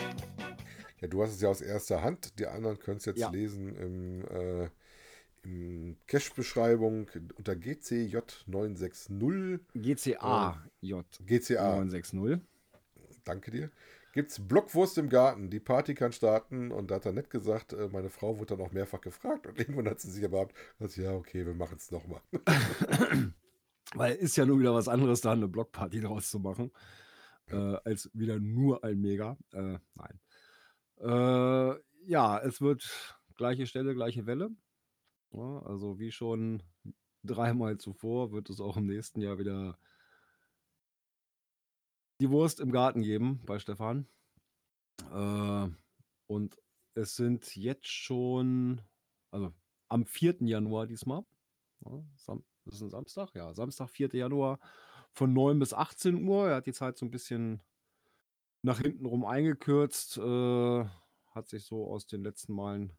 Ja, 1.01 1.09
du 1.09 1.23
hast 1.23 1.33
es 1.35 1.41
ja 1.41 1.49
aus 1.49 1.61
erster 1.61 2.03
Hand. 2.03 2.39
Die 2.39 2.47
anderen 2.47 2.79
können 2.79 2.99
es 2.99 3.05
jetzt 3.05 3.19
Ja. 3.21 3.31
lesen 3.31 3.75
im, 3.77 4.25
äh, 4.29 4.69
im 5.43 5.97
Cache-Beschreibung 6.07 7.09
unter 7.37 7.53
GCJ960. 7.55 9.61
GCA 9.75 10.63
J 10.81 11.05
GCA, 11.25 11.77
960. 11.77 12.41
danke 13.25 13.51
dir. 13.51 13.71
Gibt's 14.15 14.41
Blockwurst 14.41 14.97
im 14.99 15.09
Garten. 15.11 15.51
Die 15.51 15.61
Party 15.61 15.95
kann 15.95 16.13
starten. 16.13 16.73
Und 16.73 16.91
da 16.91 16.97
hat 16.97 17.07
er 17.07 17.13
nett 17.13 17.31
gesagt, 17.31 17.73
äh, 17.73 17.89
meine 17.93 18.11
Frau 18.11 18.39
wurde 18.39 18.57
dann 18.57 18.67
auch 18.67 18.73
mehrfach 18.73 19.01
gefragt. 19.01 19.47
Und 19.47 19.59
irgendwann 19.59 19.89
hat 19.89 20.01
sie 20.01 20.11
sich 20.11 20.25
aber 20.25 20.49
gesagt, 20.79 20.97
ja, 20.97 21.13
okay, 21.15 21.47
wir 21.47 21.55
machen 21.55 21.77
es 21.77 21.91
nochmal. 21.91 22.21
Weil 23.95 24.17
ist 24.17 24.37
ja 24.37 24.45
nur 24.45 24.59
wieder 24.59 24.75
was 24.75 24.89
anderes, 24.89 25.21
da 25.21 25.33
eine 25.33 25.49
Blockparty 25.49 26.01
draus 26.01 26.31
zu 26.31 26.41
machen, 26.41 26.73
äh, 27.51 27.77
als 27.85 28.11
wieder 28.13 28.39
nur 28.39 28.85
ein 28.85 29.01
Mega. 29.01 29.37
Äh, 29.53 29.79
nein. 29.95 30.21
Äh, 31.01 31.75
ja, 32.07 32.39
es 32.39 32.61
wird 32.61 33.19
gleiche 33.35 33.67
Stelle, 33.67 33.95
gleiche 33.95 34.27
Welle. 34.27 34.51
Ja, 35.33 35.61
also 35.61 35.99
wie 35.99 36.11
schon 36.11 36.63
dreimal 37.23 37.79
zuvor 37.79 38.33
wird 38.33 38.51
es 38.51 38.61
auch 38.61 38.77
im 38.77 38.87
nächsten 38.87 39.21
Jahr 39.21 39.39
wieder 39.39 39.79
die 42.21 42.31
Wurst 42.31 42.61
im 42.61 42.73
Garten 42.73 43.03
geben 43.03 43.41
bei 43.47 43.59
Stefan. 43.59 44.09
Äh, 45.13 45.69
und 46.27 46.57
es 46.95 47.15
sind 47.15 47.55
jetzt 47.57 47.87
schon, 47.87 48.81
also 49.31 49.53
am 49.89 50.05
4. 50.05 50.39
Januar 50.41 50.87
diesmal, 50.87 51.25
ja, 51.85 52.03
Sam 52.17 52.45
das 52.65 52.77
ist 52.77 52.83
ein 52.83 52.91
Samstag, 52.91 53.35
ja, 53.35 53.55
Samstag, 53.55 53.89
4. 53.89 54.11
Januar 54.13 54.59
von 55.13 55.33
9 55.33 55.59
bis 55.59 55.73
18 55.73 56.29
Uhr. 56.29 56.49
Er 56.51 56.57
hat 56.57 56.67
die 56.67 56.75
Zeit 56.75 56.99
so 56.99 57.07
ein 57.07 57.11
bisschen 57.11 57.63
nach 58.63 58.81
hinten 58.81 59.07
rum 59.07 59.25
eingekürzt. 59.25 60.19
Äh, 60.19 60.85
hat 61.31 61.49
sich 61.49 61.65
so 61.65 61.87
aus 61.91 62.07
den 62.07 62.23
letzten 62.23 62.53
Malen 62.55 62.93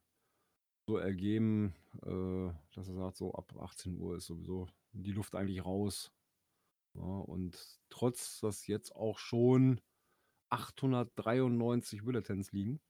so 0.87 0.97
ergeben, 0.97 1.75
äh, 2.03 2.51
dass 2.73 2.87
er 2.87 2.95
sagt, 2.95 3.17
so 3.17 3.33
ab 3.33 3.53
18 3.59 3.97
Uhr 3.97 4.17
ist 4.17 4.27
sowieso 4.27 4.67
die 4.93 5.11
Luft 5.11 5.35
eigentlich 5.35 5.65
raus. 5.65 6.11
Ja, 6.95 7.01
und 7.03 7.79
trotz, 7.89 8.39
dass 8.39 8.67
jetzt 8.67 8.95
auch 8.95 9.19
schon 9.19 9.81
893 10.49 12.03
Bulletins 12.03 12.51
liegen. 12.51 12.81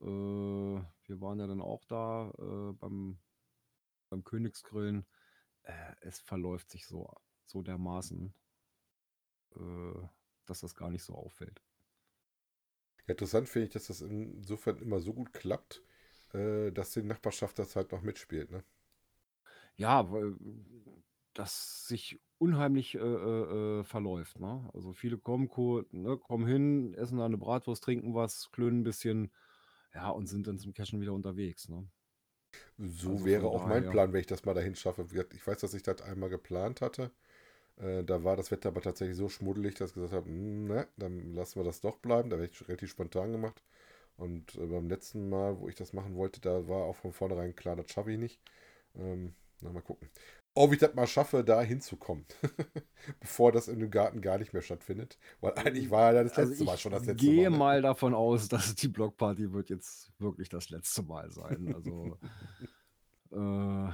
Äh, 0.00 0.04
wir 0.04 1.20
waren 1.20 1.40
ja 1.40 1.46
dann 1.46 1.60
auch 1.60 1.84
da 1.86 2.30
äh, 2.38 2.72
beim, 2.74 3.18
beim 4.08 4.22
Königsgrillen. 4.24 5.06
Äh, 5.62 5.94
es 6.00 6.20
verläuft 6.20 6.70
sich 6.70 6.86
so, 6.86 7.12
so 7.46 7.62
dermaßen, 7.62 8.32
äh, 9.56 10.08
dass 10.50 10.60
das 10.60 10.74
gar 10.74 10.90
nicht 10.90 11.04
so 11.04 11.14
auffällt. 11.14 11.62
Ja, 13.08 13.12
interessant 13.12 13.48
finde 13.48 13.66
ich, 13.66 13.72
dass 13.72 13.88
das 13.88 14.00
insofern 14.02 14.78
immer 14.78 15.00
so 15.00 15.12
gut 15.12 15.32
klappt, 15.32 15.82
äh, 16.32 16.70
dass 16.72 16.92
die 16.92 17.02
Nachbarschaft 17.02 17.58
das 17.58 17.74
halt 17.76 17.90
noch 17.92 18.02
mitspielt. 18.02 18.50
Ne? 18.52 18.62
Ja, 19.76 20.10
weil 20.10 20.34
das 21.34 21.86
sich 21.86 22.20
unheimlich 22.38 22.94
äh, 22.94 22.98
äh, 23.00 23.80
äh, 23.80 23.84
verläuft. 23.84 24.40
Ne? 24.40 24.68
Also 24.74 24.92
viele 24.92 25.18
kommen, 25.18 25.48
ko- 25.48 25.84
ne, 25.90 26.16
kommen 26.18 26.46
hin, 26.46 26.94
essen 26.94 27.18
da 27.18 27.26
eine 27.26 27.38
Bratwurst, 27.38 27.82
trinken 27.84 28.14
was, 28.14 28.50
klönen 28.50 28.80
ein 28.80 28.84
bisschen. 28.84 29.30
Ja, 29.94 30.10
und 30.10 30.26
sind 30.26 30.46
dann 30.46 30.58
zum 30.58 30.74
Cashen 30.74 31.00
wieder 31.00 31.12
unterwegs, 31.14 31.68
ne? 31.68 31.88
So 32.78 33.24
Also 33.24 33.24
wäre 33.24 33.46
auch 33.48 33.64
mein. 33.66 33.84
Plan, 33.86 34.12
wenn 34.12 34.20
ich 34.20 34.26
das 34.26 34.44
mal 34.44 34.54
dahin 34.54 34.74
schaffe. 34.74 35.06
Ich 35.32 35.46
weiß, 35.46 35.58
dass 35.60 35.74
ich 35.74 35.82
das 35.84 36.02
einmal 36.02 36.28
geplant 36.30 36.80
hatte. 36.80 37.10
Äh, 37.78 38.04
da 38.04 38.24
war 38.24 38.36
das 38.36 38.50
Wetter 38.50 38.68
aber 38.70 38.80
tatsächlich 38.82 39.16
so 39.16 39.28
schmuddelig, 39.28 39.74
dass 39.76 39.90
ich 39.90 39.94
gesagt 39.94 40.12
habe, 40.12 40.26
"Hm, 40.28 40.66
ne, 40.66 40.88
dann 40.96 41.34
lassen 41.34 41.60
wir 41.60 41.64
das 41.64 41.80
doch 41.80 41.98
bleiben. 41.98 42.30
Da 42.30 42.36
wäre 42.38 42.48
ich 42.48 42.68
relativ 42.68 42.90
spontan 42.90 43.32
gemacht. 43.32 43.62
Und 44.16 44.56
äh, 44.56 44.66
beim 44.66 44.88
letzten 44.88 45.28
Mal, 45.30 45.58
wo 45.60 45.68
ich 45.68 45.76
das 45.76 45.92
machen 45.92 46.16
wollte, 46.16 46.40
da 46.40 46.68
war 46.68 46.84
auch 46.86 46.96
von 46.96 47.12
vornherein 47.12 47.54
klar, 47.56 47.76
das 47.76 47.90
schaffe 47.92 48.12
ich 48.12 48.18
nicht. 48.18 48.40
Ähm, 48.96 49.34
na, 49.60 49.70
mal 49.72 49.82
gucken. 49.82 50.08
Ob 50.54 50.72
ich 50.72 50.78
das 50.80 50.94
mal 50.94 51.06
schaffe, 51.06 51.44
da 51.44 51.62
hinzukommen. 51.62 52.26
Bevor 53.20 53.52
das 53.52 53.68
in 53.68 53.78
dem 53.80 53.90
Garten 53.90 54.20
gar 54.22 54.38
nicht 54.38 54.52
mehr 54.52 54.62
stattfindet. 54.62 55.18
Weil 55.40 55.54
eigentlich 55.54 55.90
war 55.90 56.12
ja 56.12 56.24
das 56.24 56.36
Also 56.36 56.50
letzte 56.50 56.64
Mal 56.64 56.74
ich 56.74 56.80
schon 56.80 56.92
das 56.92 57.06
letzte 57.06 57.26
gehe 57.26 57.50
Mal. 57.50 57.50
ne? 57.50 57.58
mal 57.58 57.82
davon 57.82 58.14
aus, 58.14 58.48
dass 58.50 58.74
die 58.74 58.88
Blockparty 58.88 59.52
wird 59.52 59.70
jetzt 59.70 60.12
wirklich 60.18 60.48
das 60.48 60.70
letzte 60.70 61.02
Mal 61.02 61.30
sein. 61.30 61.72
Also 61.74 62.18
äh, 63.32 63.92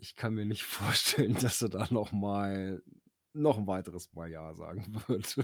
ich 0.00 0.16
kann 0.16 0.34
mir 0.34 0.44
nicht 0.46 0.64
vorstellen, 0.64 1.34
dass 1.34 1.62
er 1.62 1.68
da 1.68 1.86
noch 1.90 2.12
mal 2.12 2.82
noch 3.32 3.58
ein 3.58 3.66
weiteres 3.66 4.12
Mal 4.12 4.28
Ja 4.30 4.54
sagen 4.54 4.84
wird. 5.08 5.36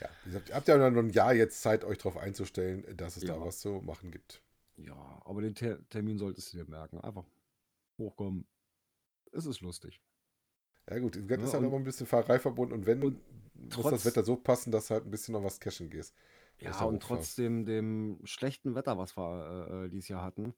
Ja, 0.00 0.08
gesagt, 0.24 0.48
ihr 0.48 0.54
habt 0.54 0.68
ja 0.68 0.90
noch 0.90 0.98
ein 1.02 1.10
Jahr 1.10 1.34
jetzt 1.34 1.60
Zeit, 1.62 1.84
euch 1.84 1.98
darauf 1.98 2.16
einzustellen, 2.16 2.84
dass 2.96 3.16
es 3.16 3.24
da 3.24 3.34
Ja. 3.34 3.40
was 3.40 3.60
zu 3.60 3.80
machen 3.82 4.10
gibt. 4.10 4.42
ja, 4.76 4.94
aber 5.24 5.42
den 5.42 5.54
Ter 5.54 5.86
Termin 5.90 6.18
solltest 6.18 6.52
du 6.52 6.58
dir 6.58 6.68
merken. 6.68 6.98
Einfach 7.00 7.24
hochkommen. 7.98 8.46
Es 9.32 9.44
ist 9.46 9.60
lustig. 9.60 10.00
Ja 10.88 10.98
gut, 10.98 11.12
gesagt, 11.12 11.30
Ja, 11.42 11.46
ist 11.46 11.54
halt 11.54 11.64
aber 11.64 11.76
ein 11.76 11.84
bisschen 11.84 12.06
Fahrerei 12.06 12.38
verbunden 12.38 12.72
und 12.74 12.86
wenn, 12.86 13.02
und 13.02 13.20
muss 13.54 13.68
trotz- 13.70 13.90
das 13.90 14.04
Wetter 14.06 14.24
so 14.24 14.36
passen, 14.36 14.72
dass 14.72 14.90
halt 14.90 15.04
ein 15.04 15.10
bisschen 15.10 15.32
noch 15.32 15.44
was 15.44 15.60
cashen 15.60 15.90
gehst. 15.90 16.14
Ja, 16.58 16.82
und 16.84 17.02
trotzdem 17.02 17.64
dem 17.64 18.20
schlechten 18.24 18.74
Wetter, 18.74 18.98
was 18.98 19.16
wir 19.16 19.68
äh, 19.70 19.84
äh, 19.84 19.88
dieses 19.88 20.08
Jahr 20.08 20.22
hatten, 20.24 20.54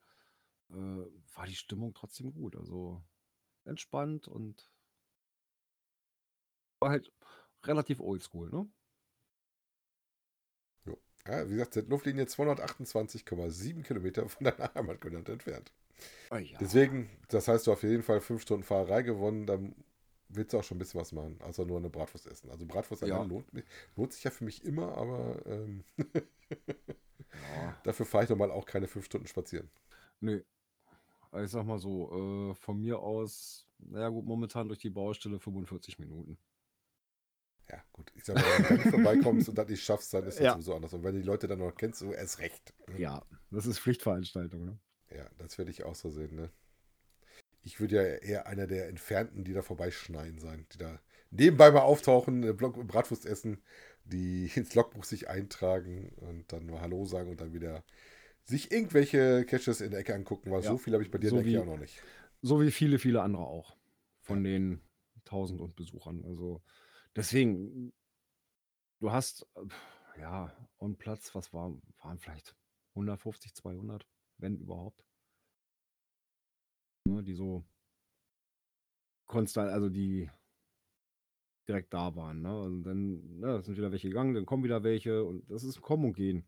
äh, 0.72 1.36
war 1.36 1.46
die 1.46 1.54
Stimmung 1.56 1.94
trotzdem 1.94 2.32
gut. 2.32 2.56
Also 2.56 3.02
entspannt 3.64 4.28
und 4.28 4.70
war 6.80 6.90
halt 6.90 7.10
relativ 7.64 8.00
oldschool, 8.00 8.50
ne? 8.50 8.68
Ja, 11.26 11.46
wie 11.48 11.52
gesagt, 11.54 11.74
sind 11.74 11.88
Luftlinie 11.88 12.26
228,7 12.26 13.82
Kilometer 13.84 14.28
von 14.28 14.44
deiner 14.44 14.72
Heimatgemeinde 14.74 15.32
entfernt. 15.32 15.72
Ah, 16.30 16.38
ja. 16.38 16.58
Deswegen, 16.60 17.10
das 17.28 17.48
heißt, 17.48 17.66
du 17.66 17.72
hast 17.72 17.78
auf 17.78 17.82
jeden 17.84 18.02
Fall 18.02 18.20
fünf 18.20 18.42
Stunden 18.42 18.64
Fahrerei 18.64 19.02
gewonnen, 19.02 19.46
dann 19.46 19.74
willst 20.28 20.52
du 20.54 20.58
auch 20.58 20.64
schon 20.64 20.76
ein 20.76 20.80
bisschen 20.80 21.00
was 21.00 21.12
machen, 21.12 21.38
außer 21.42 21.64
nur 21.66 21.78
eine 21.78 21.90
Bratwurst 21.90 22.26
essen. 22.26 22.50
Also 22.50 22.66
Bratwurst 22.66 23.02
Ja. 23.02 23.06
allein 23.18 23.28
lohnt, 23.28 23.46
lohnt 23.96 24.12
sich 24.12 24.24
ja 24.24 24.30
für 24.30 24.44
mich 24.44 24.64
immer, 24.64 24.96
aber 24.96 25.44
ähm, 25.46 25.84
ja. 27.32 27.76
dafür 27.84 28.06
fahre 28.06 28.24
ich 28.24 28.30
normal 28.30 28.50
auch 28.50 28.66
keine 28.66 28.88
fünf 28.88 29.06
Stunden 29.06 29.26
spazieren. 29.26 29.70
Nee. 30.20 30.42
Ich 31.34 31.50
sag 31.50 31.64
mal 31.64 31.78
so, 31.78 32.50
äh, 32.52 32.54
von 32.54 32.80
mir 32.80 32.98
aus, 32.98 33.66
naja 33.78 34.08
gut, 34.08 34.26
momentan 34.26 34.68
durch 34.68 34.80
die 34.80 34.90
Baustelle 34.90 35.38
45 35.40 35.98
Minuten. 35.98 36.38
Ja, 37.70 37.82
gut. 37.92 38.12
Ich 38.14 38.24
sag 38.24 38.36
mal, 38.36 38.70
wenn 38.70 38.82
du 38.84 38.90
vorbeikommst 38.90 39.48
und 39.48 39.56
das 39.56 39.68
nicht 39.68 39.82
schaffst, 39.82 40.12
dann 40.12 40.24
ist 40.26 40.38
das 40.38 40.44
Ja. 40.44 40.52
sowieso 40.52 40.74
anders. 40.74 40.92
Und 40.92 41.04
wenn 41.04 41.14
du 41.14 41.20
die 41.20 41.26
Leute 41.26 41.48
dann 41.48 41.58
noch 41.58 41.74
kennst, 41.74 42.00
so 42.00 42.12
erst 42.12 42.38
recht. 42.38 42.74
ne? 42.88 42.98
Ja, 42.98 43.22
das 43.50 43.66
ist 43.66 43.78
Pflichtveranstaltung, 43.78 44.64
ne? 44.64 44.78
Ja, 45.10 45.28
das 45.38 45.58
werde 45.58 45.70
ich 45.70 45.84
auch 45.84 45.94
so 45.94 46.10
sehen, 46.10 46.34
ne? 46.34 46.50
Ich 47.62 47.80
würde 47.80 47.96
ja 47.96 48.02
eher 48.02 48.46
einer 48.46 48.66
der 48.66 48.88
Entfernten, 48.88 49.44
die 49.44 49.52
da 49.52 49.62
vorbeischneien 49.62 50.38
sein, 50.38 50.66
die 50.72 50.78
da 50.78 51.00
nebenbei 51.30 51.70
mal 51.70 51.80
auftauchen, 51.80 52.56
Bratwurst 52.56 53.24
essen, 53.24 53.62
die 54.04 54.50
ins 54.54 54.74
Logbuch 54.74 55.04
sich 55.04 55.28
eintragen 55.28 56.10
und 56.16 56.52
dann 56.52 56.66
mal 56.66 56.80
Hallo 56.80 57.04
sagen 57.04 57.30
und 57.30 57.40
dann 57.40 57.52
wieder 57.52 57.84
sich 58.44 58.70
irgendwelche 58.70 59.44
Caches 59.46 59.80
in 59.80 59.90
der 59.90 60.00
Ecke 60.00 60.14
angucken, 60.14 60.50
weil 60.50 60.62
Ja, 60.62 60.70
so 60.70 60.78
viel 60.78 60.92
habe 60.92 61.02
ich 61.04 61.10
bei 61.10 61.18
dir 61.18 61.30
so 61.30 61.38
in 61.38 61.44
der 61.44 61.52
Ecke 61.52 61.58
wie- 61.64 61.70
auch 61.70 61.74
noch 61.74 61.80
nicht. 61.80 62.02
So 62.42 62.60
wie 62.60 62.70
viele, 62.70 62.98
viele 62.98 63.22
andere 63.22 63.44
auch. 63.46 63.76
Von 64.20 64.42
den 64.44 64.80
1000 65.24 65.60
und 65.60 65.76
Besuchern. 65.76 66.24
Also 66.24 66.62
deswegen, 67.16 67.92
du 69.00 69.10
hast, 69.12 69.46
ja, 70.18 70.52
on 70.78 70.96
Platz, 70.96 71.34
was 71.34 71.52
war, 71.52 71.76
waren 71.98 72.18
vielleicht 72.18 72.56
150, 72.94 73.54
200, 73.54 74.06
wenn 74.38 74.56
überhaupt. 74.58 75.04
Ne, 77.08 77.22
die 77.22 77.34
so 77.34 77.64
konstant, 79.26 79.70
also 79.70 79.88
die 79.88 80.30
direkt 81.68 81.92
da 81.94 82.14
waren. 82.16 82.42
Ne? 82.42 82.60
Und 82.60 82.82
dann 82.84 83.38
ne, 83.38 83.62
sind 83.62 83.76
wieder 83.76 83.90
welche 83.92 84.08
gegangen, 84.08 84.34
dann 84.34 84.46
kommen 84.46 84.64
wieder 84.64 84.82
welche 84.82 85.24
und 85.24 85.48
das 85.50 85.64
ist 85.64 85.80
Kommen 85.80 86.04
und 86.06 86.14
Gehen. 86.14 86.44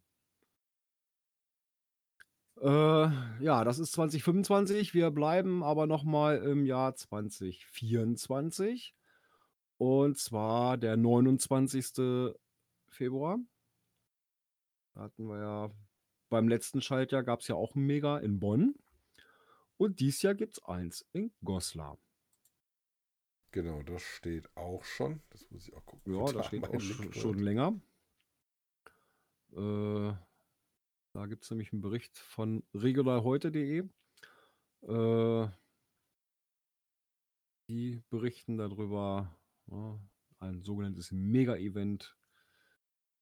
Äh, 2.64 3.10
ja, 3.44 3.62
das 3.62 3.78
ist 3.78 3.92
2025. 3.92 4.94
Wir 4.94 5.10
bleiben 5.10 5.62
aber 5.62 5.86
noch 5.86 6.02
mal 6.02 6.38
im 6.38 6.64
Jahr 6.64 6.94
2024. 6.94 8.94
Und 9.76 10.16
zwar 10.16 10.78
der 10.78 10.96
29. 10.96 12.34
Februar. 12.88 13.38
Da 14.94 15.02
hatten 15.02 15.26
wir 15.26 15.38
ja 15.38 15.70
beim 16.30 16.48
letzten 16.48 16.80
Schaltjahr 16.80 17.22
gab 17.22 17.40
es 17.40 17.48
ja 17.48 17.54
auch 17.54 17.74
ein 17.74 17.84
Mega 17.84 18.16
in 18.16 18.40
Bonn. 18.40 18.74
Und 19.76 20.00
dieses 20.00 20.22
Jahr 20.22 20.34
gibt 20.34 20.54
es 20.54 20.64
eins 20.64 21.06
in 21.12 21.34
Goslar. 21.44 21.98
Genau, 23.50 23.82
das 23.82 24.02
steht 24.02 24.48
auch 24.56 24.84
schon. 24.84 25.22
Das 25.28 25.44
muss 25.50 25.68
ich 25.68 25.74
auch 25.74 25.84
gucken. 25.84 26.14
Ja, 26.14 26.20
wo 26.20 26.32
da 26.32 26.42
steht 26.42 26.66
auch 26.66 26.80
schon 26.80 27.34
wird. 27.34 27.40
länger. 27.40 27.78
Äh, 29.52 30.14
da 31.14 31.26
gibt 31.26 31.44
es 31.44 31.50
nämlich 31.50 31.72
einen 31.72 31.80
Bericht 31.80 32.18
von 32.18 32.64
regularheute.de. 32.74 33.88
Äh, 34.82 35.48
die 37.68 38.02
berichten 38.10 38.58
darüber, 38.58 39.34
ja, 39.70 40.00
ein 40.40 40.64
sogenanntes 40.64 41.12
Mega-Event. 41.12 42.16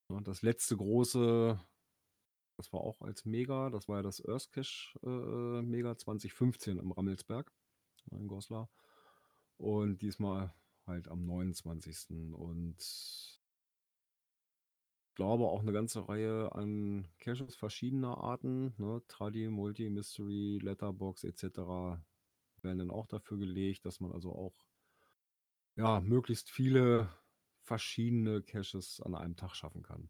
Ja, 0.09 0.19
das 0.21 0.41
letzte 0.41 0.75
große, 0.75 1.59
das 2.57 2.73
war 2.73 2.81
auch 2.81 3.01
als 3.01 3.25
Mega, 3.25 3.69
das 3.69 3.87
war 3.87 3.97
ja 3.97 4.01
das 4.01 4.25
Earthcache 4.25 4.99
äh, 5.03 5.61
Mega 5.61 5.95
2015 5.95 6.79
am 6.79 6.91
Rammelsberg 6.91 7.51
in 8.11 8.27
Goslar. 8.27 8.69
Und 9.57 10.01
diesmal 10.01 10.51
halt 10.87 11.07
am 11.07 11.25
29. 11.25 12.33
Und 12.33 13.32
glaube 15.15 15.45
auch 15.45 15.61
eine 15.61 15.73
ganze 15.73 16.07
Reihe 16.07 16.51
an 16.53 17.07
Caches 17.19 17.55
verschiedener 17.55 18.17
Arten, 18.17 18.73
ne? 18.77 19.01
Tradi, 19.07 19.47
Multi, 19.49 19.89
Mystery, 19.89 20.59
Letterbox 20.61 21.23
etc. 21.23 21.43
werden 22.61 22.79
dann 22.79 22.91
auch 22.91 23.07
dafür 23.07 23.37
gelegt, 23.37 23.85
dass 23.85 23.99
man 23.99 24.11
also 24.11 24.33
auch 24.33 24.55
ja, 25.75 25.99
möglichst 26.01 26.49
viele 26.49 27.09
verschiedene 27.61 28.41
Caches 28.41 29.01
an 29.01 29.15
einem 29.15 29.35
Tag 29.35 29.55
schaffen 29.55 29.83
kann. 29.83 30.09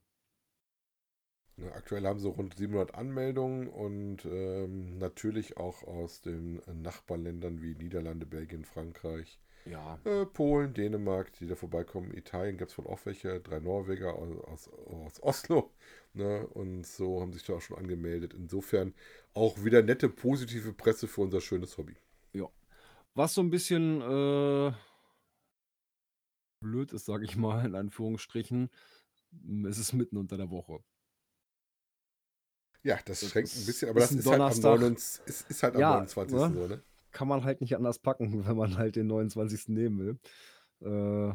Aktuell 1.74 2.06
haben 2.08 2.20
sie 2.20 2.30
rund 2.30 2.56
700 2.58 2.95
Anmeldungen 2.95 3.68
und 3.68 4.26
ähm, 4.26 4.97
natürlich 4.97 5.58
auch 5.58 5.84
aus 5.84 6.22
den 6.22 6.62
Nachbarländern 6.82 7.62
wie 7.62 7.76
Niederlande, 7.76 8.26
Belgien, 8.26 8.66
Frankreich, 8.66 9.39
Ja, 9.66 9.99
äh, 10.05 10.26
Polen, 10.26 10.74
Dänemark, 10.74 11.32
die 11.34 11.47
da 11.47 11.55
vorbeikommen. 11.55 12.14
Italien 12.16 12.57
gibt 12.57 12.72
es 12.72 12.78
wohl 12.78 12.88
auch 12.88 13.05
welche, 13.05 13.39
drei 13.41 13.59
Norweger 13.59 14.16
aus, 14.16 14.38
aus, 14.45 14.70
aus 14.88 15.24
Oslo. 15.24 15.72
Ne? 16.14 16.45
Und 16.47 16.86
so 16.86 17.22
haben 17.22 17.34
sich 17.34 17.43
da 17.43 17.53
auch 17.53 17.61
schon 17.61 17.78
angemeldet. 17.78 18.34
Insofern 18.34 18.93
auch 19.34 19.64
wieder 19.64 19.82
nette, 19.82 20.09
positive 20.09 20.74
Presse 20.74 21.07
für 21.07 21.22
unser 21.22 21.41
schönes 21.41 21.78
Hobby. 21.78 21.95
was 23.16 23.34
so 23.34 23.41
ein 23.41 23.49
bisschen 23.49 24.01
äh, 24.01 24.74
blöd 26.61 26.93
ist, 26.93 27.05
sage 27.05 27.26
ich 27.26 27.36
mal, 27.36 27.64
in 27.66 27.76
Anführungsstrichen, 27.76 28.70
m, 29.45 29.66
es 29.66 29.78
ist 29.78 29.93
mitten 29.93 30.18
unter 30.18 30.38
der 30.38 30.49
Woche. 30.51 30.84
Ja, 32.84 32.99
das 33.05 33.22
Das 33.22 33.30
schränkt 33.30 33.55
ein 33.55 33.66
bisschen, 33.66 33.89
aber 33.89 33.99
ist 33.99 34.11
das 34.11 34.16
ist 34.16 34.32
halt, 34.32 34.45
am 34.47 34.61
Donnerstag. 34.61 34.61
29, 34.61 35.26
ist, 35.26 35.49
ist 35.49 35.64
halt 35.64 35.76
am 35.76 35.82
Ja, 35.82 35.88
29. 35.88 36.47
ne? 36.49 36.53
so, 36.53 36.68
ne? 36.68 36.82
Kann 37.14 37.28
man 37.30 37.43
halt 37.45 37.61
nicht 37.61 37.76
anders 37.78 37.99
packen, 37.99 38.45
wenn 38.47 38.57
man 38.57 38.78
halt 38.78 38.95
den 38.97 39.07
29. 39.07 39.70
nehmen 39.70 39.99
will. 39.99 40.20
Äh, 40.82 41.34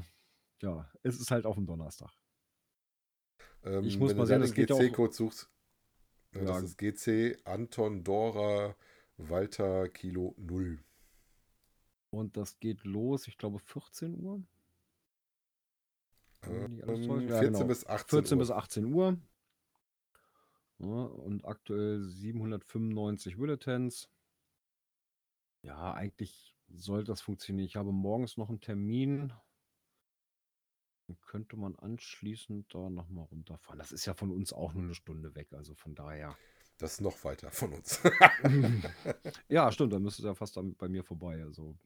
ja, 0.60 0.90
es 1.02 1.18
ist 1.18 1.30
halt 1.30 1.46
auf 1.46 1.54
dem 1.54 1.66
Donnerstag. 1.66 2.10
Ähm, 3.64 3.84
Ich 3.84 3.98
muss 3.98 4.14
mal 4.14 4.26
sehen, 4.26 4.40
da 4.40 4.46
das 4.46 4.54
GC-Code 4.54 5.12
suchst, 5.14 5.48
ne, 6.32 6.40
Ja. 6.40 6.46
das 6.46 6.62
ist 6.64 6.76
GC 6.78 7.38
Anton 7.44 8.04
Dora 8.04 8.76
Walter 9.16 9.88
Kilo 9.88 10.34
0. 10.36 10.78
Und 12.10 12.36
das 12.36 12.58
geht 12.58 12.84
los, 12.84 13.26
ich 13.28 13.36
glaube, 13.38 13.58
14 13.58 14.14
Uhr. 14.22 14.42
Ähm, 16.44 16.80
täuscht. 16.80 17.04
14 17.04 17.28
Ja, 17.28 17.40
genau. 17.40 17.64
bis 17.64 17.86
18 17.86 18.08
14 18.08 18.36
Uhr. 18.36 18.40
bis 18.40 18.50
18 18.50 18.84
Uhr. 18.92 19.18
Ja, 20.80 20.86
und 20.86 21.44
aktuell 21.44 22.02
795 22.04 23.36
Bulletins. 23.36 24.08
Ja, 25.68 25.92
eigentlich 25.92 26.54
sollte 26.74 27.08
das 27.08 27.20
funktionieren. 27.20 27.66
Ich 27.66 27.76
habe 27.76 27.92
morgens 27.92 28.38
noch 28.38 28.48
einen 28.48 28.60
Termin. 28.60 29.34
Dann 31.06 31.20
könnte 31.20 31.56
man 31.56 31.76
anschließend 31.76 32.72
da 32.74 32.88
nochmal 32.88 33.26
runterfahren. 33.26 33.78
Das 33.78 33.92
ist 33.92 34.06
ja 34.06 34.14
von 34.14 34.30
uns 34.30 34.54
auch 34.54 34.72
nur 34.72 34.84
eine 34.84 34.94
Stunde 34.94 35.34
weg, 35.34 35.52
also 35.52 35.74
von 35.74 35.94
daher. 35.94 36.34
Das 36.78 36.94
ist 36.94 37.00
noch 37.02 37.22
weiter 37.22 37.50
von 37.50 37.74
uns. 37.74 38.00
ja, 39.48 39.70
stimmt, 39.70 39.92
dann 39.92 40.02
müsste 40.02 40.22
es 40.22 40.26
ja 40.26 40.34
fast 40.34 40.58
bei 40.78 40.88
mir 40.88 41.04
vorbei. 41.04 41.42
Also 41.42 41.76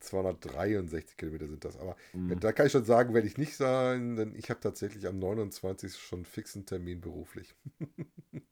263 0.00 1.16
Kilometer 1.16 1.46
sind 1.46 1.64
das. 1.64 1.76
Aber 1.76 1.96
Mhm. 2.12 2.40
da 2.40 2.52
kann 2.52 2.66
ich 2.66 2.72
schon 2.72 2.84
sagen, 2.84 3.14
werde 3.14 3.28
ich 3.28 3.38
nicht 3.38 3.56
sein, 3.56 4.16
denn 4.16 4.34
ich 4.34 4.50
habe 4.50 4.58
tatsächlich 4.60 5.06
am 5.06 5.20
29. 5.20 5.96
schon 5.96 6.24
fixen 6.24 6.66
Termin 6.66 7.00
beruflich. 7.00 7.54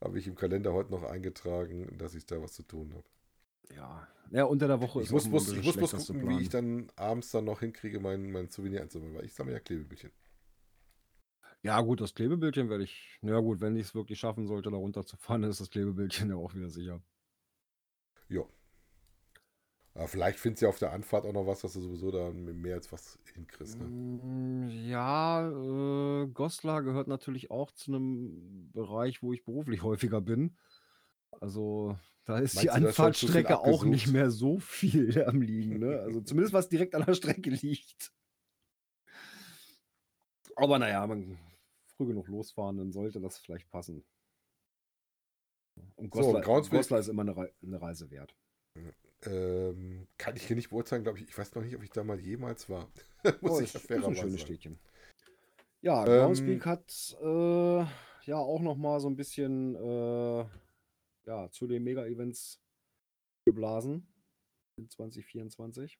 habe 0.00 0.18
ich 0.18 0.26
im 0.26 0.34
Kalender 0.34 0.72
heute 0.72 0.90
noch 0.90 1.04
eingetragen, 1.04 1.96
dass 1.98 2.14
ich 2.16 2.26
da 2.26 2.42
was 2.42 2.52
zu 2.54 2.64
tun 2.64 2.92
habe. 2.94 3.04
Ja. 3.76 4.08
ja, 4.30 4.44
unter 4.44 4.68
der 4.68 4.80
Woche 4.80 5.00
Ich 5.00 5.06
ist 5.06 5.12
muss, 5.12 5.28
muss, 5.28 5.52
ich 5.52 5.64
muss 5.64 5.76
bloß 5.76 6.06
gucken, 6.06 6.28
wie 6.28 6.42
ich 6.42 6.48
dann 6.48 6.90
abends 6.96 7.30
dann 7.30 7.44
noch 7.44 7.60
hinkriege, 7.60 8.00
mein, 8.00 8.30
mein 8.30 8.48
Souvenir 8.48 8.82
einzusammeln, 8.82 9.16
weil 9.16 9.24
ich 9.24 9.34
sammle 9.34 9.54
ja 9.54 9.60
Klebebildchen. 9.60 10.12
Ja, 11.62 11.80
gut, 11.80 12.00
das 12.02 12.14
Klebebildchen 12.14 12.68
werde 12.68 12.84
ich. 12.84 13.18
Na 13.22 13.32
ja, 13.32 13.40
gut, 13.40 13.60
wenn 13.60 13.74
ich 13.76 13.86
es 13.86 13.94
wirklich 13.94 14.18
schaffen 14.18 14.46
sollte, 14.46 14.70
da 14.70 14.76
runterzufahren, 14.76 15.42
dann 15.42 15.50
ist 15.50 15.60
das 15.60 15.70
Klebebildchen 15.70 16.28
ja 16.30 16.36
auch 16.36 16.54
wieder 16.54 16.68
sicher. 16.68 17.00
Ja. 18.28 18.44
Aber 19.94 20.08
vielleicht 20.08 20.40
findest 20.40 20.62
du 20.62 20.66
ja 20.66 20.70
auf 20.70 20.78
der 20.78 20.92
Anfahrt 20.92 21.24
auch 21.24 21.32
noch 21.32 21.46
was, 21.46 21.60
dass 21.60 21.74
du 21.74 21.80
sowieso 21.80 22.10
da 22.10 22.30
mehr 22.32 22.74
als 22.74 22.90
was 22.90 23.18
hinkriegst. 23.32 23.78
Ne? 23.78 23.84
Mm, 23.86 24.68
Ja, 24.68 25.48
äh, 25.48 26.26
Goslar 26.26 26.82
gehört 26.82 27.06
natürlich 27.06 27.50
auch 27.50 27.70
zu 27.70 27.92
einem 27.92 28.70
Bereich, 28.72 29.22
wo 29.22 29.32
ich 29.32 29.44
beruflich 29.44 29.82
häufiger 29.84 30.20
bin. 30.20 30.56
Also 31.40 31.98
da 32.24 32.38
ist 32.38 32.54
die 32.54 32.66
Meinst 32.66 32.76
viel 32.76 32.86
Anfahrtstrecke 32.86 33.58
auch 33.58 33.84
nicht 33.84 34.08
mehr 34.08 34.30
so 34.30 34.58
viel 34.58 35.22
am 35.26 35.40
Liegen. 35.42 35.78
Ne? 35.78 36.00
Also 36.00 36.20
zumindest 36.22 36.54
was 36.54 36.68
direkt 36.68 36.94
an 36.94 37.04
der 37.04 37.14
Strecke 37.14 37.50
liegt. 37.50 38.12
Aber 40.56 40.78
naja, 40.78 41.06
man 41.06 41.38
früh 41.96 42.06
genug 42.06 42.28
losfahren, 42.28 42.76
dann 42.76 42.92
sollte 42.92 43.20
das 43.20 43.38
vielleicht 43.38 43.70
passen. 43.70 44.04
Und 45.96 46.14
So, 46.14 46.20
Goslar, 46.22 46.42
Braunsweg- 46.42 46.70
Goslar 46.70 47.00
ist 47.00 47.08
immer 47.08 47.22
eine, 47.22 47.36
Rei- 47.36 47.52
eine 47.62 47.80
Reise 47.80 48.10
wert. 48.10 48.34
Ähm, 49.22 50.06
kann 50.18 50.36
ich 50.36 50.46
hier 50.46 50.56
nicht 50.56 50.70
beurteilen, 50.70 51.02
glaube 51.02 51.18
ich. 51.18 51.28
Ich 51.28 51.36
weiß 51.36 51.54
noch 51.54 51.62
nicht, 51.62 51.74
ob 51.76 51.82
ich 51.82 51.90
da 51.90 52.04
mal 52.04 52.20
jemals 52.20 52.68
war. 52.68 52.88
Muss 53.40 53.52
Oh, 53.52 53.60
ich 53.60 53.74
ist, 53.74 53.88
ja 53.88 53.96
ist 53.96 54.04
ein 54.04 54.16
schönes. 54.16 54.40
Städtchen. 54.40 54.78
Ja, 55.80 56.06
Ähm, 56.06 56.18
Groundspeak 56.18 56.66
hat 56.66 57.16
äh, 57.20 57.84
ja 58.26 58.36
auch 58.36 58.60
noch 58.60 58.76
mal 58.76 59.00
so 59.00 59.08
ein 59.08 59.16
bisschen 59.16 59.74
äh, 59.74 60.44
ja, 61.26 61.50
zu 61.50 61.66
den 61.66 61.84
Mega-Events 61.84 62.60
geblasen 63.46 64.06
in 64.76 64.88
2024. 64.90 65.98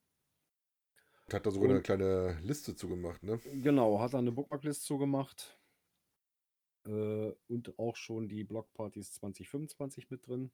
Hat 1.33 1.47
da 1.47 1.51
sogar 1.51 1.69
eine 1.71 1.79
Und- 1.79 1.85
kleine 1.85 2.39
Liste 2.43 2.77
zugemacht, 2.77 3.23
ne? 3.23 3.39
Genau, 3.63 3.99
hat 4.01 4.15
da 4.15 4.19
eine 4.19 4.33
Bookmarklist 4.33 4.83
zugemacht. 4.85 5.59
Äh, 6.87 7.33
und 7.49 7.79
auch 7.79 7.97
schon 7.97 8.29
die 8.29 8.45
Blockpartys 8.45 9.13
2025 9.15 10.11
mit 10.11 10.27
drin. 10.27 10.51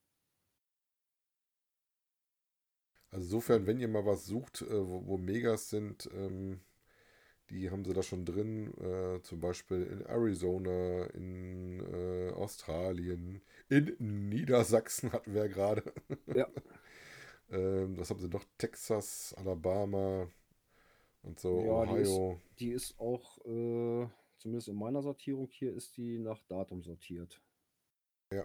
Also 3.11 3.25
insofern, 3.25 3.67
wenn 3.67 3.81
ihr 3.81 3.89
mal 3.89 4.07
was 4.07 4.27
sucht, 4.27 4.63
äh, 4.63 4.87
wo, 4.87 5.05
wo 5.07 5.19
Megas 5.19 5.71
sind, 5.71 6.09
ähm, 6.13 6.61
die 7.51 7.71
haben 7.71 7.85
sie 7.85 7.93
da 7.93 8.03
schon 8.03 8.25
drin. 8.25 8.73
Äh, 8.79 9.21
zum 9.23 9.41
Beispiel 9.41 9.83
in 9.85 10.07
Arizona, 10.07 11.07
in 11.15 11.81
äh, 11.93 12.31
Australien, 12.33 13.43
in 13.69 14.29
Niedersachsen 14.29 15.13
hatten 15.13 15.35
wir 15.35 15.43
ja 15.43 15.49
gerade. 15.49 15.83
Ja. 16.35 16.49
ähm, 17.51 17.99
was 17.99 18.11
haben 18.11 18.21
sie 18.21 18.29
noch? 18.29 18.45
Texas, 18.59 19.35
Alabama 19.37 20.29
und 21.23 21.39
so, 21.41 21.65
Ja, 21.65 21.87
die 21.95 22.01
ist- 22.03 22.09
Ohio. 22.11 22.41
Die 22.61 22.71
ist 22.71 22.99
auch, 23.01 23.39
äh, 23.45 24.07
zumindest 24.39 24.69
in 24.69 24.77
meiner 24.77 25.03
Sortierung 25.03 25.49
hier, 25.51 25.75
ist 25.75 25.97
die 25.97 26.19
nach 26.19 26.41
Datum 26.49 26.83
sortiert. 26.83 27.41
Ja, 28.33 28.45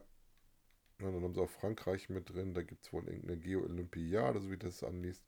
dann 1.00 1.22
haben 1.22 1.34
sie 1.34 1.42
auch 1.42 1.50
Frankreich 1.50 2.10
mit 2.10 2.30
drin. 2.30 2.54
Da 2.54 2.62
gibt 2.62 2.86
es 2.86 2.94
wohl 2.94 3.04
irgendeine 3.06 3.38
Geo-Olympiade, 3.38 4.40
so 4.40 4.50
wie 4.52 4.58
das 4.58 4.84
anliest. 4.84 5.24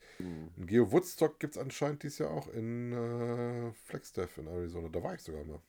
Ein 0.57 0.65
Geo 0.65 0.91
Woodstock 0.91 1.39
gibt 1.39 1.55
es 1.55 1.61
anscheinend 1.61 2.03
dieses 2.03 2.19
Jahr 2.19 2.31
auch 2.31 2.47
in 2.47 2.93
äh, 2.93 3.73
Flagstaff 3.85 4.37
in 4.37 4.47
Arizona. 4.47 4.89
Da 4.89 5.03
war 5.03 5.15
ich 5.15 5.21
sogar 5.21 5.43
mal. 5.43 5.59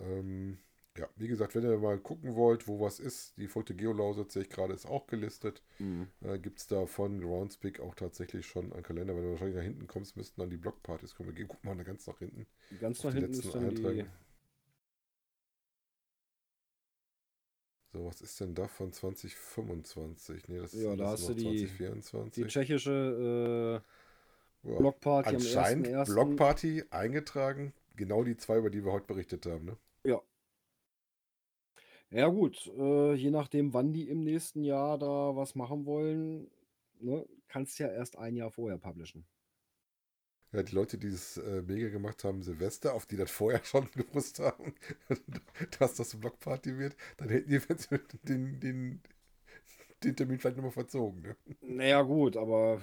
Ähm, 0.00 0.58
ja, 0.98 1.08
wie 1.16 1.28
gesagt, 1.28 1.54
wenn 1.54 1.62
ihr 1.62 1.78
mal 1.78 1.98
gucken 1.98 2.34
wollt, 2.34 2.66
wo 2.66 2.80
was 2.80 2.98
ist, 2.98 3.36
die 3.38 3.46
Folge 3.46 3.74
Geolausitz, 3.74 4.34
sehe 4.34 4.42
ich 4.42 4.50
gerade, 4.50 4.74
ist 4.74 4.86
auch 4.86 5.06
gelistet. 5.06 5.62
Mhm. 5.78 6.08
Äh, 6.20 6.38
gibt 6.38 6.58
es 6.58 6.66
da 6.66 6.86
von 6.86 7.20
Groundspeak 7.20 7.80
auch 7.80 7.94
tatsächlich 7.94 8.46
schon 8.46 8.72
einen 8.72 8.82
Kalender. 8.82 9.14
Wenn 9.14 9.22
du 9.22 9.30
wahrscheinlich 9.30 9.56
nach 9.56 9.62
hinten 9.62 9.86
kommst, 9.86 10.16
müssten 10.16 10.40
dann 10.40 10.50
die 10.50 10.56
Blockpartys 10.56 11.14
kommen. 11.14 11.30
Wir 11.30 11.34
gehen, 11.34 11.48
guck 11.48 11.64
mal 11.64 11.76
ganz 11.84 12.06
nach 12.06 12.18
hinten. 12.18 12.46
Ganz 12.80 13.02
nach 13.04 13.14
hinten 13.14 13.32
ist 13.32 13.54
dann 13.54 13.74
die. 13.74 14.04
So, 17.98 18.06
was 18.06 18.20
ist 18.20 18.38
denn 18.38 18.54
da 18.54 18.68
von 18.68 18.92
2025? 18.92 20.46
Nee, 20.48 20.58
das 20.58 20.72
ist 20.72 20.82
Ja, 20.84 20.90
da 20.90 20.96
das 20.96 21.12
hast 21.14 21.20
ist 21.22 21.28
du 21.30 21.32
noch 21.32 21.50
die- 21.50 21.66
2024. 21.66 22.44
Die 22.44 22.48
tschechische 22.48 23.82
äh, 24.64 24.68
Ja. 24.70 24.78
Blockparty 24.78 25.28
am 25.30 25.34
Anscheinend 25.36 25.88
1.1. 25.88 26.04
Blockparty 26.14 26.84
eingetragen. 26.90 27.72
Genau 27.96 28.22
die 28.22 28.36
zwei, 28.36 28.58
über 28.58 28.70
die 28.70 28.84
wir 28.84 28.92
heute 28.92 29.06
berichtet 29.06 29.46
haben. 29.46 29.64
Ne? 29.64 29.76
Ja, 32.10 32.28
gut, 32.28 32.66
äh, 32.78 33.12
je 33.14 33.30
nachdem, 33.30 33.74
wann 33.74 33.92
die 33.92 34.08
im 34.08 34.20
nächsten 34.24 34.62
Jahr 34.64 34.96
da 34.96 35.36
was 35.36 35.54
machen 35.54 35.84
wollen, 35.84 36.50
ne, 37.00 37.26
kannst 37.48 37.78
ja 37.80 37.88
erst 37.88 38.16
ein 38.16 38.34
Jahr 38.34 38.50
vorher 38.50 38.78
publishen. 38.78 39.26
Ja, 40.52 40.62
die 40.62 40.74
Leute, 40.74 40.96
die 40.96 41.08
es 41.08 41.36
äh, 41.36 41.62
mega 41.66 41.88
gemacht 41.90 42.24
haben, 42.24 42.42
Silvester, 42.42 42.94
auf 42.94 43.04
die 43.06 43.16
das 43.16 43.30
vorher 43.30 43.60
schon 43.64 43.88
gewusst 43.92 44.38
haben, 44.40 44.74
dass 45.78 45.94
das 45.94 46.12
eine 46.12 46.20
Blockparty 46.20 46.78
wird, 46.78 46.96
dann 47.18 47.28
hätten 47.28 47.50
die 47.50 47.60
den, 48.24 48.60
den, 48.60 49.02
den 50.02 50.16
Termin 50.16 50.38
vielleicht 50.38 50.56
nochmal 50.56 50.72
verzogen. 50.72 51.22
Ne? 51.22 51.36
Naja, 51.60 52.00
gut, 52.02 52.36
aber 52.36 52.80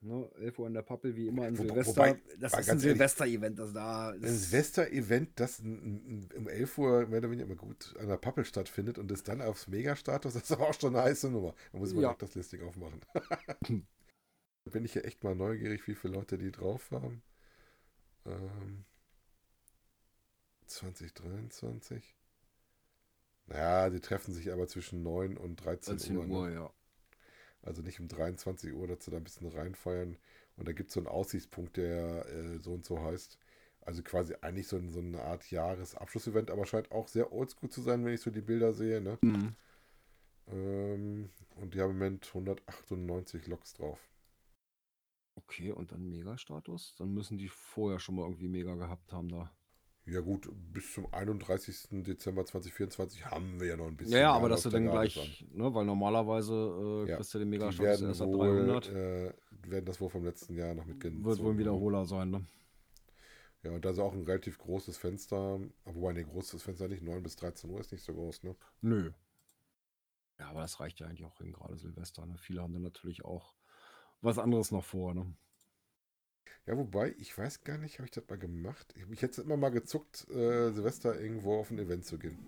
ne, 0.00 0.30
11 0.40 0.58
Uhr 0.58 0.66
in 0.68 0.74
der 0.74 0.82
Pappel, 0.82 1.14
wie 1.16 1.28
immer 1.28 1.46
an 1.46 1.58
Wo- 1.58 1.62
Silvester. 1.64 1.96
wobei, 1.96 2.16
das 2.38 2.58
ist 2.58 2.70
ein 2.70 2.78
Silvester-Event, 2.78 3.58
das 3.58 3.72
da 3.72 4.10
Ein 4.10 4.22
ist. 4.22 4.50
Silvester-Event, 4.50 5.30
das 5.40 5.60
um 5.60 6.48
11 6.48 6.78
Uhr 6.78 7.06
mehr 7.08 7.18
oder 7.18 7.30
weniger 7.30 7.46
immer 7.46 7.56
gut 7.56 7.94
an 8.00 8.08
der 8.08 8.16
Pappel 8.16 8.44
stattfindet 8.44 8.98
und 8.98 9.10
es 9.10 9.22
dann 9.22 9.42
aufs 9.42 9.66
Megastatus, 9.68 10.34
das 10.34 10.44
ist 10.44 10.52
aber 10.52 10.68
auch 10.68 10.80
schon 10.80 10.94
eine 10.96 11.04
heiße 11.04 11.28
Nummer. 11.30 11.54
Da 11.72 11.78
muss 11.78 11.90
ich 11.90 11.94
mal 11.96 12.02
Ja. 12.02 12.14
das 12.18 12.34
Listing 12.34 12.62
aufmachen. 12.62 13.00
bin 14.68 14.84
ich 14.84 14.94
ja 14.94 15.02
echt 15.02 15.24
mal 15.24 15.34
neugierig, 15.34 15.86
wie 15.86 15.94
viele 15.94 16.14
Leute 16.14 16.38
die 16.38 16.52
drauf 16.52 16.90
haben. 16.90 17.22
Ähm, 18.26 18.84
2023. 20.66 22.14
Naja, 23.46 23.90
die 23.90 24.00
treffen 24.00 24.34
sich 24.34 24.52
aber 24.52 24.68
zwischen 24.68 25.02
9 25.02 25.36
und 25.36 25.56
13, 25.56 25.96
13 25.96 26.16
Uhr. 26.16 26.26
Uhr, 26.26 26.48
ne? 26.48 26.54
ja. 26.54 26.72
Also 27.62 27.82
nicht 27.82 27.98
um 28.00 28.08
23 28.08 28.72
Uhr, 28.72 28.86
dass 28.86 29.04
sie 29.04 29.10
da 29.10 29.16
ein 29.16 29.24
bisschen 29.24 29.48
reinfeiern. 29.48 30.16
Und 30.56 30.68
da 30.68 30.72
gibt 30.72 30.88
es 30.88 30.94
so 30.94 31.00
einen 31.00 31.06
Aussichtspunkt, 31.06 31.76
der 31.76 32.26
äh, 32.26 32.58
so 32.58 32.72
und 32.72 32.84
so 32.84 33.00
heißt. 33.02 33.38
Also 33.80 34.02
quasi 34.02 34.34
eigentlich 34.42 34.68
so, 34.68 34.76
ein, 34.76 34.90
so 34.90 35.00
eine 35.00 35.22
Art 35.22 35.50
Jahresabschlussevent, 35.50 36.50
aber 36.50 36.66
scheint 36.66 36.92
auch 36.92 37.08
sehr 37.08 37.32
oldschool 37.32 37.70
zu 37.70 37.80
sein, 37.80 38.04
wenn 38.04 38.12
ich 38.12 38.20
so 38.20 38.30
die 38.30 38.42
Bilder 38.42 38.74
sehe. 38.74 39.00
Ne? 39.00 39.18
Mhm. 39.22 39.54
Ähm, 40.48 41.30
und 41.56 41.74
die 41.74 41.80
haben 41.80 41.92
im 41.92 41.98
Moment 41.98 42.26
198 42.26 43.46
Loks 43.46 43.74
drauf. 43.74 43.98
Okay, 45.38 45.70
und 45.70 45.92
dann 45.92 46.08
Mega-Status? 46.08 46.96
Dann 46.98 47.14
müssen 47.14 47.38
die 47.38 47.48
vorher 47.48 48.00
schon 48.00 48.16
mal 48.16 48.22
irgendwie 48.22 48.48
Mega 48.48 48.74
gehabt 48.74 49.12
haben 49.12 49.28
da. 49.28 49.50
Ja 50.04 50.20
gut, 50.20 50.48
bis 50.72 50.94
zum 50.94 51.12
31. 51.12 52.02
Dezember 52.02 52.44
2024 52.44 53.26
haben 53.26 53.60
wir 53.60 53.68
ja 53.68 53.76
noch 53.76 53.86
ein 53.86 53.96
bisschen. 53.96 54.14
Ja, 54.14 54.20
ja, 54.20 54.32
aber 54.32 54.48
dass 54.48 54.62
du 54.62 54.70
dann 54.70 54.84
gleich, 54.90 55.46
ne, 55.52 55.72
weil 55.74 55.84
normalerweise 55.84 57.04
äh, 57.06 57.10
Ja, 57.10 57.16
kriegst 57.16 57.34
du 57.34 57.38
den 57.38 57.50
Mega-Status 57.50 58.00
werden 58.00 58.08
erst 58.08 58.22
ab 58.22 58.28
wohl, 58.28 58.66
300. 58.66 58.88
äh, 58.88 59.32
werden 59.50 59.84
das 59.84 60.00
wohl 60.00 60.08
vom 60.08 60.24
letzten 60.24 60.56
Jahr 60.56 60.74
noch 60.74 60.86
mitgenommen. 60.86 61.24
Wird 61.24 61.38
wohl 61.40 61.52
ein 61.52 61.58
Wiederholer 61.58 62.04
sein, 62.06 62.30
ne? 62.30 62.46
Ja, 63.62 63.72
und 63.72 63.84
da 63.84 63.90
ist 63.90 63.98
auch 63.98 64.14
ein 64.14 64.24
relativ 64.24 64.56
großes 64.58 64.96
Fenster. 64.96 65.60
Wobei, 65.84 66.14
ne, 66.14 66.24
großes 66.24 66.62
Fenster 66.62 66.88
nicht. 66.88 67.02
9 67.02 67.22
bis 67.22 67.36
13 67.36 67.70
Uhr 67.70 67.80
ist 67.80 67.92
nicht 67.92 68.02
so 68.02 68.14
groß, 68.14 68.44
ne? 68.44 68.56
Nö. 68.80 69.12
Ja, 70.38 70.48
aber 70.50 70.60
das 70.60 70.80
reicht 70.80 71.00
ja 71.00 71.06
eigentlich 71.06 71.24
auch 71.24 71.36
hin, 71.38 71.52
gerade 71.52 71.76
Silvester. 71.76 72.24
Ne? 72.24 72.38
Viele 72.38 72.62
haben 72.62 72.72
dann 72.72 72.82
natürlich 72.82 73.24
auch 73.24 73.57
was 74.22 74.38
anderes 74.38 74.70
noch 74.72 74.84
vor. 74.84 75.14
Ne? 75.14 75.26
Ja, 76.66 76.76
wobei, 76.76 77.14
ich 77.18 77.36
weiß 77.36 77.62
gar 77.64 77.78
nicht, 77.78 77.98
habe 77.98 78.04
ich 78.06 78.10
das 78.10 78.24
mal 78.28 78.38
gemacht? 78.38 78.94
Ich, 78.96 79.10
ich 79.10 79.22
hätte 79.22 79.42
immer 79.42 79.56
mal 79.56 79.70
gezuckt, 79.70 80.26
äh, 80.30 80.70
Silvester 80.70 81.18
irgendwo 81.18 81.58
auf 81.58 81.70
ein 81.70 81.78
Event 81.78 82.04
zu 82.04 82.18
gehen. 82.18 82.38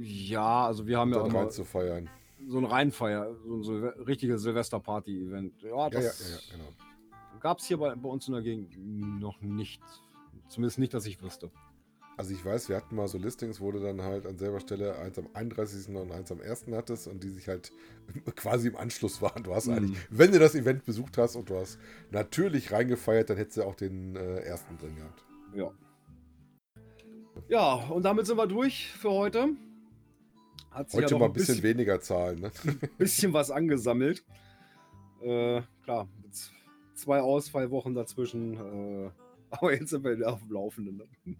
Ja, 0.00 0.66
also 0.66 0.86
wir 0.86 0.98
haben 0.98 1.12
ja 1.12 1.24
immer 1.24 1.40
rein 1.40 1.50
zu 1.50 1.64
feiern. 1.64 2.08
so 2.46 2.58
ein 2.58 2.64
Reinfeier, 2.64 3.34
so 3.44 3.56
ein 3.56 3.62
Silve 3.62 4.06
richtiges 4.06 4.42
Silvester-Party-Event. 4.42 5.62
Ja, 5.62 5.68
Ja, 5.68 5.84
ja, 5.84 5.90
das 5.90 6.30
ja, 6.30 6.36
ja, 6.36 6.40
genau. 6.52 7.40
gab 7.40 7.58
es 7.58 7.66
hier 7.66 7.78
bei, 7.78 7.94
bei 7.94 8.08
uns 8.08 8.26
in 8.28 8.34
der 8.34 8.42
Gegend 8.42 8.76
noch 9.20 9.40
nicht. 9.42 9.82
Zumindest 10.48 10.78
nicht, 10.78 10.94
dass 10.94 11.04
ich 11.04 11.20
wüsste. 11.20 11.50
Also 12.18 12.32
ich 12.34 12.44
weiß, 12.44 12.68
wir 12.68 12.74
hatten 12.76 12.96
mal 12.96 13.06
so 13.06 13.16
Listings, 13.16 13.60
wo 13.60 13.70
du 13.70 13.78
dann 13.78 14.02
halt 14.02 14.26
an 14.26 14.36
selber 14.38 14.58
Stelle 14.58 14.98
eins 14.98 15.18
am 15.20 15.28
31. 15.34 15.94
und 15.94 16.10
eins 16.10 16.32
am 16.32 16.40
1. 16.40 16.66
hattest 16.72 17.06
und 17.06 17.22
die 17.22 17.30
sich 17.30 17.46
halt 17.46 17.70
quasi 18.34 18.66
im 18.68 18.76
Anschluss 18.76 19.22
waren. 19.22 19.44
Du 19.44 19.54
hast 19.54 19.68
Mhm. 19.68 19.74
eigentlich, 19.74 19.98
wenn 20.10 20.32
du 20.32 20.40
das 20.40 20.56
Event 20.56 20.84
besucht 20.84 21.16
hast 21.16 21.36
und 21.36 21.48
du 21.48 21.56
hast 21.56 21.78
natürlich 22.10 22.72
reingefeiert, 22.72 23.30
dann 23.30 23.36
hättest 23.36 23.58
du 23.58 23.62
auch 23.62 23.76
den 23.76 24.16
äh, 24.16 24.40
ersten 24.40 24.76
drin 24.78 24.96
gehabt. 24.96 25.24
Ja. 25.54 25.70
Ja, 27.48 27.74
und 27.88 28.02
damit 28.02 28.26
sind 28.26 28.36
wir 28.36 28.48
durch 28.48 28.88
für 28.92 29.10
heute. 29.10 29.50
Hat 30.72 30.90
sich 30.90 31.00
Heute 31.00 31.14
ja 31.14 31.18
mal 31.20 31.26
ein 31.26 31.32
bisschen 31.32 31.62
weniger 31.62 32.00
Zahlen. 32.00 32.40
Ne? 32.40 32.50
bisschen 32.98 33.32
was 33.32 33.52
angesammelt. 33.52 34.24
Äh, 35.22 35.62
klar, 35.84 36.08
zwei 36.94 37.20
Ausfallwochen 37.20 37.94
dazwischen. 37.94 38.54
Äh, 39.06 39.10
aber 39.50 39.72
jetzt 39.72 39.90
sind 39.90 40.02
wir 40.02 40.16
wieder 40.16 40.32
auf 40.32 40.40
dem 40.40 40.50
Laufenden. 40.50 40.96
Ne? 40.96 41.36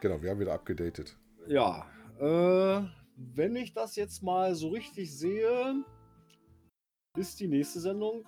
Genau, 0.00 0.22
wir 0.22 0.30
haben 0.30 0.40
wieder 0.40 0.54
abgedatet. 0.54 1.16
Ja, 1.48 1.86
äh, 2.20 2.82
wenn 3.16 3.56
ich 3.56 3.72
das 3.72 3.96
jetzt 3.96 4.22
mal 4.22 4.54
so 4.54 4.68
richtig 4.68 5.16
sehe, 5.16 5.84
ist 7.16 7.40
die 7.40 7.48
nächste 7.48 7.80
Sendung 7.80 8.24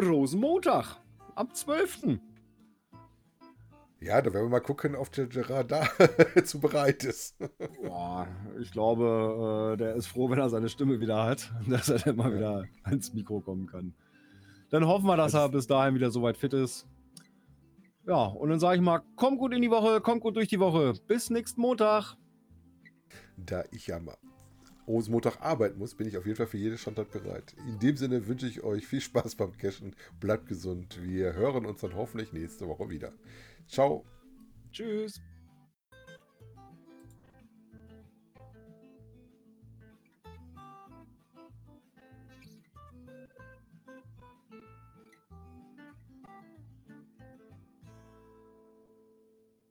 Rosenmontag 0.00 1.00
am 1.34 1.52
12. 1.52 2.20
Ja, 4.02 4.22
da 4.22 4.32
werden 4.32 4.46
wir 4.46 4.50
mal 4.50 4.60
gucken, 4.60 4.96
ob 4.96 5.12
der 5.12 5.26
Gerard 5.26 5.70
da 5.70 5.86
zu 6.44 6.58
bereit 6.58 7.04
ist. 7.04 7.36
Boah, 7.82 8.26
ich 8.58 8.70
glaube, 8.72 9.74
äh, 9.74 9.76
der 9.76 9.94
ist 9.94 10.06
froh, 10.06 10.30
wenn 10.30 10.38
er 10.38 10.48
seine 10.48 10.70
Stimme 10.70 11.00
wieder 11.00 11.24
hat, 11.24 11.52
dass 11.68 11.90
er 11.90 11.98
dann 11.98 12.16
mal 12.16 12.34
wieder 12.34 12.64
ans 12.84 13.12
Mikro 13.12 13.40
kommen 13.40 13.66
kann. 13.66 13.94
Dann 14.70 14.86
hoffen 14.86 15.06
wir, 15.06 15.16
dass 15.16 15.34
er 15.34 15.48
bis 15.50 15.66
dahin 15.66 15.94
wieder 15.94 16.10
soweit 16.10 16.38
fit 16.38 16.54
ist. 16.54 16.86
Ja, 18.10 18.24
und 18.24 18.48
dann 18.48 18.58
sage 18.58 18.74
ich 18.74 18.82
mal, 18.82 19.02
kommt 19.14 19.38
gut 19.38 19.54
in 19.54 19.62
die 19.62 19.70
Woche, 19.70 20.00
kommt 20.00 20.22
gut 20.22 20.34
durch 20.34 20.48
die 20.48 20.58
Woche. 20.58 20.94
Bis 21.06 21.30
nächsten 21.30 21.60
Montag. 21.60 22.16
Da 23.36 23.62
ich 23.70 23.94
am 23.94 24.10
Rosenmontag 24.88 25.40
arbeiten 25.40 25.78
muss, 25.78 25.94
bin 25.94 26.08
ich 26.08 26.18
auf 26.18 26.26
jeden 26.26 26.36
Fall 26.36 26.48
für 26.48 26.58
jeden 26.58 26.76
Standort 26.76 27.12
bereit. 27.12 27.54
In 27.68 27.78
dem 27.78 27.96
Sinne 27.96 28.26
wünsche 28.26 28.48
ich 28.48 28.64
euch 28.64 28.84
viel 28.84 29.00
Spaß 29.00 29.36
beim 29.36 29.56
Cashen. 29.56 29.94
Bleibt 30.18 30.48
gesund. 30.48 31.00
Wir 31.00 31.34
hören 31.34 31.64
uns 31.64 31.82
dann 31.82 31.94
hoffentlich 31.94 32.32
nächste 32.32 32.66
Woche 32.66 32.90
wieder. 32.90 33.12
Ciao. 33.68 34.04
Tschüss. 34.72 35.20